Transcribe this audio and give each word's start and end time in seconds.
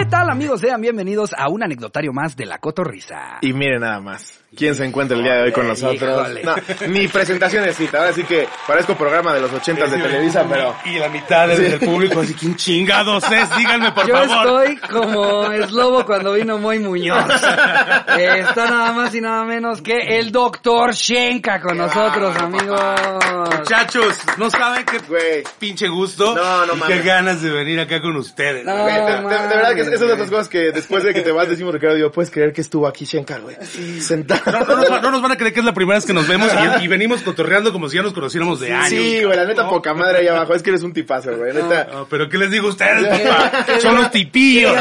¿Qué 0.00 0.06
tal 0.06 0.30
amigos? 0.30 0.60
Sean 0.62 0.80
bienvenidos 0.80 1.34
a 1.36 1.48
un 1.50 1.62
anecdotario 1.62 2.10
más 2.12 2.34
de 2.34 2.46
la 2.46 2.56
Cotorrisa. 2.58 3.36
Y 3.42 3.52
miren 3.52 3.80
nada 3.80 4.00
más. 4.00 4.38
¿Quién 4.56 4.74
se 4.74 4.84
encuentra 4.84 5.16
el 5.16 5.22
día 5.22 5.34
de 5.34 5.42
hoy 5.44 5.52
con 5.52 5.68
nosotros? 5.68 6.28
No, 6.42 6.54
ni 6.88 7.06
presentación 7.06 7.64
necesita. 7.64 7.98
Ahora 7.98 8.12
sí 8.12 8.24
que 8.24 8.48
parezco 8.66 8.96
programa 8.96 9.32
de 9.32 9.40
los 9.42 9.52
ochentas 9.52 9.92
de 9.92 9.98
Televisa, 9.98 10.44
pero... 10.50 10.74
Y 10.86 10.98
la 10.98 11.08
mitad 11.08 11.46
del, 11.46 11.78
del 11.78 11.78
público 11.78 12.18
así, 12.20 12.34
¿quién 12.34 12.56
chingados 12.56 13.22
es? 13.30 13.56
Díganme, 13.56 13.92
por 13.92 14.08
Yo 14.08 14.14
favor. 14.16 14.64
estoy 14.64 14.76
como 14.90 15.44
Slobo 15.68 16.04
cuando 16.04 16.32
vino 16.32 16.58
Moy 16.58 16.80
Muñoz. 16.80 17.26
Eh, 18.18 18.40
Está 18.40 18.64
nada 18.68 18.92
más 18.92 19.14
y 19.14 19.20
nada 19.20 19.44
menos 19.44 19.80
que 19.82 20.18
el 20.18 20.32
doctor 20.32 20.94
Shenka 20.94 21.60
con 21.60 21.76
nosotros, 21.78 22.34
amigos. 22.38 22.80
Muchachos, 23.56 24.18
no 24.36 24.50
saben 24.50 24.84
qué 24.84 24.98
Güey. 24.98 25.44
pinche 25.60 25.86
gusto 25.88 26.34
No, 26.34 26.66
no 26.66 26.74
y 26.74 26.76
mames. 26.78 26.96
qué 26.96 27.04
ganas 27.06 27.40
de 27.40 27.50
venir 27.50 27.78
acá 27.78 28.00
con 28.00 28.16
ustedes. 28.16 28.64
No, 28.64 28.84
de, 28.86 28.92
de- 28.92 29.00
de 29.00 29.56
verdad 29.56 29.74
que 29.76 29.89
es- 29.90 29.96
esas 29.96 30.08
son 30.08 30.08
mames, 30.08 30.20
las 30.20 30.30
cosas 30.30 30.48
que 30.48 30.72
después 30.72 31.02
de 31.04 31.14
que 31.14 31.20
te 31.22 31.32
vas 31.32 31.48
decimos, 31.50 31.72
Ricardo, 31.74 31.96
digo, 31.96 32.10
puedes 32.10 32.30
creer 32.30 32.52
que 32.52 32.60
estuvo 32.60 32.86
aquí 32.86 33.04
Shenka, 33.04 33.38
güey. 33.38 33.56
Sentado. 34.00 34.40
No, 34.52 34.60
no 34.64 34.76
nos, 34.76 34.90
va- 34.90 35.00
no 35.00 35.10
nos 35.10 35.22
van 35.22 35.32
a 35.32 35.36
creer 35.36 35.52
que 35.52 35.60
es 35.60 35.66
la 35.66 35.74
primera 35.74 35.98
vez 35.98 36.06
que 36.06 36.12
nos 36.12 36.26
vemos 36.28 36.50
y, 36.80 36.84
y 36.84 36.88
venimos 36.88 37.22
cotorreando 37.22 37.72
como 37.72 37.88
si 37.88 37.96
ya 37.96 38.02
nos 38.02 38.12
conociéramos 38.12 38.60
de 38.60 38.72
años. 38.72 38.88
Sí, 38.88 39.22
güey, 39.24 39.36
la 39.36 39.44
neta 39.44 39.68
poca 39.68 39.94
madre 39.94 40.18
ahí 40.18 40.28
abajo. 40.28 40.54
Es 40.54 40.62
que 40.62 40.70
eres 40.70 40.82
un 40.82 40.92
tipazo, 40.92 41.36
güey. 41.36 41.52
Neta. 41.52 41.88
No, 41.92 42.06
pero 42.08 42.28
¿qué 42.28 42.38
les 42.38 42.50
digo 42.50 42.66
a 42.68 42.70
ustedes, 42.70 43.06
papá? 43.06 43.66
Son 43.80 43.94
los 43.96 44.10
tipillos. 44.10 44.72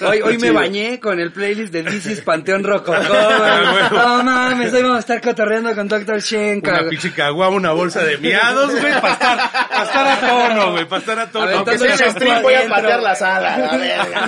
Hoy, 0.00 0.20
hoy 0.22 0.38
me 0.38 0.50
bañé 0.50 1.00
con 1.00 1.18
el 1.20 1.32
playlist 1.32 1.72
de 1.72 1.86
is 1.96 2.20
Panteón 2.20 2.62
Rococó, 2.64 2.94
Ah, 2.94 3.60
güey. 3.68 3.82
huevo. 3.82 3.96
No 3.96 4.22
mames, 4.24 4.72
hoy 4.72 4.82
vamos 4.82 4.96
a 4.96 5.00
estar 5.00 5.20
cotorreando 5.20 5.74
con 5.74 5.88
Dr. 5.88 6.20
Shenka. 6.20 6.72
Una 6.80 6.88
pinche 6.88 7.12
caguama, 7.12 7.56
una 7.56 7.72
bolsa 7.72 8.02
de 8.02 8.18
miados, 8.18 8.70
güey, 8.80 8.92
para 9.00 9.12
estar, 9.12 9.38
pa' 9.50 9.82
estar 9.84 10.06
a 10.08 10.20
tono, 10.20 10.72
güey, 10.72 10.84
para 10.86 11.00
estar 11.00 11.18
a 11.18 11.30
tono. 11.30 11.50
Aunque 11.50 11.78
sea 11.78 11.94
en 11.94 12.02
el 12.02 12.10
stream, 12.10 12.42
voy 12.42 12.54
a 12.54 12.68
patear 12.68 13.02
la 13.02 13.14
La 13.56 13.76
verga. 13.78 14.24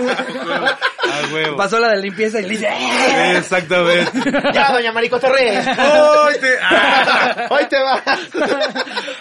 A 1.08 1.32
huevo. 1.32 1.56
Pasó 1.56 1.78
la 1.78 1.90
de 1.90 2.02
limpieza 2.02 2.38
y 2.40 2.42
le 2.42 2.48
dice, 2.50 2.68
"Eh, 2.68 3.36
Exactamente. 3.38 4.10
ya, 4.52 4.72
doña 4.72 4.92
Marico 4.92 5.18
Torres. 5.18 5.66
¡Ay, 5.66 6.34
te- 6.40 6.58
ah! 6.62 7.46
Hoy 7.50 7.64
te 7.68 7.76
va. 7.82 8.02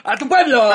¡A 0.03 0.18
tu 0.18 0.28
pueblo! 0.28 0.70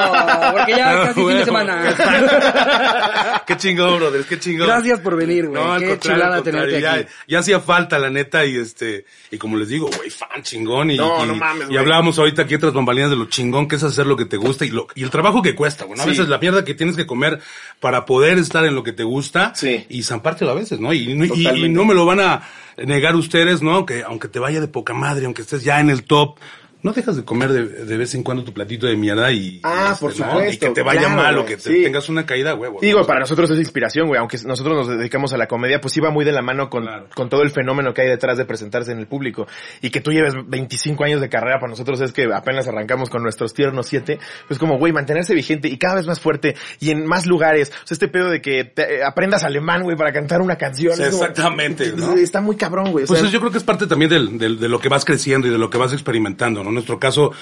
Porque 0.53 0.73
ya 0.77 0.91
Ah, 1.03 1.07
casi 1.07 1.21
fin 1.21 1.39
de 1.39 1.45
semana. 1.45 3.43
Qué 3.47 3.57
chingón, 3.57 3.99
brother, 3.99 4.25
qué 4.25 4.39
chingón. 4.39 4.67
Gracias 4.69 5.01
por 5.01 5.17
venir, 5.17 5.49
güey. 5.49 5.63
No, 5.63 5.79
Qué 5.79 5.99
chulada 5.99 6.43
tenerte 6.43 6.81
ya, 6.81 6.95
aquí. 6.95 7.07
ya 7.29 7.39
hacía 7.39 7.61
falta, 7.61 7.99
la 7.99 8.11
neta, 8.11 8.45
y 8.45 8.57
este, 8.57 9.05
y 9.31 9.39
como 9.39 9.57
les 9.57 9.69
digo, 9.69 9.89
güey, 9.97 10.11
fan 10.11 10.43
chingón, 10.43 10.91
y, 10.91 10.97
No, 10.97 11.25
y- 11.25 11.29
no 11.29 11.35
mames, 11.35 11.71
y 11.71 11.77
hablábamos 11.77 12.19
ahorita 12.19 12.43
aquí 12.43 12.55
otras 12.55 12.73
bambalinas 12.73 13.11
de 13.11 13.17
lo 13.17 13.27
chingón 13.27 13.69
que 13.69 13.77
es 13.77 13.83
hacer 13.83 14.07
lo 14.07 14.17
que 14.17 14.25
te 14.27 14.37
gusta 14.37 14.65
y 14.65 14.71
lo, 14.71 14.87
y 14.95 15.03
el 15.03 15.11
trabajo 15.11 15.43
que 15.43 15.55
cuesta, 15.55 15.85
güey, 15.85 15.97
¿no? 15.97 16.03
A 16.03 16.07
veces 16.07 16.29
la 16.29 16.39
mierda 16.39 16.65
que 16.65 16.75
tienes 16.75 16.97
que 16.97 17.07
comer 17.07 17.41
para 17.81 18.05
poder 18.05 18.39
estar 18.39 18.65
en 18.65 18.75
lo 18.75 18.83
que 18.83 18.93
te 18.93 19.03
gusta, 19.05 19.12
Sí. 19.55 19.87
y 19.89 20.03
zampártelo 20.03 20.51
a 20.51 20.55
veces, 20.55 20.81
¿no? 20.81 20.93
Y, 20.93 21.11
y- 21.13 21.69
no 21.69 21.85
me 21.85 21.95
lo 21.95 22.07
van 22.07 22.21
a 22.21 22.43
negar 22.87 23.15
ustedes, 23.17 23.63
¿no? 23.63 23.85
Que 23.87 24.03
aunque 24.03 24.29
te 24.29 24.39
vaya 24.39 24.61
de 24.61 24.69
poca 24.69 24.95
madre, 24.95 25.27
aunque 25.27 25.43
estés 25.43 25.63
ya 25.65 25.81
en 25.81 25.91
el 25.91 26.05
top, 26.05 26.39
no 26.83 26.93
dejas 26.93 27.17
de 27.17 27.25
comer 27.25 27.51
de, 27.53 27.65
de 27.85 27.97
vez 27.97 28.15
en 28.15 28.23
cuando 28.23 28.43
tu 28.45 28.53
platito 28.53 28.87
de 28.87 28.97
mierda 28.97 29.31
y, 29.33 29.61
Ah, 29.63 29.95
y, 29.97 30.01
por 30.01 30.11
¿no? 30.11 30.17
supuesto, 30.27 30.53
y 30.53 30.57
que 30.59 30.71
te 30.71 30.83
vaya 30.83 31.01
claro, 31.03 31.17
mal 31.17 31.39
o 31.39 31.45
que 31.45 31.57
te 31.57 31.63
sí. 31.75 31.83
tengas 31.83 32.09
una 32.09 32.27
caída, 32.27 32.55
huevo. 32.55 32.79
Digo, 32.81 33.01
¿no? 33.01 33.07
para 33.07 33.21
nosotros 33.21 33.51
es 33.51 33.59
inspiración, 33.59 34.09
güey. 34.09 34.19
Aunque 34.19 34.39
nosotros 34.45 34.75
nos 34.87 34.99
dedicamos 34.99 35.33
a 35.33 35.37
la 35.37 35.47
comedia, 35.47 35.81
pues 35.81 35.97
iba 35.97 36.11
muy 36.11 36.25
de 36.25 36.33
la 36.33 36.43
mano 36.43 36.69
con, 36.69 36.83
Claro. 36.85 37.07
con 37.15 37.29
todo 37.29 37.43
el 37.43 37.51
fenómeno 37.51 37.95
que 37.95 38.03
hay 38.03 38.09
detrás 38.09 38.37
de 38.39 38.45
presentarse 38.45 38.93
en 38.93 38.99
el 38.99 39.07
público. 39.07 39.47
Y 39.81 39.91
que 39.91 40.01
tú 40.01 40.11
lleves 40.11 40.35
25 40.47 41.05
años 41.05 41.21
de 41.21 41.29
carrera, 41.29 41.59
para 41.61 41.71
nosotros 41.71 42.01
es 42.01 42.13
que 42.13 42.25
apenas 42.35 42.67
arrancamos 42.67 43.11
con 43.11 43.23
nuestros 43.23 43.55
tiernos 43.55 43.87
7. 43.87 44.19
Pues 44.49 44.59
como, 44.59 44.79
güey, 44.79 44.93
mantenerse 44.93 45.35
vigente 45.35 45.69
y 45.69 45.79
cada 45.79 45.95
vez 45.97 46.07
más 46.07 46.19
fuerte 46.21 46.57
y 46.81 46.91
en 46.91 47.07
más 47.07 47.27
lugares. 47.27 47.71
O 47.71 47.87
sea, 47.87 47.95
este 47.95 48.09
pedo 48.09 48.29
de 48.29 48.41
que 48.41 48.65
te- 48.65 48.97
eh, 48.97 49.05
aprendas 49.05 49.45
alemán, 49.45 49.83
güey, 49.85 49.97
para 49.97 50.13
cantar 50.13 50.41
una 50.41 50.57
canción. 50.57 50.97
Sí, 50.97 51.03
como- 51.11 51.23
exactamente, 51.25 51.93
¿no? 51.97 52.15
Está 52.15 52.41
muy 52.41 52.57
cabrón, 52.57 52.91
güey. 52.91 53.05
O 53.05 53.07
Pues 53.07 53.21
sea, 53.21 53.29
yo 53.31 53.39
creo 53.39 53.53
que 53.53 53.59
es 53.59 53.65
parte 53.65 53.87
también 53.87 54.11
del, 54.11 54.39
del- 54.39 54.59
de 54.59 54.69
lo 54.69 54.81
que 54.81 54.89
vas 54.89 55.05
creciendo 55.05 55.47
y 55.47 55.51
de 55.51 55.59
lo 55.59 55.71
que 55.71 55.79
vas 55.79 55.93
experimentando, 55.93 56.65
¿no? 56.65 56.72
En 56.73 56.75
nuestro 56.75 56.99
caso 56.99 57.33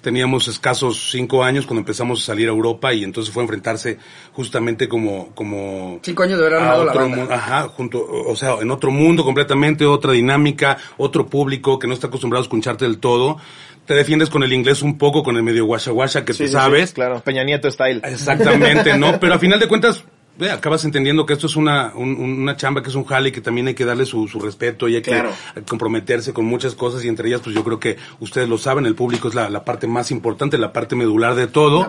teníamos 0.00 0.46
escasos 0.48 1.10
cinco 1.10 1.42
años 1.42 1.66
cuando 1.66 1.80
empezamos 1.80 2.22
a 2.22 2.26
salir 2.26 2.48
a 2.48 2.52
Europa 2.52 2.92
y 2.94 3.04
entonces 3.04 3.32
fue 3.32 3.42
enfrentarse 3.42 3.98
justamente 4.32 4.88
como, 4.88 5.34
como 5.34 5.98
Cinco 6.02 6.22
años 6.22 6.38
de 6.38 6.46
haber 6.46 6.58
a 6.58 6.62
armado 6.62 6.84
la 6.84 6.92
otro 6.92 7.08
banda. 7.08 7.34
ajá, 7.34 7.68
junto, 7.68 8.06
o 8.06 8.36
sea, 8.36 8.54
en 8.60 8.70
otro 8.70 8.90
mundo 8.90 9.24
completamente, 9.24 9.84
otra 9.84 10.12
dinámica, 10.12 10.78
otro 10.96 11.26
público 11.26 11.78
que 11.78 11.86
no 11.86 11.94
está 11.94 12.06
acostumbrado 12.06 12.42
a 12.42 12.44
escucharte 12.44 12.84
del 12.84 12.98
todo. 12.98 13.38
Te 13.86 13.94
defiendes 13.94 14.28
con 14.28 14.42
el 14.42 14.52
inglés 14.52 14.82
un 14.82 14.98
poco, 14.98 15.22
con 15.22 15.36
el 15.36 15.42
medio 15.42 15.64
guasha 15.64 15.90
guasha 15.90 16.24
que 16.24 16.32
sí, 16.34 16.44
tú 16.44 16.46
sí, 16.48 16.52
sabes. 16.52 16.90
sí, 16.90 16.94
claro, 16.94 17.20
Peña 17.24 17.42
Nieto 17.42 17.70
style. 17.70 18.02
Exactamente, 18.04 18.96
¿no? 18.98 19.18
Pero 19.20 19.34
a 19.34 19.38
final 19.38 19.58
de 19.58 19.66
cuentas, 19.66 20.04
acabas 20.50 20.84
entendiendo 20.84 21.26
que 21.26 21.32
esto 21.32 21.46
es 21.46 21.56
una, 21.56 21.92
un- 21.94 22.16
una 22.40 22.56
chamba, 22.56 22.82
que 22.82 22.88
es 22.90 22.94
un 22.94 23.04
jale 23.04 23.30
y 23.30 23.32
que 23.32 23.40
también 23.40 23.66
hay 23.68 23.74
que 23.74 23.84
darle 23.84 24.06
su, 24.06 24.28
su 24.28 24.38
respeto 24.40 24.88
y 24.88 24.96
hay 24.96 25.02
Claro. 25.02 25.30
que 25.54 25.62
comprometerse 25.62 26.32
con 26.32 26.44
muchas 26.44 26.74
cosas 26.74 27.04
y 27.04 27.08
entre 27.08 27.28
ellas, 27.28 27.40
pues 27.42 27.54
yo 27.54 27.64
creo 27.64 27.80
que 27.80 27.96
ustedes 28.20 28.48
lo 28.48 28.58
saben, 28.58 28.86
el 28.86 28.94
público 28.94 29.28
es 29.28 29.34
la, 29.34 29.50
la 29.50 29.64
parte 29.64 29.86
más 29.86 30.10
importante, 30.10 30.58
la 30.58 30.72
parte 30.72 30.94
medular 30.96 31.34
de 31.34 31.46
todo. 31.48 31.88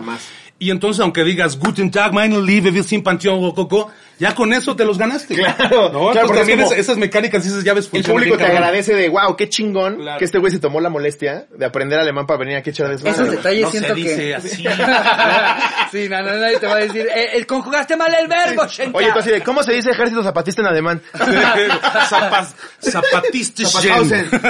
Y 0.58 0.70
entonces, 0.70 1.00
aunque 1.00 1.24
digas, 1.24 1.58
Guten 1.58 1.90
Tag, 1.90 2.12
meine 2.12 2.40
Liebe, 2.42 2.70
wir 2.70 2.84
sind 2.84 3.02
Panteón 3.02 3.40
Rococo, 3.40 3.90
ya 4.20 4.34
con 4.36 4.52
eso 4.52 4.76
te 4.76 4.84
los 4.84 4.98
ganaste. 4.98 5.34
Claro, 5.34 5.90
¿no? 5.90 6.10
claro, 6.12 6.26
porque 6.28 6.40
también 6.42 6.60
es- 6.60 6.70
esas 6.72 6.96
mecánicas 6.98 7.44
y 7.44 7.48
esas 7.48 7.64
llaves 7.64 7.86
El 7.86 7.90
funcionan 7.90 8.14
público 8.20 8.36
bien 8.36 8.38
te 8.38 8.44
cabrón. 8.52 8.62
agradece 8.68 8.94
de, 8.94 9.08
wow, 9.08 9.34
qué 9.36 9.48
chingón 9.48 9.96
Claro. 9.96 10.18
que 10.18 10.24
este 10.26 10.38
güey 10.38 10.52
se 10.52 10.58
tomó 10.60 10.80
la 10.80 10.90
molestia 10.90 11.46
de 11.50 11.64
aprender 11.66 11.98
alemán 11.98 12.26
para 12.26 12.38
venir 12.38 12.56
aquí 12.56 12.70
a 12.70 12.72
echar 12.72 12.88
desmadre. 12.88 13.10
Esos 13.22 13.30
detalles 13.30 13.62
No 13.62 13.70
se 13.70 13.78
siento 13.78 13.94
dice 13.96 14.16
que... 14.16 14.34
así. 14.36 14.48
sí, 15.92 16.08
no, 16.08 16.22
no, 16.22 16.36
nadie 16.36 16.58
te 16.58 16.66
va 16.66 16.74
a 16.74 16.78
decir, 16.78 17.06
eh, 17.12 17.30
eh, 17.38 17.46
conjugaste 17.46 17.96
mal 17.96 18.14
el 18.14 18.28
verbo, 18.28 18.66
Shenka. 18.68 18.96
Oye, 18.98 19.10
tú 19.12 19.18
así 19.18 19.30
de, 19.30 19.40
¿cómo 19.42 19.62
se 19.62 19.72
dice 19.72 19.90
ejército 19.90 20.22
zapatista 20.22 20.60
en 20.62 20.68
alemán? 20.68 21.02
Zapas-. 22.08 22.54
Zapatausen. 22.80 24.30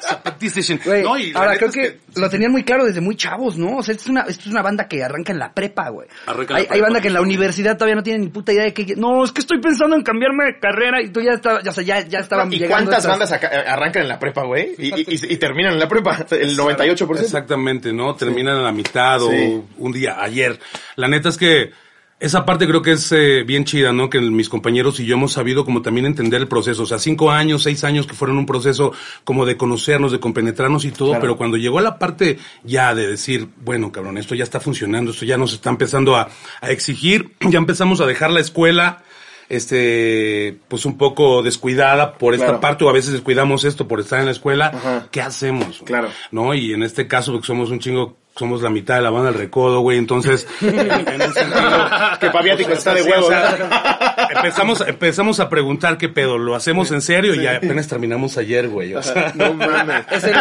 Zapatistischen. 0.00 0.80
Güey, 0.84 1.02
No, 1.02 1.18
y 1.18 1.32
ahora 1.34 1.56
creo 1.56 1.68
es 1.70 1.74
que, 1.74 2.00
lo 2.20 2.28
tenían 2.30 2.52
muy 2.52 2.62
claro 2.64 2.84
desde 2.84 3.00
muy 3.00 3.16
chavos, 3.16 3.56
¿no? 3.56 3.76
O 3.78 3.82
sea, 3.82 3.92
esto 3.92 4.04
es 4.04 4.10
una, 4.10 4.20
esto 4.22 4.42
es 4.42 4.46
una 4.46 4.62
banda 4.62 4.86
que 4.88 5.02
arranca 5.02 5.32
en 5.32 5.38
la 5.38 5.52
prepa, 5.52 5.88
güey. 5.88 6.08
Arranca 6.26 6.42
en 6.42 6.54
la 6.54 6.56
Hay, 6.58 6.62
hay 6.62 6.68
prepa, 6.68 6.84
banda 6.84 7.00
que 7.00 7.08
en 7.08 7.14
la 7.14 7.20
sí. 7.20 7.24
universidad 7.26 7.74
todavía 7.76 7.96
no 7.96 8.02
tienen 8.02 8.22
ni 8.22 8.28
puta 8.36 8.52
idea 8.52 8.64
de 8.64 8.74
que, 8.74 8.94
no, 8.96 9.24
es 9.24 9.32
que 9.32 9.40
estoy 9.40 9.60
pensando 9.62 9.96
en 9.96 10.02
cambiarme 10.02 10.44
de 10.44 10.58
carrera 10.58 11.00
y 11.00 11.08
tú 11.08 11.22
ya 11.22 11.32
estabas, 11.32 11.64
ya, 11.64 11.72
ya, 11.82 12.06
ya 12.06 12.18
estaban 12.18 12.52
¿Y 12.52 12.58
llegando 12.58 12.90
cuántas 12.90 13.06
bandas 13.06 13.32
eh, 13.32 13.46
arrancan 13.66 14.02
en 14.02 14.08
la 14.08 14.18
prepa, 14.18 14.44
güey? 14.44 14.74
Y, 14.76 14.88
y- 14.88 15.04
y- 15.08 15.32
y 15.32 15.36
terminan 15.38 15.72
en 15.72 15.78
la 15.80 15.88
prepa. 15.88 16.18
El 16.32 16.54
98%. 16.54 17.18
Exactamente, 17.20 17.94
¿no? 17.94 18.14
Terminan 18.14 18.56
a 18.58 18.62
la 18.62 18.72
mitad 18.72 19.22
o 19.22 19.30
Sí. 19.30 19.62
un 19.78 19.92
día, 19.92 20.16
ayer. 20.20 20.58
La 20.96 21.08
neta 21.08 21.30
es 21.30 21.38
que 21.38 21.70
esa 22.18 22.46
parte 22.46 22.66
creo 22.66 22.80
que 22.80 22.92
es 22.92 23.12
eh, 23.12 23.42
bien 23.44 23.64
chida, 23.64 23.92
¿no? 23.92 24.08
Que 24.08 24.20
mis 24.20 24.48
compañeros 24.48 24.98
y 25.00 25.04
yo 25.06 25.16
hemos 25.16 25.32
sabido 25.32 25.64
como 25.66 25.82
también 25.82 26.06
entender 26.06 26.40
el 26.40 26.48
proceso. 26.48 26.84
O 26.84 26.86
sea, 26.86 26.98
cinco 26.98 27.30
años, 27.30 27.62
seis 27.62 27.84
años 27.84 28.06
que 28.06 28.14
fueron 28.14 28.38
un 28.38 28.46
proceso 28.46 28.92
como 29.24 29.44
de 29.44 29.56
conocernos, 29.58 30.12
de 30.12 30.20
compenetrarnos 30.20 30.84
y 30.86 30.92
todo, 30.92 31.08
Claro. 31.10 31.20
pero 31.20 31.36
cuando 31.36 31.56
llegó 31.58 31.78
a 31.78 31.82
la 31.82 31.98
parte 31.98 32.38
ya 32.64 32.94
de 32.94 33.06
decir, 33.06 33.48
bueno, 33.62 33.92
cabrón, 33.92 34.16
esto 34.16 34.34
ya 34.34 34.44
está 34.44 34.60
funcionando, 34.60 35.10
esto 35.10 35.26
ya 35.26 35.36
nos 35.36 35.52
está 35.52 35.68
empezando 35.70 36.16
a, 36.16 36.28
a 36.62 36.70
exigir, 36.70 37.32
ya 37.40 37.58
empezamos 37.58 38.00
a 38.00 38.06
dejar 38.06 38.30
la 38.30 38.40
escuela, 38.40 39.02
este, 39.48 40.58
pues 40.68 40.86
un 40.86 40.96
poco 40.98 41.42
descuidada 41.42 42.14
por 42.18 42.34
esta 42.34 42.46
Claro. 42.46 42.60
parte, 42.60 42.84
o 42.84 42.88
a 42.88 42.92
veces 42.92 43.12
descuidamos 43.12 43.64
esto 43.64 43.86
por 43.88 44.00
estar 44.00 44.18
en 44.20 44.26
la 44.26 44.32
escuela, 44.32 44.66
Ajá. 44.74 45.08
¿qué 45.10 45.20
hacemos? 45.20 45.82
Claro. 45.84 46.08
¿no? 46.30 46.54
Y 46.54 46.72
en 46.72 46.82
este 46.82 47.06
caso, 47.06 47.32
porque 47.32 47.46
somos 47.46 47.70
un 47.70 47.78
chingo, 47.78 48.16
somos 48.36 48.60
la 48.60 48.70
mitad 48.70 48.96
de 48.96 49.02
la 49.02 49.10
banda 49.10 49.30
del 49.30 49.40
recodo, 49.40 49.80
güey, 49.80 49.98
entonces, 49.98 50.46
en 50.60 51.22
un 51.22 51.32
sentido, 51.34 51.88
Que 52.20 52.30
Paviático 52.30 52.72
está 52.72 52.92
de 52.94 53.02
huevo. 53.02 53.26
o 53.26 53.30
sea, 53.30 54.28
empezamos, 54.30 54.84
empezamos 54.86 55.40
a 55.40 55.48
preguntar 55.48 55.96
qué 55.96 56.08
pedo, 56.08 56.36
¿lo 56.36 56.54
hacemos 56.54 56.90
en 56.92 57.00
serio? 57.00 57.34
Y 57.34 57.46
apenas 57.46 57.88
terminamos 57.88 58.36
ayer, 58.36 58.68
güey, 58.68 58.94
o 58.94 59.02
sea. 59.02 59.32
No 59.34 59.54
mames. 59.54 60.04
Es 60.10 60.24
el, 60.24 60.34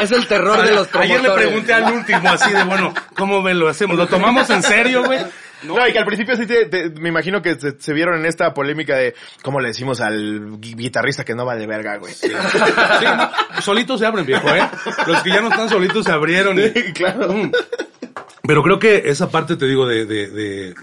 es 0.00 0.10
el 0.12 0.26
terror 0.26 0.62
de 0.62 0.72
los 0.72 0.88
promotores. 0.88 1.20
Ayer 1.20 1.22
le 1.22 1.30
pregunté 1.30 1.72
al 1.72 1.92
último 1.92 2.28
así 2.30 2.52
de, 2.52 2.64
bueno, 2.64 2.92
¿cómo 3.16 3.42
ven 3.42 3.58
lo 3.58 3.68
hacemos? 3.68 3.96
¿Lo 3.96 4.06
tomamos 4.06 4.48
en 4.50 4.62
serio, 4.62 5.04
güey? 5.04 5.20
No, 5.64 5.86
y 5.88 5.92
que 5.92 5.98
al 5.98 6.04
principio 6.06 6.36
sí 6.36 6.46
te, 6.46 6.66
te- 6.66 6.90
me 6.90 7.08
imagino 7.08 7.40
que 7.42 7.54
se, 7.58 7.80
se 7.80 7.92
vieron 7.92 8.18
en 8.20 8.26
esta 8.26 8.52
polémica 8.54 8.96
de 8.96 9.14
cómo 9.42 9.60
le 9.60 9.68
decimos 9.68 10.00
al 10.00 10.52
gui- 10.60 10.76
guitarrista 10.76 11.24
que 11.24 11.34
no 11.34 11.44
vale 11.44 11.66
verga, 11.66 11.96
güey. 11.96 12.12
Sí, 12.12 12.30
solitos 13.60 14.00
se 14.00 14.06
abren, 14.06 14.26
viejo, 14.26 14.48
¿eh? 14.54 14.62
Los 15.06 15.22
que 15.22 15.30
ya 15.30 15.40
no 15.40 15.48
están 15.48 15.68
solitos 15.68 16.04
se 16.04 16.12
abrieron. 16.12 16.58
y- 16.58 16.70
claro. 16.92 17.32
Mm. 17.32 17.52
Pero 18.46 18.62
creo 18.62 18.78
que 18.78 19.02
esa 19.06 19.30
parte, 19.30 19.56
te 19.56 19.66
digo, 19.66 19.86
de, 19.86 20.04
de, 20.06 20.28
de- 20.28 20.74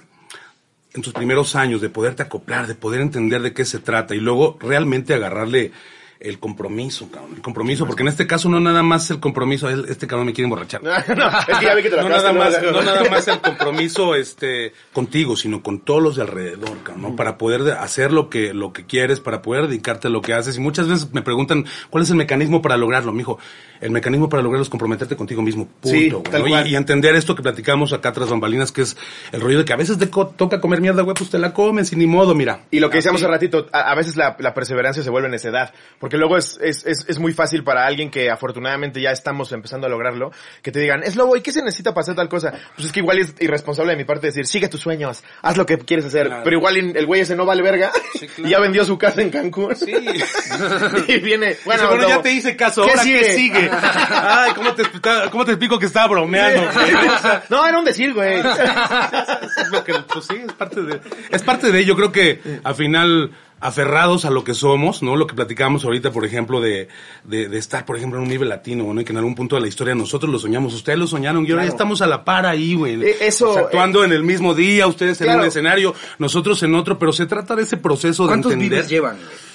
en 0.93 1.01
tus 1.01 1.13
primeros 1.13 1.55
años, 1.55 1.79
de 1.81 1.89
poderte 1.89 2.23
acoplar, 2.23 2.67
de 2.67 2.75
poder 2.75 3.01
entender 3.01 3.41
de 3.41 3.53
qué 3.53 3.63
se 3.65 3.79
trata 3.79 4.13
y 4.15 4.19
luego 4.19 4.57
realmente 4.59 5.13
agarrarle 5.13 5.71
el 6.21 6.39
compromiso, 6.39 7.09
cabrón. 7.11 7.33
El 7.35 7.41
compromiso, 7.41 7.85
porque 7.87 8.03
en 8.03 8.09
este 8.09 8.27
caso 8.27 8.47
no 8.49 8.59
nada 8.59 8.83
más 8.83 9.09
el 9.11 9.19
compromiso, 9.19 9.69
es- 9.69 9.89
este 9.89 10.07
cabrón 10.07 10.27
me 10.27 10.33
quiere 10.33 10.45
emborrachar. 10.45 10.81
no, 10.83 10.89
nada, 10.89 12.31
¿no? 12.33 12.39
más, 12.39 12.61
no 12.61 12.81
nada 12.81 13.03
más 13.09 13.27
el 13.27 13.39
compromiso 13.41 14.15
este 14.15 14.73
contigo, 14.93 15.35
sino 15.35 15.61
con 15.63 15.79
todos 15.79 16.01
los 16.01 16.15
de 16.15 16.21
alrededor, 16.23 16.77
cabrón, 16.83 17.01
¿no? 17.01 17.15
Para 17.15 17.37
poder 17.37 17.63
de- 17.63 17.73
hacer 17.73 18.11
lo 18.11 18.29
que, 18.29 18.53
lo 18.53 18.73
que 18.73 18.85
quieres, 18.85 19.19
para 19.19 19.41
poder 19.41 19.67
dedicarte 19.67 20.07
a 20.07 20.11
lo 20.11 20.21
que 20.21 20.33
haces. 20.33 20.57
Y 20.57 20.59
muchas 20.59 20.87
veces 20.87 21.11
me 21.13 21.21
preguntan, 21.21 21.65
¿cuál 21.89 22.03
es 22.03 22.09
el 22.09 22.15
mecanismo 22.17 22.61
para 22.61 22.77
lograrlo, 22.77 23.11
mijo? 23.11 23.39
El 23.79 23.89
mecanismo 23.91 24.29
para 24.29 24.43
lograrlo 24.43 24.63
es 24.63 24.69
comprometerte 24.69 25.15
contigo 25.15 25.41
mismo, 25.41 25.65
punto. 25.65 25.89
Sí, 25.97 26.09
güey, 26.11 26.23
tal 26.23 26.41
¿no? 26.47 26.65
Y- 26.67 26.75
entender 26.75 27.15
esto 27.15 27.35
que 27.35 27.41
platicamos 27.41 27.93
acá 27.93 28.11
tras 28.13 28.29
bambalinas, 28.29 28.71
que 28.71 28.83
es 28.83 28.95
el 29.31 29.41
rollo 29.41 29.57
de 29.59 29.65
que 29.65 29.73
a 29.73 29.75
veces 29.77 29.97
te 29.97 30.09
co- 30.09 30.27
toca 30.27 30.61
comer 30.61 30.81
mierda, 30.81 31.01
güey, 31.01 31.15
pues 31.15 31.29
te 31.31 31.39
la 31.39 31.53
comes 31.53 31.91
y 31.91 31.95
ni 31.95 32.05
modo, 32.05 32.35
mira. 32.35 32.65
Y 32.69 32.79
lo 32.79 32.89
que 32.89 32.97
decíamos 32.97 33.21
hace 33.21 33.29
ratito, 33.31 33.67
a, 33.73 33.91
a 33.91 33.95
veces 33.95 34.15
la, 34.17 34.35
la 34.39 34.53
perseverancia 34.53 35.01
se 35.03 35.09
vuelve 35.09 35.29
necedad, 35.29 35.73
porque 35.99 36.10
luego 36.17 36.37
es, 36.37 36.57
es, 36.61 36.85
es, 36.85 37.05
es 37.07 37.19
muy 37.19 37.33
fácil 37.33 37.63
para 37.63 37.85
alguien 37.85 38.09
que 38.11 38.29
afortunadamente 38.29 39.01
ya 39.01 39.11
estamos 39.11 39.51
empezando 39.51 39.87
a 39.87 39.89
lograrlo, 39.89 40.31
que 40.61 40.71
te 40.71 40.79
digan, 40.79 41.03
es 41.03 41.15
lobo, 41.15 41.35
¿y 41.35 41.41
qué 41.41 41.51
se 41.51 41.61
necesita 41.63 41.93
para 41.93 42.03
hacer 42.03 42.15
tal 42.15 42.29
cosa? 42.29 42.53
Pues 42.75 42.87
es 42.87 42.91
que 42.91 42.99
igual 42.99 43.19
es 43.19 43.33
irresponsable 43.39 43.91
de 43.91 43.97
mi 43.97 44.03
parte 44.05 44.27
decir, 44.27 44.45
sigue 44.47 44.67
tus 44.69 44.81
sueños, 44.81 45.23
haz 45.41 45.57
lo 45.57 45.65
que 45.65 45.77
quieres 45.77 46.05
hacer, 46.05 46.27
Claro. 46.27 46.43
pero 46.43 46.57
igual 46.57 46.77
el 46.77 47.05
güey 47.05 47.21
ese 47.21 47.35
no 47.35 47.45
vale 47.45 47.61
verga, 47.61 47.91
claro. 47.91 48.27
y 48.37 48.49
ya 48.49 48.59
vendió 48.59 48.85
su 48.85 48.97
casa 48.97 49.21
en 49.21 49.29
Cancún. 49.29 49.75
Sí. 49.75 49.91
y 51.07 51.19
viene, 51.19 51.55
Bueno, 51.65 51.87
bueno, 51.89 52.07
ya 52.07 52.21
te 52.21 52.31
hice 52.31 52.55
caso, 52.55 52.83
¿qué 52.83 52.91
ahora 52.91 53.03
sigue? 53.03 53.19
qué 53.19 53.33
sigue. 53.33 53.69
Ay, 54.09 54.51
¿cómo 54.55 54.73
te, 54.73 54.83
¿cómo 55.31 55.45
te 55.45 55.51
explico 55.51 55.79
que 55.79 55.85
estaba 55.85 56.07
bromeando? 56.07 56.61
güey? 56.71 56.95
O 57.07 57.17
sea, 57.19 57.43
No, 57.49 57.65
era 57.67 57.79
un 57.79 57.85
decir, 57.85 58.13
güey. 58.13 58.39
es 58.39 59.69
lo 59.71 59.83
que, 59.83 59.93
pues 60.11 60.25
sí, 60.25 60.35
es 60.45 60.53
parte 60.53 60.81
de, 60.81 60.99
es 61.29 61.41
parte 61.43 61.71
de 61.71 61.79
ello. 61.79 61.95
Creo 61.95 62.11
que 62.11 62.41
al 62.63 62.75
final 62.75 63.31
aferrados 63.61 64.25
a 64.25 64.29
lo 64.31 64.43
que 64.43 64.53
somos, 64.53 65.01
¿no? 65.03 65.15
Lo 65.15 65.27
que 65.27 65.35
platicábamos 65.35 65.85
ahorita, 65.85 66.11
por 66.11 66.25
ejemplo, 66.25 66.59
de, 66.59 66.89
de, 67.23 67.47
de 67.47 67.57
estar, 67.57 67.85
por 67.85 67.95
ejemplo, 67.95 68.17
en 68.19 68.23
un 68.23 68.29
nivel 68.29 68.49
latino, 68.49 68.93
¿no? 68.93 68.99
Y 68.99 69.05
que 69.05 69.11
en 69.13 69.17
algún 69.17 69.35
punto 69.35 69.55
de 69.55 69.61
la 69.61 69.67
historia 69.67 69.95
nosotros 69.95 70.31
lo 70.31 70.39
soñamos, 70.39 70.73
ustedes 70.73 70.99
lo 70.99 71.07
soñaron 71.07 71.45
y 71.45 71.51
ahora 71.51 71.63
ya 71.63 71.69
estamos 71.69 72.01
a 72.01 72.07
la 72.07 72.25
par 72.25 72.45
ahí, 72.45 72.73
güey. 72.73 73.01
Eh, 73.03 73.15
eso, 73.21 73.51
O 73.51 73.53
sea, 73.53 73.63
actuando 73.63 74.03
en 74.03 74.11
el 74.11 74.23
mismo 74.23 74.53
día, 74.53 74.87
ustedes 74.87 75.21
en 75.21 75.25
claro. 75.27 75.41
un 75.41 75.47
escenario, 75.47 75.93
nosotros 76.19 76.61
en 76.63 76.75
otro, 76.75 76.97
pero 76.99 77.13
se 77.13 77.25
trata 77.27 77.55
de 77.55 77.63
ese 77.63 77.77
proceso 77.77 78.23
de 78.23 78.29
¿Cuántos 78.29 78.51
entender. 78.53 78.79
vives 78.79 78.89
llevan? 78.89 79.15
güey? 79.17 79.50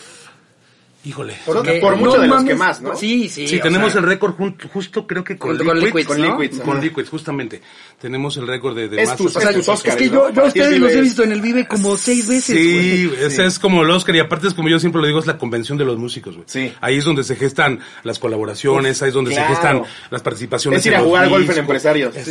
Híjole. 1.06 1.34
Por 1.46 1.96
mucho 1.96 2.20
de 2.20 2.26
los 2.26 2.42
que 2.42 2.56
más, 2.56 2.80
¿no? 2.82 2.96
Sí, 2.96 3.28
sí. 3.28 3.46
Sí, 3.46 3.60
tenemos 3.60 3.92
sea, 3.92 4.00
el 4.00 4.06
récord 4.08 4.34
justo 4.72 5.06
creo 5.06 5.22
que 5.22 5.38
con, 5.38 5.56
con 5.56 5.78
Liquids, 5.78 6.04
Con 6.04 6.20
¿no? 6.20 6.40
Liquids, 6.40 6.58
Con 6.60 6.76
ajá. 6.78 6.84
Liquids, 6.84 7.08
justamente. 7.08 7.62
Tenemos 8.00 8.36
el 8.38 8.48
récord 8.48 8.74
de, 8.74 8.88
de 8.88 9.02
Es 9.02 9.08
más 9.10 9.16
tus- 9.16 9.36
O 9.36 9.40
sea, 9.40 9.50
es 9.50 9.56
tus 9.56 9.68
Óscares, 9.68 10.02
es 10.02 10.08
que 10.10 10.14
¿no? 10.16 10.28
yo, 10.28 10.34
yo 10.34 10.42
a 10.42 10.46
ustedes 10.48 10.80
los 10.80 10.90
he 10.90 11.00
visto 11.00 11.22
en 11.22 11.30
el 11.30 11.40
Vive 11.40 11.68
como 11.68 11.96
seis 11.96 12.26
veces, 12.26 12.56
Sí, 12.56 13.06
güey. 13.06 13.24
ese 13.24 13.46
es 13.46 13.58
como 13.60 13.82
el 13.82 13.90
Oscar 13.90 14.16
y 14.16 14.18
aparte 14.18 14.48
es 14.48 14.54
como 14.54 14.68
yo 14.68 14.80
siempre 14.80 15.00
lo 15.00 15.06
digo, 15.06 15.20
es 15.20 15.26
la 15.26 15.38
convención 15.38 15.78
de 15.78 15.84
los 15.84 15.96
músicos, 15.96 16.34
güey. 16.34 16.46
Sí. 16.48 16.72
Ahí 16.80 16.96
es 16.98 17.04
donde 17.04 17.22
se 17.22 17.36
gestan 17.36 17.78
las 18.02 18.18
colaboraciones, 18.18 19.00
ahí 19.00 19.08
es 19.08 19.14
donde 19.14 19.30
claro. 19.30 19.46
se 19.46 19.54
gestan 19.54 19.82
las 20.10 20.22
participaciones. 20.22 20.80
Es 20.80 20.86
ir 20.86 20.96
a 20.96 21.00
jugar 21.02 21.28
golf 21.28 21.48
en 21.50 21.58
empresarios. 21.58 22.14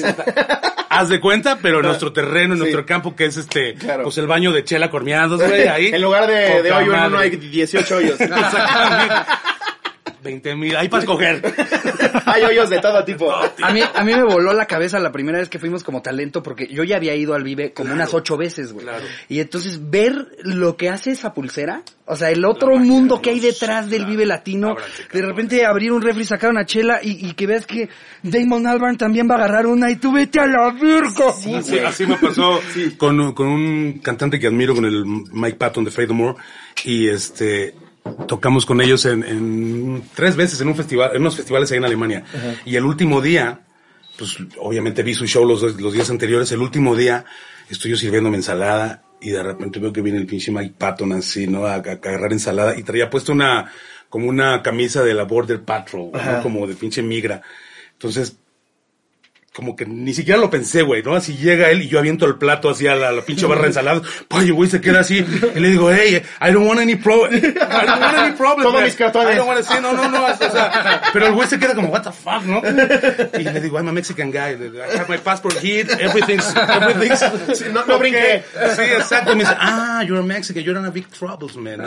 Haz 0.99 1.09
de 1.09 1.19
cuenta, 1.19 1.59
pero 1.61 1.79
en 1.79 1.85
nuestro 1.87 2.11
terreno, 2.13 2.53
en 2.53 2.59
Sí. 2.59 2.63
nuestro 2.63 2.85
campo, 2.85 3.15
que 3.15 3.25
es 3.25 3.37
este, 3.37 3.75
Claro. 3.75 4.03
pues 4.03 4.17
el 4.17 4.27
baño 4.27 4.51
de 4.51 4.63
chela 4.63 4.89
cormeados, 4.89 5.41
güey, 5.41 5.67
ahí. 5.67 5.87
En 5.93 6.01
lugar 6.01 6.27
de, 6.27 6.61
de 6.63 6.69
en 6.69 6.75
uno 6.89 6.97
madre. 6.97 7.17
hay 7.17 7.29
18 7.35 7.95
hoyos. 7.97 8.19
Exactamente. 8.19 9.13
20 10.25 10.55
mil, 10.55 10.75
ahí 10.75 10.89
para 10.89 11.03
escoger. 11.03 11.41
hay 12.25 12.43
hoyos 12.43 12.69
de 12.69 12.79
todo 12.79 13.03
tipo. 13.05 13.31
A 13.33 13.71
mí, 13.71 13.79
a 13.81 14.03
mí 14.03 14.13
me 14.13 14.23
voló 14.23 14.51
la 14.53 14.65
cabeza 14.65 14.99
la 14.99 15.11
primera 15.11 15.37
vez 15.39 15.47
que 15.47 15.59
fuimos 15.59 15.83
como 15.83 16.01
talento, 16.01 16.43
porque 16.43 16.67
yo 16.67 16.83
ya 16.83 16.97
había 16.97 17.15
ido 17.15 17.33
al 17.35 17.43
Vive 17.43 17.71
como 17.71 17.93
unas 17.93 18.13
ocho 18.13 18.35
veces, 18.35 18.73
güey. 18.73 18.85
Claro. 18.85 19.05
Y 19.29 19.39
entonces 19.39 19.89
ver 19.89 20.27
lo 20.43 20.75
que 20.75 20.89
hace 20.89 21.11
esa 21.11 21.33
pulsera, 21.33 21.83
o 22.05 22.15
sea, 22.15 22.29
el 22.31 22.43
otro 22.43 22.75
mundo 22.77 23.21
que 23.21 23.29
hay 23.29 23.39
detrás 23.39 23.89
del 23.89 24.05
Vive 24.05 24.25
Latino, 24.25 24.75
de 25.13 25.21
repente 25.21 25.65
abrir 25.65 25.91
un 25.91 26.01
refri, 26.01 26.25
sacar 26.25 26.49
una 26.49 26.65
chela 26.65 26.99
y, 27.01 27.27
y 27.29 27.33
que 27.33 27.47
veas 27.47 27.65
que 27.65 27.87
Damon 28.23 28.67
Albarn 28.67 28.97
también 28.97 29.29
va 29.29 29.35
a 29.35 29.37
agarrar 29.37 29.67
una 29.67 29.89
y 29.91 29.95
tú 29.95 30.11
vete 30.11 30.39
a 30.39 30.47
la 30.47 30.71
virgo. 30.71 31.29
Así, 31.29 31.53
así 31.79 32.05
me 32.05 32.17
pasó 32.17 32.59
con, 32.97 33.19
un- 33.19 33.33
con 33.33 33.47
un 33.47 33.99
cantante 33.99 34.39
que 34.39 34.47
admiro, 34.47 34.73
con 34.75 34.85
el 34.85 35.05
Mike 35.05 35.57
Patton 35.57 35.85
de 35.85 35.91
Fade 35.91 36.07
No 36.07 36.13
More, 36.15 36.37
y 36.83 37.07
este 37.07 37.73
tocamos 38.27 38.65
con 38.65 38.81
ellos 38.81 39.05
en, 39.05 39.23
en 39.23 40.03
tres 40.13 40.35
veces 40.35 40.61
en 40.61 40.67
un 40.67 40.75
festival, 40.75 41.11
en 41.13 41.21
unos 41.21 41.35
festivales 41.35 41.71
ahí 41.71 41.77
en 41.77 41.85
Alemania. 41.85 42.23
Y 42.65 42.75
el 42.75 42.85
último 42.85 43.21
día, 43.21 43.61
pues 44.17 44.37
obviamente 44.59 45.03
vi 45.03 45.13
su 45.13 45.25
show 45.25 45.45
los, 45.45 45.61
los 45.79 45.93
días 45.93 46.09
anteriores, 46.09 46.51
el 46.51 46.61
último 46.61 46.95
día 46.95 47.25
estoy 47.69 47.91
yo 47.91 47.97
sirviéndome 47.97 48.37
ensalada 48.37 49.03
y 49.21 49.29
de 49.31 49.41
repente 49.41 49.79
veo 49.79 49.91
que 49.91 50.01
viene 50.01 50.19
el 50.19 50.27
pinche 50.27 50.51
Mike 50.51 50.75
Patton 50.77 51.13
así, 51.13 51.47
¿no? 51.47 51.65
A, 51.65 51.75
a 51.75 51.77
agarrar 51.77 52.31
ensalada 52.31 52.77
y 52.77 52.83
traía 52.83 53.09
puesto 53.09 53.31
una, 53.31 53.71
como 54.09 54.27
una 54.27 54.61
camisa 54.61 55.03
de 55.03 55.13
la 55.13 55.23
Border 55.23 55.61
Patrol, 55.63 56.11
¿no? 56.13 56.43
Como 56.43 56.67
de 56.67 56.75
pinche 56.75 57.01
migra. 57.01 57.41
Entonces, 57.93 58.37
como 59.55 59.75
que 59.75 59.85
ni 59.85 60.13
siquiera 60.13 60.39
lo 60.39 60.49
pensé, 60.49 60.81
güey, 60.81 61.01
¿no? 61.01 61.15
Así 61.15 61.37
llega 61.37 61.69
él 61.71 61.81
y 61.83 61.87
yo 61.87 61.97
aviento 61.99 62.25
el 62.25 62.35
plato 62.35 62.69
hacia 62.69 62.93
la, 62.95 63.11
la 63.13 63.21
pinche 63.21 63.45
barra 63.45 63.61
de 63.61 63.67
ensaladas. 63.67 64.01
Oye, 64.31 64.51
güey, 64.51 64.69
se 64.69 64.81
queda 64.81 64.99
así. 64.99 65.25
Y 65.55 65.59
le 65.59 65.69
digo, 65.69 65.89
hey, 65.91 66.21
I 66.41 66.51
don't 66.51 66.67
want 66.67 66.81
any 66.81 66.95
problem. 66.97 67.33
I 67.35 67.85
don't 67.85 68.01
want 68.01 68.17
any 68.17 68.35
problem. 68.35 68.73
Man. 68.73 68.83
mis 68.83 68.95
cartones. 68.95 69.33
I 69.33 69.37
don't 69.37 69.47
want 69.47 69.65
to- 69.65 69.79
no, 69.81 69.93
no, 69.93 70.09
no. 70.09 70.25
O 70.25 70.35
sea, 70.35 71.01
pero 71.13 71.27
el 71.27 71.33
güey 71.33 71.47
se 71.47 71.57
queda 71.57 71.73
como, 71.73 71.87
what 71.87 72.01
the 72.03 72.11
fuck, 72.11 72.43
¿no? 72.43 72.61
Y 73.39 73.43
le 73.43 73.61
digo, 73.61 73.77
I'm 73.77 73.87
a 73.87 73.93
Mexican 73.93 74.29
guy. 74.29 74.55
I 74.55 74.97
have 74.97 75.07
my 75.09 75.17
passport 75.19 75.55
here. 75.63 75.87
Everything's, 76.01 76.53
everything's. 76.55 77.19
Sí, 77.57 77.65
no- 77.71 77.85
no 77.85 77.95
okay. 77.95 78.11
brinqué. 78.11 78.43
Sí, 78.75 78.81
exacto. 78.81 79.35
Me 79.37 79.43
dice, 79.45 79.55
ah, 79.57 80.03
you're 80.05 80.19
a 80.19 80.25
Mexican. 80.25 80.63
You're 80.63 80.77
in 80.79 80.85
a 80.85 80.89
big 80.91 81.07
troubles, 81.07 81.55
man. 81.55 81.79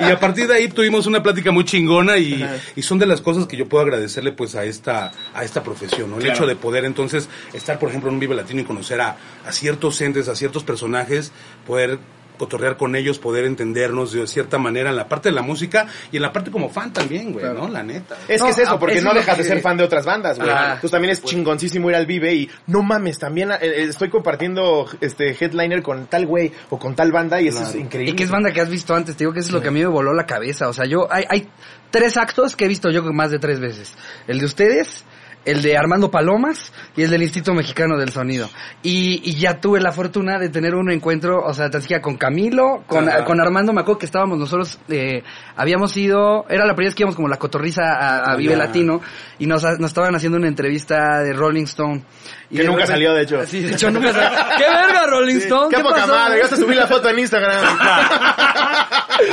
Y 0.00 0.10
a 0.12 0.20
partir 0.20 0.46
de 0.46 0.54
ahí 0.54 0.68
tuvimos 0.68 1.06
una 1.06 1.22
plática 1.24 1.50
muy 1.50 1.64
chingona 1.64 2.18
y, 2.18 2.46
y 2.76 2.82
son 2.82 3.00
de 3.00 3.06
las 3.06 3.20
cosas 3.20 3.46
que 3.46 3.56
yo 3.56 3.68
puedo 3.68 3.82
agradecerle 3.82 4.30
pues 4.30 4.54
a 4.54 4.64
esta, 4.64 5.10
a 5.34 5.42
esta 5.42 5.62
profesión, 5.64 6.10
¿no? 6.10 6.18
El 6.18 6.26
hecho 6.26 6.46
de 6.46 6.54
poder 6.54 6.67
entonces 6.84 7.28
estar, 7.52 7.78
por 7.78 7.88
ejemplo, 7.88 8.08
en 8.08 8.14
un 8.14 8.20
Vive 8.20 8.34
Latino 8.34 8.60
y 8.60 8.64
conocer 8.64 9.00
a, 9.00 9.16
a 9.46 9.52
ciertos 9.52 10.00
entes, 10.00 10.28
a 10.28 10.34
ciertos 10.34 10.64
personajes, 10.64 11.32
poder 11.66 11.98
cotorrear 12.38 12.76
con 12.76 12.96
ellos, 12.96 13.18
poder 13.18 13.44
entendernos 13.44 14.12
de 14.12 14.26
cierta 14.26 14.58
manera 14.58 14.90
en 14.90 14.96
la 14.96 15.08
parte 15.08 15.28
de 15.28 15.34
la 15.34 15.42
música 15.42 15.86
y 16.10 16.16
en 16.16 16.22
la 16.22 16.32
parte 16.32 16.50
como 16.50 16.70
fan 16.70 16.92
también, 16.92 17.32
güey, 17.32 17.44
¿no? 17.52 17.68
La 17.68 17.82
neta. 17.82 18.16
Es 18.28 18.40
No, 18.40 18.46
que 18.46 18.52
es 18.52 18.58
eso, 18.58 18.78
porque 18.78 19.02
no 19.02 19.12
dejas 19.12 19.36
de 19.36 19.44
ser 19.44 19.60
fan 19.60 19.76
de 19.76 19.84
otras 19.84 20.06
bandas, 20.06 20.38
güey. 20.38 20.48
Ah, 20.48 20.78
Pues 20.80 20.90
también 20.90 21.12
es 21.12 21.22
chingoncísimo 21.22 21.90
ir 21.90 21.96
al 21.96 22.06
Vive 22.06 22.32
y 22.32 22.50
no 22.68 22.82
mames, 22.82 23.18
también 23.18 23.50
eh, 23.50 23.58
eh, 23.60 23.82
estoy 23.88 24.08
compartiendo 24.08 24.86
este 25.00 25.36
headliner 25.38 25.82
con 25.82 26.06
tal 26.06 26.26
güey 26.26 26.52
o 26.70 26.78
con 26.78 26.94
tal 26.94 27.10
banda 27.12 27.40
y 27.40 27.48
eso 27.48 27.62
es 27.62 27.74
increíble. 27.74 28.12
Y 28.12 28.14
que 28.16 28.22
es 28.22 28.30
banda 28.30 28.52
que 28.52 28.60
has 28.60 28.70
visto 28.70 28.94
antes, 28.94 29.16
te 29.16 29.24
digo 29.24 29.32
que 29.32 29.40
eso 29.40 29.48
es 29.48 29.54
lo 29.54 29.60
que 29.60 29.68
a 29.68 29.72
mí 29.72 29.80
me 29.80 29.86
voló 29.86 30.14
la 30.14 30.24
cabeza. 30.24 30.68
O 30.68 30.72
sea, 30.72 30.86
yo, 30.86 31.12
hay, 31.12 31.24
hay 31.28 31.48
tres 31.90 32.16
actos 32.16 32.54
que 32.54 32.66
he 32.66 32.68
visto 32.68 32.90
yo 32.90 33.02
más 33.12 33.32
de 33.32 33.40
tres 33.40 33.58
veces. 33.58 33.94
El 34.28 34.38
de 34.38 34.46
ustedes, 34.46 35.04
el 35.44 35.62
de 35.62 35.76
Armando 35.76 36.10
Palomas 36.10 36.72
y 36.96 37.02
el 37.02 37.10
del 37.10 37.22
Instituto 37.22 37.54
Mexicano 37.54 37.96
del 37.96 38.10
Sonido. 38.10 38.48
Y, 38.82 39.22
y 39.24 39.34
ya 39.36 39.60
tuve 39.60 39.80
la 39.80 39.92
fortuna 39.92 40.38
de 40.38 40.48
tener 40.48 40.74
un 40.74 40.90
encuentro, 40.90 41.42
o 41.44 41.54
sea, 41.54 41.70
tan 41.70 41.80
siquiera 41.80 42.02
con 42.02 42.16
Camilo, 42.16 42.84
con, 42.86 43.08
Ajá. 43.08 43.24
con 43.24 43.40
Armando, 43.40 43.72
me 43.72 43.80
acuerdo 43.80 43.98
que 43.98 44.06
estábamos 44.06 44.38
nosotros, 44.38 44.78
eh, 44.88 45.22
habíamos 45.56 45.96
ido, 45.96 46.44
era 46.48 46.66
la 46.66 46.74
primera 46.74 46.88
vez 46.88 46.94
que 46.94 47.02
íbamos 47.02 47.16
como 47.16 47.28
la 47.28 47.38
cotorriza 47.38 47.82
a, 47.82 48.32
a 48.32 48.36
Vive. 48.36 48.56
Latino 48.56 49.00
y 49.38 49.46
nos, 49.46 49.62
nos 49.62 49.90
estaban 49.90 50.14
haciendo 50.14 50.38
una 50.38 50.48
entrevista 50.48 51.20
de 51.20 51.32
Rolling 51.32 51.64
Stone. 51.64 52.02
Y 52.50 52.56
Que 52.56 52.64
nunca 52.64 52.86
salió, 52.86 53.12
de 53.14 53.22
hecho. 53.22 53.38
Sí, 53.46 53.62
de 53.62 53.72
hecho 53.72 53.90
nunca 53.90 54.12
salió. 54.12 54.38
¡Qué 54.56 54.64
verga, 54.64 55.06
Rolling 55.06 55.36
Stone! 55.36 55.68
Qué, 55.70 55.76
¿Qué, 55.76 55.82
poca 55.82 55.96
pasó? 56.02 56.12
madre, 56.12 56.40
ya 56.42 56.48
te 56.48 56.56
subí 56.56 56.74
la 56.74 56.86
foto 56.86 57.08
en 57.08 57.18
Instagram. 57.20 57.78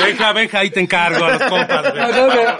Venga, 0.05 0.33
venga, 0.33 0.59
ahí 0.59 0.69
te 0.69 0.79
encargo 0.79 1.25
a 1.25 1.31
los 1.31 1.43
compas, 1.43 1.93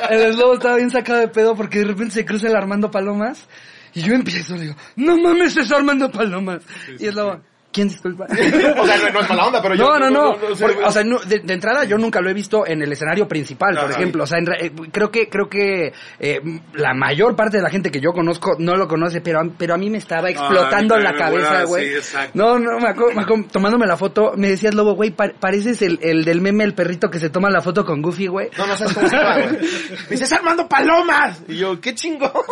el 0.10 0.22
eslobo 0.22 0.54
estaba 0.56 0.76
bien 0.78 0.90
sacado 0.90 1.20
de 1.20 1.28
pedo 1.28 1.56
porque 1.56 1.80
de 1.80 1.86
repente 1.86 2.14
se 2.14 2.26
cruza 2.26 2.48
el 2.48 2.56
Armando 2.56 2.92
Palomas 2.92 3.48
y 3.94 4.02
yo 4.02 4.14
empiezo, 4.14 4.56
le 4.56 4.64
digo, 4.64 4.76
no 4.98 5.18
mames, 5.18 5.56
es 5.58 5.72
Armando 5.72 6.12
Palomas. 6.12 6.62
y 7.00 7.06
el 7.08 7.16
lobo, 7.16 7.42
¿quién 7.76 7.90
disculpa? 7.90 8.26
o 8.32 8.86
sea, 8.86 8.98
no, 8.98 9.10
no 9.12 9.20
es 9.20 9.30
mala 9.30 9.46
onda, 9.48 9.62
pero 9.62 9.76
No, 9.76 9.84
yo... 9.94 10.00
no, 10.00 10.10
no. 10.10 10.38
Porque, 10.38 10.76
güey. 10.76 10.86
o 10.88 10.92
sea, 10.92 11.04
no- 11.04 11.20
de, 11.20 11.40
de 11.40 11.54
entrada 11.54 11.84
yo 11.84 11.98
nunca 11.98 12.22
lo 12.22 12.30
he 12.30 12.34
visto 12.34 12.66
en 12.66 12.82
el 12.82 12.92
escenario 12.92 13.28
principal, 13.28 13.76
por 13.76 13.86
Ajá. 13.92 13.94
ejemplo. 14.00 14.24
O 14.24 14.28
sea, 14.28 14.40
en 14.40 14.48
eh, 14.60 14.72
creo 14.92 15.12
que 15.12 15.28
creo 15.30 15.50
que 15.50 15.92
eh, 16.20 16.42
la 16.74 16.94
mayor 16.94 17.36
parte 17.36 17.58
de 17.58 17.64
la 17.64 17.70
gente 17.70 17.92
que 17.92 18.00
yo 18.00 18.14
conozco 18.14 18.56
no 18.58 18.76
lo 18.76 18.88
conoce, 18.88 19.20
pero, 19.22 19.42
a- 19.42 19.50
pero 19.58 19.74
a 19.74 19.78
mí 19.78 19.90
me 19.90 19.98
estaba 19.98 20.30
explotando 20.30 20.98
la 20.98 21.14
cabeza, 21.14 21.66
güey. 21.66 21.90
sí, 21.90 21.96
exacto. 21.96 22.32
no, 22.36 22.58
no, 22.58 22.80
me 22.80 22.88
acuerdo, 22.90 23.14
me 23.16 23.22
acuerdo, 23.24 23.46
tomándome 23.52 23.86
la 23.86 23.98
foto, 23.98 24.32
me 24.38 24.48
decías, 24.50 24.74
Lobo, 24.74 24.94
güey, 24.96 25.12
pa- 25.12 25.34
pareces 25.40 25.82
el, 25.82 26.00
el 26.02 26.24
del 26.24 26.40
meme, 26.42 26.64
el 26.64 26.74
perrito 26.74 27.10
que 27.10 27.20
se 27.20 27.30
toma 27.30 27.50
la 27.50 27.62
foto 27.62 27.84
con 27.86 28.02
Goofy, 28.02 28.28
güey. 28.28 28.50
No, 28.58 28.66
no 28.66 28.78
sabes 28.78 28.94
cómo 28.94 29.08
se 29.10 29.16
llama, 29.18 29.34
güey. 29.36 29.48
Me 30.06 30.12
dice, 30.12 30.24
es 30.24 30.32
Armando 30.34 30.68
Palomas. 30.68 31.42
Y 31.48 31.58
yo, 31.58 31.80
qué 31.82 31.94
chingo. 31.96 32.32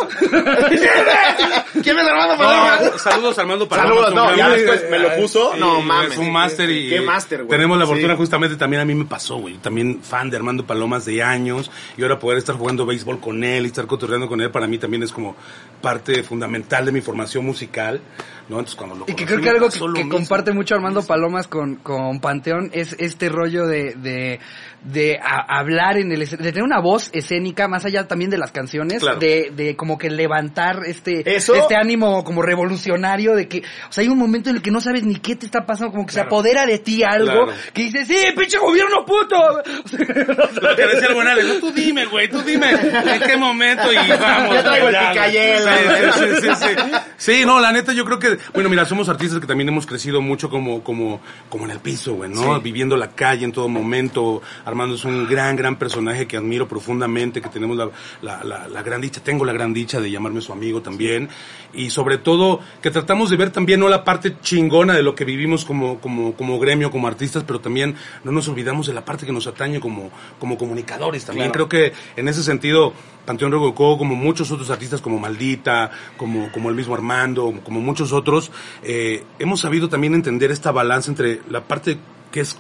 ¿Quién 1.84 1.98
es 2.00 2.08
Armando 2.08 2.38
Palomas? 2.38 3.02
saludos 3.02 3.40
Armando 3.40 3.68
Palomas. 3.68 3.94
Saludos, 3.94 4.14
no, 4.16 4.36
ya 4.36 4.50
después 4.50 4.90
me 4.90 5.00
lo 5.00 5.13
puso. 5.22 5.54
Sí, 5.54 5.60
no 5.60 5.82
mames. 5.82 6.14
Es 6.14 6.18
un 6.18 6.32
máster 6.32 6.70
y. 6.70 6.90
Qué 6.90 7.02
máster, 7.02 7.40
güey. 7.44 7.50
Tenemos 7.50 7.78
la 7.78 7.86
fortuna 7.86 8.14
Sí. 8.14 8.18
justamente 8.18 8.56
también 8.56 8.82
a 8.82 8.86
mí 8.86 8.96
me 8.96 9.06
pasó, 9.06 9.38
güey. 9.38 9.56
También 9.58 10.02
fan 10.02 10.30
de 10.30 10.38
Armando 10.38 10.66
Palomas 10.66 11.06
de 11.06 11.24
años. 11.24 11.72
Y 11.98 12.04
ahora 12.04 12.20
poder 12.20 12.38
estar 12.38 12.56
jugando 12.56 12.86
béisbol 12.86 13.20
con 13.20 13.44
él 13.44 13.64
y 13.64 13.68
estar 13.68 13.88
cotorreando 13.88 14.28
con 14.28 14.42
él 14.42 14.52
para 14.52 14.68
mí 14.68 14.78
también 14.78 15.04
es 15.04 15.12
como 15.12 15.36
parte 15.82 16.24
fundamental 16.24 16.86
de 16.86 16.92
mi 16.92 17.02
formación 17.02 17.46
musical. 17.46 18.02
¿No? 18.50 18.60
Entonces 18.60 18.76
cuando 18.76 18.96
lo 18.96 19.06
Y 19.08 19.14
que 19.16 19.26
creo 19.26 19.42
que 19.42 19.50
algo 19.50 19.70
que, 19.70 20.08
comparte 20.10 20.52
mucho 20.52 20.76
Armando 20.76 21.02
Palomas 21.06 21.48
con, 21.48 21.76
con 21.78 22.20
Panteón 22.20 22.70
es 22.74 22.96
este 23.00 23.30
rollo 23.30 23.66
de, 23.68 23.94
de, 23.96 24.40
de 24.84 25.18
a- 25.22 25.60
hablar 25.60 25.98
en 25.98 26.12
el 26.12 26.20
de 26.28 26.38
tener 26.38 26.64
una 26.64 26.80
voz 26.82 27.10
escénica 27.14 27.68
más 27.68 27.86
allá 27.86 28.08
también 28.08 28.30
de 28.32 28.38
las 28.38 28.52
canciones, 28.52 29.02
Claro. 29.02 29.20
de, 29.20 29.52
de 29.56 29.76
como 29.76 29.98
que 29.98 30.10
levantar 30.10 30.80
este, 30.86 31.36
Eso- 31.36 31.56
este 31.56 31.76
ánimo 31.76 32.24
como 32.24 32.42
revolucionario 32.42 33.36
de 33.36 33.48
que, 33.48 33.60
o 33.90 33.92
sea, 33.94 34.02
hay 34.04 34.08
un 34.10 34.18
momento 34.18 34.50
en 34.50 34.58
el 34.58 34.62
que 34.62 34.72
no 34.72 34.82
sabes 34.82 35.04
ni 35.04 35.16
qué 35.16 35.36
te 35.36 35.46
está 35.46 35.66
pasando, 35.66 35.92
como 35.92 36.06
que 36.06 36.14
se 36.14 36.22
apodera 36.22 36.66
de 36.66 36.80
ti 36.80 37.04
algo, 37.04 37.46
Claro. 37.46 37.54
que 37.74 37.84
dices, 37.84 38.08
sí, 38.08 38.16
pinche 38.38 38.58
gobierno 38.58 39.06
puto. 39.06 39.36
Lo 40.62 40.76
que 40.76 40.86
decía 40.88 41.08
el 41.08 41.14
buen 41.16 41.28
Alex, 41.28 41.60
tú 41.60 41.72
dime, 41.72 42.06
güey, 42.06 42.30
tú 42.30 42.42
dime 42.42 42.72
en 42.72 43.22
qué 43.22 43.38
momento 43.38 43.92
y 43.92 43.96
vamos. 43.96 44.56
Ya 44.56 44.64
traigo 44.64 44.88
el. 44.90 44.96
Sí, 45.24 46.20
sí, 46.20 46.42
sí, 46.42 46.50
sí. 46.56 46.92
Sí, 47.18 47.44
no, 47.46 47.60
la 47.60 47.72
neta 47.72 47.94
yo 47.94 48.06
creo 48.06 48.20
que, 48.20 48.33
bueno, 48.54 48.70
mira, 48.70 48.86
somos 48.86 49.10
artistas 49.10 49.40
que 49.40 49.48
también 49.48 49.70
hemos 49.70 49.86
crecido 49.86 50.22
mucho 50.22 50.50
como, 50.50 50.84
como, 50.84 51.22
como 51.50 51.66
en 51.66 51.72
el 51.72 51.80
piso, 51.80 52.14
güey, 52.16 52.30
¿no? 52.30 52.60
Viviendo 52.62 52.98
la 52.98 53.12
calle 53.12 53.46
en 53.46 53.52
todo 53.52 53.68
momento. 53.68 54.42
Armando 54.66 54.96
es 54.96 55.06
un 55.06 55.28
gran, 55.28 55.56
gran 55.56 55.78
personaje 55.78 56.28
que 56.28 56.38
admiro 56.38 56.68
profundamente, 56.68 57.42
que 57.42 57.50
tenemos 57.50 57.78
la, 57.78 57.90
la, 58.22 58.44
la, 58.44 58.68
la 58.68 58.84
gran 58.84 59.02
dicha, 59.02 59.22
tengo 59.24 59.46
la 59.46 59.54
gran 59.54 59.74
dicha 59.74 60.00
de 60.00 60.12
llamarme 60.12 60.42
su 60.42 60.52
amigo 60.52 60.82
también. 60.82 61.30
Y 61.74 61.90
sobre 61.90 62.18
todo, 62.18 62.60
que 62.82 62.92
tratamos 62.92 63.30
de 63.30 63.38
ver 63.38 63.50
también, 63.50 63.80
no 63.80 63.90
la 63.90 64.04
parte 64.04 64.38
chingona 64.42 64.94
de 64.94 65.04
lo 65.04 65.16
que 65.16 65.26
vivimos 65.26 65.66
como, 65.66 66.00
como, 66.00 66.34
como 66.34 66.60
gremio, 66.60 66.92
como 66.92 67.08
artistas, 67.08 67.44
pero 67.46 67.60
también 67.60 67.96
no 68.24 68.32
nos 68.32 68.48
olvidamos 68.48 68.88
de 68.88 68.94
la 68.94 69.06
parte 69.06 69.26
que 69.26 69.32
nos 69.32 69.48
atañe 69.48 69.80
como, 69.80 70.12
como 70.40 70.58
comunicadores 70.58 71.26
también. 71.26 71.52
Creo 71.52 71.68
que 71.68 71.94
en 72.16 72.28
ese 72.28 72.44
sentido, 72.44 72.94
Panteón 73.26 73.52
Rococó, 73.52 73.98
como 73.98 74.16
muchos 74.16 74.52
otros 74.52 74.70
artistas 74.70 75.02
como 75.02 75.18
Maldita, 75.20 75.92
como, 76.18 76.52
como 76.52 76.70
el 76.70 76.76
mismo 76.76 76.94
Armando, 76.94 77.54
como 77.64 77.80
muchos 77.80 78.12
otros, 78.12 78.52
eh, 78.84 79.24
hemos 79.40 79.62
sabido 79.62 79.88
también 79.90 80.14
entender 80.14 80.52
esta 80.52 80.72
balanza 80.72 81.10
entre 81.12 81.42
la 81.50 81.62
parte 81.64 81.98
que 82.32 82.42
es 82.42 82.58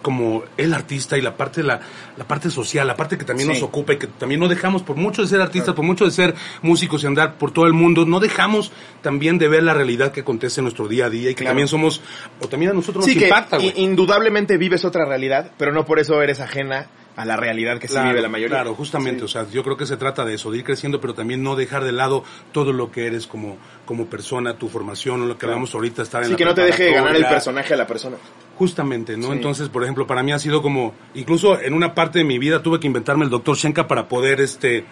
como 0.00 0.42
el 0.58 0.74
artista 0.74 1.16
y 1.16 1.22
la 1.22 1.34
parte 1.34 1.62
la, 1.62 1.80
la 2.18 2.24
parte 2.28 2.50
social, 2.50 2.86
la 2.86 2.94
parte 2.94 3.16
que 3.16 3.24
también 3.24 3.48
Sí. 3.48 3.54
nos 3.54 3.62
ocupa 3.62 3.94
y 3.94 3.96
que 3.96 4.06
también 4.06 4.38
no 4.38 4.48
dejamos 4.48 4.82
por 4.82 4.96
mucho 4.96 5.22
de 5.22 5.28
ser 5.28 5.40
artistas, 5.40 5.74
por 5.74 5.82
mucho 5.84 6.04
de 6.04 6.10
ser 6.10 6.34
músicos 6.60 7.02
y 7.02 7.06
andar 7.06 7.36
por 7.38 7.52
todo 7.52 7.66
el 7.66 7.72
mundo, 7.72 8.04
no 8.04 8.20
dejamos 8.20 8.70
también 9.00 9.38
de 9.38 9.48
ver 9.48 9.62
la 9.62 9.72
realidad 9.72 10.12
que 10.12 10.20
acontece 10.20 10.60
en 10.60 10.64
nuestro 10.64 10.88
día 10.88 11.06
a 11.06 11.10
día 11.10 11.30
y 11.30 11.34
que 11.34 11.40
Claro. 11.44 11.50
también 11.52 11.68
somos 11.68 12.02
o 12.42 12.48
también 12.48 12.72
a 12.72 12.74
nosotros 12.74 13.06
Sí, 13.06 13.12
nos 13.12 13.18
que 13.18 13.28
impacta, 13.28 13.56
güey. 13.56 13.72
i- 13.76 13.82
indudablemente 13.82 14.58
vives 14.58 14.84
otra 14.84 15.06
realidad, 15.06 15.52
pero 15.56 15.72
no 15.72 15.86
por 15.86 15.98
eso 15.98 16.20
eres 16.20 16.38
ajena 16.38 16.86
a 17.16 17.24
la 17.24 17.36
realidad 17.36 17.78
que 17.78 17.86
Claro, 17.86 18.08
vive 18.08 18.20
la 18.22 18.28
mayoría. 18.28 18.56
Claro, 18.56 18.74
justamente, 18.74 19.20
Sí. 19.20 19.24
o 19.24 19.28
sea, 19.28 19.46
yo 19.50 19.62
creo 19.62 19.76
que 19.76 19.86
se 19.86 19.96
trata 19.96 20.24
de 20.24 20.34
eso, 20.34 20.50
de 20.50 20.58
ir 20.58 20.64
creciendo, 20.64 21.00
pero 21.00 21.14
también 21.14 21.42
no 21.42 21.54
dejar 21.56 21.84
de 21.84 21.92
lado 21.92 22.24
todo 22.52 22.72
lo 22.72 22.90
que 22.90 23.06
eres 23.06 23.26
como, 23.26 23.56
como 23.86 24.06
persona, 24.06 24.56
tu 24.58 24.68
formación, 24.68 25.28
lo 25.28 25.38
que 25.38 25.46
hablamos 25.46 25.74
ahorita, 25.74 26.02
estar 26.02 26.22
en 26.22 26.26
Sí, 26.26 26.32
la 26.32 26.36
que 26.38 26.44
no 26.44 26.54
te 26.54 26.62
deje 26.62 26.92
ganar 26.92 27.14
el 27.14 27.24
personaje 27.26 27.72
a 27.74 27.76
la 27.76 27.86
persona. 27.86 28.16
Justamente, 28.56 29.16
¿no? 29.16 29.26
Sí. 29.28 29.32
Entonces, 29.32 29.68
por 29.68 29.82
ejemplo, 29.82 30.06
para 30.06 30.22
mí 30.22 30.32
ha 30.32 30.38
sido 30.38 30.62
como, 30.62 30.94
incluso 31.14 31.60
en 31.60 31.72
una 31.74 31.94
parte 31.94 32.18
de 32.20 32.24
mi 32.24 32.38
vida 32.38 32.62
tuve 32.62 32.78
que 32.80 32.86
inventarme 32.86 33.24
el 33.24 33.30
doctor 33.30 33.56
Shenka 33.56 33.86
para 33.88 34.08
poder, 34.08 34.40
este, 34.40 34.84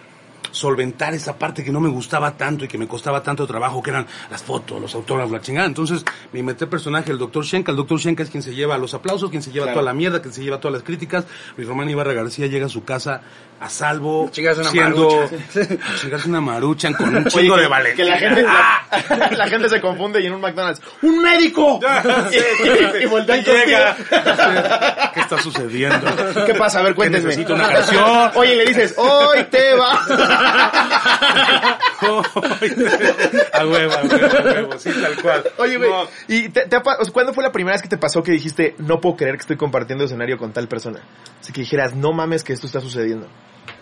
solventar 0.53 1.13
esa 1.13 1.37
parte 1.37 1.63
que 1.63 1.71
no 1.71 1.79
me 1.81 1.89
gustaba 1.89 2.37
tanto 2.37 2.63
y 2.63 2.67
que 2.67 2.77
me 2.77 2.87
costaba 2.87 3.21
tanto 3.23 3.45
trabajo, 3.47 3.81
que 3.83 3.89
eran 3.89 4.05
las 4.31 4.41
fotos, 4.43 4.79
los 4.79 4.93
autógrafos, 4.95 5.31
la 5.33 5.41
chingada. 5.41 5.67
Entonces, 5.67 6.05
me 6.31 6.39
inventé 6.39 6.65
el 6.65 6.69
personaje, 6.69 7.11
el 7.11 7.17
doctor 7.17 7.43
Shenka. 7.43 7.71
El 7.71 7.77
doctor 7.77 7.99
Shenka 7.99 8.23
es 8.23 8.29
quien 8.29 8.43
se 8.43 8.53
lleva 8.53 8.77
los 8.77 8.93
aplausos, 8.93 9.29
quien 9.29 9.41
se 9.43 9.51
lleva 9.51 9.65
Claro. 9.65 9.79
toda 9.79 9.85
la 9.91 9.93
mierda, 9.93 10.21
quien 10.21 10.33
se 10.33 10.43
lleva 10.43 10.59
todas 10.59 10.73
las 10.73 10.83
críticas. 10.83 11.25
Luis 11.57 11.67
Román 11.67 11.89
Ibarra 11.89 12.13
García 12.13 12.47
llega 12.47 12.67
a 12.67 12.69
su 12.69 12.83
casa 12.85 13.21
a 13.59 13.69
salvo, 13.69 14.23
una 14.23 14.31
siendo, 14.65 15.09
maruchan. 15.09 16.19
una 16.27 16.41
maruchan 16.41 16.93
con 16.93 17.15
un 17.15 17.25
chingo 17.25 17.55
de 17.57 17.67
valentía. 17.67 18.03
Que 18.05 18.11
la 18.11 18.17
gente, 18.17 18.43
la, 18.43 19.29
la 19.37 19.47
gente 19.47 19.69
se 19.69 19.79
confunde 19.81 20.21
y 20.21 20.25
en 20.27 20.33
un 20.33 20.41
McDonald's, 20.41 20.81
¡un 21.01 21.21
médico! 21.21 21.79
y, 22.31 23.03
y 23.03 23.05
voltean 23.07 23.39
Y 23.39 23.43
llega. 23.43 23.95
contigo. 23.95 25.11
¿Qué 25.13 25.19
está 25.21 25.37
sucediendo? 25.41 26.07
¿Qué 26.45 26.53
pasa? 26.55 26.79
A 26.79 26.83
ver, 26.83 26.93
cuéntenme. 26.93 27.27
necesito 27.29 27.53
una 27.55 27.69
canción. 27.69 28.31
Oye, 28.35 28.55
le 28.55 28.65
dices, 28.65 28.95
hoy 28.97 29.43
te 29.49 29.73
va. 29.75 29.99
a 33.53 33.65
huevo, 33.65 33.93
a 33.93 34.03
huevo, 34.03 34.37
a 34.37 34.41
huevo, 34.43 34.79
sí, 34.79 34.89
tal 35.01 35.21
cual. 35.21 35.43
Oye, 35.57 35.77
güey, 35.77 35.89
No, 35.89 36.03
¿y 36.27 36.49
te, 36.49 36.63
cuándo 37.11 37.33
fue 37.33 37.43
la 37.43 37.51
primera 37.51 37.75
vez 37.75 37.81
que 37.81 37.89
te 37.89 37.97
pasó 37.97 38.23
que 38.23 38.31
dijiste, 38.31 38.75
no 38.79 38.99
puedo 39.01 39.15
creer 39.15 39.35
que 39.35 39.41
estoy 39.41 39.57
compartiendo 39.57 40.05
escenario 40.05 40.37
con 40.37 40.53
tal 40.53 40.67
persona? 40.67 40.99
Así 41.39 41.53
que 41.53 41.61
dijeras, 41.61 41.95
no 41.95 42.13
mames 42.13 42.43
que 42.43 42.53
esto 42.53 42.67
está 42.67 42.81
sucediendo. 42.81 43.27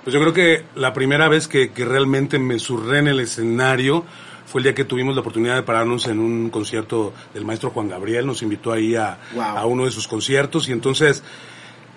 Pues 0.04 0.14
yo 0.14 0.20
creo 0.20 0.34
que 0.34 0.66
la 0.76 0.94
primera 0.94 1.28
vez 1.28 1.48
que, 1.48 1.72
que 1.72 1.86
realmente 1.86 2.40
me 2.40 2.60
surré 2.60 3.00
en 3.00 3.08
el 3.08 3.20
escenario 3.20 4.06
fue 4.46 4.60
el 4.60 4.64
día 4.64 4.76
que 4.76 4.84
tuvimos 4.84 5.16
la 5.16 5.22
oportunidad 5.22 5.56
de 5.56 5.64
pararnos 5.64 6.08
en 6.08 6.20
un 6.20 6.50
concierto 6.50 7.14
del 7.34 7.46
maestro 7.46 7.70
Juan 7.70 7.88
Gabriel, 7.88 8.26
nos 8.26 8.42
invitó 8.42 8.74
ahí 8.74 8.96
a, 8.96 9.18
Wow. 9.34 9.44
a 9.44 9.66
uno 9.66 9.86
de 9.86 9.92
sus 9.92 10.08
conciertos 10.08 10.68
y 10.68 10.72
entonces 10.74 11.24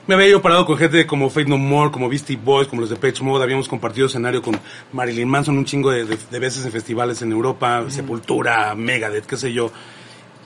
me 0.07 0.15
había 0.15 0.29
yo 0.29 0.43
parado 0.43 0.67
con 0.67 0.77
gente 0.77 1.07
como 1.07 1.31
Faith 1.31 1.49
No 1.49 1.57
More, 1.59 1.91
como 1.91 2.09
Beastie 2.09 2.37
Boys, 2.37 2.69
como 2.69 2.81
los 2.83 2.91
de 2.91 2.97
Page 2.97 3.23
Mode, 3.23 3.43
habíamos 3.45 3.69
compartido 3.69 4.07
escenario 4.07 4.43
con 4.43 4.59
Marilyn 4.93 5.29
Manson 5.29 5.57
un 5.57 5.65
chingo 5.65 5.91
de, 5.91 6.05
de- 6.05 6.19
de 6.31 6.39
veces 6.39 6.65
en 6.67 6.73
festivales 6.73 7.23
en 7.23 7.33
Europa, 7.33 7.85
Sepultura, 7.89 8.75
Megadeth, 8.75 9.27
qué 9.27 9.37
sé 9.37 9.53
yo. 9.53 9.71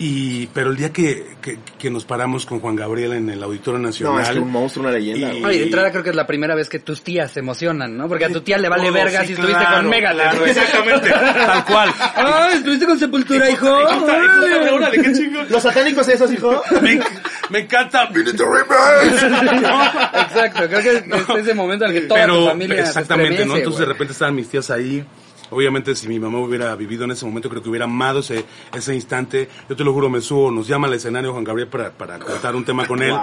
Y, 0.00 0.46
pero 0.48 0.70
el 0.70 0.76
día 0.76 0.92
que, 0.92 1.36
que, 1.42 1.58
que 1.76 1.90
nos 1.90 2.04
paramos 2.04 2.46
con 2.46 2.60
Juan 2.60 2.76
Gabriel 2.76 3.14
en 3.14 3.30
el 3.30 3.42
Auditorio 3.42 3.80
Nacional. 3.80 4.14
No, 4.14 4.20
es 4.20 4.30
que 4.30 4.38
un 4.38 4.52
monstruo, 4.52 4.84
una 4.86 4.96
leyenda. 4.96 5.32
Y- 5.32 5.40
güey. 5.40 5.44
Oye, 5.44 5.58
de 5.58 5.64
entrada 5.64 5.90
creo 5.90 6.04
que 6.04 6.10
es 6.10 6.16
la 6.16 6.26
primera 6.26 6.54
vez 6.54 6.68
que 6.68 6.78
tus 6.78 7.02
tías 7.02 7.32
se 7.32 7.40
emocionan, 7.40 7.96
¿no? 7.96 8.06
Porque 8.06 8.26
a 8.26 8.28
tu 8.28 8.40
tía 8.40 8.58
le 8.58 8.68
vale 8.68 8.84
Todo, 8.84 8.92
verga 8.92 9.22
sí, 9.22 9.26
si 9.28 9.32
estuviste 9.32 9.64
con 9.64 9.88
Megadeth, 9.88 10.22
claro, 10.22 10.38
güey. 10.38 10.50
Exactamente, 10.50 11.10
tal 11.10 11.64
cual. 11.64 11.94
¡Ay, 12.14 12.58
estuviste 12.58 12.86
con 12.86 12.98
Sepultura, 12.98 13.50
hijo! 13.50 13.76
Los 15.50 15.62
satánicos 15.62 16.08
esos, 16.08 16.32
hijo. 16.32 16.62
Me, 16.80 17.00
me 17.50 17.58
encanta. 17.60 18.08
Exacto, 20.20 20.68
creo 20.68 20.80
que 20.80 20.96
es 20.96 21.02
ese 21.40 21.54
momento 21.54 21.84
en 21.86 21.90
el 21.94 22.00
que 22.02 22.06
toda 22.06 22.26
tu 22.26 22.46
familia 22.46 22.82
se 22.82 22.88
exactamente, 22.88 23.44
¿no? 23.44 23.56
Entonces 23.56 23.80
de 23.80 23.86
repente 23.86 24.12
estaban 24.12 24.34
mis 24.34 24.48
tías 24.48 24.70
ahí. 24.70 25.04
Obviamente 25.50 25.94
si 25.94 26.08
mi 26.08 26.18
mamá 26.18 26.38
hubiera 26.38 26.74
vivido 26.76 27.04
en 27.04 27.12
ese 27.12 27.24
momento, 27.24 27.48
creo 27.48 27.62
que 27.62 27.68
hubiera 27.68 27.84
amado 27.84 28.20
ese, 28.20 28.44
ese 28.74 28.94
instante. 28.94 29.48
Yo 29.68 29.76
te 29.76 29.84
lo 29.84 29.92
juro, 29.92 30.10
me 30.10 30.20
subo, 30.20 30.50
nos 30.50 30.66
llama 30.66 30.86
al 30.86 30.94
escenario 30.94 31.32
Juan 31.32 31.44
Gabriel 31.44 31.68
para, 31.68 31.90
para 31.90 32.18
cantar 32.18 32.56
un 32.56 32.64
tema 32.64 32.86
con 32.86 33.02
él. 33.02 33.14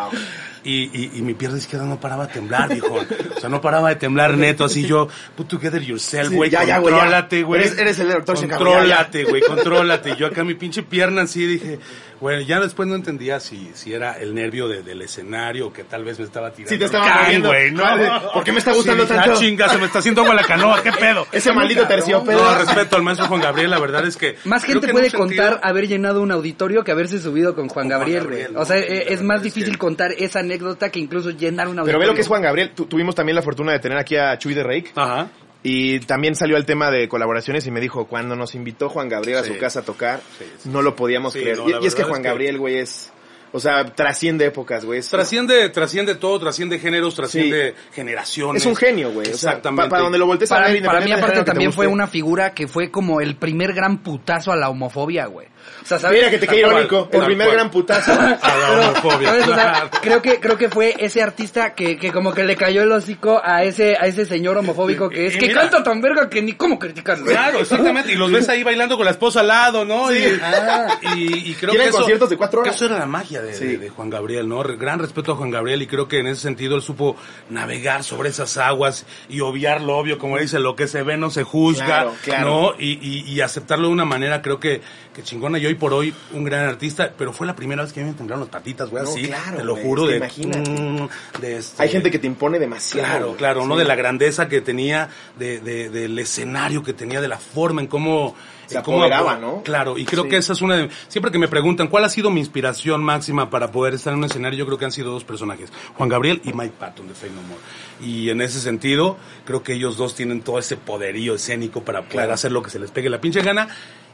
Y, 0.66 0.90
y, 0.94 1.12
y 1.16 1.22
mi 1.22 1.36
pierna 1.36 1.58
izquierda 1.60 1.86
no 1.86 2.00
paraba 2.00 2.26
de 2.28 2.34
temblar, 2.34 2.68
viejo. 2.70 2.96
O 3.36 3.40
sea, 3.40 3.50
no 3.50 3.62
paraba 3.62 3.90
de 3.90 3.96
temblar 3.98 4.36
neto, 4.36 4.66
así 4.66 4.84
yo, 4.86 5.08
put 5.36 5.48
together 5.48 5.82
yourself, 5.82 6.30
Sí, 6.30 6.36
güey. 6.36 6.50
ya, 6.50 6.64
ya, 6.64 6.82
contrólate, 6.82 7.44
güey. 7.44 7.62
Eres- 7.62 7.78
eres 7.78 8.00
el 8.00 8.10
doctor 8.10 8.36
Contrólate, 8.36 9.24
güey, 9.26 9.42
contrólate. 9.44 10.10
Y 10.12 10.16
Yo 10.16 10.28
acá 10.28 10.44
mi 10.44 10.56
pinche 10.56 10.82
pierna 10.84 11.22
así 11.22 11.46
dije, 11.46 11.80
bueno, 12.20 12.42
ya 12.42 12.60
después 12.60 12.88
no 12.90 12.96
entendía 12.96 13.40
si, 13.40 13.70
si 13.76 13.94
era 13.94 14.14
el 14.14 14.34
nervio 14.34 14.68
de- 14.68 14.82
del 14.82 15.02
escenario 15.04 15.68
o 15.68 15.74
que 15.74 15.84
tal 15.84 16.04
vez 16.04 16.18
me 16.18 16.26
estaba 16.26 16.52
tirando. 16.52 16.70
Sí, 16.74 16.80
te 16.80 16.86
estaba 16.86 17.30
güey, 17.40 17.72
no. 17.72 17.84
Vale, 17.84 18.10
¿por 18.34 18.44
qué 18.44 18.52
me 18.52 18.58
está 18.60 18.74
gustando 18.74 19.04
Sí, 19.04 19.10
tanto? 19.14 19.32
Ah, 19.34 19.36
chinga, 19.36 19.70
se 19.70 19.78
me 19.78 19.86
está 19.86 20.00
haciendo 20.00 20.22
agua 20.22 20.34
la 20.34 20.44
canoa, 20.44 20.82
qué 20.82 20.92
pedo. 20.94 21.28
Ese 21.32 21.54
maldito 21.54 21.86
terciopelo. 21.88 22.40
No, 22.44 22.58
respeto 22.58 22.96
al 22.96 23.04
maestro 23.04 23.28
Juan 23.28 23.42
Gabriel, 23.42 23.70
la 23.70 23.78
verdad 23.80 24.04
es 24.08 24.18
que... 24.18 24.36
Más 24.46 24.64
gente 24.64 24.88
que 24.88 24.94
puede 24.94 25.12
sentido- 25.12 25.44
contar 25.44 25.60
haber 25.62 25.88
llenado 25.88 26.22
un 26.22 26.32
auditorio 26.32 26.84
que 26.84 26.92
haberse 26.92 27.20
subido 27.20 27.54
con 27.54 27.68
Juan 27.68 27.76
Con 27.76 27.98
Juan 27.98 28.00
Gabriel, 28.00 28.28
güey. 28.28 28.54
¿no? 28.54 28.62
O 28.62 28.66
sea, 28.66 28.78
Sí, 28.78 28.84
eh, 28.88 29.06
es 29.10 29.22
más 29.22 29.44
difícil 29.44 29.74
que- 29.74 29.78
contar 29.78 30.12
esa 30.18 30.40
anécdota 30.40 30.55
que 30.92 31.00
incluso 31.00 31.32
llenar 31.32 31.68
un 31.68 31.82
Pero 31.84 32.00
ve 32.00 32.06
lo 32.08 32.14
que 32.14 32.22
es 32.22 32.28
Juan 32.28 32.42
Gabriel. 32.42 32.72
Tu- 32.76 32.86
tuvimos 32.86 33.16
también 33.16 33.36
la 33.36 33.42
fortuna 33.42 33.72
de 33.72 33.80
tener 33.80 33.98
aquí 33.98 34.16
a 34.16 34.38
Chuy 34.38 34.54
de 34.54 34.64
Rake. 34.64 34.92
Ajá. 34.96 35.30
Y 35.64 36.00
también 36.02 36.36
salió 36.36 36.58
el 36.58 36.66
tema 36.66 36.92
de 36.92 37.08
colaboraciones 37.10 37.66
y 37.66 37.72
me 37.72 37.82
dijo, 37.82 38.06
cuando 38.06 38.36
nos 38.36 38.54
invitó 38.54 38.88
Juan 38.90 39.10
Gabriel 39.10 39.40
a 39.40 39.44
su 39.44 39.58
casa 39.58 39.80
a 39.80 39.84
tocar, 39.84 40.20
Sí, 40.38 40.46
sí. 40.60 40.70
no 40.70 40.82
lo 40.84 40.96
podíamos 40.96 41.34
Sí, 41.34 41.40
creer. 41.42 41.58
no, 41.58 41.68
y, 41.82 41.88
es 41.88 41.96
que 41.96 42.04
Juan 42.04 42.18
es 42.18 42.22
que- 42.22 42.28
Gabriel, 42.28 42.58
güey, 42.60 42.78
es... 42.78 43.12
O 43.52 43.60
sea, 43.60 43.86
trasciende 43.86 44.46
épocas, 44.46 44.84
güey. 44.84 45.02
Trasciende, 45.02 45.70
trasciende 45.70 46.16
todo, 46.16 46.38
trasciende 46.42 46.78
géneros, 46.78 47.16
trasciende 47.16 47.74
generaciones. 47.94 48.62
es 48.62 48.66
un 48.68 48.76
genio, 48.76 49.12
güey. 49.12 49.30
O 49.32 49.38
sea, 49.38 49.52
Exactamente. 49.52 49.84
pa- 49.84 49.90
para 49.90 50.04
donde 50.04 50.18
lo 50.18 50.26
voltees 50.28 50.52
a 50.52 50.56
Para, 50.56 50.68
ver, 50.72 50.84
para 50.84 51.00
mí 51.00 51.12
aparte 51.14 51.42
también 51.44 51.72
fue 51.72 51.88
una 51.88 52.06
figura 52.08 52.54
que 52.54 52.68
fue 52.68 52.92
como 52.92 53.22
el 53.22 53.38
primer 53.38 53.74
gran 53.74 54.00
putazo 54.04 54.52
a 54.52 54.58
la 54.58 54.68
homofobia, 54.70 55.28
güey. 55.28 55.48
O 55.86 55.88
sea, 55.88 56.00
¿sabes? 56.00 56.18
Mira 56.18 56.32
que 56.32 56.40
te 56.40 56.48
cual, 56.48 56.58
irónico. 56.60 57.10
El 57.12 57.20
tal 57.20 57.26
primer 57.28 57.46
cual. 57.48 57.58
gran 57.58 57.70
putazo. 57.72 58.12
A 58.42 58.58
la 58.58 58.90
homofobia. 58.90 59.28
¿sabes? 59.30 59.44
O 59.48 59.54
sea, 59.54 59.72
claro. 59.72 59.90
creo 60.02 60.22
que 60.24 60.40
creo 60.40 60.58
que 60.58 60.68
fue 60.70 60.96
ese 60.98 61.22
artista 61.22 61.76
que, 61.76 61.98
que 61.98 62.12
como 62.12 62.34
que 62.34 62.44
le 62.44 62.56
cayó 62.56 62.82
el 62.82 62.92
hocico 62.92 63.40
a 63.44 63.64
ese 63.64 63.96
a 63.96 64.08
ese 64.08 64.26
señor 64.26 64.58
homofóbico 64.58 65.10
que 65.10 65.28
es 65.28 65.36
Y 65.36 65.38
que 65.40 65.48
mira- 65.48 65.62
canta 65.62 65.84
tan 65.84 66.02
verga 66.02 66.28
que 66.28 66.42
ni 66.42 66.54
cómo 66.54 66.80
criticarlo. 66.80 67.26
Claro, 67.28 67.60
exactamente. 67.60 68.12
Y 68.12 68.16
los 68.16 68.32
ves 68.32 68.50
ahí 68.50 68.64
bailando 68.64 68.98
con 68.98 69.06
la 69.06 69.12
esposa 69.12 69.42
al 69.42 69.48
lado, 69.48 69.86
¿no? 69.86 70.10
Sí. 70.10 70.18
Y, 70.18 70.40
Ah. 70.44 71.00
y, 71.16 71.52
y 71.52 71.54
creo 71.54 71.74
que 71.74 71.86
eso, 71.86 71.98
conciertos 72.00 72.30
de 72.32 72.38
cuatro 72.38 72.62
horas. 72.62 72.76
eso 72.76 72.86
era 72.86 72.98
la 72.98 73.06
magia 73.06 73.42
de, 73.44 73.54
Sí. 73.54 73.66
de- 73.68 73.78
de 73.78 73.90
Juan 73.90 74.10
Gabriel, 74.10 74.50
¿no? 74.50 74.64
Gran 74.64 74.98
respeto 74.98 75.34
a 75.34 75.36
Juan 75.36 75.52
Gabriel 75.52 75.82
y 75.84 75.88
creo 75.88 76.08
que 76.08 76.18
en 76.20 76.26
ese 76.28 76.42
sentido 76.42 76.76
él 76.76 76.82
supo 76.82 77.16
navegar 77.50 78.04
sobre 78.04 78.30
esas 78.30 78.58
aguas 78.58 79.06
y 79.30 79.40
obviar 79.42 79.82
lo 79.82 79.98
obvio, 79.98 80.18
como 80.18 80.38
dice, 80.40 80.60
lo 80.60 80.76
que 80.76 80.88
se 80.88 81.04
ve 81.04 81.18
no 81.18 81.30
se 81.30 81.44
juzga, 81.44 81.86
Claro, 81.86 82.14
claro. 82.24 82.50
¿no? 82.50 82.74
Y, 82.80 82.98
y- 83.02 83.32
y 83.32 83.42
aceptarlo 83.42 83.88
de 83.88 83.94
una 83.94 84.06
manera 84.06 84.42
creo 84.42 84.60
que, 84.60 84.82
que 85.14 85.22
chingona 85.24 85.60
y 85.60 85.66
hoy 85.66 85.75
por 85.76 85.94
hoy 85.94 86.14
un 86.34 86.44
gran 86.44 86.66
artista, 86.68 87.12
pero 87.18 87.32
fue 87.34 87.46
la 87.48 87.56
primera 87.56 87.84
vez 87.84 87.94
que 87.94 88.00
a 88.02 88.04
mí 88.04 88.10
me 88.12 88.16
temblaron 88.18 88.42
las 88.42 88.50
patitas, 88.50 88.90
güey, 88.90 89.04
No, 89.04 89.10
así, 89.10 89.24
claro, 89.24 89.58
te 89.58 89.64
lo 89.64 89.76
juro, 89.76 90.06
que 90.06 90.12
de, 90.14 90.18
imagínate. 90.18 90.70
mm, 90.72 91.08
de 91.42 91.58
este- 91.58 91.84
Hay 91.84 91.90
gente 91.90 92.10
que 92.12 92.20
te 92.20 92.28
impone 92.28 92.60
demasiado. 92.60 93.08
Claro, 93.08 93.36
claro, 93.36 93.66
¿no? 93.68 93.76
De 93.78 93.86
la 93.86 93.96
grandeza 93.96 94.48
que 94.50 94.62
tenía, 94.62 95.10
de, 95.38 95.60
de- 95.60 95.90
del 95.90 96.18
escenario 96.20 96.84
que 96.84 96.94
tenía, 96.94 97.22
de 97.22 97.28
la 97.28 97.38
forma 97.38 97.82
en 97.82 97.88
cómo... 97.88 98.36
Se 98.68 98.80
apoderaba, 98.80 99.38
¿no? 99.38 99.62
Claro, 99.62 99.96
y 99.96 100.06
creo 100.06 100.24
Sí. 100.24 100.30
que 100.30 100.38
esa 100.38 100.54
es 100.54 100.62
una 100.64 100.76
de... 100.76 100.90
Siempre 101.08 101.32
que 101.32 101.38
me 101.38 101.48
preguntan 101.48 101.88
cuál 101.88 102.04
ha 102.04 102.10
sido 102.10 102.32
mi 102.32 102.40
inspiración 102.40 103.04
máxima 103.04 103.52
para 103.52 103.72
poder 103.72 103.94
estar 103.94 104.12
en 104.12 104.18
un 104.18 104.26
escenario, 104.26 104.58
yo 104.58 104.66
creo 104.66 104.80
que 104.80 104.86
han 104.86 104.92
sido 104.92 105.12
dos 105.12 105.24
personajes, 105.24 105.72
Juan 105.94 106.10
Gabriel 106.10 106.42
y 106.44 106.52
Mike 106.52 106.74
Patton 106.80 107.08
de 107.08 107.14
Fake 107.14 107.32
No 107.34 107.44
More. 107.44 107.62
Y 108.02 108.32
en 108.32 108.42
ese 108.42 108.60
sentido, 108.60 109.18
creo 109.46 109.62
que 109.62 109.74
ellos 109.74 109.98
dos 109.98 110.16
tienen 110.16 110.42
todo 110.42 110.58
ese 110.58 110.78
poderío 110.78 111.36
escénico 111.36 111.84
para 111.84 112.00
poder 112.00 112.12
Claro. 112.14 112.34
hacer 112.34 112.52
lo 112.52 112.64
que 112.64 112.72
se 112.72 112.80
les 112.80 112.90
pegue 112.90 113.08
la 113.08 113.22
pinche 113.22 113.42
gana. 113.44 113.68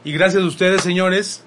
Y 0.04 0.12
gracias 0.12 0.42
a 0.42 0.46
ustedes, 0.46 0.82
señores, 0.82 1.44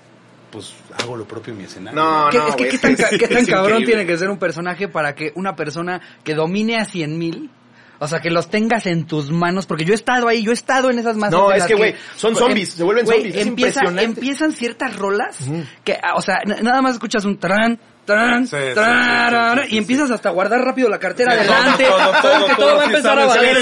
pues 0.56 0.74
hago 1.02 1.16
lo 1.16 1.26
propio 1.26 1.54
en 1.54 1.60
mi 1.60 1.64
escenario. 1.66 2.02
No, 2.02 2.30
¿Qué- 2.32 2.38
no, 2.38 2.48
es 2.50 2.56
que 2.56 2.68
qué 2.70 2.78
tan, 2.78 2.92
es- 2.94 3.02
ca- 3.02 3.10
qué 3.10 3.28
tan 3.28 3.38
es 3.38 3.48
cabrón 3.50 3.82
increíble. 3.82 3.86
tiene 3.86 4.06
que 4.08 4.18
ser 4.18 4.30
un 4.30 4.38
personaje 4.40 4.88
para 4.88 5.14
que 5.16 5.32
una 5.36 5.56
persona 5.56 6.02
que 6.24 6.34
domine 6.34 6.78
a 6.78 6.86
cien 6.86 7.18
mil, 7.18 7.52
o 8.00 8.08
sea, 8.08 8.20
que 8.20 8.30
los 8.30 8.50
tengas 8.50 8.86
en 8.88 9.06
tus 9.06 9.32
manos, 9.32 9.66
porque 9.68 9.86
yo 9.86 9.94
he 9.94 9.96
estado 9.96 10.28
ahí, 10.28 10.44
yo 10.44 10.52
he 10.52 10.54
estado 10.54 10.90
en 10.90 11.00
esas 11.00 11.16
masas. 11.16 11.40
No, 11.40 11.52
es 11.52 11.60
las 11.60 11.68
que, 11.68 11.76
güey, 11.76 11.96
son 12.16 12.36
zombies, 12.36 12.70
se 12.74 12.84
vuelven 12.84 13.06
güey, 13.06 13.18
zombies, 13.20 13.36
es 13.36 13.48
empieza- 13.48 13.80
impresionante. 13.80 14.04
Empiezan 14.20 14.52
ciertas 14.52 14.96
rolas 14.98 15.38
que, 15.84 15.94
ah, 16.02 16.14
o 16.16 16.22
sea, 16.22 16.40
nada 16.62 16.82
más 16.82 16.94
escuchas 16.94 17.24
un 17.26 17.38
tran, 17.38 17.80
tran, 18.06 18.48
Sí, 18.48 18.56
sí, 18.56 18.74
tran, 18.74 19.58
sí, 19.58 19.64
sí, 19.64 19.70
sí, 19.70 19.76
y 19.76 19.78
empiezas 19.80 20.12
hasta 20.12 20.30
a 20.30 20.32
guardar 20.32 20.62
rápido 20.62 20.90
la 20.90 21.00
cartera 21.00 21.34
Sí, 21.34 21.40
adelante, 21.40 21.86
todo, 21.86 21.98
todo, 21.98 22.22
todo, 22.22 22.48
que 22.48 22.56
todo, 22.56 22.66
todo, 22.66 22.76
va 22.78 22.82
a 22.82 22.86
empezar 22.86 23.20
a 23.20 23.26
valer. 23.26 23.58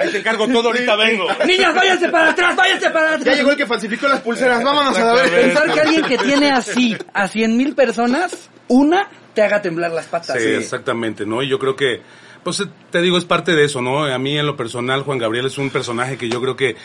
Ahí 0.00 0.10
te 0.10 0.18
encargo 0.18 0.48
todo, 0.48 0.68
ahorita 0.68 0.96
vengo. 0.96 1.26
Niñas, 1.46 1.74
váyanse 1.74 2.08
para 2.08 2.30
atrás, 2.30 2.56
váyanse 2.56 2.90
para 2.90 3.08
atrás. 3.14 3.24
Ya 3.24 3.34
llegó 3.34 3.50
el 3.50 3.56
que 3.56 3.66
falsificó 3.66 4.08
las 4.08 4.20
pulseras. 4.20 4.62
Vámonos 4.62 4.98
a 4.98 5.14
ver. 5.14 5.30
Pensar 5.30 5.72
que 5.72 5.80
alguien 5.80 6.04
que 6.04 6.18
tiene 6.18 6.50
así 6.50 6.96
a 7.12 7.28
cien 7.28 7.56
mil 7.56 7.74
personas, 7.74 8.50
una 8.68 9.08
te 9.34 9.42
haga 9.42 9.62
temblar 9.62 9.92
las 9.92 10.06
patas. 10.06 10.40
Sí, 10.40 10.48
exactamente, 10.48 11.24
¿no? 11.24 11.42
Y 11.42 11.48
yo 11.48 11.58
creo 11.58 11.76
que, 11.76 12.02
pues 12.42 12.62
te 12.90 13.00
digo, 13.00 13.18
es 13.18 13.24
parte 13.24 13.52
de 13.52 13.64
eso, 13.64 13.80
¿no? 13.80 14.04
A 14.04 14.18
mí 14.18 14.38
en 14.38 14.46
lo 14.46 14.56
personal, 14.56 15.02
Juan 15.02 15.18
Gabriel 15.18 15.46
es 15.46 15.58
un 15.58 15.70
personaje 15.70 16.16
que 16.16 16.28
yo 16.28 16.40
creo 16.40 16.56
que 16.56 16.76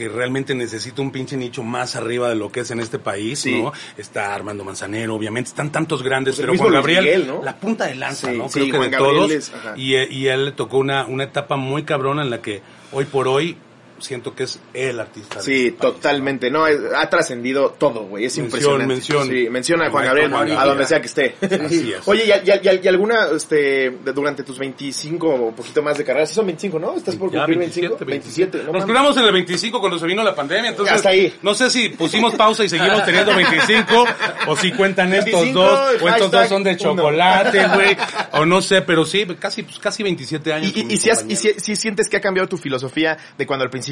que 0.00 0.08
realmente 0.08 0.54
necesita 0.54 1.02
un 1.02 1.10
pinche 1.10 1.36
nicho 1.36 1.62
más 1.62 1.94
arriba 1.94 2.30
de 2.30 2.34
lo 2.34 2.50
que 2.50 2.60
es 2.60 2.70
en 2.70 2.80
este 2.80 2.98
país, 2.98 3.38
Sí. 3.40 3.60
¿no? 3.60 3.70
Está 3.98 4.34
Armando 4.34 4.64
Manzanero, 4.64 5.14
obviamente, 5.14 5.50
están 5.50 5.70
tantos 5.70 6.02
grandes, 6.02 6.36
Pues 6.36 6.46
pero 6.46 6.56
Juan 6.58 6.72
Gabriel, 6.72 7.04
Miguel, 7.04 7.26
¿no? 7.26 7.42
la 7.44 7.54
punta 7.56 7.84
de 7.86 7.96
lanza, 7.96 8.30
Sí, 8.30 8.38
¿no? 8.38 8.48
Creo 8.48 8.64
que 8.64 8.70
Juan 8.78 8.90
de 8.90 8.96
Gabriel 8.96 9.16
todos, 9.16 9.30
es- 9.32 9.52
y, 9.76 9.96
eh, 9.96 10.08
y 10.10 10.28
él 10.28 10.46
le 10.46 10.52
tocó 10.52 10.78
una, 10.78 11.04
una 11.04 11.24
etapa 11.24 11.56
muy 11.56 11.82
cabrona 11.82 12.22
en 12.22 12.30
la 12.30 12.40
que 12.40 12.62
hoy 12.92 13.04
por 13.04 13.28
hoy 13.28 13.58
siento 14.00 14.34
que 14.34 14.44
es 14.44 14.58
el 14.74 14.98
artista. 15.00 15.36
de 15.38 15.44
Sí, 15.44 15.52
este 15.66 15.70
país, 15.78 15.82
¿no? 15.82 15.92
totalmente. 15.92 16.50
No, 16.50 16.66
es- 16.66 16.80
ha 16.96 17.08
trascendido 17.08 17.70
todo, 17.78 18.04
güey. 18.04 18.24
Es 18.24 18.36
Mención, 18.38 18.46
impresionante. 18.46 18.86
mención. 18.86 19.28
Sí, 19.28 19.50
menciona 19.50 19.86
a 19.86 19.90
Juan 19.90 20.04
Gabriel 20.04 20.34
a 20.34 20.64
donde 20.66 20.86
sea 20.86 21.00
que 21.00 21.06
esté. 21.06 21.34
Así 21.64 21.92
es. 21.92 22.00
Oye, 22.06 22.24
¿y, 22.26 22.50
y- 22.50 22.68
y- 22.68 22.80
y 22.82 22.88
alguna, 22.88 23.26
este, 23.36 23.90
durante 24.14 24.42
tus 24.42 24.58
25 24.58 25.28
o 25.28 25.34
un 25.48 25.54
poquito 25.54 25.82
más 25.82 25.98
de 25.98 26.04
carrera? 26.04 26.26
Sí 26.26 26.34
son 26.34 26.46
25, 26.46 26.78
¿no? 26.78 26.96
¿Estás 26.96 27.16
por 27.16 27.30
cumplir 27.30 27.58
25? 27.58 27.96
27, 28.04 28.62
no 28.66 28.72
Nos 28.72 28.84
curamos 28.84 29.16
en 29.16 29.24
el 29.24 29.32
25 29.32 29.80
cuando 29.80 29.98
se 29.98 30.06
vino 30.06 30.22
la 30.22 30.34
pandemia, 30.34 30.70
entonces 30.70 30.96
Hasta 30.96 31.10
ahí. 31.10 31.32
no 31.42 31.54
sé 31.54 31.70
si 31.70 31.90
pusimos 31.90 32.34
pausa 32.34 32.64
y 32.64 32.68
seguimos 32.68 33.04
teniendo 33.04 33.34
25 33.34 34.04
o 34.46 34.56
si 34.56 34.72
cuentan 34.72 35.12
estos 35.12 35.32
25, 35.42 35.60
dos 35.60 36.02
o 36.02 36.08
estos 36.08 36.30
dos 36.30 36.48
son 36.48 36.62
de 36.62 36.76
chocolate, 36.76 37.66
güey, 37.74 37.96
o 38.32 38.44
no 38.46 38.62
sé, 38.62 38.82
pero 38.82 39.04
sí, 39.04 39.26
casi 39.38 39.62
pues 39.62 39.78
casi 39.78 40.02
27 40.02 40.52
años. 40.52 40.72
Y, 40.76 40.96
si, 40.96 41.10
has- 41.10 41.24
y 41.28 41.36
si 41.36 41.76
sientes 41.76 42.08
que 42.08 42.16
ha 42.16 42.20
cambiado 42.20 42.48
tu 42.48 42.56
filosofía 42.56 43.16
de 43.36 43.46
cuando 43.46 43.64
al 43.64 43.70
principio 43.70 43.89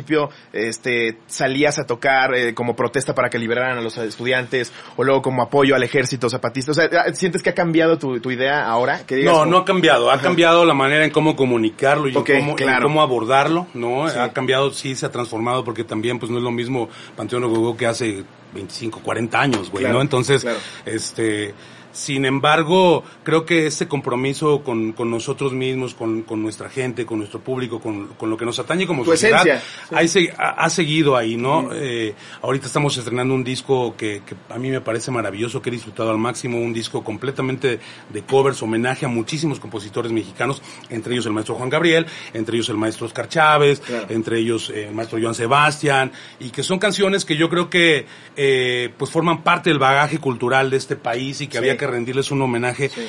este, 0.52 1.18
salías 1.26 1.78
a 1.78 1.86
tocar 1.86 2.34
eh, 2.34 2.54
como 2.54 2.74
protesta 2.76 3.14
para 3.14 3.30
que 3.30 3.38
liberaran 3.38 3.78
a 3.78 3.80
los 3.80 3.96
estudiantes 3.98 4.72
o 4.96 5.04
luego 5.04 5.22
como 5.22 5.42
apoyo 5.42 5.74
al 5.74 5.82
ejército 5.82 6.28
zapatista, 6.30 6.72
o 6.72 6.74
sea, 6.74 6.88
¿sientes 7.14 7.42
que 7.42 7.50
ha 7.50 7.54
cambiado 7.54 7.98
tu, 7.98 8.20
tu 8.20 8.30
idea 8.30 8.64
ahora? 8.66 9.04
Que 9.06 9.16
digas 9.16 9.32
No, 9.32 9.38
como- 9.40 9.50
no 9.52 9.56
ha 9.58 9.64
cambiado. 9.64 10.10
Ha 10.10 10.20
cambiado 10.20 10.64
la 10.64 10.74
manera 10.74 11.04
en 11.04 11.10
cómo 11.10 11.36
comunicarlo 11.36 12.08
y 12.08 12.16
en 12.16 12.22
cómo, 12.24 12.56
en 12.58 12.82
cómo 12.82 13.02
abordarlo, 13.02 13.66
¿no? 13.74 14.08
Sí. 14.08 14.18
Ha 14.18 14.32
cambiado, 14.32 14.70
sí, 14.72 14.94
se 14.94 15.06
ha 15.06 15.10
transformado 15.10 15.64
porque 15.64 15.84
también, 15.84 16.18
pues, 16.18 16.30
no 16.30 16.38
es 16.38 16.44
lo 16.44 16.50
mismo 16.50 16.88
Panteón 17.16 17.42
Gogó 17.48 17.76
que 17.76 17.86
hace 17.86 18.24
25, 18.54 19.00
40 19.00 19.40
años, 19.40 19.70
güey, 19.70 19.82
Claro, 19.82 19.96
¿no? 19.96 20.02
Entonces, 20.02 20.42
claro. 20.42 20.58
este, 20.86 21.54
sin 21.92 22.24
embargo, 22.24 23.02
creo 23.24 23.44
que 23.44 23.66
ese 23.66 23.88
compromiso 23.88 24.62
con, 24.62 24.92
con 24.92 25.10
nosotros 25.10 25.52
mismos, 25.52 25.94
con, 25.94 26.22
con 26.22 26.42
nuestra 26.42 26.68
gente, 26.68 27.04
con 27.06 27.18
nuestro 27.18 27.40
público, 27.40 27.80
con, 27.80 28.08
con 28.08 28.30
lo 28.30 28.36
que 28.36 28.44
nos 28.44 28.58
atañe 28.58 28.86
como 28.86 29.02
Tu 29.04 29.10
sociedad, 29.12 29.42
sí. 29.42 29.94
ahí 29.94 30.06
se- 30.08 30.32
ha, 30.38 30.50
ha 30.64 30.70
seguido 30.70 31.16
ahí, 31.16 31.36
¿no? 31.36 31.70
Eh, 31.72 32.14
ahorita 32.42 32.66
estamos 32.66 32.96
estrenando 32.96 33.34
un 33.34 33.42
disco 33.42 33.96
que, 33.96 34.22
que 34.26 34.34
a 34.52 34.58
mí 34.58 34.70
me 34.70 34.80
parece 34.80 35.10
maravilloso, 35.10 35.62
que 35.62 35.70
he 35.70 35.72
disfrutado 35.72 36.10
al 36.10 36.18
máximo, 36.18 36.58
un 36.58 36.72
disco 36.72 37.02
completamente 37.02 37.80
de 38.10 38.22
covers, 38.22 38.62
homenaje 38.62 39.06
a 39.06 39.08
muchísimos 39.08 39.58
compositores 39.58 40.12
mexicanos, 40.12 40.62
entre 40.90 41.14
ellos 41.14 41.26
el 41.26 41.32
maestro 41.32 41.54
Juan 41.54 41.70
Gabriel, 41.70 42.06
entre 42.34 42.56
ellos 42.56 42.68
el 42.68 42.76
maestro 42.76 43.06
Oscar 43.06 43.28
Chávez, 43.28 43.80
Claro. 43.80 44.06
entre 44.10 44.38
ellos 44.40 44.70
eh, 44.70 44.88
el 44.88 44.94
maestro 44.94 45.18
Joan 45.20 45.34
Sebastián, 45.34 46.12
y 46.38 46.50
que 46.50 46.62
son 46.62 46.78
canciones 46.78 47.24
que 47.24 47.36
yo 47.36 47.48
creo 47.48 47.70
que 47.70 48.06
eh, 48.36 48.90
pues 48.98 49.10
forman 49.10 49.42
parte 49.42 49.70
del 49.70 49.78
bagaje 49.78 50.18
cultural 50.18 50.68
de 50.70 50.76
este 50.76 50.94
país 50.96 51.40
y 51.40 51.46
que 51.46 51.52
Sí. 51.52 51.58
había 51.58 51.77
que 51.78 51.86
rendirles 51.86 52.30
un 52.30 52.42
homenaje 52.42 52.90
Sí. 52.90 53.08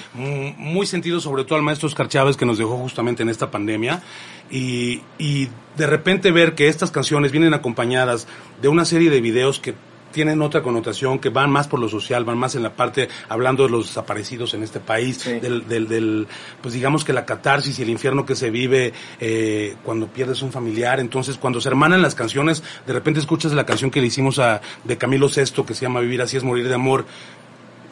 muy 0.58 0.86
sentido 0.86 1.20
sobre 1.20 1.44
todo 1.44 1.58
al 1.58 1.64
maestro 1.64 1.88
Oscar 1.88 2.08
Chávez 2.08 2.38
que 2.38 2.46
nos 2.46 2.58
dejó 2.58 2.78
justamente 2.78 3.24
en 3.24 3.28
esta 3.30 3.52
pandemia 3.52 4.02
y, 4.50 5.02
y 5.18 5.50
de 5.76 5.88
repente 5.88 6.32
ver 6.32 6.56
que 6.56 6.70
estas 6.70 6.92
canciones 6.92 7.32
vienen 7.34 7.54
acompañadas 7.54 8.28
de 8.62 8.68
una 8.70 8.86
serie 8.86 9.10
de 9.10 9.20
videos 9.20 9.60
que 9.60 9.74
tienen 10.12 10.42
otra 10.42 10.64
connotación, 10.64 11.20
que 11.20 11.30
van 11.30 11.52
más 11.52 11.68
por 11.68 11.80
lo 11.80 11.88
social, 11.88 12.26
van 12.26 12.36
más 12.40 12.56
en 12.56 12.64
la 12.64 12.74
parte, 12.74 13.10
hablando 13.28 13.66
de 13.66 13.70
los 13.70 13.86
desaparecidos 13.90 14.56
en 14.56 14.64
este 14.64 14.80
país, 14.80 15.18
Sí. 15.20 15.34
del, 15.40 15.68
del, 15.68 15.88
del, 15.88 16.28
pues 16.64 16.74
digamos 16.74 17.04
que 17.06 17.14
la 17.14 17.26
catarsis 17.28 17.78
y 17.78 17.84
el 17.84 17.92
infierno 17.92 18.26
que 18.26 18.36
se 18.36 18.50
vive 18.50 18.92
eh, 19.20 19.76
cuando 19.84 20.08
pierdes 20.08 20.42
un 20.42 20.52
familiar. 20.52 21.00
Entonces, 21.00 21.38
cuando 21.38 21.62
se 21.62 21.70
hermanan 21.70 22.02
las 22.02 22.16
canciones, 22.16 22.64
de 22.88 22.94
repente 22.94 23.20
escuchas 23.20 23.52
la 23.52 23.68
canción 23.68 23.92
que 23.92 24.02
le 24.02 24.08
hicimos 24.08 24.40
a, 24.40 24.62
de 24.84 24.98
Camilo 24.98 25.30
Sesto, 25.30 25.64
que 25.64 25.76
se 25.76 25.82
llama 25.84 26.00
Vivir 26.00 26.24
así 26.24 26.38
es 26.38 26.44
morir 26.44 26.68
de 26.68 26.74
amor, 26.74 27.06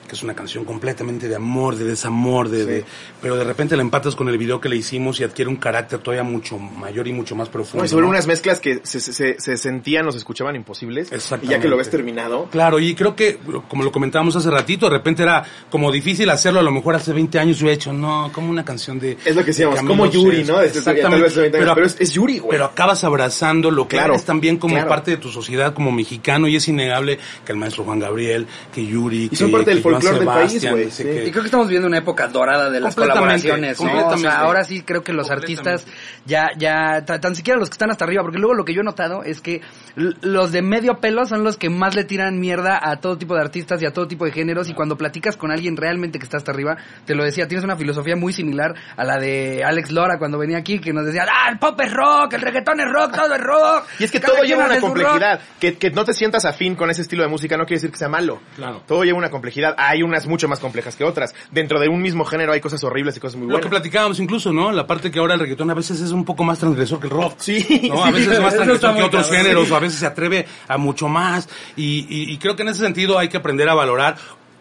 que 0.08 0.16
es 0.16 0.24
una 0.24 0.34
canción 0.34 0.64
completamente 0.66 1.28
de 1.28 1.36
amor, 1.36 1.76
de 1.76 1.86
desamor, 1.86 2.50
de, 2.50 2.60
Sí. 2.60 2.66
de- 2.66 2.86
pero 3.22 3.36
de 3.36 3.44
repente 3.44 3.76
la 3.76 3.82
empatas 3.82 4.16
con 4.16 4.30
el 4.30 4.38
video 4.38 4.60
que 4.62 4.70
le 4.70 4.76
hicimos 4.78 5.20
y 5.20 5.24
adquiere 5.24 5.50
un 5.50 5.58
carácter 5.58 6.00
todavía 6.00 6.24
mucho 6.24 6.58
mayor 6.58 7.08
y 7.08 7.14
mucho 7.14 7.36
más 7.36 7.50
profundo. 7.50 7.80
No, 7.80 7.86
y 7.86 7.90
sobre 7.90 8.04
¿no? 8.06 8.10
unas 8.12 8.26
mezclas 8.28 8.60
que 8.60 8.80
se, 8.84 9.00
se, 9.00 9.40
se 9.40 9.58
sentían 9.58 10.08
o 10.08 10.12
se 10.12 10.18
escuchaban 10.18 10.56
imposibles. 10.56 11.12
Y 11.12 11.16
Exactamente. 11.16 11.56
ya 11.56 11.62
que 11.62 11.68
lo 11.68 11.78
ves 11.78 11.90
terminado. 11.90 12.46
Claro, 12.52 12.80
y 12.80 12.96
creo 12.96 13.16
que, 13.16 13.38
como 13.68 13.84
lo 13.84 13.92
comentábamos 13.92 14.36
hace 14.36 14.50
ratito, 14.50 14.88
de 14.90 14.98
repente 14.98 15.24
era 15.24 15.44
como 15.70 15.92
difícil 15.92 16.30
hacerlo, 16.30 16.60
a 16.60 16.64
lo 16.64 16.72
mejor 16.72 16.96
hace 16.96 17.12
20 17.14 17.38
años 17.40 17.60
yo 17.60 17.68
he 17.70 17.74
hecho, 17.74 17.92
no, 17.94 18.32
como 18.34 18.50
una 18.50 18.64
canción 18.64 19.00
de... 19.00 19.18
Es 19.26 19.36
lo 19.36 19.42
que 19.42 19.48
decíamos, 19.48 19.80
de 19.82 19.86
como 19.88 20.06
Yuri. 20.06 20.44
¿no? 20.44 20.60
Desde- 20.60 20.80
Exactamente. 20.80 21.10
tal 21.10 21.22
vez 21.22 21.32
hace 21.32 21.42
20 21.42 21.58
años, 21.58 21.66
pero, 21.66 21.76
pero 21.76 21.88
es- 21.88 21.98
es 22.00 22.14
Yuri, 22.14 22.40
güey. 22.40 22.52
Pero 22.52 22.66
acabas 22.66 23.04
abrazando 23.04 23.72
lo 23.72 23.88
que 23.88 23.98
Claro, 23.98 24.14
eres 24.14 24.26
también 24.26 24.58
como 24.58 24.76
claro. 24.76 24.90
parte 24.90 25.12
de 25.12 25.18
tu 25.18 25.30
sociedad 25.30 25.74
como 25.74 25.92
mexicano 25.92 26.48
y 26.48 26.56
es 26.56 26.68
innegable 26.68 27.18
que 27.46 27.52
el 27.52 27.58
maestro 27.58 27.84
Juan 27.84 28.00
Gabriel, 28.00 28.48
que 28.74 28.86
Yuri, 28.86 29.30
Y 29.32 29.36
son 29.36 29.48
que- 29.48 29.54
parte 29.54 29.72
que 29.72 29.82
folclore 30.02 30.20
del 30.26 30.28
país, 30.50 30.70
güey, 30.72 30.86
dice 30.86 31.04
sí. 31.04 31.10
que- 31.10 31.28
Y 31.28 31.32
creo 31.32 31.44
que 31.44 31.48
estamos 31.48 31.68
viviendo 31.68 31.88
una 31.88 31.98
época 31.98 32.28
dorada 32.28 32.70
de 32.70 32.80
las 32.80 32.96
colaboraciones, 32.96 33.80
¿no? 33.80 33.86
O 33.86 33.90
completamente. 33.92 34.22
sea, 34.30 34.40
ahora 34.40 34.64
sí 34.64 34.82
creo 34.84 35.04
que 35.04 35.14
los 35.14 35.30
artistas 35.32 35.86
ya, 36.26 36.50
ya, 36.58 37.04
ta- 37.06 37.20
tan 37.20 37.36
siquiera 37.36 37.60
los 37.60 37.70
que 37.70 37.74
están 37.74 37.92
hasta 37.92 38.06
arriba, 38.06 38.22
porque 38.24 38.38
luego 38.40 38.54
lo 38.54 38.66
que 38.66 38.74
yo 38.74 38.82
he 38.82 38.84
notado 38.84 39.24
es 39.24 39.42
que 39.42 39.62
los 39.96 40.52
de 40.52 40.62
medio 40.62 41.00
pelo 41.00 41.26
son 41.26 41.44
los 41.44 41.58
que 41.58 41.70
más 41.70 41.96
le 41.96 42.04
tiran 42.04 42.40
mierda 42.40 42.80
a 42.82 42.98
todo 43.00 43.18
tipo 43.18 43.36
de 43.36 43.42
artistas 43.42 43.82
y 43.82 43.86
a 43.86 43.92
todo 43.94 44.08
tipo 44.08 44.26
de 44.26 44.32
géneros, 44.32 44.70
y 44.70 44.74
cuando 44.74 44.98
platicas 44.98 45.38
con 45.38 45.52
alguien 45.52 45.78
realmente 45.78 46.20
que 46.20 46.24
está 46.26 46.38
hasta 46.38 46.52
arriba, 46.52 46.78
te 47.06 47.16
lo 47.16 47.24
decía, 47.24 47.48
tienes 47.48 47.64
una 47.64 47.76
filosofía 47.76 48.16
muy 48.16 48.34
similar 48.34 48.76
a 48.96 49.04
la 49.04 49.18
de 49.18 49.64
Alex 49.64 49.92
Lora 49.92 50.18
cuando 50.20 50.38
venía 50.38 50.58
aquí, 50.58 50.80
que 50.80 50.94
nos 50.94 51.06
decía, 51.06 51.26
ah, 51.32 51.50
el 51.52 51.60
pop 51.60 51.80
es 51.82 51.92
rock, 51.94 52.34
el 52.34 52.42
reggaetón 52.42 52.80
es 52.80 52.88
rock, 52.92 53.16
todo 53.16 53.34
es 53.36 53.42
rock. 53.42 53.86
Y 54.00 54.04
es 54.04 54.12
que 54.12 54.20
todo 54.20 54.44
lleva 54.44 54.66
una 54.66 54.76
su 54.80 54.88
rock". 54.88 54.96
complejidad. 54.96 55.40
Que, 55.60 55.78
que 55.78 55.90
no 55.92 56.04
te 56.06 56.14
sientas 56.14 56.46
afín 56.46 56.76
con 56.76 56.90
ese 56.90 57.02
estilo 57.02 57.24
de 57.24 57.30
música 57.30 57.58
no 57.58 57.66
quiere 57.66 57.78
decir 57.78 57.92
que 57.92 57.98
sea 57.98 58.10
malo. 58.10 58.40
Claro. 58.56 58.84
Todo 58.88 59.04
lleva 59.04 59.18
una 59.18 59.30
complejidad. 59.30 59.74
Hay 59.88 60.04
unas 60.04 60.28
mucho 60.28 60.48
más 60.48 60.60
complejas 60.60 60.96
que 60.96 61.04
otras. 61.04 61.34
Dentro 61.52 61.80
de 61.80 61.88
un 61.88 62.02
mismo 62.02 62.26
género 62.26 62.52
hay 62.54 62.62
cosas 62.62 62.84
horribles 62.84 63.18
y 63.18 63.20
cosas 63.20 63.36
muy 63.38 63.48
Lo 63.48 63.56
que 63.56 63.62
buenas. 63.68 63.70
platicábamos 63.70 64.20
incluso, 64.20 64.52
¿no? 64.52 64.72
La 64.72 64.86
parte 64.88 65.10
que 65.12 65.20
ahora 65.20 65.34
el 65.36 65.40
reggaetón 65.40 65.70
a 65.72 65.74
veces 65.74 66.00
es 66.02 66.12
un 66.12 66.26
poco 66.26 66.44
más 66.44 66.60
transgresor 66.60 67.00
que 67.00 67.08
el 67.08 67.12
rock. 67.12 67.34
Sí, 67.38 67.90
¿no? 67.90 68.04
A 68.04 68.08
sí, 68.08 68.14
veces 68.14 68.34
es 68.34 68.42
más 68.42 68.54
transgresor 68.56 68.96
que 68.96 69.04
otros 69.04 69.24
cabrón. 69.28 69.42
géneros, 69.44 69.68
Sí. 69.68 69.74
o 69.74 69.76
a 69.76 69.80
veces 69.80 70.00
se 70.00 70.06
atreve 70.06 70.46
a 70.68 70.78
mucho 70.78 71.08
más. 71.08 71.48
Y, 71.76 72.06
y- 72.10 72.32
y 72.34 72.38
creo 72.38 72.56
que 72.56 72.64
en 72.64 72.70
ese 72.70 72.82
sentido 72.82 73.18
hay 73.18 73.30
que 73.30 73.38
aprender 73.38 73.70
a 73.70 73.74
valorar. 73.74 74.18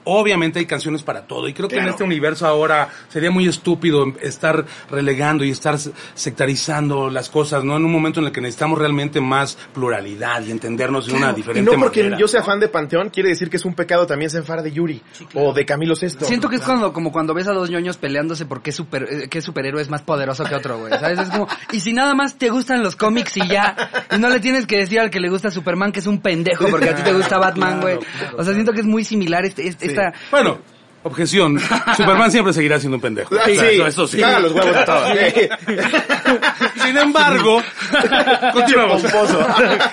Obviamente 0.06 0.58
hay 0.58 0.66
canciones 0.66 1.02
para 1.02 1.26
todo. 1.26 1.48
Y 1.48 1.52
creo 1.52 1.68
que 1.68 1.76
en 1.76 1.88
este 1.88 2.04
universo 2.04 2.46
ahora 2.46 2.88
sería 3.08 3.30
muy 3.30 3.46
estúpido 3.46 4.04
estar 4.22 4.64
relegando 4.90 5.44
y 5.44 5.50
estar 5.50 5.76
sectarizando 6.14 7.10
las 7.10 7.28
cosas, 7.28 7.64
¿no? 7.64 7.76
En 7.76 7.84
un 7.84 7.92
momento 7.92 8.20
en 8.20 8.26
el 8.26 8.32
que 8.32 8.40
necesitamos 8.40 8.78
realmente 8.78 9.20
más 9.20 9.56
pluralidad 9.74 10.42
y 10.44 10.50
entendernos 10.50 11.06
de 11.06 11.14
una 11.14 11.32
diferente 11.32 11.70
y 11.70 11.74
no 11.74 11.80
porque 11.80 12.02
manera. 12.02 12.18
yo 12.18 12.28
sea 12.28 12.42
fan 12.42 12.60
de 12.60 12.68
Panteón, 12.68 13.10
quiere 13.10 13.30
decir 13.30 13.50
que 13.50 13.56
es 13.56 13.64
un 13.64 13.74
pecado 13.74 14.06
también 14.06 14.30
ser 14.30 14.44
fan 14.44 14.62
de 14.62 14.72
Yuri 14.72 15.02
o 15.34 15.52
de 15.52 15.66
Camilo 15.66 15.94
Sesto. 15.96 16.24
Siento 16.24 16.48
que 16.48 16.56
es 16.56 16.62
cuando, 16.62 16.92
como 16.92 17.12
cuando 17.12 17.34
ves 17.34 17.48
a 17.48 17.52
dos 17.52 17.70
ñoños 17.70 17.96
peleándose 17.96 18.46
porque 18.46 18.72
super, 18.72 19.06
eh, 19.10 19.28
qué 19.28 19.42
superhéroe 19.42 19.82
es 19.82 19.90
más 19.90 20.02
poderoso 20.02 20.44
que 20.44 20.54
otro, 20.54 20.78
güey. 20.78 20.92
¿Sabes? 20.98 21.18
Es 21.18 21.30
como, 21.30 21.48
y 21.72 21.80
si 21.80 21.92
nada 21.92 22.14
más 22.14 22.38
te 22.38 22.48
gustan 22.48 22.82
los 22.82 22.96
cómics 22.96 23.36
y 23.36 23.46
ya, 23.48 23.76
y 24.14 24.18
no 24.18 24.28
le 24.30 24.40
tienes 24.40 24.66
que 24.66 24.78
decir 24.78 25.00
al 25.00 25.10
que 25.10 25.20
le 25.20 25.28
gusta 25.28 25.50
Superman 25.50 25.92
que 25.92 26.00
es 26.00 26.06
un 26.06 26.20
pendejo 26.20 26.68
porque 26.68 26.90
a 26.90 26.94
ti 26.94 27.02
te 27.02 27.12
gusta 27.12 27.38
Batman, 27.38 27.80
güey. 27.80 27.98
O 28.36 28.44
sea, 28.44 28.54
siento 28.54 28.72
que 28.72 28.80
es 28.80 28.86
muy 28.86 29.04
similar 29.04 29.44
este, 29.44 29.66
este- 29.66 29.95
Bueno, 30.30 30.58
objeción. 31.02 31.58
Superman 31.96 32.30
siempre 32.30 32.52
seguirá 32.52 32.78
siendo 32.80 32.96
un 32.96 33.00
pendejo. 33.02 33.34
Ah, 33.36 33.42
O 33.42 33.46
sea, 33.46 33.54
sí, 33.70 33.74
eso, 33.76 33.86
eso 33.86 34.06
sí. 34.08 34.20
caga 34.20 34.40
los 34.40 34.52
huevos 34.52 34.84
todo. 34.84 35.04
Sin 36.84 36.96
embargo, 36.96 37.62
continuamos. 38.52 39.02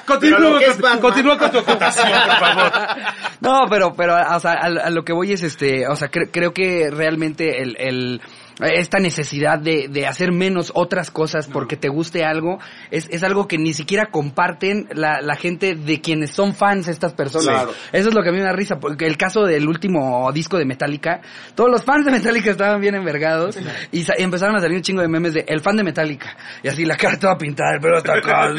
Continúa, 0.05 0.39
con- 0.39 0.59
Batman. 0.59 0.99
continúa 0.99 1.37
con 1.37 1.51
tu 1.51 1.57
acotación, 1.59 2.07
por 2.07 2.37
favor. 2.39 2.71
No, 3.41 3.65
pero, 3.69 3.93
pero, 3.95 4.15
o 4.15 4.39
sea, 4.39 4.51
a, 4.53 4.65
a 4.65 4.89
lo 4.89 5.03
que 5.03 5.13
voy 5.13 5.33
es 5.33 5.43
este, 5.43 5.87
o 5.87 5.95
sea, 5.95 6.09
cre- 6.11 6.29
creo 6.31 6.53
que 6.53 6.89
realmente 6.91 7.61
el, 7.61 7.75
el, 7.79 8.21
esta 8.63 8.99
necesidad 8.99 9.59
de, 9.59 9.87
de 9.89 10.07
hacer 10.07 10.31
menos 10.31 10.71
otras 10.75 11.11
cosas 11.11 11.47
porque 11.47 11.75
te 11.77 11.89
guste 11.89 12.23
algo, 12.23 12.59
es, 12.91 13.07
es 13.09 13.23
algo 13.23 13.47
que 13.47 13.57
ni 13.57 13.73
siquiera 13.73 14.07
comparten 14.11 14.87
la, 14.93 15.21
la 15.21 15.35
gente 15.35 15.75
de 15.75 16.01
quienes 16.01 16.31
son 16.31 16.53
fans 16.55 16.87
estas 16.87 17.13
personas. 17.13 17.45
Claro. 17.47 17.73
Eso 17.91 18.09
es 18.09 18.15
lo 18.15 18.23
que 18.23 18.29
a 18.29 18.31
mí 18.31 18.37
me 18.39 18.45
da 18.45 18.53
risa, 18.53 18.79
porque 18.79 19.05
el 19.05 19.17
caso 19.17 19.43
del 19.43 19.67
último 19.67 20.31
disco 20.33 20.57
de 20.57 20.65
Metallica, 20.65 21.21
todos 21.55 21.69
los 21.69 21.83
fans 21.83 22.05
de 22.05 22.11
Metallica 22.11 22.51
estaban 22.51 22.79
bien 22.81 22.95
envergados 22.95 23.57
y, 23.91 24.05
empezaron 24.17 24.55
a 24.55 24.59
salir 24.61 24.77
un 24.77 24.83
chingo 24.83 25.01
de 25.01 25.07
memes 25.07 25.33
de 25.33 25.45
el 25.47 25.61
fan 25.61 25.75
de 25.75 25.83
Metallica. 25.83 26.35
Y 26.63 26.67
así 26.67 26.85
la 26.85 26.95
cara 26.97 27.17
toda 27.19 27.37
pintada, 27.37 27.75
el 27.75 27.81
pelo 27.81 27.97
hasta 27.97 28.13
acá, 28.15 28.51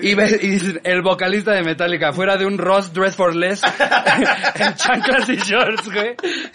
y, 0.00 0.14
ves- 0.14 0.42
y 0.42 0.48
dicen, 0.48 0.80
el 0.84 1.02
vocalista 1.02 1.52
de 1.52 1.62
Metallica, 1.62 2.12
fuera 2.12 2.36
de 2.36 2.46
un 2.46 2.58
Ross 2.58 2.92
Dress 2.92 3.16
for 3.16 3.34
Less, 3.34 3.62
en 4.56 4.74
chanclas 4.74 5.28
y 5.28 5.36
shorts, 5.36 5.90
güey. 5.92 6.14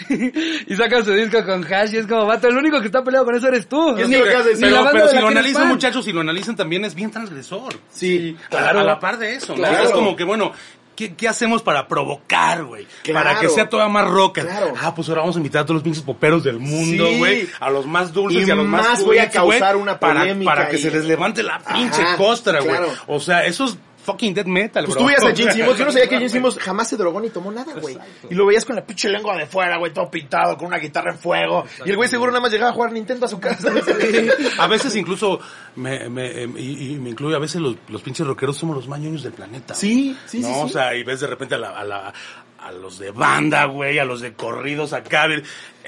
y 0.67 0.75
saca 0.75 1.03
su 1.03 1.13
disco 1.13 1.43
con 1.45 1.63
hash 1.71 1.93
y 1.93 1.97
es 1.97 2.07
como, 2.07 2.25
vato, 2.25 2.47
el 2.47 2.57
único 2.57 2.81
que 2.81 2.86
está 2.87 3.03
peleado 3.03 3.25
con 3.25 3.35
eso 3.35 3.47
eres 3.47 3.67
tú. 3.69 3.95
Es 3.97 4.07
Ni- 4.09 4.17
lo 4.17 4.23
que 4.23 4.29
ni 4.29 4.69
la 4.69 4.91
Pero, 4.91 5.05
de 5.05 5.11
si 5.11 5.19
lo 5.21 5.27
analizan, 5.27 5.67
muchachos, 5.67 6.03
si 6.05 6.11
lo 6.11 6.21
analizan 6.21 6.55
también 6.55 6.83
es 6.85 6.95
bien 6.95 7.11
transgresor. 7.11 7.73
Sí, 7.91 8.35
Claro. 8.49 8.79
A 8.79 8.83
la 8.83 8.99
par 8.99 9.17
de 9.17 9.35
eso, 9.35 9.55
¿no? 9.55 9.65
Es 9.65 9.91
como 9.91 10.15
que, 10.15 10.23
bueno, 10.23 10.51
¿qué, 10.95 11.13
qué 11.15 11.27
hacemos 11.27 11.61
para 11.61 11.87
provocar, 11.87 12.63
güey? 12.63 12.87
Claro. 13.03 13.23
Para 13.27 13.39
que 13.39 13.49
sea 13.49 13.69
todavía 13.69 13.93
más 13.93 14.09
rocker. 14.09 14.45
Claro. 14.45 14.73
Ah, 14.81 14.93
pues 14.95 15.07
ahora 15.09 15.21
vamos 15.21 15.35
a 15.35 15.39
invitar 15.39 15.61
a 15.61 15.65
todos 15.65 15.75
los 15.75 15.83
pinches 15.83 16.01
poperos 16.03 16.43
del 16.43 16.59
mundo, 16.59 17.07
Sí. 17.07 17.17
güey. 17.17 17.47
A 17.59 17.69
los 17.69 17.85
más 17.85 18.11
dulces 18.13 18.43
y, 18.43 18.47
Y 18.47 18.51
a 18.51 18.55
los 18.55 18.65
más 18.65 18.81
más 18.87 19.03
voy 19.03 19.19
a 19.19 19.29
causar 19.29 19.75
una 19.75 19.99
para- 19.99 20.21
polémica 20.21 20.51
Para, 20.51 20.69
que 20.69 20.77
y- 20.77 20.81
se 20.81 20.89
les 20.91 21.05
levante 21.05 21.43
la 21.43 21.59
pinche 21.59 22.01
Ajá, 22.01 22.17
costra, 22.17 22.59
güey. 22.61 22.69
claro. 22.75 22.91
O 23.07 23.19
sea, 23.19 23.45
eso 23.45 23.65
es 23.65 23.77
fucking 24.07 24.33
death 24.33 24.45
metal, 24.47 24.85
Pues 24.85 24.95
bro. 24.95 25.03
tú 25.03 25.07
veías 25.07 25.23
a 25.23 25.35
Gene 25.35 25.51
Simmons, 25.51 25.77
yo 25.77 25.85
no 25.85 25.91
sabía 25.91 26.07
que 26.07 26.15
Gene 26.17 26.29
Simmons 26.29 26.57
jamás 26.57 26.87
se 26.87 26.95
drogó 26.97 27.19
ni 27.19 27.29
tomó 27.29 27.51
nada, 27.51 27.73
güey. 27.79 27.97
Y 28.29 28.35
lo 28.35 28.45
veías 28.45 28.63
con 28.65 28.75
la 28.77 28.85
pinche 28.85 29.09
lengua 29.09 29.35
de 29.37 29.45
fuera, 29.45 29.77
güey, 29.77 29.91
todo 29.93 30.09
pintado, 30.09 30.57
con 30.57 30.67
una 30.67 30.77
guitarra 30.77 31.11
en 31.11 31.19
fuego. 31.19 31.65
Y 31.85 31.89
el 31.89 31.97
güey 31.97 32.07
seguro 32.09 32.31
nada 32.31 32.41
más 32.41 32.51
llegaba 32.51 32.71
a 32.71 32.73
jugar 32.73 32.91
Nintendo 32.93 33.25
a 33.25 33.29
su 33.29 33.39
casa. 33.39 33.69
A 34.59 34.67
veces 34.67 34.95
incluso, 34.95 35.39
me, 35.75 36.07
me, 36.09 36.43
em, 36.43 36.57
y, 36.57 36.93
y 36.93 36.95
me 36.97 37.09
incluye, 37.09 37.35
a 37.35 37.39
veces 37.39 37.61
los, 37.61 37.75
los 37.89 38.01
pinches 38.01 38.25
rockeros 38.25 38.57
somos 38.57 38.75
los 38.77 38.87
más 38.87 38.99
ñoños 38.99 39.23
del 39.23 39.33
planeta. 39.33 39.73
Sí, 39.73 40.17
sí, 40.25 40.39
¿no? 40.39 40.47
sí, 40.47 40.53
O 40.63 40.67
sea, 40.69 40.95
y 40.95 41.03
ves 41.03 41.19
de 41.19 41.27
repente 41.27 41.55
a, 41.55 41.57
la, 41.57 41.69
a, 41.69 41.83
la, 41.83 42.13
a 42.59 42.71
los 42.71 42.97
de 42.97 43.11
banda, 43.11 43.65
güey, 43.65 43.99
a 43.99 44.05
los 44.05 44.21
de 44.21 44.33
corridos 44.33 44.93
acá. 44.93 45.27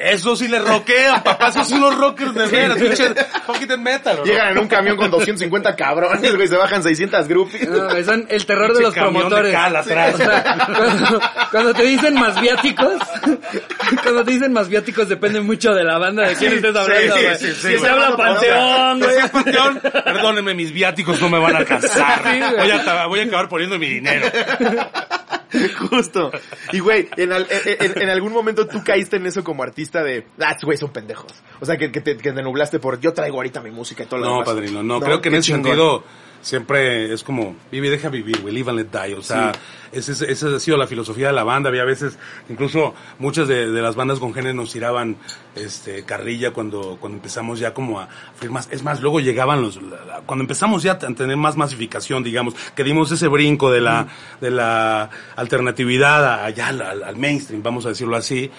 Eso 0.01 0.35
sí 0.35 0.47
le 0.47 0.59
rockean, 0.59 1.21
papá, 1.23 1.49
esos 1.49 1.67
son 1.67 1.81
los 1.81 1.93
rockers 1.97 2.33
de 2.33 2.45
veras, 2.47 2.77
pinche 2.77 3.13
fucking 3.45 3.83
metal, 3.83 4.17
¿no? 4.19 4.23
Llegan 4.23 4.49
en 4.49 4.57
un 4.59 4.67
camión 4.69 4.95
con 4.95 5.11
250 5.11 5.75
cabrones, 5.75 6.35
güey, 6.35 6.47
se 6.47 6.55
bajan 6.55 6.81
600 6.81 7.27
groupies. 7.27 7.67
No, 7.69 7.89
son 8.05 8.25
el 8.29 8.45
terror 8.45 8.73
de 8.73 8.81
los 8.81 8.93
promotores. 8.93 9.53
cal 9.53 9.75
atrás. 9.75 10.13
O 10.15 10.17
sea, 10.17 10.57
cuando, 10.67 11.21
cuando 11.51 11.73
te 11.73 11.83
dicen 11.83 12.13
más 12.13 12.39
viáticos, 12.39 12.93
cuando 14.03 14.23
te 14.23 14.31
dicen 14.31 14.53
más 14.53 14.69
viáticos 14.69 15.09
depende 15.09 15.41
mucho 15.41 15.73
de 15.73 15.83
la 15.83 15.97
banda 15.97 16.27
de 16.29 16.35
quién 16.35 16.53
estés 16.53 16.75
hablando, 16.75 17.15
sí, 17.17 17.21
güey. 17.23 17.35
sí, 17.37 17.47
sí, 17.53 17.67
si 17.73 17.77
se 17.79 17.87
habla 17.89 18.15
Panteón, 18.15 18.99
güey. 18.99 19.15
Si 19.15 19.25
es 19.25 19.29
Panteón, 19.31 19.79
perdónenme, 19.81 20.53
mis 20.53 20.71
viáticos 20.71 21.19
no 21.21 21.29
me 21.29 21.39
van 21.39 21.55
a 21.55 21.59
alcanzar. 21.59 22.21
Voy, 22.57 22.71
a, 22.71 23.05
voy 23.07 23.19
a 23.19 23.23
acabar 23.23 23.49
poniendo 23.49 23.77
mi 23.77 23.89
dinero. 23.89 24.27
Justo. 25.89 26.31
Y 26.71 26.79
güey, 26.79 27.09
en, 27.17 27.33
al- 27.33 27.47
en- 27.49 27.91
en- 27.91 28.01
en 28.03 28.09
algún 28.09 28.31
momento 28.31 28.67
tú 28.67 28.83
caíste 28.83 29.15
en 29.17 29.25
eso 29.25 29.43
como 29.43 29.63
artista 29.63 29.88
de, 29.91 30.25
ah, 30.39 30.55
güey 30.63 30.77
son 30.77 30.91
pendejos. 30.91 31.33
O 31.59 31.65
sea, 31.65 31.77
que, 31.77 31.91
que 31.91 31.99
te, 32.01 32.15
que 32.17 32.31
te 32.31 32.41
nublaste 32.43 32.79
por, 32.79 32.99
yo 32.99 33.13
traigo 33.13 33.37
ahorita 33.37 33.61
mi 33.61 33.71
música 33.71 34.03
y 34.03 34.05
todo 34.05 34.19
lo 34.19 34.25
No, 34.25 34.31
demás. 34.33 34.45
padrino, 34.49 34.83
no, 34.83 34.99
creo 35.01 35.21
que 35.21 35.29
en 35.29 35.35
ese 35.35 35.47
chingón. 35.47 35.63
sentido 35.65 36.03
siempre 36.41 37.11
es 37.13 37.21
como, 37.21 37.57
vive 37.69 37.87
y 37.87 37.89
deja 37.89 38.07
vivir, 38.07 38.39
güey, 38.41 38.53
live 38.53 38.69
and 38.71 38.79
let 38.79 38.85
die, 39.07 39.13
o 39.13 39.21
sea, 39.21 39.51
ese- 39.91 40.31
esa 40.31 40.55
ha 40.55 40.59
sido 40.61 40.77
la 40.77 40.87
filosofía 40.87 41.27
de 41.27 41.33
la 41.33 41.43
banda, 41.43 41.67
había 41.67 41.83
veces, 41.83 42.17
incluso 42.47 42.93
muchas 43.17 43.49
de, 43.49 43.69
de 43.69 43.81
las 43.81 43.95
bandas 43.95 44.19
con 44.19 44.33
género 44.33 44.53
nos 44.55 44.71
tiraban, 44.71 45.17
este, 45.55 46.03
carrilla 46.05 46.51
cuando, 46.51 46.95
cuando 47.01 47.17
empezamos 47.17 47.59
ya 47.59 47.73
como 47.73 47.99
a 47.99 48.07
firmar, 48.39 48.63
es 48.71 48.83
más, 48.83 49.01
luego 49.01 49.19
llegaban 49.19 49.61
los, 49.61 49.81
la- 49.81 50.05
la- 50.05 50.21
cuando 50.21 50.43
empezamos 50.43 50.81
ya 50.81 50.93
a 50.93 50.97
tener 50.97 51.35
más 51.35 51.57
masificación, 51.57 52.23
digamos, 52.23 52.55
que 52.73 52.85
dimos 52.85 53.11
ese 53.11 53.27
brinco 53.27 53.69
de 53.69 53.81
la, 53.81 54.07
de 54.39 54.51
la 54.51 55.09
alternatividad 55.35 56.23
a- 56.25 56.45
allá 56.45 56.67
al, 56.69 56.81
al- 56.81 57.03
al 57.03 57.15
mainstream, 57.17 57.61
vamos 57.61 57.85
a 57.85 57.89
decirlo 57.89 58.15
así, 58.15 58.49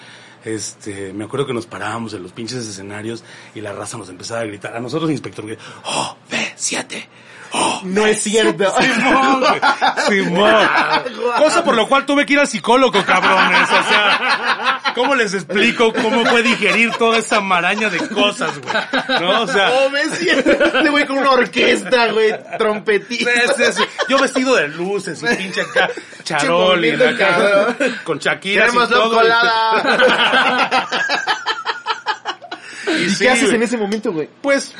este, 0.45 1.13
me 1.13 1.25
acuerdo 1.25 1.45
que 1.47 1.53
nos 1.53 1.65
parábamos 1.65 2.13
en 2.13 2.23
los 2.23 2.31
pinches 2.31 2.67
escenarios 2.67 3.23
y 3.55 3.61
la 3.61 3.73
raza 3.73 3.97
nos 3.97 4.09
empezaba 4.09 4.41
a 4.41 4.45
gritar. 4.45 4.75
A 4.75 4.79
nosotros, 4.79 5.11
inspector, 5.11 5.45
que, 5.45 5.57
¡Oh, 5.85 6.17
B7! 6.29 7.07
¡Oh, 7.53 7.81
No 7.83 8.05
es 8.05 8.23
cierto. 8.23 8.73
Simón. 8.81 9.43
Simón. 10.07 10.67
Cosa 11.37 11.63
por 11.63 11.75
lo 11.75 11.87
cual 11.87 12.05
tuve 12.05 12.25
que 12.25 12.33
ir 12.33 12.39
al 12.39 12.47
psicólogo, 12.47 13.03
cabrones. 13.03 13.63
O 13.69 13.83
sea, 13.89 14.80
¿cómo 14.95 15.15
les 15.15 15.33
explico 15.33 15.91
cómo 15.93 16.25
fue 16.25 16.43
digerir 16.43 16.91
toda 16.93 17.17
esa 17.19 17.39
maraña 17.41 17.89
de 17.89 17.99
cosas, 18.09 18.51
güey? 18.59 19.21
¿No? 19.21 19.41
O 19.43 19.47
sea, 19.47 19.71
Oh, 19.71 19.89
ves 19.89 20.17
cierto. 20.19 20.51
Este 20.51 20.89
güey 20.89 21.05
con 21.05 21.17
una 21.19 21.31
orquesta, 21.31 22.07
güey, 22.11 22.33
trompetista. 22.57 23.31
es- 23.31 23.77
yo 24.09 24.19
vestido 24.19 24.55
de 24.55 24.67
luces 24.69 25.21
y 25.23 25.35
pinche 25.35 25.61
acá, 25.61 25.89
charol 26.23 26.83
y 26.85 26.91
acá, 26.91 27.17
cabrón. 27.17 27.75
con 28.03 28.19
Shakira 28.19 28.67
y 28.67 28.71
todo. 28.89 29.11
colada. 29.13 30.87
Y 32.87 33.03
¿Y 33.05 33.09
sí, 33.09 33.23
qué 33.23 33.29
haces 33.29 33.43
güey. 33.45 33.55
en 33.55 33.63
ese 33.63 33.77
momento, 33.77 34.11
güey? 34.11 34.27
Pues, 34.41 34.73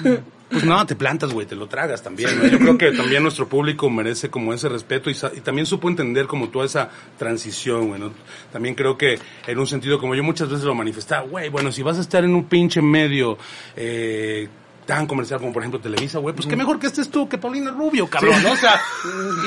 pues 0.51 0.63
no, 0.63 0.85
te 0.85 0.95
plantas, 0.95 1.31
güey, 1.31 1.47
te 1.47 1.55
lo 1.55 1.67
tragas 1.67 2.03
también. 2.03 2.37
¿no? 2.37 2.47
Yo 2.47 2.59
creo 2.59 2.77
que 2.77 2.91
también 2.91 3.23
nuestro 3.23 3.47
público 3.47 3.89
merece 3.89 4.29
como 4.29 4.53
ese 4.53 4.69
respeto 4.69 5.09
y, 5.09 5.17
y 5.35 5.41
también 5.41 5.65
supo 5.65 5.89
entender 5.89 6.27
como 6.27 6.49
toda 6.49 6.65
esa 6.65 6.89
transición, 7.17 7.87
güey. 7.87 7.99
¿no? 7.99 8.11
También 8.51 8.75
creo 8.75 8.97
que 8.97 9.19
en 9.47 9.59
un 9.59 9.67
sentido 9.67 9.99
como 9.99 10.15
yo 10.15 10.23
muchas 10.23 10.49
veces 10.49 10.65
lo 10.65 10.75
manifestaba, 10.75 11.25
güey, 11.25 11.49
bueno, 11.49 11.71
si 11.71 11.81
vas 11.81 11.97
a 11.97 12.01
estar 12.01 12.23
en 12.23 12.35
un 12.35 12.45
pinche 12.45 12.81
medio 12.81 13.37
eh, 13.75 14.49
tan 14.85 15.07
comercial 15.07 15.39
como 15.39 15.53
por 15.53 15.61
ejemplo 15.61 15.79
Televisa, 15.79 16.19
güey, 16.19 16.35
pues 16.35 16.47
qué 16.47 16.55
mejor 16.55 16.79
que 16.79 16.87
estés 16.87 17.09
tú 17.09 17.29
que 17.29 17.37
Paulina 17.37 17.71
Rubio, 17.71 18.07
cabrón, 18.07 18.41
¿no? 18.43 18.51
O 18.51 18.55
sea, 18.57 18.81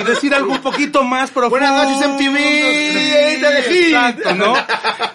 y 0.01 0.05
decir 0.05 0.35
algo 0.35 0.53
un 0.53 0.63
poquito 0.63 1.03
más 1.03 1.31
profundo. 1.31 1.59
Buenas 1.59 1.85
noches, 1.85 2.09
MTV. 2.09 2.37
Exacto, 3.69 4.35
¿no? 4.35 4.55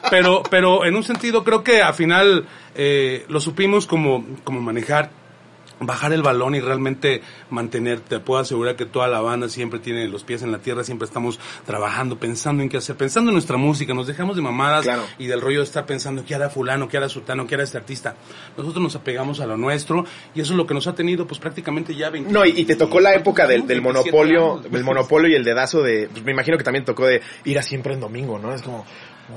Pero, 0.09 0.43
pero 0.49 0.85
en 0.85 0.95
un 0.95 1.03
sentido 1.03 1.43
creo 1.43 1.63
que 1.63 1.81
al 1.81 1.93
final 1.93 2.45
eh, 2.75 3.25
lo 3.27 3.39
supimos 3.39 3.85
como, 3.85 4.25
como 4.43 4.61
manejar 4.61 5.11
bajar 5.79 6.13
el 6.13 6.21
balón 6.21 6.55
y 6.55 6.59
realmente 6.59 7.21
mantener, 7.49 7.99
te 8.01 8.19
puedo 8.19 8.39
asegurar 8.41 8.75
que 8.75 8.85
toda 8.85 9.07
la 9.07 9.21
banda 9.21 9.49
siempre 9.49 9.79
tiene 9.79 10.07
los 10.07 10.23
pies 10.23 10.41
en 10.41 10.51
la 10.51 10.59
tierra, 10.59 10.83
siempre 10.83 11.05
estamos 11.05 11.39
trabajando, 11.65 12.17
pensando 12.17 12.61
en 12.63 12.69
qué 12.69 12.77
hacer, 12.77 12.95
pensando 12.97 13.29
en 13.31 13.33
nuestra 13.35 13.57
música, 13.57 13.93
nos 13.93 14.07
dejamos 14.07 14.35
de 14.35 14.41
mamadas 14.41 14.83
Claro. 14.83 15.03
y 15.17 15.27
del 15.27 15.41
rollo 15.41 15.59
de 15.59 15.65
estar 15.65 15.85
pensando 15.85 16.23
qué 16.25 16.35
hará 16.35 16.49
fulano, 16.49 16.87
qué 16.87 16.97
hará 16.97 17.09
sultano, 17.09 17.47
qué 17.47 17.55
hará 17.55 17.63
este 17.63 17.77
artista. 17.77 18.15
Nosotros 18.57 18.81
nos 18.83 18.95
apegamos 18.95 19.39
a 19.39 19.45
lo 19.45 19.57
nuestro 19.57 20.05
y 20.35 20.41
eso 20.41 20.53
es 20.53 20.57
lo 20.57 20.67
que 20.67 20.73
nos 20.73 20.87
ha 20.87 20.95
tenido 20.95 21.25
pues 21.27 21.39
prácticamente 21.39 21.95
ya 21.95 22.09
20 22.09 22.31
No, 22.31 22.45
y, 22.45 22.49
y 22.55 22.65
te 22.65 22.75
tocó 22.75 22.99
la 22.99 23.13
época 23.13 23.47
del, 23.47 23.65
del 23.67 23.81
27 23.81 24.11
monopolio, 24.11 24.57
del 24.69 24.83
monopolio 24.83 25.29
y 25.29 25.35
el 25.35 25.43
dedazo 25.43 25.81
de, 25.81 26.09
pues 26.11 26.23
me 26.23 26.31
imagino 26.31 26.57
que 26.57 26.63
también 26.63 26.85
tocó 26.85 27.05
de 27.05 27.21
ir 27.45 27.57
a 27.59 27.61
siempre 27.63 27.93
en 27.93 27.99
domingo, 27.99 28.37
¿no? 28.39 28.53
Es 28.53 28.61
como, 28.61 28.85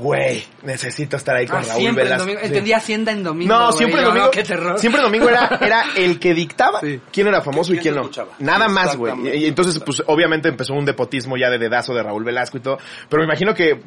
güey, 0.01 0.45
necesito 0.63 1.17
estar 1.17 1.37
ahí 1.37 1.47
con 1.47 1.59
Ah, 1.59 1.63
Raúl 1.69 1.81
siempre 1.81 2.03
en 2.05 2.09
Velasco. 2.09 2.23
domingo. 2.25 2.41
Sí. 2.41 2.47
Entendí 2.47 2.73
Hacienda 2.73 3.13
en 3.13 3.23
domingo. 3.23 3.55
No, 3.55 3.73
siempre 3.73 4.01
Yo, 4.01 4.07
domingo. 4.09 4.27
no, 4.27 4.31
qué 4.31 4.43
terror. 4.43 4.79
Siempre 4.79 5.03
domingo 5.03 5.29
era, 5.29 5.59
era 5.61 5.85
el 5.97 6.19
que 6.19 6.35
dictaba 6.35 6.81
Sí. 6.81 7.01
quién 7.13 7.27
era 7.29 7.41
famoso 7.43 7.75
y 7.75 7.79
¿Quién 7.79 7.95
no. 7.95 8.01
escuchaba? 8.03 8.33
Nada 8.39 8.69
más, 8.69 8.97
güey. 8.97 9.13
Y, 9.29 9.45
y 9.45 9.47
entonces, 9.47 9.79
pues, 9.85 10.03
obviamente 10.07 10.49
empezó 10.49 10.75
un 10.75 10.85
depotismo 10.85 11.37
ya 11.37 11.51
de 11.51 11.59
dedazo 11.59 11.95
de 11.95 12.03
Raúl 12.03 12.25
Velasco 12.25 12.57
y 12.57 12.61
todo. 12.61 12.79
Pero 13.09 13.21
me 13.23 13.27
imagino 13.27 13.55
que 13.55 13.81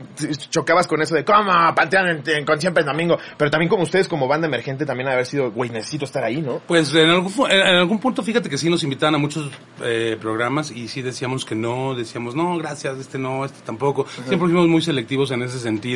chocabas 0.50 0.88
con 0.88 1.02
eso 1.02 1.16
de, 1.16 1.24
¿cómo? 1.26 1.52
Panteón 1.76 2.08
en- 2.08 2.24
en- 2.30 2.46
con 2.46 2.60
siempre 2.60 2.82
en 2.82 2.88
domingo. 2.88 3.18
Pero 3.38 3.50
también 3.52 3.70
como 3.70 3.84
ustedes, 3.84 4.08
como 4.08 4.28
banda 4.28 4.48
emergente, 4.48 4.86
también 4.86 5.10
haber 5.10 5.26
sido, 5.26 5.52
güey, 5.52 5.70
necesito 5.70 6.06
estar 6.06 6.24
ahí, 6.24 6.42
¿no? 6.42 6.62
Pues 6.68 6.94
en 6.94 7.10
algún, 7.10 7.30
fu- 7.32 7.48
en 7.48 7.56
en 7.66 7.76
algún 7.76 8.00
punto, 8.00 8.22
fíjate 8.22 8.50
que 8.50 8.58
sí 8.58 8.70
nos 8.70 8.84
invitaban 8.84 9.16
a 9.16 9.18
muchos 9.18 9.50
eh, 9.84 10.18
programas 10.22 10.72
y 10.72 10.88
sí 10.88 11.02
decíamos 11.02 11.46
que 11.46 11.56
no, 11.56 11.96
decíamos 11.96 12.36
no, 12.36 12.58
gracias, 12.58 12.98
este 13.00 13.18
no, 13.18 13.44
este 13.46 13.60
tampoco. 13.66 14.06
Siempre 14.28 14.38
fuimos 14.50 14.68
muy 14.68 14.82
selectivos 14.82 15.32
en 15.32 15.42
ese 15.44 15.60
sentido. 15.60 15.95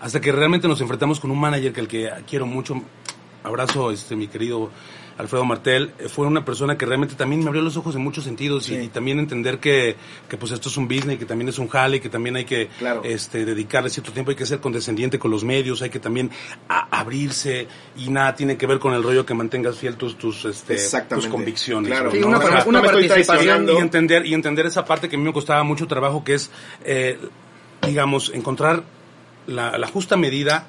Hasta 0.00 0.20
que 0.20 0.30
realmente 0.32 0.68
nos 0.68 0.80
enfrentamos 0.80 1.20
con 1.20 1.30
un 1.30 1.40
manager 1.40 1.72
que 1.72 1.80
el 1.80 1.88
que 1.88 2.10
quiero 2.28 2.46
mucho, 2.46 2.74
abrazo 3.44 3.90
este 3.90 4.16
mi 4.16 4.26
querido 4.28 4.70
Alfredo 5.18 5.46
Martel, 5.46 5.92
eh, 5.98 6.10
fue 6.10 6.26
una 6.26 6.44
persona 6.44 6.76
que 6.76 6.84
realmente 6.84 7.14
también 7.14 7.40
me 7.40 7.46
abrió 7.48 7.62
los 7.62 7.74
ojos 7.78 7.94
en 7.96 8.02
muchos 8.02 8.24
sentidos 8.24 8.68
y, 8.68 8.74
y 8.76 8.88
también 8.88 9.18
entender 9.18 9.58
que, 9.60 9.96
que 10.28 10.36
pues 10.36 10.52
esto 10.52 10.68
es 10.68 10.76
un 10.76 10.86
business, 10.88 11.18
que 11.18 11.24
también 11.24 11.48
es 11.48 11.58
un 11.58 11.68
jale, 11.68 12.02
que 12.02 12.10
también 12.10 12.36
hay 12.36 12.44
que 12.44 12.68
Claro. 12.78 13.00
este, 13.02 13.46
dedicarle 13.46 13.88
cierto 13.88 14.12
tiempo, 14.12 14.30
hay 14.32 14.36
que 14.36 14.44
ser 14.44 14.60
condescendiente 14.60 15.18
con 15.18 15.30
los 15.30 15.42
medios, 15.42 15.80
hay 15.80 15.88
que 15.88 16.00
también 16.00 16.30
a- 16.68 17.00
abrirse 17.00 17.66
y 17.96 18.10
nada 18.10 18.34
tiene 18.34 18.58
que 18.58 18.66
ver 18.66 18.78
con 18.78 18.92
el 18.92 19.02
rollo 19.02 19.24
que 19.24 19.32
mantengas 19.32 19.78
fiel 19.78 19.96
tus, 19.96 20.18
tus, 20.18 20.44
este, 20.44 20.76
tus 21.08 21.26
convicciones. 21.28 21.88
Claro, 21.90 22.06
¿no? 22.06 22.10
Sí, 22.10 22.18
una 22.22 22.36
O 22.36 22.42
sea, 22.42 22.62
participación 22.82 23.66
y 23.70 23.76
entender 23.78 24.26
y 24.26 24.34
entender 24.34 24.66
esa 24.66 24.84
parte 24.84 25.08
que 25.08 25.16
a 25.16 25.18
mí 25.18 25.24
me 25.24 25.32
costaba 25.32 25.62
mucho 25.62 25.86
trabajo 25.86 26.24
que 26.24 26.34
es 26.34 26.50
eh, 26.84 27.18
digamos 27.86 28.30
encontrar 28.34 28.82
la, 29.46 29.78
la 29.78 29.86
justa 29.86 30.16
medida 30.16 30.66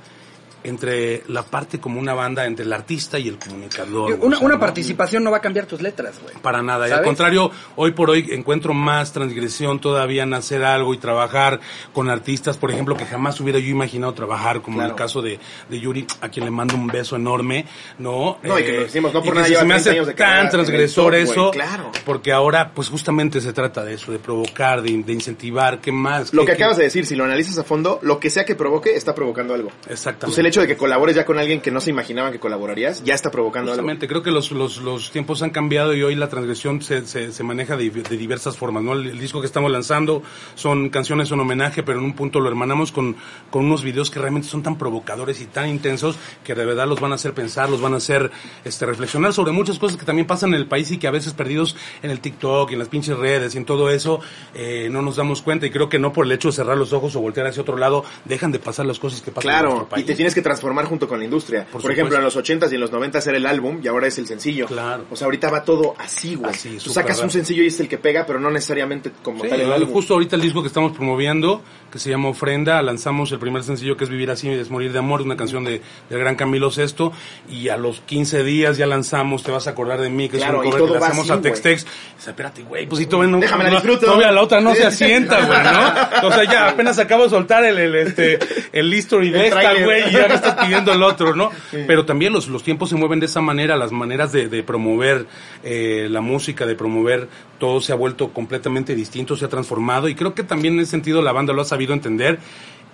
entre 0.67 1.23
la 1.27 1.43
parte 1.43 1.79
como 1.79 1.99
una 1.99 2.13
banda 2.13 2.45
entre 2.45 2.65
el 2.65 2.73
artista 2.73 3.17
y 3.19 3.27
el 3.27 3.37
comunicador 3.37 4.13
Una, 4.13 4.35
o 4.35 4.39
sea, 4.39 4.45
una 4.45 4.55
¿no? 4.55 4.59
participación 4.59 5.23
no 5.23 5.31
va 5.31 5.37
a 5.37 5.41
cambiar 5.41 5.65
tus 5.65 5.81
letras, 5.81 6.15
güey. 6.21 6.35
para 6.41 6.61
nada 6.61 6.87
y 6.87 6.91
al 6.91 7.03
contrario 7.03 7.51
hoy 7.75 7.91
por 7.91 8.09
hoy 8.09 8.27
encuentro 8.31 8.73
más 8.73 9.11
transgresión 9.13 9.79
todavía 9.79 10.23
en 10.23 10.33
hacer 10.33 10.63
algo 10.63 10.93
y 10.93 10.97
trabajar 10.97 11.59
con 11.93 12.09
artistas 12.09 12.57
por 12.57 12.71
ejemplo 12.71 12.95
que 12.95 13.05
jamás 13.05 13.39
hubiera 13.39 13.59
yo 13.59 13.67
imaginado 13.67 14.13
trabajar 14.13 14.61
como 14.61 14.81
en 14.81 14.87
el 14.89 14.95
caso 14.95 15.21
de, 15.21 15.39
de 15.69 15.79
Yuri 15.79 16.05
a 16.21 16.29
quien 16.29 16.45
le 16.45 16.51
mando 16.51 16.75
un 16.75 16.87
beso 16.87 17.15
enorme 17.15 17.65
no 17.99 18.37
No, 18.43 18.59
y 18.59 18.63
que 18.63 18.71
lo 18.73 18.81
decimos, 18.83 19.13
no 19.13 19.19
y 19.19 19.23
por 19.23 19.33
que 19.33 19.39
nada 19.41 19.47
se 19.47 19.53
me 19.53 19.57
30 19.59 19.75
hace 19.75 19.89
años 19.91 20.07
de 20.07 20.13
carrera 20.15 20.41
tan 20.41 20.49
transgresor 20.51 21.05
top, 21.13 21.13
eso 21.21 21.51
claro. 21.51 21.91
porque 22.05 22.31
ahora 22.31 22.71
pues 22.73 22.89
justamente 22.89 23.41
se 23.41 23.53
trata 23.53 23.83
de 23.83 23.93
eso 23.95 24.11
de 24.11 24.19
provocar 24.19 24.81
de, 24.81 24.91
de 25.03 25.13
incentivar 25.13 25.79
qué 25.79 25.91
más 25.91 26.33
Lo 26.33 26.41
¿Qué- 26.43 26.51
que 26.51 26.57
qué- 26.57 26.63
acabas 26.63 26.77
de 26.77 26.83
decir, 26.83 27.05
si 27.05 27.15
lo 27.15 27.23
analizas 27.23 27.57
a 27.57 27.63
fondo, 27.63 27.99
lo 28.01 28.19
que 28.19 28.29
sea 28.29 28.45
que 28.45 28.55
provoque, 28.55 28.95
está 28.95 29.13
provocando 29.15 29.53
algo. 29.53 29.71
exactamente 29.87 30.25
Pues 30.27 30.37
el 30.39 30.45
hecho 30.47 30.56
de 30.61 30.67
que 30.67 30.77
colabores 30.77 31.15
ya 31.15 31.25
con 31.25 31.37
alguien 31.39 31.61
que 31.61 31.71
no 31.71 31.79
se 31.81 31.89
imaginaban 31.89 32.31
que 32.31 32.39
colaborarías, 32.39 33.03
ya 33.03 33.13
está 33.13 33.31
provocando 33.31 33.71
algo. 33.71 33.81
Justamente, 33.81 34.07
creo 34.07 34.23
que 34.23 34.31
los, 34.31 34.51
los, 34.51 34.77
los 34.79 35.11
tiempos 35.11 35.41
han 35.41 35.49
cambiado 35.49 35.93
y 35.95 36.03
hoy 36.03 36.15
la 36.15 36.29
transgresión 36.29 36.81
se, 36.81 37.05
se, 37.05 37.31
se 37.31 37.43
maneja 37.43 37.77
de, 37.77 37.89
de 37.89 38.17
diversas 38.17 38.57
formas, 38.57 38.83
¿no? 38.83 38.93
El, 38.93 39.07
el 39.07 39.19
disco 39.19 39.39
que 39.41 39.47
estamos 39.47 39.71
lanzando 39.71 40.23
son 40.55 40.89
canciones 40.89 41.31
en 41.31 41.39
homenaje, 41.39 41.83
pero 41.83 41.99
en 41.99 42.05
un 42.05 42.13
punto 42.13 42.39
lo 42.39 42.47
hermanamos 42.49 42.91
con, 42.91 43.15
con 43.49 43.65
unos 43.65 43.83
videos 43.83 44.09
que 44.11 44.19
realmente 44.19 44.47
son 44.47 44.63
tan 44.63 44.77
provocadores 44.77 45.41
y 45.41 45.45
tan 45.45 45.69
intensos 45.69 46.17
que 46.43 46.55
de 46.55 46.65
verdad 46.65 46.87
los 46.87 46.99
van 46.99 47.11
a 47.11 47.15
hacer 47.15 47.33
pensar, 47.33 47.69
los 47.69 47.81
van 47.81 47.93
a 47.93 47.97
hacer 47.97 48.31
este, 48.65 48.85
reflexionar 48.85 49.33
sobre 49.33 49.51
muchas 49.51 49.79
cosas 49.79 49.97
que 49.97 50.05
también 50.05 50.27
pasan 50.27 50.49
en 50.53 50.55
el 50.59 50.67
país 50.67 50.91
y 50.91 50.97
que 50.97 51.07
a 51.07 51.11
veces 51.11 51.33
perdidos 51.33 51.75
en 52.03 52.11
el 52.11 52.19
TikTok 52.19 52.69
y 52.71 52.73
en 52.73 52.79
las 52.79 52.89
pinches 52.89 53.17
redes 53.17 53.55
y 53.55 53.57
en 53.57 53.65
todo 53.65 53.89
eso 53.89 54.19
eh, 54.55 54.87
no 54.91 55.01
nos 55.01 55.15
damos 55.15 55.41
cuenta 55.41 55.65
y 55.65 55.69
creo 55.71 55.89
que 55.89 55.99
no 55.99 56.13
por 56.13 56.25
el 56.25 56.31
hecho 56.31 56.49
de 56.49 56.53
cerrar 56.53 56.77
los 56.77 56.93
ojos 56.93 57.15
o 57.15 57.21
voltear 57.21 57.47
hacia 57.47 57.61
otro 57.61 57.77
lado 57.77 58.03
dejan 58.25 58.51
de 58.51 58.59
pasar 58.59 58.85
las 58.85 58.99
cosas 58.99 59.21
que 59.21 59.31
pasan 59.31 59.49
en 59.51 59.55
Claro, 59.57 59.69
nuestro 59.69 59.87
y 59.87 59.91
país. 59.91 60.05
te 60.05 60.15
tienes 60.15 60.33
que 60.35 60.36
transformar 60.41 60.85
junto 60.85 61.07
con 61.07 61.19
la 61.19 61.25
industria. 61.25 61.65
Por, 61.71 61.81
Por 61.81 61.91
ejemplo, 61.91 62.17
en 62.17 62.23
los 62.23 62.37
80s 62.37 62.71
y 62.71 62.75
en 62.75 62.81
los 62.81 62.91
90s 62.91 63.27
era 63.27 63.37
el 63.37 63.45
álbum 63.45 63.79
y 63.83 63.87
ahora 63.87 64.07
es 64.07 64.17
el 64.17 64.27
sencillo. 64.27 64.65
Claro. 64.67 65.05
O 65.11 65.15
sea, 65.15 65.25
ahorita 65.25 65.49
va 65.49 65.63
todo 65.63 65.95
así, 65.97 66.35
güey. 66.35 66.51
Así, 66.51 66.77
Tú 66.83 66.89
sacas 66.91 67.19
un 67.19 67.29
sencillo 67.29 67.63
y 67.63 67.67
es 67.67 67.79
el 67.79 67.87
que 67.87 67.97
pega, 67.97 68.25
pero 68.25 68.39
no 68.39 68.49
necesariamente 68.49 69.11
como 69.23 69.43
Sí, 69.43 69.49
tal 69.49 69.61
el 69.61 69.71
álbum. 69.71 69.91
justo 69.93 70.13
ahorita 70.13 70.35
el 70.35 70.41
disco 70.41 70.61
que 70.61 70.67
estamos 70.67 70.91
promoviendo, 70.91 71.61
que 71.97 72.03
se 72.03 72.11
llama 72.11 72.29
Ofrenda, 72.29 72.79
lanzamos 72.83 73.31
el 73.31 73.39
primer 73.39 73.63
sencillo 73.63 73.97
que 73.97 74.03
es 74.03 74.09
Vivir 74.11 74.29
así 74.29 74.47
es 74.49 74.69
morir 74.69 74.93
de 74.93 74.99
amor, 74.99 75.23
una 75.23 75.35
canción 75.35 75.63
de, 75.63 75.81
del 76.09 76.19
gran 76.19 76.35
Camilo 76.35 76.69
Sesto, 76.69 77.11
y 77.49 77.69
a 77.69 77.77
los 77.77 78.01
15 78.01 78.43
días 78.43 78.77
ya 78.77 78.85
lanzamos 78.85 79.41
Te 79.41 79.51
vas 79.51 79.65
a 79.65 79.71
acordar 79.71 79.99
de 79.99 80.11
mí, 80.11 80.29
que 80.29 80.37
Claro, 80.37 80.61
es 80.61 80.67
un 80.67 80.79
cover 80.79 80.99
que 80.99 81.05
así, 81.05 81.31
a. 81.31 81.41
Textex. 81.41 81.85
Dice, 82.17 82.29
espérate, 82.29 82.61
güey, 82.61 82.85
pues 82.85 82.99
si 82.99 83.07
todavía 83.07 83.31
no, 83.31 83.39
Déjame 83.39 83.71
la 83.71 83.81
todavía 83.81 84.31
la 84.31 84.41
otra 84.41 84.61
no 84.61 84.75
se 84.75 84.85
asienta, 84.85 85.43
güey, 85.43 85.59
¿no? 85.63 86.27
O 86.27 86.31
sea, 86.31 86.43
ya 86.43 86.69
apenas 86.69 86.99
acabo 86.99 87.23
de 87.23 87.29
soltar 87.29 87.65
el, 87.65 87.79
el, 87.79 87.95
este, 87.95 88.37
el 88.73 88.93
history 88.93 89.31
de 89.31 89.39
El 89.39 89.45
esta, 89.45 89.83
güey, 89.83 90.09
y 90.09 90.11
ya 90.11 90.27
me 90.27 90.35
estás 90.35 90.53
pidiendo 90.63 90.93
el 90.93 91.01
otro, 91.01 91.35
¿no? 91.35 91.49
Pero 91.87 92.05
también 92.05 92.31
los, 92.31 92.47
los 92.47 92.61
tiempos 92.61 92.89
se 92.89 92.95
mueven 92.95 93.19
de 93.19 93.25
esa 93.25 93.41
manera, 93.41 93.75
las 93.75 93.91
maneras 93.91 94.31
de, 94.31 94.49
de 94.49 94.61
promover 94.61 95.25
eh, 95.63 96.07
la 96.11 96.21
música, 96.21 96.67
de 96.67 96.75
promover 96.75 97.27
todo 97.59 97.81
se 97.81 97.91
ha 97.91 97.95
vuelto 97.95 98.33
completamente 98.33 98.95
distinto, 98.95 99.35
se 99.35 99.45
ha 99.45 99.49
transformado 99.49 100.07
y 100.09 100.15
creo 100.15 100.33
que 100.33 100.43
también 100.43 100.75
en 100.75 100.81
ese 100.81 100.91
sentido 100.91 101.21
la 101.21 101.31
banda 101.31 101.53
lo 101.53 101.61
ha 101.61 101.65
sabido 101.65 101.93
entender 101.93 102.39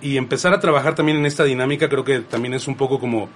y 0.02 0.18
empezar 0.18 0.54
a 0.54 0.60
trabajar 0.60 0.96
también 0.96 1.18
en 1.18 1.26
esta 1.26 1.44
dinámica 1.44 1.90
creo 1.90 2.04
que 2.04 2.20
también 2.20 2.54
es 2.54 2.68
un 2.68 2.76
poco 2.76 3.00
como 3.00 3.30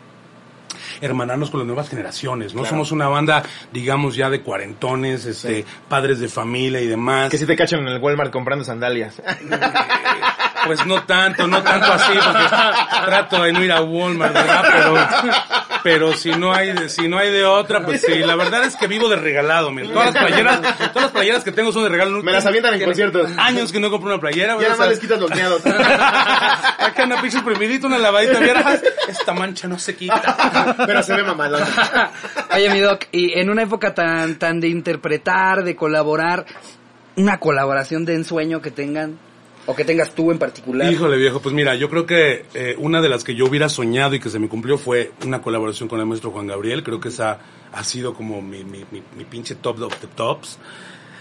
hermanarnos 1.00 1.52
con 1.52 1.60
las 1.60 1.68
nuevas 1.68 1.90
generaciones, 1.90 2.54
¿no? 2.56 2.62
Claro. 2.62 2.70
Somos 2.76 2.92
una 2.92 3.08
banda, 3.08 3.44
digamos, 3.72 4.16
ya 4.16 4.30
de 4.32 4.42
cuarentones, 4.42 5.26
este, 5.26 5.62
Sí. 5.62 5.66
padres 5.88 6.20
de 6.20 6.28
familia 6.28 6.82
y 6.82 6.88
demás. 6.88 7.30
Que 7.30 7.38
si 7.38 7.46
te 7.46 7.56
cachan 7.56 7.82
en 7.82 7.88
el 7.88 8.02
Walmart 8.02 8.32
comprando 8.32 8.66
sandalias. 8.66 9.22
Pues 10.66 10.86
no 10.86 11.04
tanto, 11.04 11.48
no 11.48 11.62
tanto 11.62 11.94
así, 11.94 12.14
porque 12.14 12.46
trato 13.06 13.44
de 13.44 13.54
no 13.54 13.64
ir 13.64 13.72
a 13.72 13.82
Walmart, 13.82 14.34
¿verdad? 14.34 14.66
Pero, 14.72 15.08
pero 15.84 16.14
si 16.14 16.32
no 16.32 16.54
hay 16.54 16.74
de, 16.74 16.90
si 16.90 17.08
no 17.08 17.18
hay 17.18 17.32
de 17.32 17.46
otra, 17.46 17.86
pues 17.86 18.02
sí. 18.02 18.20
La 18.20 18.36
verdad 18.36 18.64
es 18.64 18.76
que 18.76 18.88
vivo 18.88 19.10
de 19.10 19.18
regalado, 19.18 19.72
mira. 19.72 19.92
Todas 19.92 20.14
las 20.14 20.26
playeras, 20.26 20.62
todas 20.78 21.04
las 21.04 21.12
playeras 21.12 21.44
que 21.44 21.52
tengo 21.52 21.72
son 21.72 21.84
de 21.84 21.90
regalo. 21.90 22.24
Me 22.24 22.32
las 22.32 22.46
avientan 22.46 22.74
en 22.74 22.84
conciertos. 22.84 23.30
Años 23.38 23.72
que 23.72 23.80
no 23.80 23.90
compro 23.90 24.10
una 24.10 24.20
playera, 24.20 24.50
Ya 24.50 24.56
güey, 24.56 24.68
nada 24.68 24.80
más 24.80 24.90
les 24.90 25.00
quitas 25.00 25.20
los 25.20 25.32
miedos. 25.32 25.66
Acá 25.66 27.04
una 27.06 27.22
pinche 27.22 27.42
primidita, 27.42 27.88
una 27.88 27.98
lavadita, 27.98 28.40
vieras, 28.40 28.82
esta 29.08 29.34
mancha 29.34 29.68
no 29.68 29.80
se 29.80 29.96
quita. 29.96 30.76
Pero 30.86 31.04
se 31.04 31.16
ve 31.16 31.24
mamalón. 31.24 31.64
Oye, 32.54 32.70
mi 32.70 32.80
doc, 32.80 33.06
y 33.12 33.38
en 33.40 33.50
una 33.50 33.64
época 33.64 33.94
tan, 33.94 34.36
tan 34.36 34.60
de 34.60 34.68
interpretar, 34.68 35.64
de 35.64 35.76
colaborar, 35.76 36.46
una 37.16 37.40
colaboración 37.40 38.06
de 38.06 38.16
ensueño 38.16 38.62
que 38.62 38.72
tengan, 38.72 39.18
o 39.68 39.76
que 39.76 39.84
tengas 39.86 40.12
tú 40.16 40.32
en 40.32 40.40
particular. 40.40 40.92
Híjole 40.92 41.18
viejo, 41.18 41.40
pues 41.42 41.54
mira, 41.54 41.76
yo 41.76 41.90
creo 41.90 42.06
que 42.06 42.46
eh, 42.54 42.76
una 42.80 43.02
de 43.02 43.10
las 43.10 43.24
que 43.24 43.36
yo 43.36 43.46
hubiera 43.46 43.70
soñado 43.70 44.16
y 44.16 44.20
que 44.20 44.30
se 44.30 44.40
me 44.40 44.48
cumplió 44.48 44.78
fue 44.78 45.12
una 45.26 45.42
colaboración 45.42 45.88
con 45.90 46.00
el 46.00 46.06
maestro 46.06 46.32
Juan 46.32 46.48
Gabriel. 46.48 46.84
Creo 46.84 47.00
que 47.00 47.10
esa 47.10 47.40
ha 47.72 47.84
sido 47.84 48.14
como 48.14 48.42
mi, 48.42 48.64
mi, 48.64 48.86
mi, 48.92 49.04
mi 49.16 49.26
pinche 49.26 49.56
top 49.56 49.82
of 49.84 49.96
the 50.00 50.08
tops. 50.08 50.58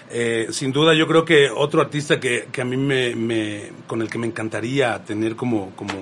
Eh, 0.08 0.46
sin 0.52 0.70
duda 0.70 0.94
yo 0.94 1.08
creo 1.08 1.24
que 1.24 1.50
otro 1.50 1.80
artista 1.80 2.20
que, 2.20 2.46
que 2.52 2.62
a 2.62 2.64
mí 2.64 2.76
me, 2.76 3.16
me, 3.16 3.72
con 3.88 4.00
el 4.00 4.08
que 4.08 4.18
me 4.18 4.28
encantaría 4.28 5.02
tener 5.04 5.34
como, 5.34 5.72
como, 5.74 5.92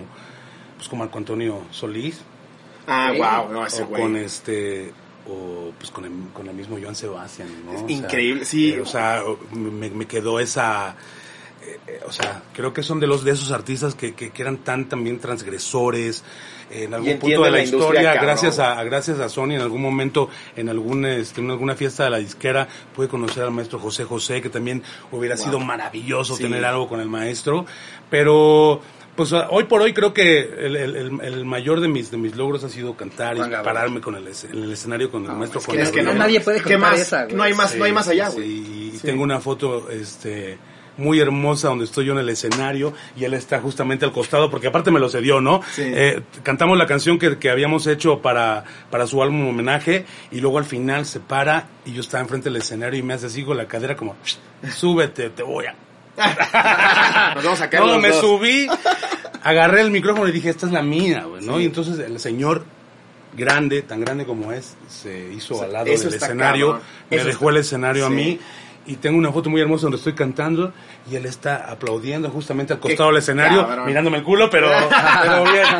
pues 0.76 0.86
como 0.88 1.02
Marco 1.04 1.16
Antonio 1.16 1.62
Solís. 1.70 2.20
Ah, 2.86 3.12
wow, 3.16 3.50
no, 3.50 3.66
ese 3.66 3.82
o 3.84 3.86
güey. 3.86 4.02
con 4.02 4.16
este 4.16 4.92
o 5.26 5.72
pues 5.78 5.90
con 5.90 6.04
el, 6.04 6.12
con 6.34 6.46
el 6.48 6.54
mismo 6.54 6.76
Joan 6.78 6.94
Sebastián 6.94 7.48
¿no? 7.64 7.72
Es 7.72 7.82
O 7.82 7.86
sea, 7.86 7.96
increíble, 7.96 8.44
sí. 8.44 8.72
eh, 8.72 8.80
o 8.82 8.84
sea 8.84 9.22
me, 9.54 9.88
me 9.88 10.04
quedó 10.04 10.38
esa 10.38 10.94
eh, 11.66 11.78
eh, 11.86 12.00
o 12.06 12.12
sea 12.12 12.42
creo 12.54 12.72
que 12.72 12.82
son 12.82 13.00
de 13.00 13.06
los 13.06 13.24
de 13.24 13.32
esos 13.32 13.50
artistas 13.52 13.94
que, 13.94 14.14
que, 14.14 14.30
que 14.30 14.42
eran 14.42 14.58
tan 14.58 14.88
también 14.88 15.18
transgresores 15.18 16.22
en 16.70 16.92
algún 16.94 17.18
punto 17.18 17.42
de 17.44 17.50
la, 17.50 17.62
historia 17.62 18.14
gracias 18.14 18.58
a, 18.58 18.78
a- 18.78 18.84
gracias 18.84 19.18
a 19.20 19.28
Sony 19.28 19.52
en 19.52 19.60
algún 19.60 19.82
momento 19.82 20.28
en 20.56 20.68
algún 20.68 21.04
este, 21.06 21.40
en 21.40 21.50
alguna 21.50 21.74
fiesta 21.74 22.04
de 22.04 22.10
la 22.10 22.18
disquera 22.18 22.68
pude 22.94 23.08
conocer 23.08 23.42
al 23.44 23.50
maestro 23.50 23.78
José 23.78 24.04
José 24.04 24.40
que 24.42 24.48
también 24.50 24.82
hubiera 25.12 25.36
Wow. 25.36 25.44
sido 25.44 25.60
maravilloso 25.60 26.36
Sí. 26.36 26.42
tener 26.42 26.64
algo 26.64 26.88
con 26.88 27.00
el 27.00 27.08
maestro 27.08 27.64
pero 28.10 28.80
pues 29.16 29.32
a- 29.32 29.48
hoy 29.50 29.64
por 29.64 29.80
hoy 29.80 29.92
creo 29.92 30.12
que 30.12 30.40
el, 30.40 30.76
el- 30.76 30.96
el- 30.96 31.20
el 31.20 31.44
mayor 31.44 31.80
de 31.80 31.88
mis 31.88 32.10
de 32.10 32.16
mis 32.16 32.34
logros 32.36 32.64
ha 32.64 32.68
sido 32.68 32.96
cantar 32.96 33.36
y 33.36 33.40
pararme 33.40 34.00
con 34.00 34.16
el, 34.16 34.26
en 34.26 34.62
el 34.64 34.72
escenario 34.72 35.10
con 35.10 35.24
el 35.24 35.32
maestro 35.32 35.60
es 35.60 35.66
Juan 35.66 35.76
que 35.78 35.82
Es 35.84 35.90
que 35.90 36.02
no, 36.02 36.14
nadie 36.14 36.40
puede 36.40 36.58
¿Qué 36.58 36.74
contar 36.74 36.92
más? 36.92 37.00
esa, 37.00 37.24
güey. 37.24 37.36
no 37.36 37.42
hay 37.42 37.54
más, 37.54 37.76
no 37.76 37.84
hay 37.84 37.92
más 37.92 38.08
allá, 38.08 38.30
Sí, 38.30 38.36
güey. 38.36 38.48
sí, 38.48 38.90
y 38.94 38.98
Sí. 38.98 39.06
tengo 39.06 39.22
una 39.22 39.40
foto 39.40 39.88
este 39.90 40.58
muy 40.96 41.18
hermosa 41.20 41.68
donde 41.68 41.84
estoy 41.86 42.04
yo 42.06 42.12
en 42.12 42.18
el 42.20 42.28
escenario 42.28 42.92
y 43.16 43.24
él 43.24 43.34
está 43.34 43.60
justamente 43.60 44.04
al 44.04 44.12
costado 44.12 44.50
porque 44.50 44.68
aparte 44.68 44.90
me 44.90 45.00
lo 45.00 45.08
cedió, 45.08 45.40
¿no? 45.40 45.60
Sí. 45.74 45.82
Eh, 45.84 46.22
cantamos 46.42 46.78
la 46.78 46.86
canción 46.86 47.18
que, 47.18 47.36
que 47.38 47.50
habíamos 47.50 47.86
hecho 47.86 48.20
para, 48.22 48.64
para 48.90 49.06
su 49.06 49.22
álbum 49.22 49.48
homenaje 49.48 50.06
y 50.30 50.40
luego 50.40 50.58
al 50.58 50.64
final 50.64 51.04
se 51.06 51.18
para 51.20 51.66
y 51.84 51.92
yo 51.92 52.00
estaba 52.00 52.22
enfrente 52.22 52.48
del 52.48 52.56
escenario 52.62 52.98
y 53.00 53.02
me 53.02 53.14
hace 53.14 53.26
así 53.26 53.42
con 53.44 53.56
la 53.56 53.66
cadera 53.66 53.96
como 53.96 54.14
súbete, 54.76 55.30
te 55.30 55.42
voy 55.42 55.66
a 55.66 55.74
Nos 57.34 57.44
vamos 57.44 57.60
a 57.60 57.66
no, 57.66 57.98
me 57.98 58.08
dos. 58.10 58.20
subí, 58.20 58.68
agarré 59.42 59.80
el 59.80 59.90
micrófono 59.90 60.28
y 60.28 60.32
dije, 60.32 60.50
esta 60.50 60.66
es 60.66 60.72
la 60.72 60.82
mía, 60.82 61.24
güey, 61.24 61.44
¿no? 61.44 61.60
Y 61.60 61.64
entonces 61.64 61.98
el 61.98 62.20
señor 62.20 62.64
grande, 63.36 63.82
tan 63.82 64.00
grande 64.00 64.24
como 64.24 64.52
es, 64.52 64.76
se 64.88 65.32
hizo 65.32 65.60
al 65.60 65.72
lado 65.72 65.86
del 65.86 65.94
escenario, 65.94 66.66
cabrón. 66.72 66.86
me 67.10 67.16
Eso 67.16 67.26
dejó 67.26 67.38
está- 67.46 67.50
el 67.50 67.56
escenario 67.56 68.06
a 68.06 68.10
mí 68.10 68.38
y 68.86 68.96
tengo 68.96 69.18
una 69.18 69.32
foto 69.32 69.50
muy 69.50 69.60
hermosa 69.60 69.82
donde 69.82 69.98
estoy 69.98 70.14
cantando 70.14 70.72
y 71.10 71.16
él 71.16 71.26
está 71.26 71.70
aplaudiendo 71.70 72.30
justamente 72.30 72.72
al 72.72 72.80
costado 72.80 73.10
del 73.10 73.18
escenario, 73.18 73.66
cabrón. 73.66 73.86
mirándome 73.86 74.18
el 74.18 74.24
culo, 74.24 74.48
pero, 74.50 74.68
pero 75.22 75.44
bien. 75.44 75.64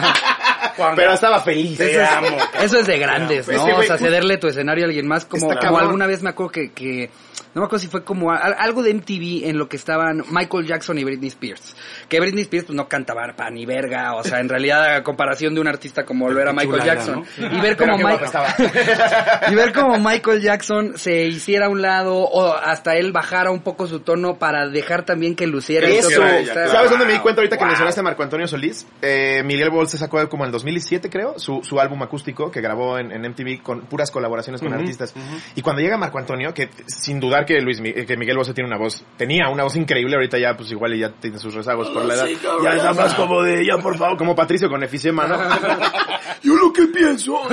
Pero 0.97 1.12
estaba 1.12 1.40
feliz. 1.40 1.79
Eso 1.79 2.01
es, 2.01 2.11
amo. 2.11 2.37
eso 2.61 2.79
es 2.81 2.87
de 2.88 2.99
grandes, 2.99 3.49
Es 3.49 3.57
¿no? 3.57 3.77
o 3.77 3.83
sea, 3.85 3.97
cederle 3.97 4.38
tu 4.38 4.49
escenario 4.49 4.85
a 4.85 4.88
alguien 4.88 5.07
más. 5.07 5.25
Como, 5.25 5.55
como 5.55 5.79
alguna 5.79 6.09
vez 6.09 6.21
me 6.23 6.31
acuerdo 6.31 6.51
que, 6.51 6.73
que 6.73 7.11
no 7.55 7.61
me 7.61 7.67
acuerdo 7.67 7.79
si 7.79 7.88
fue 7.88 8.05
como 8.05 8.33
a- 8.33 8.37
algo 8.37 8.83
de 8.83 8.90
MTV 8.90 9.49
en 9.49 9.59
lo 9.59 9.69
que 9.69 9.77
estaban 9.77 10.25
Michael 10.31 10.67
Jackson 10.67 10.99
y 10.99 11.05
Britney 11.05 11.29
Spears. 11.29 11.77
Que 12.09 12.21
Britney 12.21 12.43
Spears 12.43 12.67
pues 12.67 12.77
no 12.77 12.88
cantaba 12.88 13.25
pa 13.37 13.51
ni 13.51 13.64
verga, 13.67 14.14
o 14.14 14.25
sea, 14.25 14.40
en 14.40 14.49
realidad 14.49 14.97
a 14.97 15.03
comparación 15.03 15.55
de 15.55 15.61
un 15.61 15.69
artista 15.69 16.05
como 16.05 16.31
lo 16.31 16.40
era 16.40 16.53
Michael 16.53 16.83
Jackson. 16.83 17.25
¿no? 17.38 17.57
Y 17.57 17.61
ver 17.61 17.77
como 17.77 17.97
Michael 17.97 18.31
y 19.51 19.55
ver 19.55 19.73
como 19.73 19.99
Michael 19.99 20.40
Jackson 20.43 20.93
se 20.97 21.25
hiciera 21.25 21.67
a 21.67 21.69
un 21.69 21.83
lado 21.83 22.17
o 22.17 22.53
hasta 22.55 22.97
él 22.97 23.12
bajara 23.12 23.51
un 23.51 23.61
poco 23.62 23.87
su 23.87 24.01
tono 24.01 24.38
para 24.38 24.69
dejar 24.69 25.05
también 25.05 25.35
que 25.37 25.47
luciera 25.47 25.88
Eso, 25.88 26.09
claro. 26.09 26.71
¿sabes 26.71 26.90
dónde 26.90 27.07
me 27.07 27.12
di 27.12 27.19
cuenta 27.19 27.40
ahorita 27.40 27.57
que 27.57 27.64
mencionaste 27.64 28.01
a 28.01 28.03
Marco 28.03 28.23
Antonio 28.23 28.47
Solís? 28.47 28.87
Eh, 29.03 29.43
Miguel 29.45 29.71
Bol 29.71 29.88
se 29.88 29.99
sacó 29.99 30.29
como 30.29 30.45
en 30.45 30.49
el 30.49 30.53
2017, 30.53 31.11
creo, 31.11 31.38
su, 31.38 31.62
su 31.62 31.81
álbum 31.81 32.03
acústico 32.03 32.51
que 32.51 32.61
grabó 32.61 32.99
en, 32.99 33.12
en 33.12 33.23
MTV 33.31 33.62
con 33.62 33.81
puras 33.83 34.11
colaboraciones 34.11 34.61
con 34.61 34.73
artistas. 34.73 35.14
Y 35.55 35.62
cuando 35.62 35.83
llega 35.83 35.97
Marco 35.97 36.19
Antonio, 36.19 36.55
que 36.55 36.69
sin 36.87 37.21
dudar 37.21 37.43
que 37.44 37.61
Luis 37.61 37.80
que 37.80 38.16
Miguel 38.16 38.37
Bosé 38.37 38.54
tiene 38.54 38.68
una 38.68 38.78
voz, 38.78 39.04
tenía 39.16 39.48
una 39.48 39.64
voz 39.64 39.76
increíble, 39.76 40.14
ahorita 40.16 40.38
ya 40.38 40.57
pues 40.57 40.70
igual 40.70 40.94
y 40.94 41.00
ya 41.00 41.11
tiene 41.11 41.38
sus 41.38 41.54
rezagos 41.54 41.90
por 41.90 42.04
la 42.04 42.14
edad. 42.14 42.26
ya 42.62 42.70
está 42.74 42.92
más 42.92 43.14
como 43.16 43.42
de, 43.42 43.64
ya 43.66 43.78
por 43.78 43.96
favor, 43.96 44.16
como 44.16 44.35
Patricio 44.35 44.68
con 44.68 44.83
efisema, 44.83 45.26
¿no? 45.26 45.38
Yo 46.42 46.57
lo 46.57 46.72
que 46.72 46.87
pienso. 46.88 47.40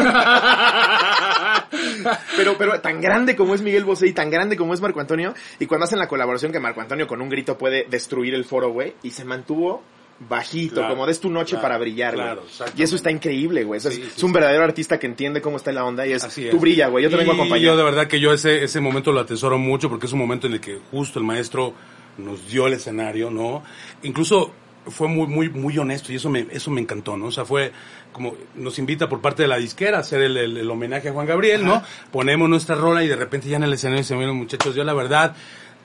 pero, 2.35 2.57
pero 2.57 2.81
tan 2.81 2.99
grande 2.99 3.35
como 3.35 3.55
es 3.55 3.61
Miguel 3.61 3.85
Bosé 3.85 4.07
y 4.07 4.13
tan 4.13 4.29
grande 4.29 4.57
como 4.57 4.73
es 4.73 4.81
Marco 4.81 4.99
Antonio, 4.99 5.33
y 5.59 5.65
cuando 5.65 5.85
hacen 5.85 5.99
la 5.99 6.07
colaboración 6.07 6.51
que 6.51 6.59
Marco 6.59 6.81
Antonio 6.81 7.07
con 7.07 7.21
un 7.21 7.29
grito 7.29 7.57
puede 7.57 7.85
destruir 7.89 8.33
el 8.33 8.43
foro, 8.45 8.71
güey, 8.71 8.95
y 9.03 9.11
se 9.11 9.23
mantuvo 9.23 9.83
bajito, 10.29 10.75
Claro, 10.75 10.89
como 10.93 11.07
des 11.07 11.19
tu 11.19 11.29
noche 11.29 11.51
claro, 11.51 11.61
para 11.63 11.77
brillar, 11.77 12.13
güey. 12.13 12.25
claro, 12.25 12.41
exactamente. 12.45 12.81
y 12.81 12.83
eso 12.83 12.95
está 12.95 13.09
increíble, 13.11 13.63
güey. 13.63 13.77
Es, 13.79 13.83
Sí, 13.83 13.91
sí, 14.03 14.11
es 14.15 14.23
un 14.23 14.31
verdadero 14.33 14.63
artista 14.63 14.99
que 14.99 15.07
entiende 15.07 15.41
cómo 15.41 15.57
está 15.57 15.71
la 15.71 15.83
onda 15.83 16.05
y 16.05 16.13
es, 16.13 16.23
Así 16.23 16.45
es. 16.45 16.51
tú 16.51 16.59
brilla, 16.59 16.87
güey, 16.87 17.03
yo 17.03 17.09
te 17.09 17.15
vengo 17.17 17.31
a 17.31 17.35
Y 17.35 17.37
acompañar. 17.37 17.65
Yo 17.65 17.77
de 17.77 17.83
verdad 17.83 18.07
que 18.07 18.19
yo 18.19 18.31
ese, 18.33 18.63
ese 18.63 18.79
momento 18.81 19.11
lo 19.11 19.19
atesoro 19.19 19.57
mucho 19.57 19.89
porque 19.89 20.05
es 20.05 20.13
un 20.13 20.19
momento 20.19 20.47
en 20.47 20.53
el 20.53 20.61
que 20.61 20.79
justo 20.91 21.17
el 21.19 21.25
maestro 21.25 21.73
nos 22.17 22.47
dio 22.47 22.67
el 22.67 22.73
escenario, 22.73 23.31
¿no? 23.31 23.63
Incluso 24.03 24.51
fue 24.87 25.07
muy, 25.07 25.27
muy, 25.27 25.49
muy 25.49 25.77
honesto 25.77 26.11
y 26.11 26.15
eso 26.15 26.29
me, 26.29 26.47
eso 26.51 26.71
me 26.71 26.81
encantó, 26.81 27.15
¿no? 27.17 27.25
O 27.27 27.31
sea, 27.31 27.45
fue 27.45 27.71
como 28.11 28.35
nos 28.55 28.77
invita 28.79 29.07
por 29.07 29.21
parte 29.21 29.43
de 29.43 29.47
la 29.47 29.57
disquera 29.57 29.97
a 29.97 30.01
hacer 30.01 30.21
el, 30.21 30.35
el- 30.37 30.57
el 30.57 30.69
homenaje 30.69 31.09
a 31.09 31.13
Juan 31.13 31.25
Gabriel, 31.27 31.63
¿no? 31.63 31.81
Ponemos 32.11 32.49
nuestra 32.49 32.75
rola 32.75 33.03
y 33.03 33.07
de 33.07 33.15
repente 33.15 33.47
ya 33.47 33.57
en 33.57 33.63
el 33.63 33.73
escenario 33.73 34.03
se 34.03 34.15
miren 34.15 34.35
muchachos, 34.35 34.75
yo 34.75 34.83
la 34.83 34.93
verdad 34.93 35.35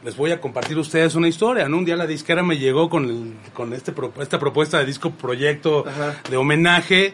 les 0.06 0.16
voy 0.16 0.30
a 0.30 0.40
compartir 0.40 0.76
a 0.76 0.80
ustedes 0.80 1.16
una 1.16 1.26
historia, 1.26 1.68
¿no? 1.68 1.78
Un 1.78 1.84
día 1.84 1.96
la 1.96 2.06
disquera 2.06 2.42
me 2.44 2.56
llegó 2.56 2.88
con, 2.88 3.04
el- 3.06 3.34
con 3.52 3.72
este, 3.72 3.92
esta 4.20 4.38
propuesta 4.38 4.78
de 4.78 4.86
disco 4.86 5.10
proyecto 5.10 5.84
Ajá. 5.86 6.14
de 6.30 6.36
homenaje, 6.36 7.12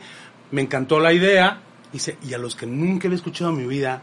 me 0.50 0.60
encantó 0.60 1.00
la 1.00 1.14
idea, 1.14 1.58
dice, 1.90 2.18
y 2.22 2.34
a 2.34 2.38
los 2.38 2.54
que 2.54 2.66
nunca 2.66 3.08
había 3.08 3.16
escuchado 3.16 3.50
en 3.50 3.56
mi 3.56 3.66
vida, 3.66 4.02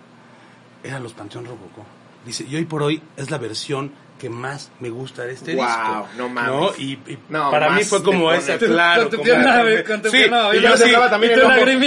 eran 0.84 1.04
los 1.04 1.13
Panteón 1.13 1.45
Rococó. 1.45 1.86
Dice, 2.25 2.45
y 2.49 2.56
hoy 2.56 2.65
por 2.65 2.82
hoy 2.82 2.99
es 3.15 3.30
la 3.30 3.38
versión 3.38 3.91
que 4.17 4.28
más 4.30 4.71
me 4.80 4.89
gusta 4.89 5.21
de 5.23 5.34
este 5.34 5.54
Guau, 5.54 5.67
disco. 5.69 6.08
no 6.17 6.28
mames. 6.28 6.80
Y, 6.80 6.93
y 6.93 7.17
No, 7.30 7.52
para 7.52 7.69
mí 7.69 7.84
fue 7.84 8.02
como 8.04 8.25
pone- 8.25 8.58
claro. 8.58 9.04
Con 9.04 9.12
tu 9.12 9.17
completamente. 9.17 9.63
pierna, 9.69 9.84
con 9.88 10.02
tu 10.02 10.10
Sí, 10.10 10.17
pierna, 10.17 10.49
y 10.54 10.58
y 10.58 10.62
yo 10.62 10.78
cerraba 10.78 11.10
también 11.12 11.32
y 11.32 11.36
el 11.36 11.41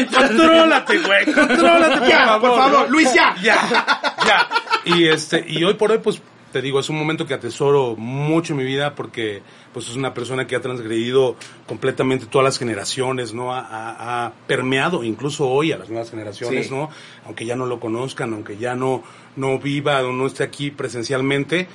contrólate, 0.09 0.99
güey, 1.01 1.25
contrólate, 1.27 1.99
por 2.41 2.57
favor, 2.57 2.73
¿no? 2.73 2.87
Luis, 2.87 3.13
ya. 3.13 3.35
Ya, 3.43 3.59
ya. 4.25 4.49
Y 4.85 5.09
este, 5.09 5.45
y 5.47 5.63
hoy 5.65 5.75
por 5.75 5.91
hoy, 5.93 5.99
pues, 5.99 6.23
te 6.53 6.63
digo, 6.63 6.79
es 6.79 6.89
un 6.91 6.99
momento 6.99 7.27
que 7.27 7.35
atesoro 7.35 7.97
mucho 7.97 8.53
en 8.53 8.59
mi 8.59 8.65
vida 8.65 8.95
porque, 8.95 9.43
pues, 9.73 9.89
es 9.89 9.97
una 9.97 10.13
persona 10.15 10.47
que 10.47 10.55
ha 10.55 10.61
transgredido 10.61 11.35
completamente 11.67 12.27
todas 12.27 12.45
las 12.45 12.59
generaciones, 12.59 13.33
¿no? 13.35 13.53
Ha, 13.55 13.61
ha- 13.61 14.27
ha 14.27 14.33
permeado 14.47 15.03
incluso 15.03 15.49
hoy 15.49 15.73
a 15.73 15.79
las 15.79 15.89
nuevas 15.89 16.11
generaciones, 16.11 16.67
Sí. 16.69 16.73
¿no? 16.75 16.91
Aunque 17.27 17.47
ya 17.47 17.57
no 17.57 17.67
lo 17.67 17.81
conozcan, 17.81 18.33
aunque 18.35 18.59
ya 18.59 18.75
no, 18.77 19.03
no 19.37 19.59
viva 19.59 20.03
o 20.05 20.13
no 20.13 20.27
esté 20.27 20.45
aquí 20.45 20.71
presencialmente, 20.71 21.67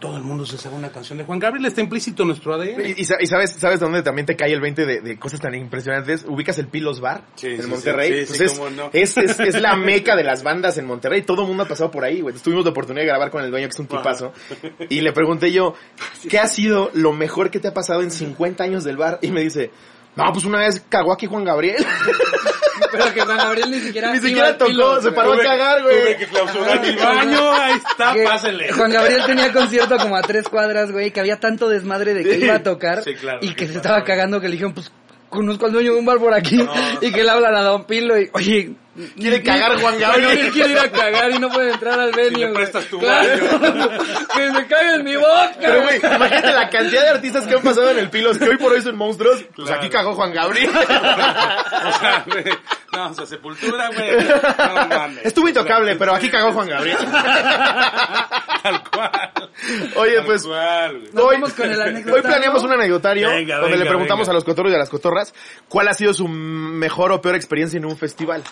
todo 0.00 0.16
el 0.16 0.22
mundo 0.22 0.44
se 0.46 0.58
sabe 0.58 0.74
una 0.76 0.90
canción 0.90 1.18
de 1.18 1.24
Juan 1.24 1.38
Gabriel, 1.38 1.66
está 1.66 1.80
implícito 1.80 2.22
en 2.22 2.28
nuestro 2.28 2.54
ADN. 2.54 2.80
Y, 2.96 3.00
y 3.02 3.04
sa- 3.04 3.18
y 3.20 3.26
sabes, 3.26 3.52
sabes 3.52 3.78
dónde 3.78 4.02
también 4.02 4.26
te 4.26 4.34
cae 4.34 4.52
el 4.52 4.60
20 4.60 4.86
de, 4.86 5.00
de 5.02 5.18
cosas 5.18 5.40
tan 5.40 5.54
impresionantes. 5.54 6.24
Ubicas 6.26 6.58
el 6.58 6.68
Pilos 6.68 7.00
Bar 7.00 7.22
Sí, 7.36 7.48
en 7.48 7.62
sí, 7.62 7.68
Monterrey. 7.68 8.08
sí, 8.08 8.14
sí, 8.14 8.32
Entonces, 8.42 8.58
cómo 8.58 8.70
no. 8.70 8.90
es, 8.92 9.16
es, 9.16 9.38
es 9.38 9.60
la 9.60 9.76
meca 9.76 10.16
de 10.16 10.24
las 10.24 10.42
bandas 10.42 10.76
en 10.78 10.86
Monterrey. 10.86 11.22
Todo 11.22 11.42
el 11.42 11.48
mundo 11.48 11.62
ha 11.64 11.68
pasado 11.68 11.90
por 11.90 12.02
ahí, 12.04 12.20
güey. 12.22 12.34
Tuvimos 12.36 12.64
la 12.64 12.70
oportunidad 12.70 13.02
de 13.02 13.08
grabar 13.08 13.30
con 13.30 13.44
el 13.44 13.50
dueño, 13.50 13.66
que 13.68 13.72
es 13.74 13.78
un 13.78 13.86
tipazo. 13.86 14.32
Y 14.88 15.02
le 15.02 15.12
pregunté 15.12 15.52
yo, 15.52 15.74
¿qué 16.28 16.38
ha 16.38 16.46
sido 16.48 16.90
lo 16.94 17.12
mejor 17.12 17.50
que 17.50 17.60
te 17.60 17.68
ha 17.68 17.74
pasado 17.74 18.02
en 18.02 18.10
50 18.10 18.64
años 18.64 18.82
del 18.84 18.96
bar? 18.96 19.18
Y 19.22 19.30
me 19.30 19.42
dice, 19.42 19.70
no, 20.16 20.24
pues 20.32 20.44
una 20.44 20.58
vez 20.60 20.82
cagó 20.88 21.12
aquí 21.12 21.26
Juan 21.26 21.44
Gabriel. 21.44 21.84
Pero 22.92 23.14
que 23.14 23.20
Juan 23.22 23.36
Gabriel 23.38 23.70
ni 23.70 23.80
siquiera 23.80 24.12
Ni 24.12 24.20
siquiera 24.20 24.56
tocó, 24.58 24.70
pilo, 24.70 25.02
se 25.02 25.12
paró 25.12 25.32
a 25.34 25.38
cagar, 25.38 25.82
güey. 25.82 26.00
Tuve 26.00 26.16
que 26.16 26.26
clausurar 26.26 26.80
mi 26.80 26.96
baño, 26.96 27.52
ahí 27.52 27.72
está, 27.74 28.12
Que 28.12 28.24
pásenle. 28.24 28.72
Juan 28.72 28.90
Gabriel 28.90 29.22
tenía 29.26 29.52
concierto 29.52 29.96
como 29.98 30.16
a 30.16 30.22
tres 30.22 30.48
cuadras, 30.48 30.90
güey, 30.92 31.10
que 31.10 31.20
había 31.20 31.38
tanto 31.38 31.68
desmadre 31.68 32.14
de 32.14 32.24
que 32.24 32.34
Sí. 32.38 32.44
iba 32.44 32.54
a 32.56 32.62
tocar 32.62 33.02
Sí, 33.02 33.14
claro, 33.14 33.38
y 33.42 33.48
que 33.54 33.66
se 33.66 33.72
claro. 33.72 33.78
estaba 33.78 34.04
cagando 34.04 34.40
que 34.40 34.46
le 34.48 34.52
dijeron, 34.52 34.74
pues 34.74 34.90
conozco 35.28 35.66
al 35.66 35.72
dueño 35.72 35.92
de 35.94 35.98
un 36.00 36.04
bar 36.06 36.18
por 36.18 36.34
aquí 36.34 36.60
y 37.00 37.12
que 37.12 37.22
le 37.22 37.30
hablan 37.30 37.54
a 37.54 37.62
Don 37.62 37.84
Pilo 37.84 38.18
y, 38.18 38.28
oye, 38.32 38.72
Quiere 39.16 39.40
cagar 39.42 39.80
Juan 39.80 39.98
Gabriel. 39.98 40.50
quiere 40.50 40.72
ir 40.72 40.78
a 40.78 40.90
cagar 40.90 41.30
y 41.30 41.38
no 41.38 41.48
puede 41.48 41.70
entrar 41.72 41.98
al 41.98 42.10
venue. 42.10 42.40
le 42.40 42.46
güey. 42.46 42.54
prestas 42.54 42.84
tu 42.86 42.98
Claro. 42.98 43.28
que 44.34 44.50
se 44.52 44.66
cague 44.66 44.94
en 44.96 45.04
mi 45.04 45.14
boca. 45.16 45.52
Pero, 45.58 45.82
güey, 45.82 45.96
imagínate 45.98 46.52
la 46.52 46.68
cantidad 46.68 47.02
de 47.04 47.08
artistas 47.10 47.46
que 47.46 47.54
han 47.54 47.62
pasado 47.62 47.90
en 47.92 47.98
el 48.00 48.10
Pilos, 48.10 48.36
que 48.36 48.48
hoy 48.48 48.56
por 48.58 48.72
hoy 48.72 48.82
son 48.82 48.96
monstruos. 48.96 49.42
Pues 49.54 49.68
Claro. 49.68 49.80
aquí 49.80 49.88
cagó 49.90 50.14
Juan 50.16 50.32
Gabriel. 50.34 50.70
O 50.74 51.98
sea, 51.98 52.24
güey, 52.26 52.44
no, 52.96 53.10
o 53.10 53.14
sea, 53.14 53.26
sepultura, 53.26 53.88
güey. 53.88 54.16
No 54.18 54.86
mames. 54.88 55.24
Estuvo 55.24 55.48
intocable, 55.48 55.96
pero 55.96 56.14
aquí 56.14 56.28
cagó 56.30 56.52
Juan 56.52 56.68
Gabriel. 56.68 56.98
Tal 58.62 58.82
cual. 58.90 59.32
Oye, 59.96 60.16
Tal 60.16 60.24
pues, 60.26 60.42
cual, 60.44 61.08
hoy, 61.14 61.34
vamos 61.36 61.52
con 61.54 61.70
el 61.70 61.80
anecdotario. 61.80 62.14
hoy 62.14 62.22
planeamos 62.22 62.62
un 62.62 62.72
anecdotario 62.72 63.28
Venga, 63.28 63.56
donde 63.56 63.70
venga, 63.72 63.84
le 63.84 63.90
preguntamos 63.90 64.26
venga. 64.26 64.32
a 64.32 64.34
los 64.34 64.44
cotorros 64.44 64.72
y 64.72 64.74
a 64.74 64.78
las 64.78 64.90
cotorras 64.90 65.34
cuál 65.68 65.88
ha 65.88 65.94
sido 65.94 66.12
su 66.14 66.28
mejor 66.28 67.12
o 67.12 67.20
peor 67.20 67.36
experiencia 67.36 67.76
en 67.76 67.84
un 67.84 67.96
festival. 67.96 68.42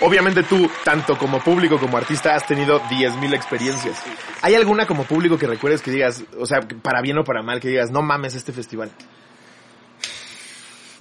Obviamente 0.00 0.42
tú, 0.42 0.70
tanto 0.84 1.16
como 1.18 1.40
público 1.40 1.78
como 1.78 1.96
artista, 1.96 2.34
has 2.34 2.46
tenido 2.46 2.80
10.000 2.82 3.34
experiencias. 3.34 4.02
¿Hay 4.42 4.54
alguna 4.54 4.86
como 4.86 5.04
público 5.04 5.38
que 5.38 5.46
recuerdes 5.46 5.82
que 5.82 5.90
digas, 5.90 6.24
o 6.38 6.46
sea, 6.46 6.60
para 6.82 7.00
bien 7.02 7.18
o 7.18 7.24
para 7.24 7.42
mal, 7.42 7.60
que 7.60 7.68
digas, 7.68 7.90
no 7.90 8.02
mames 8.02 8.34
este 8.34 8.52
festival? 8.52 8.90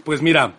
Pues 0.04 0.22
mira, 0.22 0.54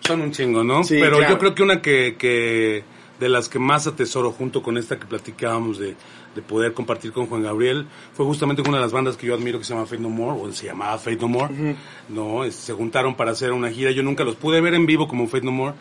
son 0.00 0.20
un 0.20 0.32
chingo, 0.32 0.62
¿no? 0.64 0.84
Sí, 0.84 0.96
Pero 1.00 1.18
claro. 1.18 1.32
yo 1.34 1.38
creo 1.38 1.54
que 1.54 1.62
una 1.62 1.82
que, 1.82 2.16
que 2.18 2.84
de 3.18 3.28
las 3.28 3.48
que 3.48 3.58
más 3.58 3.86
atesoro 3.86 4.30
junto 4.32 4.62
con 4.62 4.76
esta 4.76 4.98
que 4.98 5.06
platicábamos 5.06 5.78
de, 5.78 5.96
de 6.34 6.42
poder 6.42 6.74
compartir 6.74 7.12
con 7.12 7.26
Juan 7.26 7.42
Gabriel 7.42 7.86
fue 8.12 8.26
justamente 8.26 8.62
una 8.62 8.76
de 8.76 8.82
las 8.82 8.92
bandas 8.92 9.16
que 9.16 9.26
yo 9.26 9.34
admiro 9.34 9.58
que 9.58 9.64
se 9.64 9.72
llama 9.74 9.86
Fate 9.86 10.02
No 10.02 10.10
More, 10.10 10.38
o 10.40 10.52
se 10.52 10.66
llamaba 10.66 10.98
Fate 10.98 11.16
No 11.16 11.28
More, 11.28 11.76
¿no? 12.08 12.48
Se 12.50 12.72
juntaron 12.74 13.14
para 13.16 13.32
hacer 13.32 13.52
una 13.52 13.70
gira, 13.70 13.90
yo 13.90 14.02
nunca 14.02 14.22
los 14.22 14.36
pude 14.36 14.60
ver 14.60 14.74
en 14.74 14.86
vivo 14.86 15.08
como 15.08 15.26
Fate 15.28 15.44
No 15.46 15.52
More, 15.52 15.74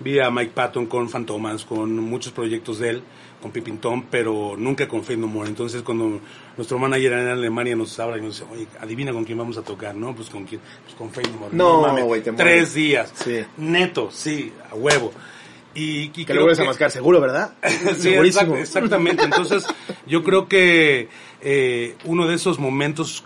vi 0.00 0.18
a 0.18 0.30
Mike 0.30 0.52
Patton 0.54 0.86
con 0.86 1.08
Fantomas, 1.08 1.64
con 1.64 1.96
muchos 1.98 2.32
proyectos 2.32 2.78
de 2.78 2.88
él, 2.90 3.02
con 3.40 3.50
Pippin 3.52 3.78
Tom, 3.78 4.04
pero 4.10 4.54
nunca 4.56 4.86
con 4.88 5.02
Fate 5.02 5.16
No 5.16 5.26
More, 5.26 5.48
entonces 5.48 5.82
cuando 5.82 6.20
nuestro 6.56 6.78
manager 6.78 7.12
en 7.14 7.28
Alemania 7.28 7.74
nos 7.76 7.98
habla 8.00 8.18
y 8.18 8.22
nos 8.22 8.38
dice, 8.38 8.50
oye, 8.52 8.66
adivina 8.80 9.12
con 9.12 9.24
quién 9.24 9.38
vamos 9.38 9.56
a 9.58 9.62
tocar, 9.62 9.94
¿no? 9.94 10.14
Pues 10.14 10.28
con 10.30 10.44
quién, 10.44 10.60
pues 10.84 10.94
con 10.94 11.10
Fate 11.10 11.28
No 11.30 11.38
More. 11.38 11.56
No, 11.56 11.80
mames, 11.82 12.04
güey, 12.04 12.22
te 12.22 12.32
Tres 12.32 12.74
días. 12.74 13.12
Sí. 13.14 13.40
Neto, 13.58 14.10
sí, 14.10 14.52
a 14.70 14.74
huevo. 14.74 15.12
Y, 15.74 16.10
y 16.14 16.24
Que 16.24 16.34
lo 16.34 16.40
vuelves 16.40 16.58
a 16.60 16.64
mascar, 16.64 16.90
seguro, 16.90 17.20
¿verdad? 17.20 17.52
Sí, 17.62 17.94
Segurísimo. 18.02 18.56
exact- 18.56 18.60
exactamente. 18.60 19.24
Entonces, 19.24 19.64
yo 20.06 20.24
creo 20.24 20.48
que 20.48 21.08
eh, 21.40 21.94
uno 22.04 22.26
de 22.26 22.34
esos 22.34 22.58
momentos 22.58 23.24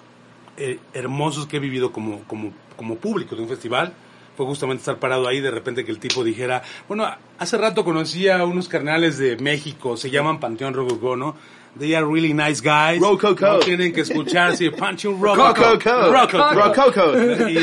eh, 0.59 0.79
hermosos 0.93 1.47
que 1.47 1.57
he 1.57 1.61
vivido 1.61 1.91
como, 1.91 2.21
como, 2.25 2.53
como 2.77 2.97
público 2.97 3.35
de 3.35 3.43
un 3.43 3.49
festival 3.49 3.95
fue 4.37 4.47
justamente 4.47 4.81
estar 4.81 4.99
parado 4.99 5.27
ahí 5.29 5.40
de 5.40 5.51
repente 5.51 5.85
que 5.85 5.90
el 5.90 5.99
tipo 5.99 6.25
dijera, 6.25 6.62
bueno, 6.88 7.07
hace 7.38 7.57
rato 7.57 7.85
conocí 7.85 8.29
a 8.29 8.44
unos 8.44 8.68
carnales 8.68 9.18
de 9.18 9.37
México, 9.37 9.97
se 9.97 10.11
llaman 10.11 10.40
Panteón 10.40 10.75
Rococó, 10.75 11.16
¿no? 11.16 11.37
They 11.79 11.94
are 11.94 12.07
really 12.07 12.33
nice 12.33 12.62
guys. 12.62 13.01
Rococo. 13.01 13.44
No 13.44 13.59
tienen 13.59 13.92
que 13.92 14.03
escuchar, 14.03 14.57
sí, 14.57 14.70
Panteón. 14.70 15.20
Rococo. 15.20 15.64
Rococo. 15.64 16.53
Rococo. 16.53 17.49
Y 17.49 17.59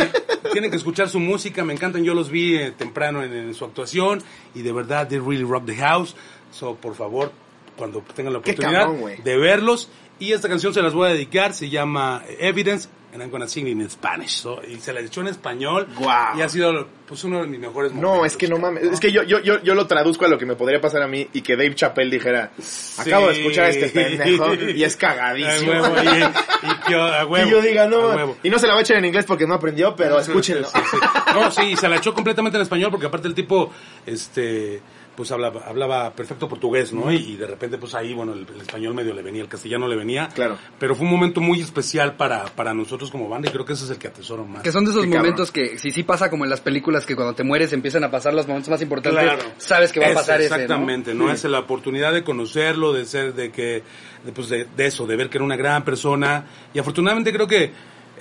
tienen 0.51 0.69
que 0.69 0.77
escuchar 0.77 1.07
su 1.07 1.19
música, 1.19 1.63
me 1.63 1.73
encantan, 1.73 2.03
yo 2.03 2.13
los 2.13 2.29
vi 2.29 2.55
eh, 2.55 2.71
temprano 2.71 3.23
en, 3.23 3.31
en 3.33 3.53
su 3.53 3.63
actuación 3.63 4.21
y 4.53 4.61
de 4.63 4.71
verdad, 4.73 5.07
they 5.07 5.19
really 5.19 5.43
rock 5.43 5.65
the 5.65 5.75
house. 5.75 6.15
So, 6.51 6.75
por 6.75 6.95
favor, 6.95 7.31
cuando 7.77 8.03
tengan 8.13 8.33
la 8.33 8.39
oportunidad 8.39 8.83
cabrón, 8.83 9.23
de 9.23 9.37
verlos. 9.37 9.89
Y 10.19 10.33
esta 10.33 10.47
canción 10.47 10.73
se 10.73 10.81
las 10.81 10.93
voy 10.93 11.09
a 11.09 11.13
dedicar, 11.13 11.53
se 11.53 11.69
llama 11.69 12.21
Evidence, 12.39 12.89
and 13.13 13.21
I'm 13.21 13.29
gonna 13.29 13.47
sing 13.47 13.67
in 13.67 13.89
Spanish. 13.89 14.37
So, 14.41 14.61
y 14.63 14.77
se 14.79 14.93
la 14.93 15.01
echó 15.01 15.21
en 15.21 15.27
español. 15.27 15.87
Guau. 15.97 16.37
Y 16.37 16.41
ha 16.41 16.49
sido 16.49 16.87
pues 17.07 17.23
uno 17.25 17.41
de 17.41 17.47
mis 17.47 17.59
mejores 17.59 17.91
momentos. 17.91 18.19
No, 18.19 18.25
es 18.25 18.37
que 18.37 18.47
no 18.47 18.57
mames. 18.57 18.83
Es 18.83 18.99
que 18.99 19.11
yo, 19.11 19.23
yo, 19.23 19.39
yo, 19.39 19.61
yo 19.61 19.75
lo 19.75 19.85
traduzco 19.85 20.25
a 20.25 20.29
lo 20.29 20.37
que 20.37 20.45
me 20.45 20.55
podría 20.55 20.79
pasar 20.79 21.01
a 21.01 21.07
mí 21.07 21.27
y 21.33 21.41
que 21.41 21.57
Dave 21.57 21.75
Chappelle 21.75 22.09
dijera, 22.09 22.51
acabo 22.97 23.27
de 23.27 23.33
escuchar 23.33 23.65
a 23.65 23.69
este 23.69 23.89
pendejo 23.89 24.53
y 24.75 24.83
es 24.83 24.95
cagadísimo. 24.95 25.71
huevo, 25.73 25.95
y, 26.03 26.07
y 26.07 26.87
que, 26.87 26.95
a 26.95 27.25
huevo, 27.27 27.47
y 27.47 27.51
yo 27.51 27.61
diga, 27.61 27.87
no, 27.87 28.35
y 28.41 28.49
no 28.49 28.57
se 28.59 28.67
la 28.67 28.73
va 28.73 28.79
a 28.79 28.83
echar 28.83 28.97
en 28.97 29.05
inglés 29.05 29.25
porque 29.25 29.45
no 29.45 29.55
aprendió, 29.55 29.93
pero 29.95 30.19
escúchenlo. 30.21 30.67
Sí, 30.69 30.79
sí. 30.89 30.97
No, 31.33 31.51
sí, 31.51 31.75
se 31.75 31.89
la 31.89 31.97
echó 31.97 32.13
completamente 32.13 32.57
en 32.57 32.63
español 32.63 32.91
porque 32.91 33.07
aparte 33.07 33.27
el 33.27 33.35
tipo, 33.35 33.71
este, 34.05 34.81
pues 35.21 35.31
hablaba, 35.31 35.61
hablaba 35.67 36.11
perfecto 36.13 36.49
portugués, 36.49 36.91
¿no? 36.93 37.11
Y, 37.11 37.17
y 37.17 37.35
de 37.37 37.45
repente, 37.45 37.77
pues 37.77 37.93
ahí, 37.93 38.11
bueno, 38.15 38.33
el, 38.33 38.47
el 38.55 38.61
español 38.61 38.95
medio 38.95 39.13
le 39.13 39.21
venía, 39.21 39.43
el 39.43 39.47
castellano 39.47 39.87
le 39.87 39.95
venía. 39.95 40.29
Claro. 40.29 40.57
Pero 40.79 40.95
fue 40.95 41.05
un 41.05 41.11
momento 41.11 41.41
muy 41.41 41.61
especial 41.61 42.15
para, 42.15 42.45
para 42.45 42.73
nosotros 42.73 43.11
como 43.11 43.29
banda 43.29 43.49
y 43.49 43.51
creo 43.51 43.63
que 43.63 43.73
ese 43.73 43.83
es 43.85 43.91
el 43.91 43.97
que 43.99 44.07
atesoro 44.07 44.45
más. 44.45 44.63
Que 44.63 44.71
son 44.71 44.83
de 44.83 44.89
esos 44.89 45.03
Qué 45.03 45.09
cabrón. 45.09 45.25
momentos 45.25 45.51
que, 45.51 45.77
si 45.77 45.91
sí 45.91 46.01
pasa 46.01 46.31
como 46.31 46.43
en 46.43 46.49
las 46.49 46.61
películas, 46.61 47.05
que 47.05 47.15
cuando 47.15 47.35
te 47.35 47.43
mueres 47.43 47.71
empiezan 47.73 48.03
a 48.03 48.09
pasar 48.09 48.33
los 48.33 48.47
momentos 48.47 48.69
más 48.69 48.81
importantes, 48.81 49.21
Claro. 49.23 49.43
sabes 49.57 49.91
que 49.91 49.99
va 49.99 50.07
a 50.07 50.13
pasar 50.15 50.41
ese, 50.41 50.49
¿no? 50.49 50.55
Exactamente, 50.55 51.13
¿no? 51.13 51.31
Es 51.31 51.43
la 51.43 51.59
oportunidad 51.59 52.11
de 52.13 52.23
conocerlo, 52.23 52.93
de 52.93 53.05
ser, 53.05 53.35
de 53.35 53.51
que, 53.51 53.83
de, 54.25 54.31
pues 54.33 54.49
de, 54.49 54.65
de 54.75 54.85
eso, 54.87 55.05
de 55.05 55.15
ver 55.15 55.29
que 55.29 55.37
era 55.37 55.45
una 55.45 55.55
gran 55.55 55.85
persona. 55.85 56.45
Y 56.73 56.79
afortunadamente 56.79 57.31
creo 57.31 57.45
que 57.47 57.71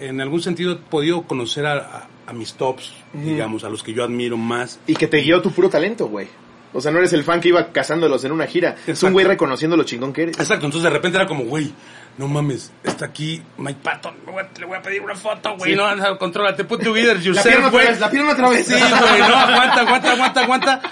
en 0.00 0.20
algún 0.20 0.40
sentido 0.42 0.72
he 0.72 0.76
podido 0.76 1.22
conocer 1.22 1.64
a, 1.66 1.72
a- 1.78 2.08
a 2.26 2.32
mis 2.32 2.54
tops, 2.54 2.92
digamos, 3.12 3.64
a 3.64 3.68
los 3.68 3.82
que 3.82 3.92
yo 3.92 4.04
admiro 4.04 4.36
más. 4.36 4.78
Y 4.86 4.94
que 4.94 5.08
te 5.08 5.16
guió 5.18 5.42
tu 5.42 5.50
puro 5.50 5.68
talento, 5.68 6.06
güey. 6.06 6.28
O 6.72 6.80
sea, 6.80 6.92
no 6.92 6.98
eres 6.98 7.12
el 7.12 7.24
fan 7.24 7.40
que 7.40 7.48
iba 7.48 7.72
cazándolos 7.72 8.24
en 8.24 8.32
una 8.32 8.46
gira. 8.46 8.76
Es 8.86 9.02
un 9.02 9.12
güey 9.12 9.26
reconociendo 9.26 9.76
lo 9.76 9.82
chingón 9.84 10.12
que 10.12 10.22
eres. 10.22 10.38
Exacto, 10.38 10.66
entonces 10.66 10.84
de 10.84 10.90
repente 10.90 11.18
era 11.18 11.26
como, 11.26 11.44
güey, 11.44 11.72
no 12.18 12.28
mames, 12.28 12.72
está 12.84 13.06
aquí 13.06 13.42
Mike 13.56 13.80
Patton, 13.82 14.14
le 14.58 14.66
voy 14.66 14.76
a, 14.76 14.82
pedir 14.82 15.00
una 15.00 15.14
foto, 15.14 15.56
güey, 15.56 15.72
Sí. 15.72 15.76
no, 15.76 15.94
no, 15.96 16.18
contrólate, 16.18 16.64
put 16.64 16.82
together 16.82 17.16
La 17.16 17.22
yourself, 17.22 17.46
pierna 17.46 17.68
otra 17.68 17.80
vez, 17.80 18.00
la 18.00 18.10
pierna 18.10 18.32
otra 18.32 18.48
vez. 18.50 18.66
Sí, 18.66 18.74
güey, 18.74 19.20
no, 19.20 19.36
aguanta, 19.36 19.80
aguanta, 19.80 20.12
aguanta, 20.12 20.40
aguanta. 20.42 20.82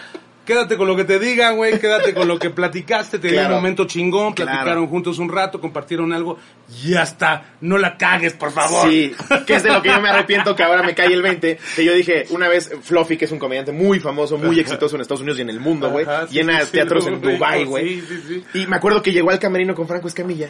Quédate 0.48 0.78
con 0.78 0.86
lo 0.88 0.96
que 0.96 1.04
te 1.04 1.18
digan, 1.18 1.56
güey, 1.56 1.78
quédate 1.78 2.14
con 2.14 2.26
lo 2.26 2.38
que 2.38 2.48
platicaste, 2.48 3.18
te 3.18 3.28
dio 3.28 3.36
Claro. 3.36 3.56
un 3.56 3.60
momento 3.60 3.84
chingón, 3.84 4.32
Claro. 4.32 4.50
platicaron 4.50 4.86
juntos 4.86 5.18
un 5.18 5.28
rato, 5.28 5.60
compartieron 5.60 6.10
algo, 6.14 6.38
y 6.82 6.92
ya 6.92 7.02
está, 7.02 7.50
no 7.60 7.76
la 7.76 7.98
cagues, 7.98 8.32
por 8.32 8.50
favor. 8.50 8.90
Sí, 8.90 9.14
que 9.46 9.56
es 9.56 9.62
de 9.62 9.70
lo 9.70 9.82
que 9.82 9.90
yo 9.90 10.00
me 10.00 10.08
arrepiento 10.08 10.56
que 10.56 10.62
ahora 10.62 10.82
me 10.82 10.94
cae 10.94 11.12
el 11.12 11.20
20. 11.20 11.58
Que 11.76 11.84
yo 11.84 11.92
dije, 11.92 12.24
una 12.30 12.48
vez 12.48 12.70
Fluffy, 12.82 13.18
que 13.18 13.26
es 13.26 13.30
un 13.32 13.38
comediante 13.38 13.72
muy 13.72 14.00
famoso, 14.00 14.38
muy 14.38 14.58
exitoso 14.58 14.96
en 14.96 15.02
Estados 15.02 15.20
Unidos 15.20 15.38
y 15.38 15.42
en 15.42 15.50
el 15.50 15.60
mundo, 15.60 15.90
güey, 15.90 16.06
sí, 16.06 16.34
llena 16.36 16.64
sí, 16.64 16.72
teatros 16.72 17.06
en 17.06 17.20
Dubai, 17.20 17.64
güey. 17.64 18.00
sí, 18.00 18.22
sí. 18.26 18.44
Y 18.54 18.66
me 18.66 18.76
acuerdo 18.76 19.02
que 19.02 19.12
llegó 19.12 19.28
al 19.30 19.38
camerino 19.38 19.74
con 19.74 19.86
Franco 19.86 20.08
Escamilla. 20.08 20.48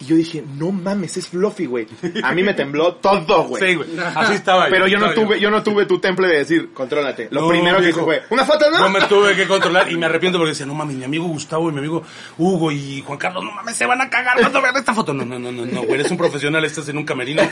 Y 0.00 0.06
yo 0.06 0.16
dije, 0.16 0.44
no 0.56 0.72
mames, 0.72 1.16
es 1.16 1.28
Fluffy, 1.28 1.66
güey. 1.66 1.86
A 2.22 2.32
mí 2.32 2.42
me 2.42 2.52
tembló 2.54 2.94
todo, 2.96 3.44
güey. 3.44 3.62
Sí, 3.62 3.74
güey, 3.76 3.88
así 4.14 4.34
estaba 4.34 4.66
Pero 4.68 4.88
yo 4.88 4.98
no 4.98 5.12
tuve, 5.12 5.38
yo 5.38 5.50
no 5.50 5.62
tuve 5.62 5.86
tu 5.86 6.00
temple 6.00 6.26
de 6.28 6.38
decir, 6.38 6.72
contrólate. 6.72 7.28
Lo 7.30 7.42
No, 7.42 7.48
primero 7.48 7.78
que 7.78 7.90
hice 7.90 8.00
fue, 8.00 8.22
¿una 8.30 8.44
foto, 8.44 8.70
no? 8.70 8.78
Yo 8.78 8.88
me 8.88 9.00
tuve 9.02 9.36
que 9.36 9.46
controlar 9.46 9.90
y 9.90 9.96
me 9.96 10.06
arrepiento 10.06 10.38
porque 10.38 10.50
decía, 10.50 10.66
no 10.66 10.74
mames, 10.74 10.96
mi 10.96 11.04
amigo 11.04 11.26
Gustavo 11.26 11.68
y 11.70 11.72
mi 11.72 11.78
amigo 11.78 12.02
Hugo 12.38 12.72
y 12.72 13.02
Juan 13.02 13.18
Carlos, 13.18 13.44
no 13.44 13.52
mames, 13.52 13.76
se 13.76 13.86
van 13.86 14.00
a 14.00 14.10
cagar 14.10 14.38
cuando 14.40 14.60
vean 14.60 14.76
esta 14.76 14.94
foto. 14.94 15.14
No, 15.14 15.24
no, 15.24 15.38
no, 15.38 15.52
no, 15.52 15.64
no, 15.64 15.82
güey, 15.82 15.94
eres 15.94 16.10
un 16.10 16.16
profesional, 16.16 16.64
estás 16.64 16.88
en 16.88 16.98
un 16.98 17.04
camerino. 17.04 17.42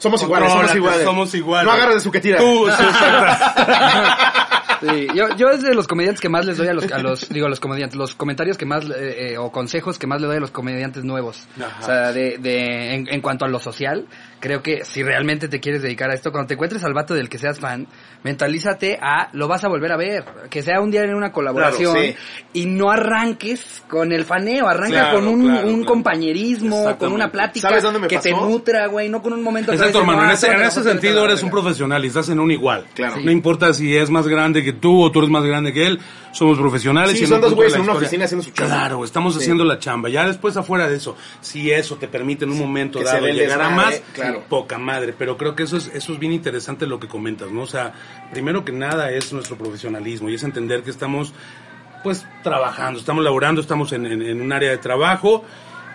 Somos 0.00 0.22
iguales, 0.22 0.50
somos 0.50 0.74
iguales. 0.74 1.04
Somos 1.04 1.34
iguales. 1.34 1.66
No 1.66 1.72
agarres 1.72 1.96
de 1.96 2.00
su 2.00 2.10
que 2.10 2.20
tira. 2.20 2.38
Tú, 2.38 2.66
sí, 4.80 5.08
yo, 5.14 5.36
yo 5.36 5.50
es 5.50 5.62
de 5.62 5.74
los 5.74 5.86
comediantes 5.86 6.20
que 6.20 6.30
más 6.30 6.46
les 6.46 6.56
doy 6.56 6.68
a 6.68 6.72
los, 6.72 6.90
a 6.90 6.98
los 6.98 7.28
digo, 7.28 7.46
a 7.46 7.50
los 7.50 7.60
comediantes, 7.60 7.96
los 7.96 8.14
comentarios 8.14 8.56
que 8.56 8.64
más, 8.64 8.86
eh, 8.86 9.32
eh, 9.32 9.38
o 9.38 9.52
consejos 9.52 9.98
que 9.98 10.06
más 10.06 10.22
le 10.22 10.26
doy 10.26 10.38
a 10.38 10.40
los 10.40 10.50
comediantes 10.50 11.04
nuevos. 11.04 11.46
Ajá. 11.56 11.76
O 11.80 11.84
sea, 11.84 12.12
de, 12.12 12.38
de, 12.38 12.94
en, 12.94 13.08
en 13.08 13.20
cuanto 13.20 13.44
a 13.44 13.48
lo 13.48 13.60
social, 13.60 14.06
creo 14.40 14.62
que 14.62 14.84
si 14.84 15.02
realmente 15.02 15.48
te 15.48 15.60
quieres 15.60 15.82
dedicar 15.82 16.10
a 16.10 16.14
esto, 16.14 16.32
cuando 16.32 16.48
te 16.48 16.54
encuentres 16.54 16.82
al 16.82 16.94
vato 16.94 17.14
del 17.14 17.28
que 17.28 17.38
seas 17.38 17.60
fan, 17.60 17.86
mentalízate 18.24 18.98
a, 19.00 19.28
lo 19.32 19.48
vas 19.48 19.64
a 19.64 19.68
volver 19.68 19.92
a 19.92 19.96
ver, 19.96 20.24
que 20.50 20.62
sea 20.62 20.80
un 20.80 20.90
día 20.90 21.02
en 21.04 21.14
una 21.14 21.30
colaboración, 21.32 21.92
Claro, 21.94 22.08
sí. 22.08 22.14
y 22.54 22.66
no 22.66 22.90
arranques 22.90 23.82
con 23.88 24.12
el 24.12 24.24
faneo, 24.24 24.66
arranca 24.68 25.10
Claro, 25.10 25.18
con 25.18 25.28
un, 25.28 25.44
claro, 25.44 25.68
un 25.68 25.74
claro. 25.76 25.86
compañerismo, 25.86 26.96
con 26.98 27.12
una 27.12 27.30
plática 27.30 27.68
¿Sabes 27.68 27.82
dónde 27.82 28.00
me 28.00 28.08
que 28.08 28.18
te 28.18 28.30
pasó? 28.32 28.46
nutra, 28.48 28.86
güey, 28.86 29.08
no 29.08 29.22
con 29.22 29.32
un 29.32 29.42
momento 29.42 29.72
Exacto, 29.72 29.98
de, 29.98 30.04
hermano. 30.04 30.22
En 30.24 30.30
"Ah, 30.30 30.32
ese, 30.34 30.46
en 30.48 30.52
ese 30.54 30.62
la 30.64 30.70
foto, 30.70 30.88
sentido 30.90 31.24
eres 31.24 31.42
un 31.42 31.48
verga". 31.50 31.62
profesional 31.62 32.04
y 32.04 32.08
estás 32.08 32.28
en 32.28 32.40
un 32.40 32.50
igual. 32.50 32.86
Claro. 32.94 33.16
No 33.22 33.30
importa 33.30 33.72
si 33.72 33.96
es 33.96 34.10
más 34.10 34.26
grande 34.26 34.62
que 34.64 34.72
tú 34.72 35.02
o 35.02 35.10
tú 35.10 35.20
eres 35.20 35.30
más 35.30 35.44
grande 35.44 35.72
que 35.72 35.86
él, 35.86 36.00
somos 36.32 36.58
profesionales. 36.58 37.16
Sí, 37.18 37.24
y 37.24 37.26
son 37.26 37.40
dos 37.40 37.54
güeyes 37.54 37.74
en 37.74 37.80
una 37.80 37.92
historia- 37.92 38.06
oficina 38.06 38.24
haciendo 38.26 38.44
su 38.44 38.50
chamba. 38.50 38.74
Claro, 38.74 39.04
estamos 39.04 39.34
Sí. 39.34 39.40
haciendo 39.40 39.64
la 39.64 39.78
chamba. 39.78 40.08
Ya 40.08 40.26
después 40.26 40.56
afuera 40.56 40.88
de 40.88 40.96
eso, 40.96 41.16
si 41.40 41.70
eso 41.70 41.96
te 41.96 42.08
permite 42.08 42.44
en 42.44 42.50
un 42.52 42.58
momento 42.58 43.00
dado 43.02 43.26
llegar 43.26 43.60
a 43.62 43.70
más, 43.70 44.00
claro. 44.14 44.44
poca 44.48 44.78
madre. 44.78 45.14
Pero 45.18 45.36
creo 45.36 45.54
que 45.56 45.64
eso 45.64 45.76
es, 45.76 45.90
eso 45.94 46.12
es 46.12 46.18
bien 46.18 46.32
interesante 46.32 46.86
lo 46.86 47.00
que 47.00 47.08
comentas, 47.08 47.50
¿no? 47.50 47.62
O 47.62 47.66
sea, 47.66 47.92
primero 48.32 48.64
que 48.64 48.72
nada 48.72 49.10
es 49.10 49.32
nuestro 49.32 49.56
profesionalismo 49.56 50.28
y 50.28 50.34
es 50.34 50.42
entender 50.44 50.82
que 50.82 50.90
estamos 50.90 51.32
pues 52.02 52.24
trabajando, 52.42 52.98
estamos 52.98 53.22
laborando, 53.22 53.60
estamos 53.60 53.92
en, 53.92 54.06
en- 54.06 54.22
en 54.22 54.40
un 54.40 54.52
área 54.52 54.70
de 54.70 54.78
trabajo 54.78 55.44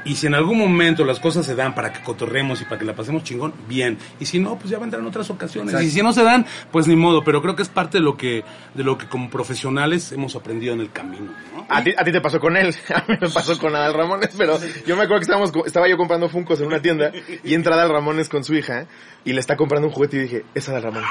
y 0.06 0.16
si 0.16 0.28
en 0.28 0.36
algún 0.36 0.58
momento 0.58 1.03
las 1.03 1.20
cosas 1.20 1.45
se 1.45 1.56
dan 1.56 1.76
para 1.76 1.91
que 1.91 2.01
cotorremos 2.01 2.62
y 2.62 2.66
para 2.66 2.78
que 2.78 2.86
la 2.86 2.93
pasemos 2.95 3.24
chingón, 3.24 3.53
bien. 3.68 3.97
Y 4.20 4.26
si 4.26 4.39
no, 4.39 4.56
pues 4.58 4.70
ya 4.70 4.80
vendrán 4.80 5.06
otras 5.06 5.30
ocasiones. 5.32 5.74
Exacto. 5.74 5.88
Y 5.88 5.91
si 5.91 6.01
no 6.01 6.14
se 6.14 6.24
dan, 6.24 6.45
pues 6.72 6.88
ni 6.88 6.95
modo, 6.95 7.24
pero 7.24 7.41
creo 7.41 7.56
que 7.56 7.64
es 7.64 7.70
parte 7.70 7.97
de 7.97 8.03
lo 8.03 8.16
que 8.16 8.43
de 8.76 8.84
lo 8.84 8.97
que 8.97 9.08
como 9.08 9.30
profesionales 9.30 10.12
hemos 10.12 10.36
aprendido 10.36 10.74
en 10.74 10.80
el 10.82 10.91
camino, 10.91 11.32
¿no? 11.56 11.66
A 11.70 11.84
ti, 11.84 11.93
a 11.97 12.03
ti 12.03 12.12
te 12.12 12.22
pasó 12.22 12.39
con 12.39 12.56
él, 12.56 12.74
a 12.93 13.03
mí 13.08 13.18
me 13.20 13.30
pasó 13.30 13.58
con 13.58 13.76
Adal 13.76 13.93
Ramones, 13.93 14.30
pero 14.38 14.58
yo 14.86 14.95
me 14.95 15.03
acuerdo 15.03 15.18
que 15.20 15.24
estábamos, 15.24 15.51
estaba 15.66 15.88
yo 15.89 15.97
comprando 15.97 16.30
Funcos 16.30 16.60
en 16.62 16.68
una 16.68 16.82
tienda 16.82 17.12
y 17.43 17.53
entra 17.53 17.74
Adal 17.76 17.89
Ramones 17.89 18.30
con 18.30 18.43
su 18.43 18.53
hija 18.53 18.86
y 19.24 19.34
le 19.34 19.39
está 19.39 19.56
comprando 19.58 19.88
un 19.88 19.93
juguete 19.93 20.18
y 20.18 20.20
dije, 20.22 20.45
es 20.53 20.70
Adal 20.70 20.84
Ramones. 20.84 21.10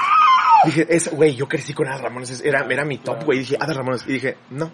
Dije, 0.65 0.87
es, 0.89 1.11
güey, 1.11 1.35
yo 1.35 1.47
crecí 1.47 1.73
con 1.73 1.87
Adal 1.87 2.01
Ramones, 2.01 2.29
es- 2.29 2.41
era, 2.45 2.65
era 2.69 2.85
mi 2.85 2.97
top, 2.97 3.23
güey. 3.25 3.39
Dije, 3.39 3.57
Adal 3.59 3.75
Ramones. 3.75 4.03
Y 4.07 4.13
dije, 4.13 4.37
no. 4.49 4.71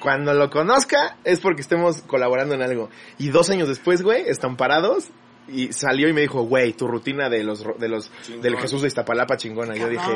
Cuando 0.00 0.32
lo 0.34 0.50
conozca 0.50 1.16
es 1.24 1.40
porque 1.40 1.62
estemos 1.62 2.02
colaborando 2.02 2.54
en 2.54 2.62
algo. 2.62 2.90
Y 3.18 3.28
dos 3.30 3.50
años 3.50 3.68
después, 3.68 4.02
güey, 4.02 4.22
están 4.28 4.56
parados 4.56 5.08
y 5.48 5.72
salió 5.72 6.08
y 6.08 6.12
me 6.12 6.20
dijo, 6.20 6.42
güey, 6.42 6.72
tu 6.74 6.86
rutina 6.86 7.28
de 7.30 7.42
los, 7.42 7.64
de 7.78 7.88
los, 7.88 8.10
del 8.42 8.58
Jesús 8.58 8.82
de 8.82 8.88
Iztapalapa 8.88 9.36
chingona. 9.36 9.74
Yo 9.76 9.88
dije, 9.88 10.10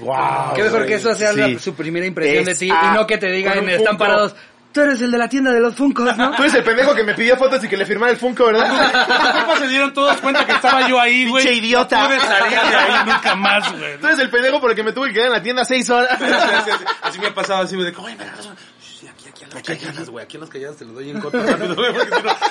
wow. 0.00 0.54
Qué 0.54 0.62
mejor 0.62 0.78
güey". 0.80 0.88
que 0.88 0.94
eso 0.94 1.14
sea 1.14 1.32
la- 1.32 1.58
su 1.58 1.74
primera 1.74 2.06
impresión 2.06 2.44
de 2.44 2.54
ti 2.54 2.66
y 2.68 2.94
no 2.94 3.06
que 3.06 3.18
te 3.18 3.30
digan, 3.32 3.68
están 3.68 3.98
parados, 3.98 4.36
tú 4.72 4.82
eres 4.82 5.00
el 5.00 5.10
de 5.10 5.18
la 5.18 5.28
tienda 5.28 5.50
de 5.52 5.58
los 5.58 5.74
Funkos, 5.74 6.16
¿no? 6.16 6.36
Tú 6.36 6.42
eres 6.42 6.54
el 6.54 6.62
pendejo 6.62 6.94
que 6.94 7.02
me 7.02 7.14
pidió 7.14 7.36
fotos 7.36 7.64
y 7.64 7.68
que 7.68 7.76
le 7.76 7.84
firmara 7.86 8.12
el 8.12 8.18
Funko, 8.18 8.44
¿verdad? 8.46 9.40
¿Cómo 9.46 9.56
se 9.56 9.68
dieron 9.68 9.92
todos 9.92 10.18
cuenta 10.20 10.44
que 10.46 10.52
estaba 10.52 10.86
yo 10.88 11.00
ahí, 11.00 11.28
güey? 11.28 11.42
Pinche 11.44 11.58
idiota. 11.58 12.02
No 12.02 12.06
pude 12.08 12.20
salir 12.20 12.50
de 12.50 12.76
ahí 12.76 13.06
nunca 13.06 13.34
más, 13.34 13.72
güey. 13.78 13.98
Tú 13.98 14.06
eres 14.06 14.18
el 14.20 14.30
pendejo 14.30 14.60
por 14.60 14.70
el 14.70 14.76
que 14.76 14.82
me 14.84 14.92
tuve 14.92 15.08
que 15.08 15.14
quedar 15.14 15.26
en 15.28 15.32
la 15.32 15.42
tienda 15.42 15.64
seis 15.64 15.88
horas. 15.90 16.10
Así, 16.20 16.24
así, 16.32 16.70
así, 16.70 16.84
así 17.02 17.18
me 17.18 17.26
ha 17.28 17.34
pasado 17.34 17.62
así, 17.62 17.74
güey, 17.74 17.90
me 17.90 18.24
regalas 18.24 18.46
una-". 18.46 18.56
Sí, 18.56 18.62
aquí, 19.36 19.44
a 19.44 19.54
las 19.54 19.62
calladas, 19.62 20.10
güey, 20.10 20.24
aquí 20.24 20.36
a 20.36 20.40
las 20.40 20.48
calladas 20.50 20.76
te 20.76 20.84
lo 20.84 20.92
doy 20.92 21.10
en 21.10 21.20
corto 21.20 21.42
rápido, 21.42 21.74
güey, 21.76 21.92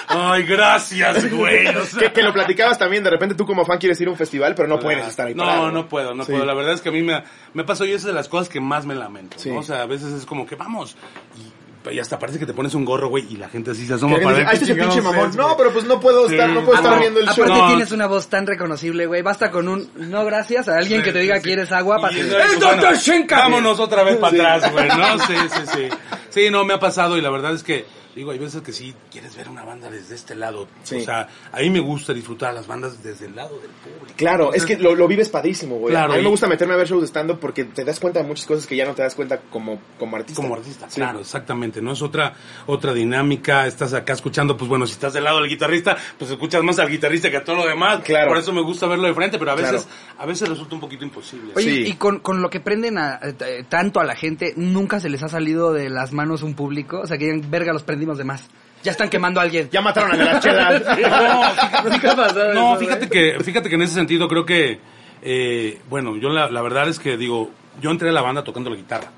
Ay, 0.08 0.44
gracias, 0.44 1.32
güey. 1.32 1.68
o 1.68 1.86
sea. 1.86 2.00
que, 2.00 2.14
que 2.14 2.24
lo 2.24 2.32
platicabas 2.34 2.78
también, 2.78 3.04
de 3.04 3.10
repente 3.10 3.36
tú 3.36 3.46
como 3.46 3.66
fan 3.66 3.78
quieres 3.78 4.00
ir 4.02 4.08
a 4.08 4.12
un 4.12 4.18
festival, 4.18 4.56
pero 4.56 4.68
no 4.68 4.80
puedes 4.80 5.06
estar 5.08 5.28
ahí 5.28 5.36
No, 5.36 5.44
parado. 5.46 5.72
no 5.72 5.88
puedo, 5.88 6.14
no 6.14 6.24
Sí. 6.26 6.32
puedo. 6.32 6.46
La 6.46 6.54
verdad 6.54 6.74
es 6.74 6.82
que 6.82 6.90
a 6.90 6.92
mí 6.92 7.02
me, 7.02 7.24
me 7.54 7.64
pasó 7.64 7.86
y 7.86 7.90
esa 7.90 7.98
es 7.98 8.04
de 8.06 8.14
las 8.14 8.28
cosas 8.30 8.50
que 8.50 8.60
más 8.62 8.86
me 8.86 8.96
lamento. 8.96 9.38
Sí. 9.40 9.50
¿no? 9.52 9.60
O 9.60 9.64
sea, 9.64 9.82
a 9.82 9.86
veces 9.86 10.14
es 10.14 10.26
como 10.26 10.46
que 10.46 10.56
vamos. 10.56 10.96
Y, 11.38 11.52
y 11.92 12.00
hasta 12.00 12.18
parece 12.20 12.40
que 12.40 12.46
te 12.46 12.54
pones 12.54 12.74
un 12.74 12.86
gorro, 12.86 13.10
güey, 13.10 13.26
y 13.30 13.38
la 13.38 13.50
gente 13.50 13.72
así 13.72 13.86
se 13.86 13.94
asoma 13.96 14.18
para 14.18 14.38
ver 14.38 14.46
"Ah, 14.48 14.54
este 14.54 14.74
pinche 14.76 15.02
mamón. 15.02 15.30
es, 15.30 15.36
No, 15.36 15.44
güey". 15.46 15.56
pero 15.58 15.74
pues 15.74 15.86
no 15.86 16.00
puedo 16.00 16.28
estar, 16.30 16.48
Sí. 16.50 16.54
no 16.56 16.62
puedo 16.64 16.78
estar 16.78 17.00
viendo 17.00 17.20
el 17.20 17.26
show. 17.28 17.44
Aparte 17.46 17.62
No. 17.62 17.68
tienes 17.68 17.92
una 17.92 18.08
voz 18.08 18.28
tan 18.28 18.48
reconocible, 18.48 19.06
güey. 19.06 19.22
Basta 19.22 19.52
con 19.52 19.68
un 19.68 19.90
no 19.96 20.26
gracias 20.26 20.68
a 20.70 20.78
alguien 20.78 21.04
que 21.04 21.12
te 21.12 21.20
diga 21.20 21.38
Sí, 21.38 21.44
quieres 21.44 21.72
agua 21.72 22.00
para 22.00 22.16
¡El 22.16 22.28
pues, 22.28 22.60
doctor 22.60 22.80
bueno, 22.82 22.96
Shenka! 22.96 23.38
Vámonos 23.40 23.80
otra 23.80 24.04
vez 24.04 24.18
para 24.18 24.56
atrás, 24.56 24.72
güey, 24.72 24.88
¿no? 24.90 25.20
Sí, 25.20 25.34
sí, 25.50 25.62
sí. 25.74 25.90
Sí, 26.30 26.50
no, 26.52 26.64
me 26.66 26.74
ha 26.74 26.80
pasado 26.80 27.18
y 27.18 27.22
la 27.22 27.30
verdad 27.30 27.54
es 27.54 27.64
que, 27.64 27.86
digo, 28.16 28.32
hay 28.32 28.40
veces 28.40 28.62
que 28.62 28.72
sí 28.72 28.94
quieres 29.12 29.36
ver 29.36 29.50
una 29.50 29.64
banda 29.64 29.90
desde 29.90 30.16
este 30.16 30.36
lado. 30.36 30.68
Sí. 30.84 30.96
O 30.98 31.02
sea, 31.04 31.28
a 31.52 31.60
mí 31.60 31.70
me 31.70 31.80
gusta 31.82 32.14
disfrutar 32.14 32.54
las 32.54 32.66
bandas 32.66 33.04
desde 33.04 33.26
el 33.26 33.36
lado 33.36 33.60
del 33.60 33.70
público. 33.72 34.14
Claro, 34.16 34.54
es 34.54 34.66
que 34.66 34.78
lo, 34.78 34.96
lo 34.96 35.08
vives 35.08 35.30
padrísimo, 35.30 35.76
güey. 35.78 35.92
Claro, 35.94 36.14
a 36.14 36.18
mí 36.18 36.24
me 36.24 36.30
gusta 36.30 36.48
meterme 36.48 36.74
a 36.74 36.78
ver 36.78 36.88
shows 36.88 37.02
de 37.02 37.08
stand-up 37.08 37.40
porque 37.40 37.66
te 37.66 37.84
das 37.84 38.00
cuenta 38.00 38.22
de 38.22 38.28
muchas 38.28 38.46
cosas 38.46 38.66
que 38.66 38.76
ya 38.76 38.86
no 38.86 38.94
te 38.96 39.02
das 39.02 39.16
cuenta 39.16 39.40
como, 39.50 39.80
como 40.00 40.16
artista. 40.16 40.42
Como 40.42 40.56
artista, 40.56 40.90
Sí. 40.90 40.96
claro, 41.02 41.20
exactamente, 41.20 41.82
¿no? 41.82 41.92
Es 41.92 42.02
otra, 42.02 42.34
otra 42.68 42.94
dinámica, 42.94 43.68
estás 43.68 43.94
acá 43.94 44.14
escuchando, 44.14 44.56
pues 44.58 44.70
bueno, 44.70 44.88
si 44.88 44.94
estás 44.94 45.14
del 45.14 45.24
lado 45.26 45.40
del 45.42 45.50
guitarrista, 45.50 45.98
pues 46.18 46.32
escuchas 46.32 46.64
más 46.64 46.80
al 46.80 46.90
guitarrista 46.90 47.30
que 47.30 47.38
a 47.38 47.44
todo 47.44 47.58
lo 47.58 47.68
demás. 47.68 48.02
Claro. 48.04 48.30
Por 48.30 48.38
eso 48.38 48.54
me 48.54 48.62
gusta 48.62 48.88
verlo 48.88 49.08
de 49.08 49.14
frente, 49.14 49.38
pero 49.38 49.52
a 49.52 49.56
veces, 49.56 49.84
Claro. 49.86 50.20
a 50.20 50.26
veces 50.26 50.48
resulta 50.48 50.76
un 50.76 50.82
poquito 50.82 51.04
imposible. 51.04 51.52
Oye, 51.56 51.66
Sí. 51.66 51.84
y 51.88 51.94
con, 51.96 52.20
con 52.20 52.42
lo 52.42 52.50
que 52.50 52.60
prenden 52.60 52.98
a, 52.98 53.20
eh, 53.22 53.66
tanto 53.68 54.00
a 54.00 54.06
la 54.06 54.16
gente, 54.16 54.54
¿nunca 54.56 55.00
se 55.00 55.10
les 55.10 55.22
ha 55.24 55.28
salido 55.28 55.74
de 55.74 55.90
las 55.90 56.14
manos 56.14 56.44
un 56.44 56.54
público? 56.56 57.02
O 57.02 57.08
sea, 57.08 57.18
que 57.18 57.26
digan, 57.26 57.50
verga, 57.52 57.74
los 57.74 57.84
prendimos 58.06 58.18
de 58.18 58.24
más. 58.24 58.48
Ya 58.84 58.92
están 58.92 59.10
quemando 59.10 59.40
a 59.40 59.44
alguien. 59.44 59.70
Ya 59.72 59.82
mataron 59.82 60.12
a 60.12 60.16
las 60.16 60.44
chelas. 60.44 60.84
No, 62.54 62.74
eso, 62.74 62.80
fíjate 62.80 63.10
que, 63.10 63.38
fíjate 63.44 63.70
que 63.70 63.76
en 63.76 63.82
ese 63.82 63.96
sentido 63.96 64.28
creo 64.28 64.46
que, 64.46 64.80
eh, 65.22 65.82
bueno, 65.90 66.16
yo 66.18 66.30
la, 66.30 66.50
la 66.50 66.62
verdad 66.62 66.88
es 66.88 67.00
que 67.00 67.18
digo, 67.18 67.50
yo 67.82 67.90
entré 67.90 68.10
a 68.10 68.12
la 68.12 68.22
banda 68.22 68.44
tocando 68.44 68.70
la 68.70 68.76
guitarra. 68.76 69.12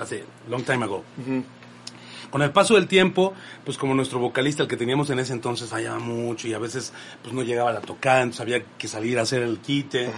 Hace 0.00 0.24
long 0.48 0.64
time 0.64 0.84
ago. 0.84 1.04
Con 2.30 2.42
el 2.42 2.50
paso 2.50 2.74
del 2.74 2.88
tiempo, 2.88 3.32
pues 3.64 3.78
como 3.78 3.94
nuestro 3.94 4.18
vocalista, 4.18 4.64
el 4.64 4.68
que 4.68 4.76
teníamos 4.76 5.08
en 5.10 5.20
ese 5.20 5.32
entonces, 5.32 5.70
fallaba 5.70 6.00
mucho 6.00 6.48
y 6.48 6.54
a 6.54 6.58
veces 6.58 6.92
pues 7.22 7.32
no 7.32 7.42
llegaba 7.42 7.70
a 7.70 7.74
la 7.74 7.80
tocada, 7.80 8.22
entonces 8.22 8.40
había 8.40 8.64
que 8.76 8.88
salir 8.88 9.20
a 9.20 9.22
hacer 9.22 9.42
el 9.42 9.58
quite. 9.58 10.10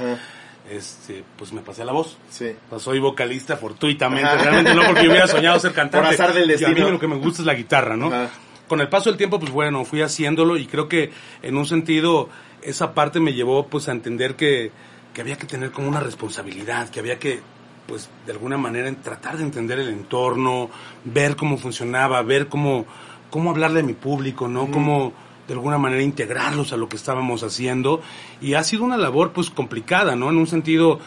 Este, 0.71 1.23
pues 1.39 1.53
me 1.53 1.61
pasé 1.61 1.83
a 1.83 1.85
la 1.85 1.93
voz. 1.93 2.19
Sí. 2.29 2.47
O 2.67 2.71
sea, 2.71 2.79
soy 2.81 2.99
vocalista 2.99 3.57
fortuitamente, 3.57 4.27
Ajá. 4.29 4.37
realmente 4.43 4.75
no 4.75 4.83
porque 4.85 5.05
yo 5.05 5.11
hubiera 5.11 5.29
soñado 5.29 5.59
ser 5.61 5.73
cantante. 5.75 6.07
Por 6.07 6.14
azar 6.14 6.35
del 6.35 6.51
Y 6.51 6.55
a 6.55 6.57
destino. 6.57 6.87
mí 6.87 6.91
lo 6.93 6.99
que 6.99 7.07
me 7.09 7.17
gusta 7.17 7.43
es 7.43 7.47
la 7.47 7.55
guitarra, 7.55 7.97
¿no? 7.97 8.07
Ajá. 8.09 8.31
Con 8.67 8.81
el 8.81 8.89
paso 8.89 9.11
del 9.11 9.17
tiempo, 9.17 9.39
pues 9.39 9.53
bueno, 9.53 9.85
fui 9.85 10.03
haciéndolo 10.03 10.57
y 10.57 10.67
creo 10.67 10.89
que 10.89 11.12
en 11.43 11.57
un 11.57 11.67
sentido 11.67 12.29
esa 12.62 12.95
parte 12.95 13.21
me 13.21 13.33
llevó 13.33 13.69
pues 13.69 13.89
a 13.89 13.93
entender 13.93 14.35
que, 14.35 14.73
que 15.14 15.21
había 15.21 15.37
que 15.39 15.47
tener 15.47 15.71
como 15.71 15.87
una 15.89 16.01
responsabilidad, 16.01 16.89
que 16.91 16.99
había 16.99 17.17
que 17.21 17.41
pues 17.87 18.11
de 18.27 18.33
alguna 18.33 18.57
manera 18.57 18.89
en 18.89 18.97
tratar 18.97 19.37
de 19.37 19.45
entender 19.45 19.79
el 19.79 19.89
entorno, 19.91 20.69
ver 21.05 21.37
cómo 21.37 21.57
funcionaba, 21.59 22.21
ver 22.23 22.49
cómo, 22.49 22.85
cómo 23.31 23.51
hablarle 23.51 23.79
a 23.81 23.83
mi 23.85 23.93
público, 23.95 24.49
¿no? 24.49 24.69
Cómo 24.73 25.12
de 25.47 25.55
alguna 25.55 25.78
manera 25.78 26.03
integrarlos 26.03 26.72
a 26.72 26.76
lo 26.76 26.88
que 26.88 26.97
estábamos 26.97 27.42
haciendo 27.42 28.03
y 28.40 28.55
ha 28.55 28.64
sido 28.64 28.84
una 28.84 28.97
labor 28.97 29.32
pues 29.32 29.51
complicada, 29.51 30.16
¿no? 30.16 30.28
En 30.30 30.36
un 30.36 30.47
sentido 30.47 30.99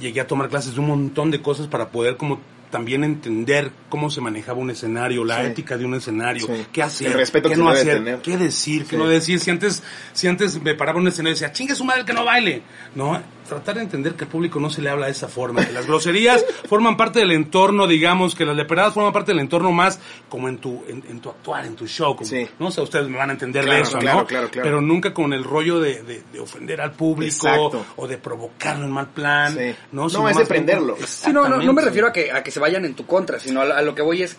llegué 0.00 0.20
a 0.20 0.26
tomar 0.26 0.48
clases 0.48 0.74
de 0.74 0.80
un 0.80 0.86
montón 0.88 1.30
de 1.30 1.40
cosas 1.42 1.66
para 1.68 1.88
poder 1.90 2.16
como 2.16 2.40
también 2.70 3.02
entender 3.02 3.72
cómo 3.88 4.10
se 4.10 4.20
manejaba 4.20 4.58
un 4.58 4.68
escenario, 4.70 5.24
la 5.24 5.40
Sí. 5.40 5.46
ética 5.46 5.78
de 5.78 5.86
un 5.86 5.94
escenario, 5.94 6.46
Sí. 6.46 6.66
qué 6.70 6.82
hacer, 6.82 7.06
El 7.06 7.12
respeto 7.14 7.48
qué 7.48 7.54
que 7.54 7.60
no 7.62 7.70
hacer, 7.70 7.96
tener. 7.96 8.18
qué 8.20 8.36
decir, 8.36 8.82
qué 8.84 8.90
Sí. 8.90 8.96
no 8.96 9.08
decir. 9.08 9.40
Si 9.40 9.50
antes, 9.50 9.82
si 10.12 10.26
antes 10.28 10.60
me 10.62 10.74
paraba 10.74 10.98
en 10.98 11.02
un 11.04 11.08
escenario 11.08 11.30
y 11.32 11.34
decía, 11.40 11.50
chingue 11.52 11.74
su 11.74 11.84
madre 11.84 12.04
que 12.04 12.12
no 12.12 12.24
baile, 12.26 12.62
no, 12.94 13.18
tratar 13.48 13.76
de 13.76 13.82
entender 13.82 14.14
que 14.14 14.24
al 14.24 14.30
público 14.30 14.60
no 14.60 14.70
se 14.70 14.82
le 14.82 14.90
habla 14.90 15.06
de 15.06 15.12
esa 15.12 15.26
forma, 15.28 15.64
que 15.66 15.72
las 15.72 15.86
groserías 15.86 16.44
forman 16.68 16.96
parte 16.96 17.18
del 17.18 17.32
entorno, 17.32 17.86
digamos, 17.86 18.34
que 18.34 18.44
las 18.44 18.54
leperadas 18.56 18.94
forman 18.94 19.12
parte 19.12 19.32
del 19.32 19.40
entorno 19.40 19.72
más 19.72 19.98
como 20.28 20.48
en 20.48 20.58
tu, 20.58 20.84
en, 20.86 21.02
en 21.08 21.20
tu 21.20 21.30
actuar, 21.30 21.64
en 21.66 21.74
tu 21.74 21.86
show, 21.86 22.14
como, 22.14 22.28
Sí. 22.28 22.46
no 22.58 22.68
o 22.68 22.70
sea, 22.70 22.84
ustedes 22.84 23.08
me 23.08 23.16
van 23.16 23.30
a 23.30 23.32
entender 23.32 23.64
Claro, 23.64 23.76
de 23.78 23.82
eso, 23.82 23.98
claro, 23.98 24.18
¿no? 24.20 24.26
claro, 24.26 24.50
claro. 24.50 24.64
Pero 24.64 24.80
nunca 24.80 25.12
con 25.12 25.32
el 25.32 25.42
rollo 25.42 25.80
de, 25.80 26.02
de- 26.02 26.22
de 26.32 26.40
ofender 26.40 26.80
al 26.80 26.92
público 26.92 27.32
Exacto. 27.48 27.84
o 27.96 28.06
de 28.06 28.18
provocarlo 28.18 28.84
en 28.84 28.92
mal 28.92 29.08
plan, 29.08 29.54
Sí. 29.54 29.74
¿no? 29.92 30.02
No, 30.02 30.08
Sino 30.10 30.28
es 30.28 30.36
de 30.36 30.46
prenderlo. 30.46 30.96
Sí, 31.06 31.32
no, 31.32 31.48
no, 31.48 31.56
no 31.56 31.72
me 31.72 31.82
refiero 31.82 32.06
a 32.08 32.12
que, 32.12 32.30
a 32.30 32.42
que 32.42 32.50
se 32.50 32.60
vayan 32.60 32.84
en 32.84 32.94
tu 32.94 33.06
contra, 33.06 33.40
sino 33.40 33.60
a, 33.62 33.64
a 33.78 33.82
lo 33.82 33.94
que 33.94 34.02
voy 34.02 34.22
es, 34.22 34.36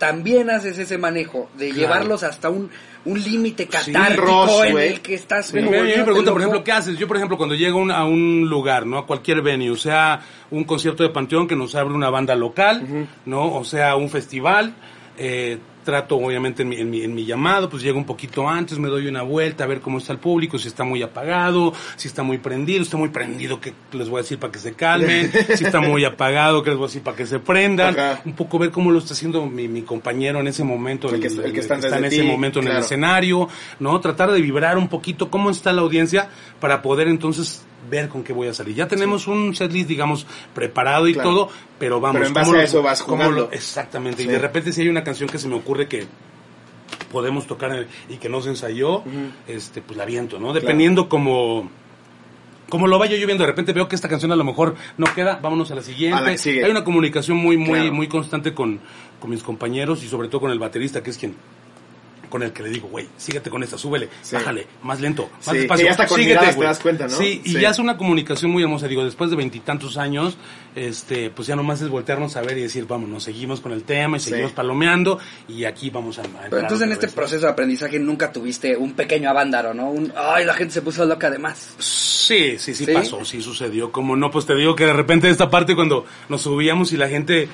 también 0.00 0.50
haces 0.50 0.76
ese 0.78 0.98
manejo 0.98 1.48
de 1.56 1.66
Claro. 1.68 1.80
llevarlos 1.80 2.24
hasta 2.24 2.50
un, 2.50 2.68
un 3.04 3.22
límite 3.22 3.66
catártico 3.68 4.64
en 4.64 4.76
el 4.78 5.00
que 5.00 5.14
estás... 5.14 5.46
Sí, 5.46 5.58
a 5.58 5.60
mí 5.62 5.70
me 5.70 6.02
por 6.04 6.40
ejemplo, 6.40 6.64
¿qué 6.64 6.72
haces? 6.72 6.98
Yo, 6.98 7.06
por 7.06 7.16
ejemplo, 7.16 7.36
cuando 7.36 7.54
llego 7.54 7.78
a 7.78 7.82
un- 7.82 7.90
a 7.92 8.04
un 8.04 8.48
lugar, 8.48 8.84
¿no? 8.86 8.98
A 8.98 9.06
cualquier 9.06 9.42
venue, 9.42 9.76
sea 9.76 10.20
un 10.50 10.64
concierto 10.64 11.04
de 11.04 11.10
Panteón 11.10 11.46
que 11.46 11.54
nos 11.54 11.76
abre 11.76 11.94
una 11.94 12.10
banda 12.10 12.34
local, 12.34 13.06
¿no? 13.26 13.54
O 13.54 13.62
sea, 13.64 13.94
un 13.94 14.10
festival, 14.10 14.74
eh, 15.16 15.58
trato 15.90 16.16
obviamente 16.16 16.62
en 16.62 16.68
mi, 16.68 16.76
en, 16.76 16.88
mi, 16.88 17.02
en 17.02 17.12
mi 17.14 17.24
llamado, 17.24 17.68
pues 17.68 17.82
llego 17.82 17.98
un 17.98 18.04
poquito 18.04 18.48
antes, 18.48 18.78
me 18.78 18.88
doy 18.88 19.08
una 19.08 19.22
vuelta 19.22 19.64
a 19.64 19.66
ver 19.66 19.80
cómo 19.80 19.98
está 19.98 20.12
el 20.12 20.20
público, 20.20 20.56
si 20.56 20.68
está 20.68 20.84
muy 20.84 21.02
apagado, 21.02 21.72
si 21.96 22.06
está 22.06 22.22
muy 22.22 22.38
prendido, 22.38 22.82
está 22.82 22.96
muy 22.96 23.08
prendido, 23.08 23.60
que 23.60 23.72
les 23.92 24.08
voy 24.08 24.20
a 24.20 24.22
decir 24.22 24.38
para 24.38 24.52
que 24.52 24.60
se 24.60 24.74
calmen, 24.74 25.32
si 25.56 25.64
está 25.64 25.80
muy 25.80 26.04
apagado, 26.04 26.62
que 26.62 26.70
les 26.70 26.78
voy 26.78 26.84
a 26.84 26.88
decir 26.88 27.02
para 27.02 27.16
que 27.16 27.26
se 27.26 27.40
prendan, 27.40 27.98
Ajá. 27.98 28.22
un 28.24 28.34
poco 28.34 28.58
ver 28.60 28.70
cómo 28.70 28.92
lo 28.92 29.00
está 29.00 29.14
haciendo 29.14 29.46
mi, 29.46 29.66
mi 29.66 29.82
compañero 29.82 30.38
en 30.38 30.46
ese 30.46 30.62
momento, 30.62 31.12
El 31.12 31.20
que- 31.20 31.26
el 31.26 31.52
que 31.52 31.58
está 31.60 31.74
en 31.74 32.04
ese 32.04 32.22
momento 32.22 32.60
en 32.60 32.68
el 32.68 32.76
escenario, 32.76 33.48
¿no? 33.80 33.98
Tratar 34.00 34.30
de 34.30 34.40
vibrar 34.40 34.78
un 34.78 34.86
poquito 34.88 35.28
cómo 35.28 35.50
está 35.50 35.72
la 35.72 35.82
audiencia 35.82 36.28
para 36.60 36.82
poder 36.82 37.08
entonces 37.08 37.64
ver 37.90 38.08
con 38.08 38.22
qué 38.22 38.32
voy 38.32 38.48
a 38.48 38.54
salir. 38.54 38.74
Ya 38.76 38.88
tenemos 38.88 39.26
un 39.26 39.54
setlist, 39.54 39.88
digamos, 39.88 40.26
preparado 40.54 41.08
y 41.08 41.14
Claro. 41.14 41.30
todo, 41.30 41.48
pero 41.78 42.00
vamos. 42.00 42.14
Pero 42.16 42.26
en 42.28 42.32
base 42.34 42.46
¿cómo 42.46 42.54
a 42.56 42.60
lo- 42.62 42.64
eso 42.64 42.82
vas 42.82 43.00
jugando. 43.02 43.30
lo- 43.32 43.52
exactamente. 43.52 44.22
Sí. 44.22 44.28
Y 44.28 44.32
de 44.32 44.38
repente 44.38 44.72
si 44.72 44.80
hay 44.82 44.88
una 44.88 45.04
canción 45.04 45.28
que 45.28 45.38
se 45.38 45.48
me 45.48 45.56
ocurre 45.56 45.88
que 45.88 46.06
podemos 47.12 47.46
tocar 47.46 47.86
y 48.08 48.16
que 48.16 48.28
no 48.28 48.40
se 48.40 48.50
ensayó, 48.50 49.02
este, 49.48 49.82
pues 49.82 49.96
la 49.96 50.04
viento, 50.04 50.38
¿no? 50.38 50.52
Dependiendo 50.52 51.08
como 51.08 51.68
como 52.68 52.86
lo 52.86 53.00
vaya 53.00 53.16
yo 53.16 53.26
viendo, 53.26 53.42
de 53.42 53.48
repente 53.48 53.72
veo 53.72 53.88
que 53.88 53.96
esta 53.96 54.08
canción 54.08 54.30
a 54.30 54.36
lo 54.36 54.44
mejor 54.44 54.76
no 54.96 55.12
queda, 55.12 55.40
vámonos 55.42 55.72
a 55.72 55.74
la 55.74 55.82
siguiente. 55.82 56.16
A 56.16 56.20
la. 56.20 56.30
Hay 56.30 56.70
una 56.70 56.84
comunicación 56.84 57.36
muy, 57.36 57.56
muy, 57.56 57.80
Claro. 57.80 57.92
muy 57.94 58.06
constante 58.06 58.54
con, 58.54 58.78
con 59.18 59.28
mis 59.30 59.42
compañeros 59.42 60.04
y 60.04 60.08
sobre 60.08 60.28
todo 60.28 60.42
con 60.42 60.52
el 60.52 60.60
baterista, 60.60 61.02
que 61.02 61.10
es 61.10 61.18
quien 61.18 61.34
con 62.30 62.42
el 62.42 62.52
que 62.52 62.62
le 62.62 62.70
digo, 62.70 62.88
güey, 62.88 63.06
síguete 63.18 63.50
con 63.50 63.62
esta, 63.62 63.76
súbele, 63.76 64.08
Sí. 64.22 64.36
bájale, 64.36 64.66
más 64.82 65.00
lento, 65.00 65.28
más 65.44 65.54
Sí, 65.54 65.58
despacio, 65.58 65.82
que 65.82 65.84
ya 65.84 65.90
está 65.90 66.06
con 66.06 66.16
síguete, 66.16 66.30
miradas, 66.34 66.50
te 66.50 66.56
güey. 66.56 66.66
das 66.68 66.78
cuenta, 66.78 67.04
¿no? 67.08 67.16
Sí, 67.18 67.42
y 67.44 67.50
Sí. 67.52 67.60
ya 67.60 67.68
es 67.70 67.78
una 67.78 67.96
comunicación 67.98 68.50
muy 68.50 68.62
hermosa, 68.62 68.88
digo, 68.88 69.04
después 69.04 69.28
de 69.30 69.36
veintitantos 69.36 69.98
años, 69.98 70.38
este, 70.74 71.30
pues 71.30 71.48
ya 71.48 71.56
nomás 71.56 71.82
es 71.82 71.88
voltearnos 71.88 72.36
a 72.36 72.42
ver 72.42 72.56
y 72.56 72.62
decir, 72.62 72.86
vamos, 72.86 73.08
nos 73.10 73.24
seguimos 73.24 73.60
con 73.60 73.72
el 73.72 73.82
tema 73.82 74.16
y 74.16 74.20
Sí. 74.20 74.30
seguimos 74.30 74.52
palomeando 74.52 75.18
y 75.48 75.64
aquí 75.64 75.90
vamos 75.90 76.18
a, 76.18 76.22
a 76.22 76.24
entrar 76.24 76.48
Pero 76.50 76.62
entonces 76.62 76.86
en 76.86 76.92
este 76.92 77.08
proceso 77.08 77.46
de 77.46 77.52
aprendizaje 77.52 77.98
nunca 77.98 78.32
tuviste 78.32 78.76
un 78.76 78.92
pequeño 78.94 79.28
avándaro, 79.28 79.74
¿no? 79.74 79.90
Un, 79.90 80.12
ay, 80.16 80.44
la 80.44 80.54
gente 80.54 80.72
se 80.74 80.82
puso 80.82 81.04
loca 81.04 81.28
de 81.30 81.38
más. 81.38 81.74
Sí, 81.78 82.56
sí, 82.58 82.74
sí, 82.74 82.84
¿Sí? 82.86 82.92
pasó, 82.92 83.24
sí 83.24 83.42
sucedió. 83.42 83.90
Como 83.90 84.14
no, 84.16 84.30
pues 84.30 84.46
te 84.46 84.54
digo 84.54 84.76
que 84.76 84.84
de 84.86 84.92
repente 84.92 85.28
esta 85.28 85.50
parte 85.50 85.74
cuando 85.74 86.04
nos 86.28 86.42
subíamos 86.42 86.92
y 86.92 86.96
la 86.96 87.08
gente, 87.08 87.48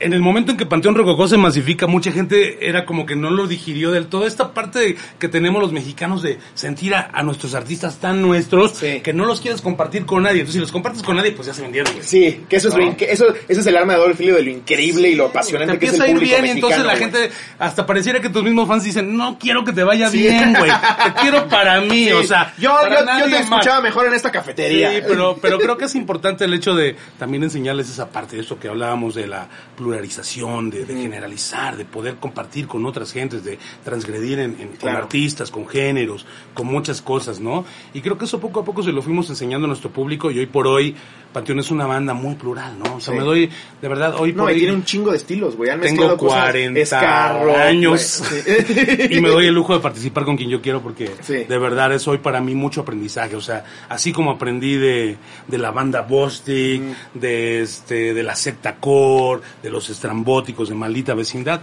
en 0.00 0.12
el 0.12 0.20
momento 0.20 0.52
en 0.52 0.56
que 0.58 0.66
Panteón 0.66 0.94
Rococó 0.94 1.28
se 1.28 1.36
masifica, 1.36 1.86
mucha 1.86 2.12
gente 2.12 2.66
era 2.68 2.84
como 2.84 3.06
que 3.06 3.16
no 3.16 3.30
lo 3.30 3.46
digirió 3.46 3.90
del 3.90 4.06
todo. 4.06 4.26
Esta 4.26 4.52
parte 4.52 4.96
que 5.18 5.28
tenemos 5.28 5.60
los 5.62 5.72
mexicanos 5.72 6.22
de 6.22 6.38
sentir 6.54 6.94
a, 6.94 7.10
a 7.12 7.22
nuestros 7.22 7.54
artistas 7.54 7.98
tan 7.98 8.20
nuestros 8.22 8.72
Sí. 8.72 9.00
que 9.00 9.12
no 9.12 9.24
los 9.24 9.40
quieres 9.40 9.60
compartir 9.60 10.06
con 10.06 10.22
nadie. 10.22 10.40
Entonces 10.40 10.54
si 10.54 10.60
los 10.60 10.72
compartes 10.72 11.02
con 11.02 11.16
nadie, 11.16 11.32
pues 11.32 11.46
ya 11.48 11.54
se 11.54 11.62
vendieron. 11.62 11.92
güey. 11.92 12.04
Sí, 12.04 12.44
que 12.48 12.56
eso 12.56 12.68
es, 12.68 12.74
No. 12.74 12.80
lo 12.80 12.86
inque- 12.92 13.06
eso, 13.10 13.26
eso 13.48 13.60
es 13.60 13.66
el 13.66 13.76
arma 13.76 13.94
de 13.94 13.98
doble 14.00 14.14
filo 14.14 14.34
de 14.36 14.42
lo 14.42 14.50
increíble 14.50 15.08
y 15.10 15.14
lo 15.14 15.26
apasionante 15.26 15.74
Te 15.74 15.78
que 15.78 15.86
es 15.86 15.94
el 15.94 16.02
a 16.02 16.08
ir 16.08 16.14
público 16.14 16.34
bien 16.34 16.46
y 16.46 16.50
entonces 16.50 16.78
la 16.80 16.84
güey. 16.96 16.98
gente 16.98 17.30
hasta 17.58 17.86
pareciera 17.86 18.20
que 18.20 18.28
tus 18.28 18.42
mismos 18.42 18.68
fans 18.68 18.84
dicen, 18.84 19.16
no 19.16 19.38
quiero 19.38 19.64
que 19.64 19.72
te 19.72 19.82
vaya 19.84 20.08
Sí. 20.10 20.18
bien, 20.18 20.54
güey. 20.58 20.70
Te 20.70 21.20
quiero 21.20 21.48
para 21.48 21.80
mí, 21.80 22.10
o 22.12 22.22
sea. 22.24 22.54
yo, 22.58 22.70
yo, 22.84 22.90
yo 22.90 23.24
te 23.24 23.30
más". 23.30 23.40
escuchaba 23.42 23.80
mejor 23.80 24.06
en 24.06 24.14
esta 24.14 24.30
cafetería. 24.30 24.90
Sí, 24.92 24.98
pero, 25.06 25.38
pero 25.40 25.58
creo 25.58 25.76
que 25.76 25.84
es 25.86 25.94
importante 25.94 26.44
el 26.44 26.54
hecho 26.54 26.74
de 26.74 26.96
también 27.18 27.42
enseñarles 27.42 27.88
esa 27.90 28.10
parte 28.10 28.36
de 28.36 28.42
eso 28.42 28.58
que 28.58 28.68
hablábamos 28.68 29.14
de 29.14 29.26
la 29.26 29.48
pluralización, 29.80 30.70
de, 30.70 30.84
de 30.84 30.94
generalizar, 30.94 31.76
de 31.76 31.84
poder 31.84 32.16
compartir 32.16 32.66
con 32.66 32.84
otras 32.86 33.12
gentes, 33.12 33.44
de 33.44 33.58
transgredir 33.84 34.38
en, 34.38 34.56
en- 34.60 34.68
con 34.80 34.90
artistas, 34.90 35.50
con 35.50 35.66
géneros, 35.66 36.26
con 36.54 36.66
muchas 36.66 37.00
cosas, 37.02 37.40
¿no? 37.40 37.64
Y 37.94 38.00
creo 38.00 38.18
que 38.18 38.26
eso 38.26 38.40
poco 38.40 38.60
a 38.60 38.64
poco 38.64 38.82
se 38.82 38.92
lo 38.92 39.02
fuimos 39.02 39.28
enseñando 39.30 39.66
a 39.66 39.68
nuestro 39.68 39.90
público 39.90 40.30
y 40.30 40.38
hoy 40.38 40.46
por 40.46 40.66
hoy 40.66 40.94
Panteón 41.32 41.60
es 41.60 41.70
una 41.70 41.86
banda 41.86 42.12
muy 42.12 42.34
plural, 42.34 42.76
¿no? 42.78 42.96
O 42.96 43.00
sea, 43.00 43.14
Sí. 43.14 43.18
me 43.20 43.24
doy, 43.24 43.48
de 43.80 43.88
verdad, 43.88 44.16
hoy 44.18 44.32
No, 44.32 44.42
por 44.42 44.50
hoy... 44.52 44.58
tiene 44.58 44.74
un 44.74 44.84
chingo 44.84 45.12
de 45.12 45.16
estilos, 45.16 45.54
güey. 45.56 45.70
Tengo 45.70 45.84
mezclado 45.84 46.16
cosas 46.16 46.40
40 46.42 46.80
escarro, 46.80 47.56
años. 47.56 48.00
Sí. 48.30 49.08
y 49.10 49.20
me 49.20 49.28
doy 49.28 49.46
el 49.46 49.54
lujo 49.54 49.72
de 49.74 49.80
participar 49.80 50.24
con 50.24 50.36
quien 50.36 50.50
yo 50.50 50.60
quiero 50.60 50.82
porque 50.82 51.10
Sí. 51.22 51.44
de 51.44 51.58
verdad 51.58 51.92
es 51.92 52.06
hoy 52.08 52.18
para 52.18 52.40
mí 52.40 52.54
mucho 52.56 52.80
aprendizaje. 52.80 53.36
O 53.36 53.40
sea, 53.40 53.64
así 53.88 54.12
como 54.12 54.32
aprendí 54.32 54.74
de, 54.76 55.16
de 55.46 55.58
la 55.58 55.70
banda 55.70 56.02
Bostic, 56.02 56.82
de 57.14 57.62
este, 57.62 58.12
de 58.12 58.22
la 58.24 58.34
secta 58.34 58.76
Core, 58.76 59.42
de 59.62 59.69
los 59.70 59.88
estrambóticos 59.90 60.68
de 60.68 60.74
maldita 60.74 61.14
vecindad. 61.14 61.62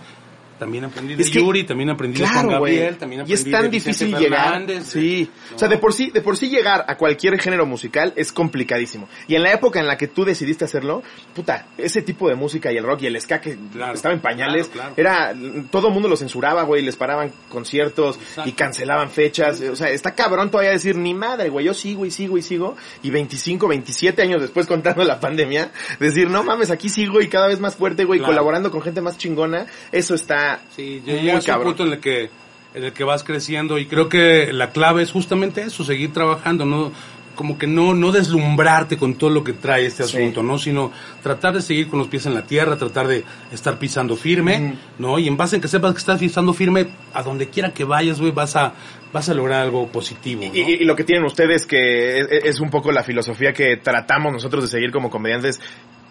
También 0.58 0.86
aprendí 0.86 1.16
de 1.16 1.24
Es 1.24 1.30
que- 1.30 1.39
Yuri, 1.39 1.64
también 1.66 1.89
aprendí 1.89 2.20
de 2.20 2.26
Juan 2.26 2.34
Claro, 2.47 2.49
Gabriel, 2.60 2.86
güey. 2.88 2.97
también 2.99 3.24
Y 3.28 3.34
es 3.34 3.41
aprendí 3.41 3.51
tan 3.51 3.62
de 3.64 3.70
difícil 3.70 4.16
llegar. 4.18 4.66
Sí. 4.84 5.30
¿no? 5.51 5.55
O 5.55 5.60
sea, 5.60 5.68
de 5.68 5.78
por 5.78 5.93
sí, 5.93 6.10
de 6.12 6.22
por 6.22 6.38
sí 6.38 6.49
llegar 6.49 6.86
a 6.88 6.97
cualquier 6.97 7.39
género 7.39 7.66
musical 7.66 8.14
es 8.16 8.32
complicadísimo. 8.32 9.08
Y 9.28 9.36
en 9.36 9.43
la 9.43 9.51
época 9.53 9.80
en 9.80 9.88
la 9.88 9.97
que 9.97 10.08
tú 10.08 10.26
decidiste 10.26 10.66
hacerlo, 10.66 11.03
puta, 11.36 11.68
ese 11.78 12.01
tipo 12.01 12.28
de 12.30 12.36
música 12.36 12.72
y 12.72 12.78
el 12.78 12.84
rock 12.84 13.03
y 13.03 13.08
el 13.08 13.20
ska 13.22 13.39
que 13.41 13.58
Claro, 13.72 13.93
estaba 13.93 14.14
en 14.14 14.22
pañales, 14.22 14.68
claro, 14.70 14.93
era, 14.97 15.34
todo 15.72 15.88
el 15.89 15.93
mundo 15.93 16.08
lo 16.10 16.18
censuraba, 16.18 16.64
güey, 16.64 16.82
les 16.82 16.95
paraban 16.95 17.32
conciertos 17.49 18.18
Exacto. 18.18 18.49
y 18.49 18.53
cancelaban 18.53 19.10
fechas. 19.10 19.62
O 19.62 19.76
sea, 19.76 19.89
está 19.89 20.16
cabrón 20.16 20.49
todavía 20.49 20.72
decir, 20.72 20.95
ni 20.95 21.14
madre, 21.14 21.49
güey, 21.49 21.66
yo 21.66 21.74
sigo 21.74 22.05
y 22.05 22.12
sigo 22.12 22.38
y 22.38 22.41
sigo. 22.41 22.76
Y 23.03 23.10
25, 23.10 23.68
27 23.68 24.22
años 24.22 24.41
después 24.41 24.66
contando 24.68 25.03
la 25.03 25.20
pandemia, 25.20 25.72
decir, 25.99 26.30
no 26.30 26.43
mames, 26.43 26.72
aquí 26.72 26.89
sigo 26.89 27.22
y 27.22 27.28
cada 27.28 27.47
vez 27.47 27.60
más 27.60 27.76
fuerte, 27.76 28.05
güey, 28.05 28.20
Claro. 28.20 28.34
colaborando 28.34 28.72
con 28.72 28.82
gente 28.82 29.01
más 29.01 29.18
chingona. 29.18 29.66
Eso 29.91 30.16
está 30.16 30.47
Sí, 30.76 31.02
ya 31.06 31.14
muy 31.14 31.32
un 31.58 31.64
punto 31.64 31.86
en 31.86 31.93
el 31.93 32.00
que 32.00 32.30
en 32.74 32.84
el 32.84 32.93
que 32.93 33.04
vas 33.04 33.24
creciendo 33.24 33.78
y 33.80 33.86
creo 33.88 34.08
que 34.10 34.52
la 34.54 34.70
clave 34.72 35.02
es 35.02 35.12
justamente 35.12 35.62
eso, 35.64 35.84
seguir 35.84 36.14
trabajando, 36.14 36.66
no 36.66 36.91
como 37.36 37.58
que 37.60 37.68
no 37.68 37.93
no 37.93 38.12
deslumbrarte 38.12 38.98
con 38.98 39.14
todo 39.16 39.30
lo 39.30 39.43
que 39.43 39.54
trae 39.54 39.86
este 39.86 40.04
Sí. 40.04 40.18
asunto, 40.18 40.41
¿no? 40.43 40.58
Sino 40.58 40.91
tratar 41.24 41.54
de 41.54 41.62
seguir 41.62 41.88
con 41.88 42.00
los 42.00 42.08
pies 42.08 42.26
en 42.26 42.34
la 42.34 42.43
tierra, 42.43 42.78
tratar 42.78 43.08
de 43.08 43.24
estar 43.52 43.78
pisando 43.80 44.16
firme, 44.16 44.76
¿no? 45.00 45.18
Y 45.20 45.28
en 45.28 45.38
base 45.38 45.56
en 45.56 45.62
que 45.62 45.68
sepas 45.68 45.93
que 45.93 46.00
estás 46.00 46.20
pisando 46.20 46.54
firme, 46.54 46.88
a 47.14 47.22
donde 47.24 47.48
quiera 47.50 47.72
que 47.74 47.84
vayas, 47.84 48.20
güey, 48.20 48.32
vas 48.32 48.56
a 48.56 48.74
vas 49.14 49.30
a 49.30 49.34
lograr 49.34 49.62
algo 49.62 49.88
positivo, 49.88 50.43
¿no? 50.45 50.54
Y, 50.54 50.62
y- 50.62 50.74
y 50.82 50.86
lo 50.86 50.95
que 50.95 51.04
tienen 51.04 51.24
ustedes 51.26 51.66
que 51.66 52.20
es, 52.20 52.28
es 52.32 52.60
un 52.60 52.70
poco 52.70 52.91
la 52.91 53.04
filosofía 53.04 53.54
que 53.54 53.78
tratamos 53.78 54.34
nosotros 54.34 54.64
de 54.64 54.70
seguir 54.70 54.91
como 54.91 55.10
comediantes 55.10 55.62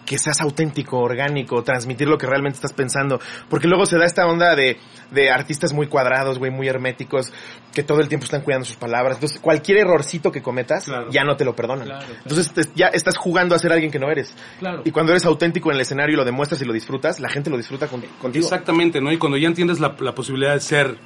que 0.07 0.17
seas 0.17 0.39
auténtico, 0.41 0.99
orgánico, 0.99 1.61
transmitir 1.63 2.07
lo 2.07 2.17
que 2.17 2.25
realmente 2.25 2.55
estás 2.55 2.71
pensando. 2.71 3.19
Porque 3.49 3.67
luego 3.67 3.85
se 3.85 3.97
da 3.97 4.05
esta 4.05 4.25
onda 4.25 4.55
de, 4.55 4.77
de 5.11 5.29
artistas 5.29 5.73
muy 5.73 5.87
cuadrados, 5.87 6.39
güey, 6.39 6.49
muy 6.49 6.67
herméticos, 6.69 7.33
que 7.73 7.83
todo 7.83 7.99
el 7.99 8.07
tiempo 8.07 8.23
están 8.23 8.41
cuidando 8.41 8.65
sus 8.65 8.77
palabras. 8.77 9.17
Entonces, 9.17 9.39
cualquier 9.39 9.79
errorcito 9.79 10.31
que 10.31 10.41
cometas, 10.41 10.85
Claro. 10.85 11.11
ya 11.11 11.25
no 11.25 11.35
te 11.35 11.43
lo 11.43 11.55
perdonan. 11.55 11.87
Claro, 11.87 12.05
claro. 12.05 12.21
Entonces, 12.23 12.51
te- 12.53 12.71
ya 12.73 12.87
estás 12.87 13.17
jugando 13.17 13.53
a 13.53 13.59
ser 13.59 13.73
alguien 13.73 13.91
que 13.91 13.99
no 13.99 14.09
eres. 14.09 14.33
Claro. 14.59 14.81
Y 14.85 14.91
cuando 14.91 15.11
eres 15.11 15.25
auténtico 15.25 15.69
en 15.71 15.75
el 15.75 15.81
escenario 15.81 16.13
y 16.13 16.17
lo 16.17 16.23
demuestras 16.25 16.61
y 16.61 16.65
lo 16.65 16.71
disfrutas, 16.71 17.19
la 17.19 17.27
gente 17.29 17.49
lo 17.49 17.57
disfruta 17.57 17.87
con- 17.87 18.01
contigo. 18.21 18.45
Exactamente, 18.45 19.01
¿no? 19.01 19.11
Y 19.11 19.17
cuando 19.17 19.37
ya 19.37 19.47
entiendes 19.49 19.81
la, 19.81 19.93
la 19.99 20.15
posibilidad 20.15 20.53
de 20.53 20.61
ser 20.61 20.97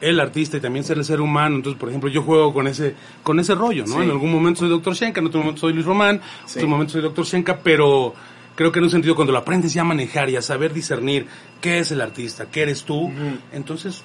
el 0.00 0.20
artista 0.20 0.56
y 0.56 0.60
también 0.60 0.84
ser 0.84 0.96
el 0.96 1.04
ser 1.04 1.20
humano, 1.20 1.56
entonces, 1.56 1.78
por 1.78 1.88
ejemplo, 1.88 2.08
yo 2.08 2.22
juego 2.22 2.54
con 2.54 2.68
ese 2.68 2.94
con 3.24 3.40
ese 3.40 3.54
rollo, 3.56 3.84
¿no? 3.84 3.96
Sí. 3.96 4.02
En 4.04 4.10
algún 4.10 4.30
momento 4.32 4.60
soy 4.60 4.68
Dr. 4.68 4.94
Shenka, 4.94 5.20
en 5.20 5.26
otro 5.26 5.40
momento 5.40 5.60
soy 5.60 5.72
Luis 5.72 5.84
Román, 5.84 6.16
en 6.16 6.22
Sí. 6.46 6.58
otro 6.60 6.68
momento 6.68 6.92
soy 6.92 7.02
Dr. 7.02 7.24
Shenka, 7.24 7.58
pero 7.64 8.14
creo 8.58 8.72
que 8.72 8.80
en 8.80 8.84
un 8.86 8.90
sentido 8.90 9.14
cuando 9.14 9.32
lo 9.32 9.38
aprendes 9.38 9.72
ya 9.72 9.82
a 9.82 9.84
manejar 9.84 10.28
y 10.30 10.34
a 10.36 10.42
saber 10.42 10.72
discernir 10.74 11.28
qué 11.60 11.78
es 11.78 11.92
el 11.92 12.00
artista, 12.00 12.46
qué 12.50 12.62
eres 12.62 12.82
tú, 12.82 13.08
entonces 13.52 14.02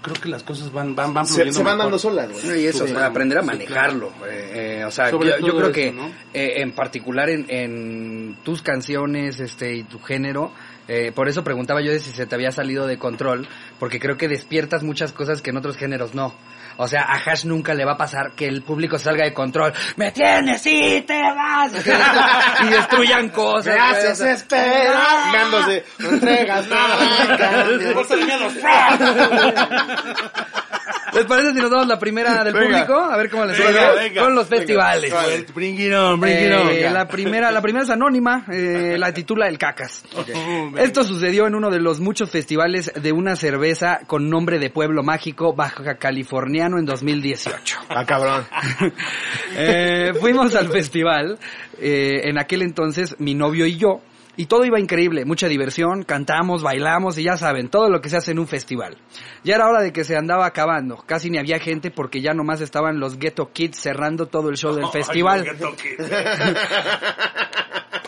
creo 0.00 0.14
que 0.14 0.28
las 0.28 0.44
cosas 0.44 0.70
van, 0.72 0.94
van, 0.94 1.12
van 1.12 1.26
Se, 1.26 1.34
se 1.34 1.42
van 1.42 1.52
mejor. 1.64 1.78
dando 1.78 1.98
solas, 1.98 2.30
güey. 2.30 2.46
No, 2.46 2.54
y 2.56 2.66
eso, 2.66 2.86
Sí, 2.86 2.92
o 2.92 2.96
sea, 2.96 3.06
aprender 3.06 3.36
a 3.38 3.40
sí, 3.42 3.46
manejarlo. 3.48 4.12
eh, 4.30 4.78
eh, 4.80 4.84
o 4.86 4.90
sea, 4.92 5.10
Sobre 5.10 5.30
yo, 5.30 5.38
yo 5.48 5.56
creo 5.56 5.64
eso, 5.64 5.72
que 5.72 5.90
¿no? 5.92 6.06
eh, 6.32 6.62
en 6.62 6.70
particular 6.72 7.28
en, 7.30 7.46
en 7.50 8.36
tus 8.44 8.62
canciones 8.62 9.40
este 9.40 9.74
y 9.74 9.82
tu 9.82 9.98
género, 9.98 10.52
eh, 10.86 11.10
por 11.12 11.28
eso 11.28 11.42
preguntaba 11.42 11.82
yo 11.82 11.90
de 11.90 11.98
si 11.98 12.12
se 12.12 12.26
te 12.26 12.34
había 12.36 12.52
salido 12.52 12.86
de 12.86 12.96
control, 12.96 13.48
porque 13.80 13.98
creo 13.98 14.16
que 14.16 14.28
despiertas 14.28 14.82
muchas 14.84 15.12
cosas 15.12 15.42
que 15.42 15.50
en 15.50 15.56
otros 15.56 15.76
géneros 15.76 16.14
no. 16.14 16.32
O 16.76 16.86
sea, 16.88 17.02
a 17.02 17.14
Hash 17.16 17.44
nunca 17.44 17.74
le 17.74 17.84
va 17.84 17.92
a 17.92 17.96
pasar 17.96 18.32
que 18.36 18.46
el 18.46 18.62
público 18.62 18.98
salga 18.98 19.24
de 19.24 19.32
control. 19.34 19.72
¡Me 19.96 20.12
tienes 20.12 20.64
y 20.66 21.02
te 21.02 21.20
vas! 21.22 21.72
y 22.62 22.68
destruyan 22.70 23.28
cosas. 23.30 23.74
Me 23.74 23.80
o 23.80 23.84
haces 23.84 24.18
sea, 24.18 24.32
esperar. 24.32 25.32
Meándose. 25.32 25.84
No 25.98 26.10
entregas 26.10 26.68
nada. 26.68 26.96
Los- 27.66 28.10
¿Les 31.12 31.24
parece 31.24 31.52
si 31.54 31.58
nos 31.60 31.70
damos 31.72 31.88
la 31.88 31.98
primera 31.98 32.44
del 32.44 32.52
Venga. 32.54 32.86
público? 32.86 33.00
A 33.00 33.16
ver 33.16 33.28
cómo 33.30 33.44
les 33.44 33.58
Venga, 33.58 33.88
va 33.88 33.94
venga. 33.94 34.22
con 34.22 34.34
los 34.36 34.46
festivales. 34.46 35.12
Vale. 35.12 35.44
Bring 35.52 35.76
it 35.80 35.92
on, 35.92 36.20
bring 36.20 36.38
it 36.46 36.52
on. 36.52 36.68
Eh, 36.68 36.88
la 36.88 37.08
primera, 37.08 37.50
la 37.50 37.60
primera 37.60 37.82
es 37.84 37.90
anónima, 37.90 38.44
eh, 38.52 38.94
la 38.96 39.12
titula 39.12 39.48
El 39.48 39.58
Cacas. 39.58 40.04
Esto 40.78 41.02
sucedió 41.02 41.48
en 41.48 41.56
uno 41.56 41.68
de 41.70 41.80
los 41.80 41.98
muchos 41.98 42.30
festivales 42.30 42.92
de 42.94 43.10
una 43.10 43.34
cerveza 43.34 44.00
con 44.06 44.30
nombre 44.30 44.60
de 44.60 44.70
pueblo 44.70 45.02
mágico 45.02 45.52
baja 45.52 45.96
en 46.60 46.84
2018. 46.84 47.78
Ah, 47.88 48.04
cabrón. 48.04 48.46
Eh, 49.56 50.12
fuimos 50.20 50.54
al 50.54 50.68
festival, 50.68 51.36
eh, 51.80 52.20
en 52.28 52.38
aquel 52.38 52.62
entonces 52.62 53.16
mi 53.18 53.34
novio 53.34 53.66
y 53.66 53.76
yo, 53.76 54.00
y 54.36 54.46
todo 54.46 54.64
iba 54.64 54.78
increíble, 54.78 55.24
mucha 55.24 55.48
diversión, 55.48 56.04
cantamos, 56.04 56.62
bailamos 56.62 57.18
y 57.18 57.24
ya 57.24 57.36
saben, 57.36 57.68
todo 57.68 57.90
lo 57.90 58.00
que 58.00 58.08
se 58.08 58.16
hace 58.16 58.30
en 58.30 58.38
un 58.38 58.46
festival. 58.46 58.96
Ya 59.42 59.56
era 59.56 59.68
hora 59.68 59.82
de 59.82 59.92
que 59.92 60.04
se 60.04 60.16
andaba 60.16 60.46
acabando, 60.46 61.02
casi 61.04 61.30
ni 61.30 61.38
había 61.38 61.58
gente 61.58 61.90
porque 61.90 62.22
ya 62.22 62.32
nomás 62.32 62.60
estaban 62.60 63.00
los 63.00 63.18
Ghetto 63.18 63.50
Kids 63.52 63.76
cerrando 63.78 64.26
todo 64.26 64.48
el 64.50 64.56
show 64.56 64.72
del 64.74 64.86
festival. 64.92 65.44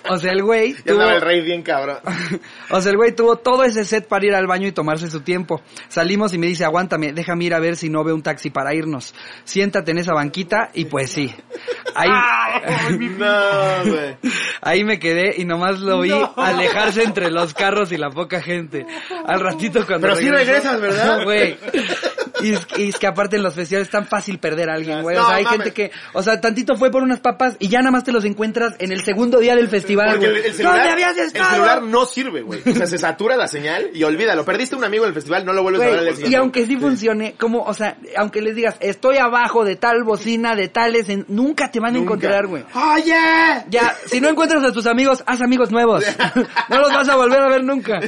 O 0.08 0.16
sea, 0.18 0.32
el 0.32 0.42
güey 0.42 0.74
Ya 0.74 0.82
tuvo... 0.94 1.02
el 1.02 1.20
rey 1.20 1.40
bien 1.42 1.62
cabrón. 1.62 1.98
O 2.70 2.80
sea, 2.80 2.90
el 2.90 2.96
güey 2.96 3.14
tuvo 3.14 3.36
todo 3.36 3.64
ese 3.64 3.84
set 3.84 4.08
para 4.08 4.24
ir 4.24 4.34
al 4.34 4.46
baño 4.46 4.66
y 4.66 4.72
tomarse 4.72 5.10
su 5.10 5.20
tiempo. 5.20 5.60
Salimos 5.88 6.32
y 6.32 6.38
me 6.38 6.46
dice, 6.46 6.64
aguántame, 6.64 7.12
déjame 7.12 7.44
ir 7.44 7.54
a 7.54 7.60
ver 7.60 7.76
si 7.76 7.88
no 7.90 8.02
veo 8.02 8.14
un 8.14 8.22
taxi 8.22 8.50
para 8.50 8.74
irnos. 8.74 9.14
Siéntate 9.44 9.90
en 9.90 9.98
esa 9.98 10.14
banquita 10.14 10.70
y 10.72 10.86
pues 10.86 11.10
sí. 11.10 11.34
Ahí, 11.94 12.08
No, 13.18 13.90
güey. 13.90 14.16
ahí 14.62 14.84
me 14.84 14.98
quedé 14.98 15.34
y 15.36 15.44
nomás 15.44 15.80
lo 15.80 16.00
vi 16.00 16.12
alejarse 16.36 17.02
entre 17.02 17.30
los 17.30 17.54
carros 17.54 17.92
y 17.92 17.96
la 17.96 18.10
poca 18.10 18.40
gente. 18.40 18.86
Al 19.26 19.40
ratito 19.40 19.84
cuando 19.86 20.08
Pero 20.08 20.16
sí 20.16 20.30
regresas, 20.30 20.80
¿verdad? 20.80 21.24
Güey. 21.24 21.56
Y 22.42 22.52
es, 22.52 22.66
y 22.76 22.88
es 22.88 22.98
que 22.98 23.06
aparte 23.06 23.36
en 23.36 23.42
los 23.42 23.54
festivales 23.54 23.88
es 23.88 23.92
tan 23.92 24.06
fácil 24.06 24.38
perder 24.38 24.70
a 24.70 24.74
alguien, 24.74 25.02
güey. 25.02 25.16
O 25.16 25.20
No, 25.20 25.26
sea, 25.26 25.36
hay 25.36 25.44
mames. 25.44 25.58
gente 25.62 25.72
que, 25.74 25.90
o 26.12 26.22
sea, 26.22 26.40
tantito 26.40 26.76
fue 26.76 26.90
por 26.90 27.02
unas 27.02 27.20
papas 27.20 27.56
y 27.58 27.68
ya 27.68 27.78
nada 27.80 27.90
más 27.92 28.04
te 28.04 28.12
los 28.12 28.24
encuentras 28.24 28.74
en 28.78 28.92
el 28.92 29.02
segundo 29.04 29.38
día 29.38 29.54
del 29.56 29.68
festival, 29.68 30.10
Porque 30.12 30.26
el, 30.26 30.36
el 30.36 30.52
celular, 30.54 30.76
¿Dónde 30.78 30.90
habías 30.92 31.16
el 31.18 31.26
estado? 31.26 31.50
celular 31.52 31.82
no 31.82 32.04
sirve, 32.06 32.42
güey. 32.42 32.60
O 32.66 32.74
sea, 32.74 32.86
se 32.86 32.98
satura 32.98 33.36
la 33.36 33.48
señal 33.48 33.90
y 33.94 34.02
olvídalo. 34.02 34.44
Perdiste 34.44 34.76
un 34.76 34.84
amigo 34.84 35.04
del 35.04 35.14
festival, 35.14 35.44
no 35.44 35.52
lo 35.52 35.62
vuelves 35.62 35.82
a 35.82 35.90
ver 35.90 35.98
al 35.98 36.30
y 36.30 36.34
aunque 36.34 36.66
sí 36.66 36.76
funcione, 36.76 37.34
como, 37.38 37.62
o 37.62 37.74
sea, 37.74 37.96
aunque 38.16 38.40
les 38.42 38.54
digas, 38.56 38.76
estoy 38.80 39.16
abajo 39.18 39.64
de 39.64 39.76
tal 39.76 40.02
bocina, 40.04 40.54
de 40.56 40.68
tales, 40.68 41.08
en- 41.08 41.24
nunca 41.28 41.70
te 41.70 41.80
van 41.80 41.90
a 41.94 41.98
Nunca. 41.98 42.14
encontrar, 42.14 42.46
güey. 42.46 42.64
¡Oye! 42.74 43.14
Ya, 43.70 43.94
si 44.06 44.20
no 44.20 44.28
encuentras 44.28 44.62
a 44.64 44.72
tus 44.72 44.86
amigos, 44.86 45.22
haz 45.26 45.40
amigos 45.40 45.70
nuevos. 45.70 46.04
no 46.68 46.78
los 46.78 46.88
vas 46.92 47.08
a 47.08 47.16
volver 47.16 47.40
a 47.40 47.48
ver 47.48 47.64
nunca. 47.64 48.00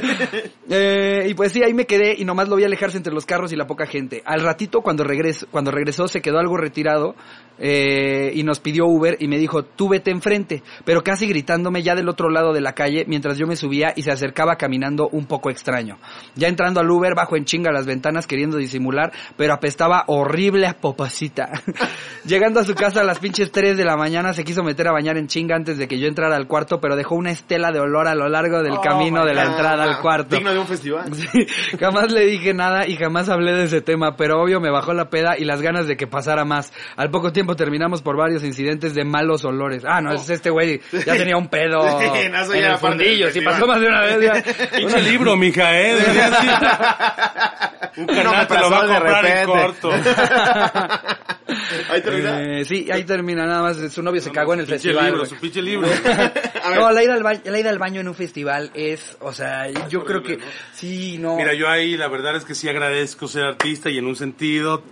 Eh, 0.69 1.27
y 1.29 1.33
pues 1.33 1.51
sí, 1.51 1.63
ahí 1.63 1.73
me 1.73 1.85
quedé 1.85 2.15
y 2.17 2.25
nomás 2.25 2.47
lo 2.49 2.55
vi 2.55 2.63
alejarse 2.63 2.97
entre 2.97 3.13
los 3.13 3.25
carros 3.25 3.51
y 3.51 3.55
la 3.55 3.67
poca 3.67 3.85
gente. 3.85 4.21
Al 4.25 4.41
ratito, 4.41 4.81
cuando 4.81 5.03
regresó, 5.03 5.47
cuando 5.51 5.71
regresó, 5.71 6.07
se 6.07 6.21
quedó 6.21 6.39
algo 6.39 6.57
retirado 6.57 7.15
eh, 7.57 8.31
y 8.33 8.43
nos 8.43 8.59
pidió 8.59 8.85
Uber 8.85 9.17
y 9.19 9.27
me 9.27 9.37
dijo, 9.37 9.63
tú 9.63 9.89
vete 9.89 10.11
enfrente, 10.11 10.63
pero 10.83 11.03
casi 11.03 11.27
gritándome 11.27 11.83
ya 11.83 11.95
del 11.95 12.09
otro 12.09 12.29
lado 12.29 12.53
de 12.53 12.61
la 12.61 12.73
calle 12.73 13.05
mientras 13.07 13.37
yo 13.37 13.47
me 13.47 13.55
subía 13.55 13.93
y 13.95 14.03
se 14.03 14.11
acercaba 14.11 14.55
caminando 14.55 15.07
un 15.11 15.25
poco 15.25 15.49
extraño. 15.49 15.97
Ya 16.35 16.47
entrando 16.47 16.79
al 16.79 16.89
Uber, 16.89 17.15
bajo 17.15 17.35
en 17.35 17.45
chinga 17.45 17.71
las 17.71 17.85
ventanas 17.85 18.27
queriendo 18.27 18.57
disimular, 18.57 19.11
pero 19.37 19.53
apestaba 19.53 20.03
horrible 20.07 20.67
a 20.67 20.73
popacita. 20.73 21.49
Llegando 22.25 22.59
a 22.59 22.63
su 22.63 22.75
casa 22.75 23.01
a 23.01 23.03
las 23.03 23.19
pinches 23.19 23.51
3 23.51 23.77
de 23.77 23.85
la 23.85 23.97
mañana, 23.97 24.33
se 24.33 24.43
quiso 24.43 24.63
meter 24.63 24.87
a 24.87 24.91
bañar 24.91 25.17
en 25.17 25.27
chinga 25.27 25.55
antes 25.55 25.77
de 25.77 25.87
que 25.87 25.99
yo 25.99 26.07
entrara 26.07 26.35
al 26.35 26.47
cuarto, 26.47 26.79
pero 26.79 26.95
dejó 26.95 27.15
una 27.15 27.31
estela 27.31 27.71
de 27.71 27.79
olor 27.79 28.07
a 28.07 28.15
lo 28.15 28.27
largo 28.29 28.61
del 28.63 28.73
Oh, 28.73 28.81
camino 28.81 29.25
de 29.25 29.33
la 29.33 29.45
entrada 29.45 29.83
al 29.83 30.01
cuarto. 30.01 30.35
Digno 30.35 30.51
de 30.51 30.59
un 30.59 30.67
festival. 30.67 31.05
Sí, 31.15 31.47
jamás 31.79 32.11
le 32.11 32.25
dije 32.25 32.53
nada 32.53 32.87
y 32.87 32.97
jamás 32.97 33.29
hablé 33.29 33.53
de 33.53 33.63
ese 33.63 33.81
tema, 33.81 34.15
pero 34.15 34.41
obvio 34.41 34.59
me 34.59 34.69
bajó 34.69 34.93
la 34.93 35.09
peda 35.09 35.35
y 35.37 35.45
las 35.45 35.61
ganas 35.61 35.87
de 35.87 35.97
que 35.97 36.07
pasara 36.07 36.45
más. 36.45 36.71
Al 36.97 37.09
poco 37.09 37.31
tiempo 37.31 37.44
terminamos 37.53 38.01
por 38.01 38.15
varios 38.15 38.43
incidentes 38.43 38.95
de 38.95 39.03
malos 39.03 39.43
olores. 39.43 39.83
Ah, 39.85 40.01
no, 40.01 40.13
es 40.13 40.29
este 40.29 40.49
güey 40.49 40.79
ya 41.05 41.17
tenía 41.17 41.35
un 41.37 41.49
pedo 41.49 41.99
Sí, 42.05 42.05
en 42.19 42.33
el 42.33 42.77
fundillo. 42.77 43.29
Si 43.29 43.41
pasó 43.41 43.67
más 43.67 43.81
de 43.81 43.87
una 43.87 44.01
vez 44.01 44.21
ya. 44.21 44.67
Pinche 44.77 45.01
libro, 45.01 45.35
mija, 45.35 45.79
eh. 45.79 45.97
Un 47.97 48.07
canal 48.07 48.47
te 48.47 48.57
lo 48.57 48.69
va 48.69 48.83
a 48.83 48.87
comprar 48.87 49.25
en 49.25 49.45
corto. 49.45 49.91
Ahí 51.89 52.01
termina. 52.01 52.59
Eh, 52.59 52.65
sí, 52.65 52.89
ahí 52.91 53.03
termina 53.03 53.45
nada 53.45 53.61
más. 53.61 53.77
Su 53.93 54.01
novio 54.01 54.21
se 54.21 54.31
cagó 54.31 54.53
en 54.53 54.61
el 54.61 54.65
Pinche 54.65 54.89
festival. 54.89 55.05
libro, 55.05 55.25
su 55.25 55.35
pinche 55.35 55.61
libro. 55.61 55.87
No, 56.75 56.91
la 56.91 57.03
ida, 57.03 57.13
al 57.13 57.23
baño, 57.23 57.41
la 57.45 57.59
ida 57.59 57.69
al 57.69 57.79
baño 57.79 58.01
en 58.01 58.07
un 58.07 58.15
festival 58.15 58.71
es, 58.73 59.17
o 59.21 59.31
sea, 59.31 59.69
yo 59.89 60.03
creo 60.03 60.21
que 60.21 60.39
sí, 60.73 61.17
no. 61.19 61.37
Mira, 61.37 61.53
yo 61.53 61.69
ahí 61.69 61.95
la 61.95 62.07
verdad 62.07 62.35
es 62.35 62.43
que 62.43 62.55
sí 62.55 62.67
agradezco 62.67 63.27
ser 63.27 63.43
artista 63.43 63.89
y 63.89 63.97
en 63.97 64.05
un 64.05 64.15
sentido 64.15 64.83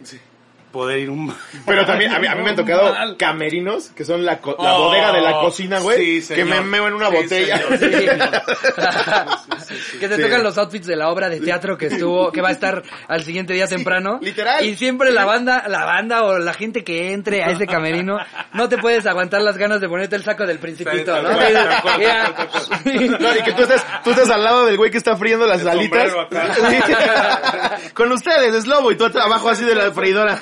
poder 0.74 0.99
ir 0.99 1.09
un... 1.09 1.34
Pero 1.65 1.86
también, 1.86 2.11
a 2.13 2.19
mí, 2.19 2.28
a 2.28 2.36
mí 2.36 2.43
me 2.43 2.49
han 2.49 2.55
tocado 2.57 2.93
camerinos, 3.17 3.91
que 3.95 4.03
son 4.03 4.26
la, 4.26 4.39
co- 4.39 4.57
la 4.59 4.76
Oh, 4.76 4.86
bodega 4.89 5.13
de 5.13 5.21
la 5.21 5.32
cocina, 5.39 5.80
güey. 5.80 6.21
sí, 6.21 6.34
que 6.34 6.43
me 6.43 6.59
meo 6.61 6.88
en 6.88 6.95
una 6.95 7.09
Sí, 7.09 7.15
botella. 7.15 7.57
señor. 7.78 7.80
Sí. 9.63 9.76
Sí, 9.76 9.76
sí, 9.91 9.97
que 9.99 10.07
te 10.09 10.17
Sí. 10.17 10.21
tocan 10.21 10.43
los 10.43 10.57
outfits 10.57 10.86
de 10.86 10.95
la 10.97 11.09
obra 11.09 11.30
de 11.30 11.39
teatro 11.39 11.78
que 11.78 11.86
estuvo, 11.88 12.32
que 12.32 12.41
va 12.41 12.49
a 12.49 12.51
estar 12.51 12.84
al 13.07 13.24
siguiente 13.24 13.53
día 13.53 13.67
temprano. 13.67 14.19
literal. 14.21 14.65
Y 14.65 14.76
siempre 14.76 15.11
la 15.11 15.24
banda, 15.26 15.63
la 15.67 15.86
banda 15.86 16.24
o 16.24 16.38
la 16.38 16.53
gente 16.53 16.84
que 16.84 17.13
entre 17.13 17.43
a 17.43 17.51
ese 17.51 17.65
camerino, 17.67 18.17
no 18.53 18.67
te 18.67 18.78
puedes 18.78 19.05
aguantar 19.05 19.41
las 19.41 19.57
ganas 19.57 19.80
de 19.80 19.88
ponerte 19.88 20.15
el 20.17 20.24
saco 20.24 20.45
del 20.45 20.59
principito, 20.59 21.21
¿no? 21.21 21.32
Y 22.86 23.43
que 23.43 23.53
tú 23.53 23.61
estás, 23.63 23.86
tú 24.03 24.09
estás 24.11 24.30
al 24.30 24.43
lado 24.43 24.65
del 24.65 24.76
güey 24.78 24.91
que 24.91 24.97
está 24.97 25.15
friendo 25.15 25.45
las 25.47 25.61
El 25.61 25.69
alitas. 25.69 26.11
Con 27.93 28.11
ustedes, 28.11 28.53
es 28.55 28.67
lobo, 28.67 28.91
y 28.91 28.95
tú 28.97 29.05
abajo 29.05 29.49
así 29.49 29.63
de 29.63 29.76
la 29.76 29.91
freidora. 29.91 30.41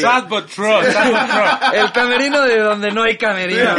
Sad 0.00 0.28
but 0.28 0.46
true, 0.46 0.82
sad 0.92 1.10
but 1.10 1.30
true. 1.30 1.80
El 1.80 1.92
camerino 1.92 2.42
de 2.42 2.58
donde 2.58 2.90
no 2.90 3.02
hay 3.02 3.16
camerino. 3.16 3.76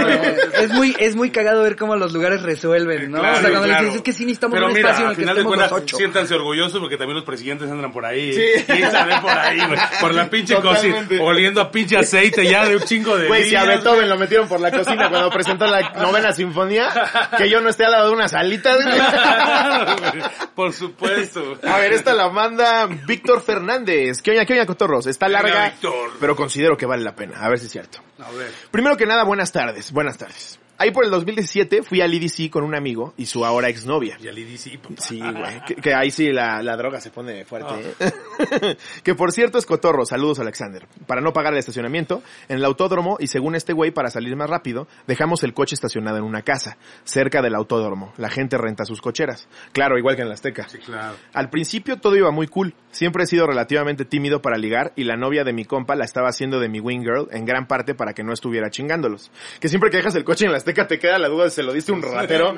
Es 0.54 0.70
muy, 0.72 0.96
es 1.00 1.16
muy 1.16 1.32
cagado 1.32 1.64
ver 1.64 1.76
cómo 1.76 1.96
los 1.96 2.14
lugares 2.14 2.42
resuelven, 2.42 3.12
¿no? 3.12 3.20
Claro, 3.20 3.38
o 3.38 3.42
sea, 3.42 3.50
cuando 3.50 3.68
claro. 3.68 3.82
le 3.82 3.86
dices, 3.86 3.96
es 3.98 4.04
que 4.04 4.14
sí 4.14 4.26
necesitamos 4.26 4.56
Pero 4.56 4.68
un 4.68 4.74
mira, 4.74 4.90
espacio 4.90 5.04
en 5.04 5.08
al 5.08 5.12
el 5.12 5.16
que 5.18 5.22
final 5.24 5.36
de 5.36 5.42
estemos 5.42 5.58
los 5.58 5.68
cuentas, 5.70 5.86
ocho. 5.86 5.98
siéntanse 5.98 6.34
orgullosos 6.36 6.80
porque 6.80 6.98
también 6.98 7.16
los 7.16 7.26
presidentes 7.26 7.70
andan 7.70 7.92
por 7.92 8.06
ahí. 8.06 8.34
Sí. 8.34 8.74
Y 8.74 8.82
salen 8.84 9.22
por 9.22 9.32
ahí, 9.32 9.58
güey. 9.66 9.80
Por 10.02 10.14
la 10.14 10.30
pinche 10.30 10.56
cocina, 10.56 11.08
oliendo 11.22 11.62
a 11.62 11.72
pinche 11.72 11.98
aceite 11.98 12.46
ya 12.46 12.66
de 12.68 12.76
un 12.76 12.84
chingo 12.84 13.18
de 13.18 13.28
Güey, 13.28 13.50
si 13.50 13.56
a 13.56 13.64
Beethoven 13.64 14.10
lo 14.10 14.18
metieron 14.18 14.48
por 14.48 14.60
la 14.60 14.72
cocina 14.72 15.10
cuando 15.10 15.30
presentó 15.30 15.66
la 15.68 15.92
novena 15.94 16.32
sinfonía, 16.32 16.90
que 17.38 17.50
yo 17.50 17.62
no 17.62 17.70
esté 17.70 17.86
al 17.86 17.92
lado 17.92 18.16
de. 18.16 18.26
Claro, 18.26 19.96
güey. 20.00 20.24
Por 20.56 20.74
supuesto. 20.74 21.58
A 21.64 21.78
ver, 21.80 21.94
esta 21.94 22.14
la 22.14 22.30
manda 22.30 22.88
Víctor 22.88 23.42
Fernández. 23.42 24.22
¿Qué 24.22 24.32
oña, 24.32 24.46
qué 24.46 24.54
oña, 24.54 24.66
cotorros? 24.66 25.08
Está 25.16 25.30
larga, 25.30 25.74
pero 26.20 26.36
considero 26.36 26.76
que 26.76 26.86
vale 26.86 27.02
la 27.02 27.16
pena. 27.16 27.40
A 27.40 27.48
ver 27.48 27.58
si 27.58 27.68
es 27.68 27.72
cierto. 27.72 28.00
A 28.20 28.30
ver. 28.32 28.52
Primero 28.70 28.98
que 28.98 29.06
nada, 29.06 29.24
buenas 29.24 29.50
tardes. 29.50 29.94
Buenas 29.94 30.18
tardes. 30.18 30.60
Ahí 30.78 30.92
por 30.92 31.06
el 31.06 31.12
2017 31.12 31.84
fui 31.84 32.02
al 32.02 32.14
IDC 32.14 32.50
con 32.50 32.64
un 32.64 32.76
amigo 32.76 33.14
y 33.18 33.26
su 33.26 33.46
ahora 33.46 33.70
exnovia. 33.70 34.18
Y 34.22 34.28
al 34.28 34.38
IDC, 34.38 34.80
papá. 34.80 34.96
Sí, 34.98 35.20
güey. 35.20 35.62
Que, 35.66 35.76
que 35.76 35.94
ahí 35.94 36.12
sí 36.12 36.32
la, 36.32 36.62
la 36.62 36.76
droga 36.76 37.00
se 37.00 37.12
pone 37.12 37.46
fuerte. 37.46 37.74
¿eh? 38.00 38.78
que 39.04 39.16
por 39.16 39.32
cierto 39.32 39.58
es 39.58 39.66
cotorro. 39.66 40.06
Saludos, 40.06 40.40
Alexander. 40.40 40.88
Para 41.08 41.22
no 41.22 41.32
pagar 41.32 41.54
el 41.54 41.60
estacionamiento, 41.60 42.22
en 42.50 42.58
el 42.58 42.66
autódromo 42.66 43.18
y 43.20 43.28
según 43.28 43.56
este 43.56 43.74
güey, 43.74 43.92
para 43.92 44.10
salir 44.10 44.36
más 44.36 44.50
rápido, 44.50 44.88
dejamos 45.08 45.44
el 45.44 45.54
coche 45.54 45.76
estacionado 45.76 46.18
en 46.18 46.24
una 46.24 46.42
casa, 46.42 46.78
cerca 47.04 47.42
del 47.42 47.56
autódromo. 47.56 48.14
La 48.18 48.30
gente 48.30 48.58
renta 48.58 48.86
sus 48.86 49.02
cocheras. 49.02 49.48
Claro, 49.72 49.98
igual 49.98 50.16
que 50.16 50.24
en 50.24 50.30
la 50.30 50.34
Azteca. 50.34 50.68
Sí, 50.68 50.80
claro. 50.80 51.16
Al 51.34 51.50
principio 51.50 51.98
todo 51.98 52.16
iba 52.16 52.32
muy 52.32 52.48
cool. 52.48 52.74
Siempre 52.92 53.24
he 53.24 53.28
sido 53.28 53.48
relativamente 53.48 54.06
tímido 54.06 54.42
para 54.42 54.58
ligar 54.58 54.94
y 54.96 55.04
la 55.06 55.16
novia 55.16 55.44
de 55.44 55.54
mi 55.54 55.66
compa 55.66 55.96
la 55.96 56.06
estaba 56.06 56.30
haciendo 56.30 56.60
de 56.60 56.70
mi 56.70 56.80
wing 56.80 57.02
girl 57.02 57.28
en 57.32 57.46
gran 57.46 57.68
parte 57.68 57.96
para 57.96 58.14
que 58.14 58.24
no 58.24 58.34
estuviera 58.34 58.70
chingándolos. 58.70 59.32
Que 59.60 59.70
siempre 59.70 59.90
que 59.90 59.98
dejas 59.98 60.16
el 60.16 60.24
coche 60.24 60.46
en 60.46 60.52
la 60.52 60.58
Azteca 60.66 60.88
te 60.88 60.98
queda 60.98 61.20
la 61.20 61.28
duda 61.28 61.44
de 61.44 61.50
si 61.52 61.58
se 61.58 61.64
lo 61.64 61.74
diste 61.74 61.92
a 61.92 61.96
un 61.96 62.02
ratero. 62.02 62.56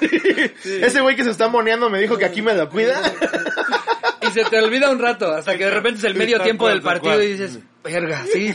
Ese 0.64 1.00
güey 1.00 1.14
que 1.14 1.22
se 1.22 1.30
está 1.30 1.46
moneando 1.46 1.88
me 1.88 2.00
dijo 2.00 2.18
que 2.18 2.24
aquí 2.24 2.42
me 2.42 2.54
lo 2.54 2.68
cuida. 2.68 3.00
Y 4.20 4.32
se 4.32 4.44
te 4.46 4.60
olvida 4.60 4.90
un 4.90 4.98
rato, 4.98 5.32
hasta 5.32 5.56
que 5.56 5.64
de 5.64 5.70
repente 5.70 5.98
es 5.98 6.04
el 6.04 6.16
medio 6.16 6.40
tiempo 6.40 6.68
del 6.68 6.82
partido 6.82 7.22
y 7.22 7.28
dices, 7.28 7.60
verga, 7.84 8.24
sí. 8.32 8.52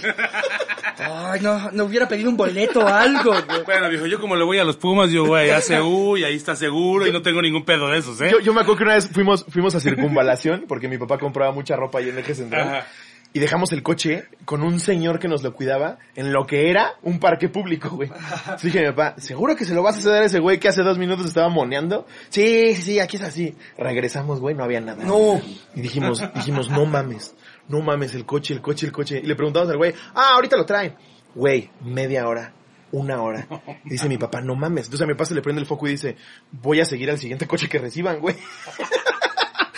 Ay, 0.97 1.39
no, 1.41 1.71
no 1.71 1.85
hubiera 1.85 2.07
pedido 2.07 2.29
un 2.29 2.35
boleto 2.35 2.81
o 2.81 2.87
algo. 2.87 3.31
güey. 3.31 3.63
Bueno, 3.65 3.89
viejo, 3.89 4.05
yo 4.07 4.19
como 4.19 4.35
le 4.35 4.43
voy 4.43 4.59
a 4.59 4.65
los 4.65 4.75
Pumas, 4.75 5.09
yo 5.09 5.25
güey, 5.25 5.51
hace 5.51 5.79
uy, 5.81 6.25
ahí 6.25 6.35
está 6.35 6.57
seguro 6.57 7.07
y 7.07 7.13
no 7.13 7.21
tengo 7.21 7.41
ningún 7.41 7.63
pedo 7.63 7.87
de 7.87 7.99
esos, 7.99 8.19
¿eh? 8.21 8.29
Yo, 8.29 8.39
yo 8.41 8.53
me 8.53 8.61
acuerdo 8.61 8.77
que 8.79 8.83
una 8.83 8.95
vez 8.95 9.09
fuimos, 9.09 9.45
fuimos 9.49 9.73
a 9.75 9.79
circunvalación 9.79 10.65
porque 10.67 10.89
mi 10.89 10.97
papá 10.97 11.17
compraba 11.17 11.53
mucha 11.53 11.77
ropa 11.77 11.99
ahí 11.99 12.09
en 12.09 12.19
Eje 12.19 12.35
Central. 12.35 12.67
Ajá. 12.67 12.87
Y 13.35 13.39
dejamos 13.39 13.73
el 13.73 13.83
coche 13.83 14.29
con 14.45 14.63
un 14.63 14.79
señor 14.79 15.19
que 15.19 15.27
nos 15.27 15.43
lo 15.43 15.53
cuidaba 15.53 15.97
en 16.15 16.31
lo 16.31 16.47
que 16.47 16.69
era 16.69 16.93
un 17.01 17.19
parque 17.19 17.49
público, 17.49 17.89
güey. 17.89 18.07
Entonces 18.39 18.61
dije 18.61 18.79
a 18.79 18.81
mi 18.83 18.95
papá, 18.95 19.15
¿seguro 19.19 19.57
que 19.57 19.65
se 19.65 19.75
lo 19.75 19.83
vas 19.83 19.97
a 19.97 20.01
ceder 20.01 20.21
a 20.21 20.25
ese 20.27 20.39
güey 20.39 20.57
que 20.57 20.69
hace 20.69 20.83
dos 20.83 20.97
minutos 20.97 21.25
estaba 21.25 21.49
moneando? 21.49 22.07
Sí, 22.29 22.73
sí, 22.75 22.81
sí, 22.81 22.99
aquí 23.01 23.17
es 23.17 23.23
así. 23.23 23.53
Regresamos, 23.77 24.39
güey, 24.39 24.55
no 24.55 24.63
había 24.63 24.79
nada. 24.79 25.03
No. 25.03 25.41
Y 25.75 25.81
dijimos, 25.81 26.23
dijimos, 26.33 26.69
no 26.69 26.85
mames, 26.85 27.35
no 27.67 27.81
mames, 27.81 28.15
el 28.15 28.25
coche, 28.25 28.53
el 28.53 28.61
coche, 28.61 28.85
el 28.85 28.93
coche. 28.93 29.19
Y 29.21 29.27
le 29.27 29.35
preguntamos 29.35 29.69
al 29.69 29.75
güey, 29.75 29.93
ah, 30.13 30.35
ahorita 30.35 30.55
lo 30.55 30.65
traen. 30.65 30.95
Güey, 31.35 31.69
media 31.81 32.29
hora, 32.29 32.53
una 32.93 33.21
hora. 33.21 33.49
Y 33.83 33.89
dice 33.89 34.07
mi 34.07 34.17
papá, 34.17 34.39
no 34.39 34.55
mames. 34.55 34.85
Entonces 34.85 35.03
a 35.03 35.07
mi 35.07 35.13
papá 35.13 35.25
se 35.25 35.35
le 35.35 35.41
prende 35.41 35.59
el 35.59 35.67
foco 35.67 35.89
y 35.89 35.91
dice, 35.91 36.15
voy 36.53 36.79
a 36.79 36.85
seguir 36.85 37.11
al 37.11 37.17
siguiente 37.17 37.47
coche 37.47 37.67
que 37.67 37.79
reciban, 37.79 38.21
güey. 38.21 38.37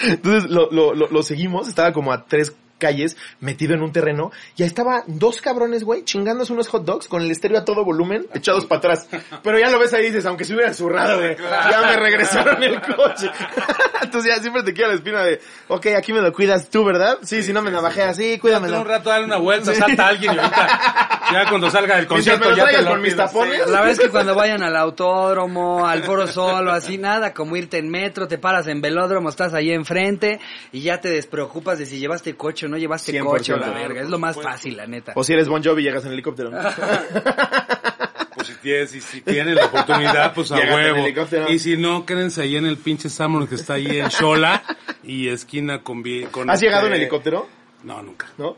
Entonces 0.03 0.47
lo, 0.47 0.69
lo, 0.69 0.93
lo, 0.93 1.07
lo 1.07 1.23
seguimos, 1.23 1.67
estaba 1.67 1.91
como 1.91 2.13
a 2.13 2.27
tres 2.27 2.55
calles, 2.77 3.17
metido 3.39 3.73
en 3.73 3.81
un 3.81 3.91
terreno, 3.91 4.31
y 4.55 4.63
ahí 4.63 4.67
estaba 4.67 5.03
dos 5.07 5.41
cabrones, 5.41 5.83
güey, 5.83 6.03
chingándose 6.03 6.53
unos 6.53 6.67
hot 6.67 6.85
dogs 6.85 7.07
con 7.07 7.21
el 7.21 7.31
estéreo 7.31 7.57
a 7.59 7.65
todo 7.65 7.83
volumen, 7.83 8.27
echados 8.33 8.65
para 8.65 8.79
atrás. 8.79 9.07
Pero 9.43 9.59
ya 9.59 9.69
lo 9.69 9.79
ves 9.79 9.93
ahí 9.93 10.05
y 10.05 10.07
dices, 10.07 10.25
aunque 10.25 10.45
se 10.45 10.53
hubieran 10.53 10.73
zurrado, 10.73 11.17
güey, 11.19 11.35
ya 11.37 11.81
me 11.81 11.97
regresaron 11.97 12.61
el 12.63 12.81
coche. 12.81 13.29
Entonces 14.01 14.35
ya 14.35 14.41
siempre 14.41 14.63
te 14.63 14.73
queda 14.73 14.89
la 14.89 14.93
espina 14.93 15.23
de, 15.23 15.41
ok, 15.67 15.87
aquí 15.97 16.13
me 16.13 16.21
lo 16.21 16.31
cuidas 16.31 16.69
tú, 16.69 16.83
¿verdad? 16.83 17.17
Sí, 17.23 17.43
si 17.43 17.51
no 17.53 17.61
me 17.61 17.71
navajé 17.71 18.03
así, 18.03 18.23
Dale 18.23 18.39
cuídamelo. 18.39 18.81
un 18.81 18.87
rato, 18.87 19.09
dale 19.09 19.25
una 19.25 19.37
vuelta, 19.37 19.73
salta 19.73 20.07
alguien 20.07 20.33
y 20.35 20.37
ahorita, 20.37 21.21
ya 21.33 21.49
cuando 21.49 21.69
salga 21.69 21.95
del 21.97 22.07
concierto 22.07 22.55
ya 22.55 22.67
te 22.67 22.81
lo 22.81 22.91
con 22.91 23.01
mis 23.01 23.15
tapones. 23.15 23.59
La 23.67 23.81
verdad 23.81 23.91
es 23.91 23.99
que 23.99 24.09
cuando 24.09 24.35
vayan 24.35 24.63
al 24.63 24.75
autódromo, 24.75 25.87
al 25.87 26.03
Foro 26.03 26.27
Sol 26.27 26.67
o 26.67 26.71
así, 26.71 26.97
nada, 26.97 27.33
como 27.33 27.55
irte 27.55 27.77
en 27.77 27.89
metro, 27.89 28.27
te 28.27 28.37
paras 28.37 28.67
en 28.67 28.81
velódromo, 28.81 29.29
estás 29.29 29.53
ahí 29.53 29.71
enfrente 29.71 30.39
y 30.71 30.81
ya 30.81 31.01
te 31.01 31.09
despreocupas 31.09 31.79
de 31.79 31.85
si 31.85 31.99
llevaste 31.99 32.35
coche 32.35 32.66
o 32.67 32.69
no 32.69 32.77
llevaste 32.77 33.11
100%. 33.13 33.23
coche 33.25 33.53
o 33.53 33.57
la 33.57 33.69
verga. 33.71 34.01
Es 34.01 34.09
lo 34.09 34.19
más 34.19 34.35
fácil, 34.39 34.77
la 34.77 34.85
neta. 34.85 35.13
O 35.15 35.23
si 35.23 35.33
eres 35.33 35.47
Bon 35.47 35.63
Jovi 35.63 35.81
y 35.81 35.85
llegas 35.85 36.05
en 36.05 36.11
helicóptero. 36.13 36.51
¿no? 36.51 36.59
Pues 38.35 38.49
si 38.49 38.53
tienes, 38.57 38.91
si, 38.91 39.01
si 39.01 39.21
tienen 39.21 39.55
la 39.55 39.65
oportunidad, 39.65 40.31
pues 40.35 40.51
a 40.51 40.57
huevo. 40.57 41.07
Y 41.49 41.57
si 41.57 41.75
no, 41.75 42.05
quédense 42.05 42.43
ahí 42.43 42.55
en 42.55 42.67
el 42.67 42.77
pinche 42.77 43.09
Samur 43.09 43.49
que 43.49 43.55
está 43.55 43.73
ahí 43.73 43.97
en 43.99 44.11
Xola 44.11 44.61
y 45.01 45.29
esquina 45.29 45.81
con... 45.81 46.03
¿Has 46.47 46.61
llegado 46.61 46.85
en 46.85 46.93
este- 46.93 47.01
helicóptero? 47.05 47.47
No, 47.83 48.03
nunca. 48.03 48.27
¿No? 48.37 48.57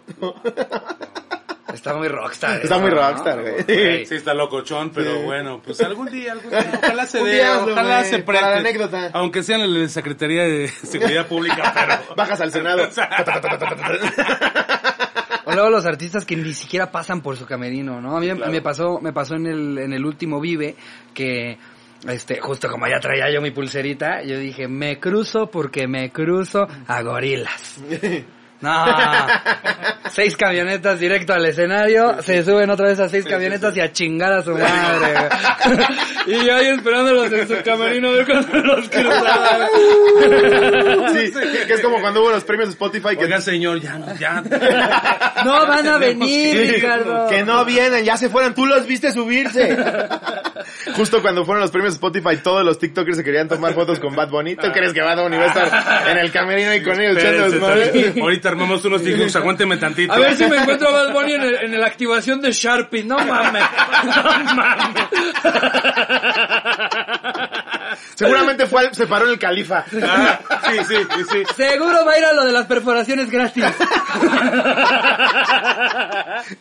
Está 1.73 1.93
muy 1.95 2.07
rockstar. 2.07 2.61
Está 2.61 2.75
eso, 2.75 2.79
muy 2.81 2.89
rockstar, 2.89 3.41
güey. 3.41 4.05
Sí, 4.05 4.15
está 4.15 4.33
locochón, 4.33 4.89
pero 4.91 5.17
Sí. 5.17 5.23
bueno, 5.25 5.61
pues 5.63 5.79
algún 5.81 6.09
día, 6.11 6.31
algún 6.33 6.49
día, 6.49 6.71
ojalá 6.83 7.05
se 7.05 7.23
dé, 7.23 7.49
ojalá 7.49 8.03
se 8.03 8.19
para 8.19 8.39
preste. 8.39 8.49
la 8.55 8.57
anécdota. 8.57 9.09
Aunque 9.13 9.43
sea 9.43 9.57
en 9.57 9.81
la 9.83 9.87
Secretaría 9.89 10.43
de 10.43 10.67
Seguridad 10.67 11.27
Pública, 11.27 11.71
pero... 12.05 12.15
Bajas 12.15 12.41
al 12.41 12.51
Senado. 12.51 12.87
O 15.45 15.51
luego 15.53 15.69
los 15.71 15.85
artistas 15.87 16.25
que 16.25 16.35
ni 16.35 16.53
siquiera 16.53 16.91
pasan 16.91 17.21
por 17.21 17.35
su 17.35 17.45
camerino, 17.47 17.99
¿no? 18.01 18.17
A 18.17 18.19
mí 18.19 18.27
me- 18.33 18.47
me 18.49 18.61
pasó, 18.61 18.99
me 19.01 19.11
pasó 19.13 19.33
en 19.35 19.47
el, 19.47 19.77
en 19.79 19.93
el 19.93 20.05
último 20.05 20.39
Vive 20.39 20.75
que, 21.13 21.57
este, 22.07 22.39
justo 22.39 22.69
como 22.69 22.87
ya 22.87 22.99
traía 22.99 23.31
yo 23.33 23.41
mi 23.41 23.49
pulserita, 23.49 24.21
yo 24.21 24.37
dije, 24.37 24.67
me 24.67 24.99
cruzo 24.99 25.47
porque 25.49 25.87
me 25.87 26.11
cruzo 26.11 26.67
a 26.87 27.01
gorilas. 27.01 27.79
No, 28.61 28.85
seis 30.11 30.35
camionetas 30.35 30.99
directo 30.99 31.33
al 31.33 31.45
escenario, 31.45 32.21
se 32.21 32.43
suben 32.43 32.69
otra 32.69 32.87
vez 32.87 32.99
a 32.99 33.07
seis 33.07 33.25
camionetas 33.25 33.75
y 33.77 33.79
a 33.79 33.91
chingar 33.91 34.33
a 34.33 34.43
su 34.43 34.51
madre. 34.51 35.29
y 36.27 36.45
yo 36.45 36.55
ahí 36.55 36.67
esperándolos 36.67 37.31
en 37.31 37.47
su 37.47 37.63
camerino 37.63 38.09
cuando 38.25 38.57
los 38.59 38.89
cruzaban. 38.89 39.67
Sí, 41.09 41.31
que 41.67 41.73
es 41.73 41.81
como 41.81 41.99
cuando 42.01 42.21
hubo 42.21 42.31
los 42.31 42.43
premios 42.43 42.69
Spotify 42.69 43.15
que, 43.17 43.25
Oiga, 43.25 43.41
señor, 43.41 43.79
ya, 43.81 43.99
ya. 44.19 44.43
No 45.45 45.65
van 45.67 45.87
a 45.87 45.97
venir, 45.97 46.57
Sí, 46.57 46.71
Ricardo. 46.75 47.27
que 47.29 47.43
no 47.43 47.65
vienen, 47.65 48.03
ya 48.05 48.17
se 48.17 48.29
fueron, 48.29 48.53
tú 48.53 48.65
los 48.65 48.85
viste 48.85 49.11
subirse. 49.11 49.75
Justo 50.95 51.21
cuando 51.21 51.45
fueron 51.45 51.61
los 51.61 51.71
premios 51.71 51.93
Spotify, 51.95 52.37
todos 52.43 52.63
los 52.65 52.77
TikTokers 52.79 53.17
se 53.17 53.23
querían 53.23 53.47
tomar 53.47 53.73
fotos 53.73 53.99
con 53.99 54.15
Bad 54.15 54.29
Bunny. 54.29 54.55
¿Tú 54.55 54.71
crees 54.71 54.93
que 54.93 55.01
Bad 55.01 55.21
Bunny 55.23 55.37
va 55.37 55.45
a 55.45 55.47
estar 55.47 56.09
en 56.11 56.17
el 56.17 56.31
camerino 56.31 56.73
y 56.75 56.83
con 56.83 56.99
ellos 56.99 57.17
echando. 57.17 57.67
Ahorita 58.21 58.48
armamos 58.49 58.83
unos 58.85 59.01
TikToks, 59.03 59.35
aguánteme 59.37 59.77
tantito. 59.77 60.11
A 60.13 60.19
ver 60.19 60.35
si 60.35 60.45
me 60.45 60.57
encuentro 60.57 60.89
a 60.89 60.91
Bad 60.91 61.13
Bunny 61.13 61.33
en, 61.33 61.41
el- 61.43 61.55
en 61.55 61.79
la 61.79 61.87
activación 61.87 62.41
de 62.41 62.51
Sharpie. 62.51 63.03
No 63.03 63.17
mames. 63.19 63.63
No 64.03 64.55
mames. 64.55 65.03
Seguramente 68.15 68.65
fue 68.67 68.81
al- 68.87 68.93
se 68.95 69.07
paró 69.07 69.25
en 69.25 69.31
el 69.31 69.39
califa. 69.39 69.83
Ah, 70.03 70.39
sí, 70.69 70.77
sí, 70.87 70.95
sí, 71.15 71.23
sí. 71.31 71.43
Seguro 71.55 72.05
va 72.05 72.11
a 72.13 72.19
ir 72.19 72.25
a 72.25 72.33
lo 72.33 72.45
de 72.45 72.51
las 72.51 72.65
perforaciones 72.65 73.29
gratis. 73.31 73.63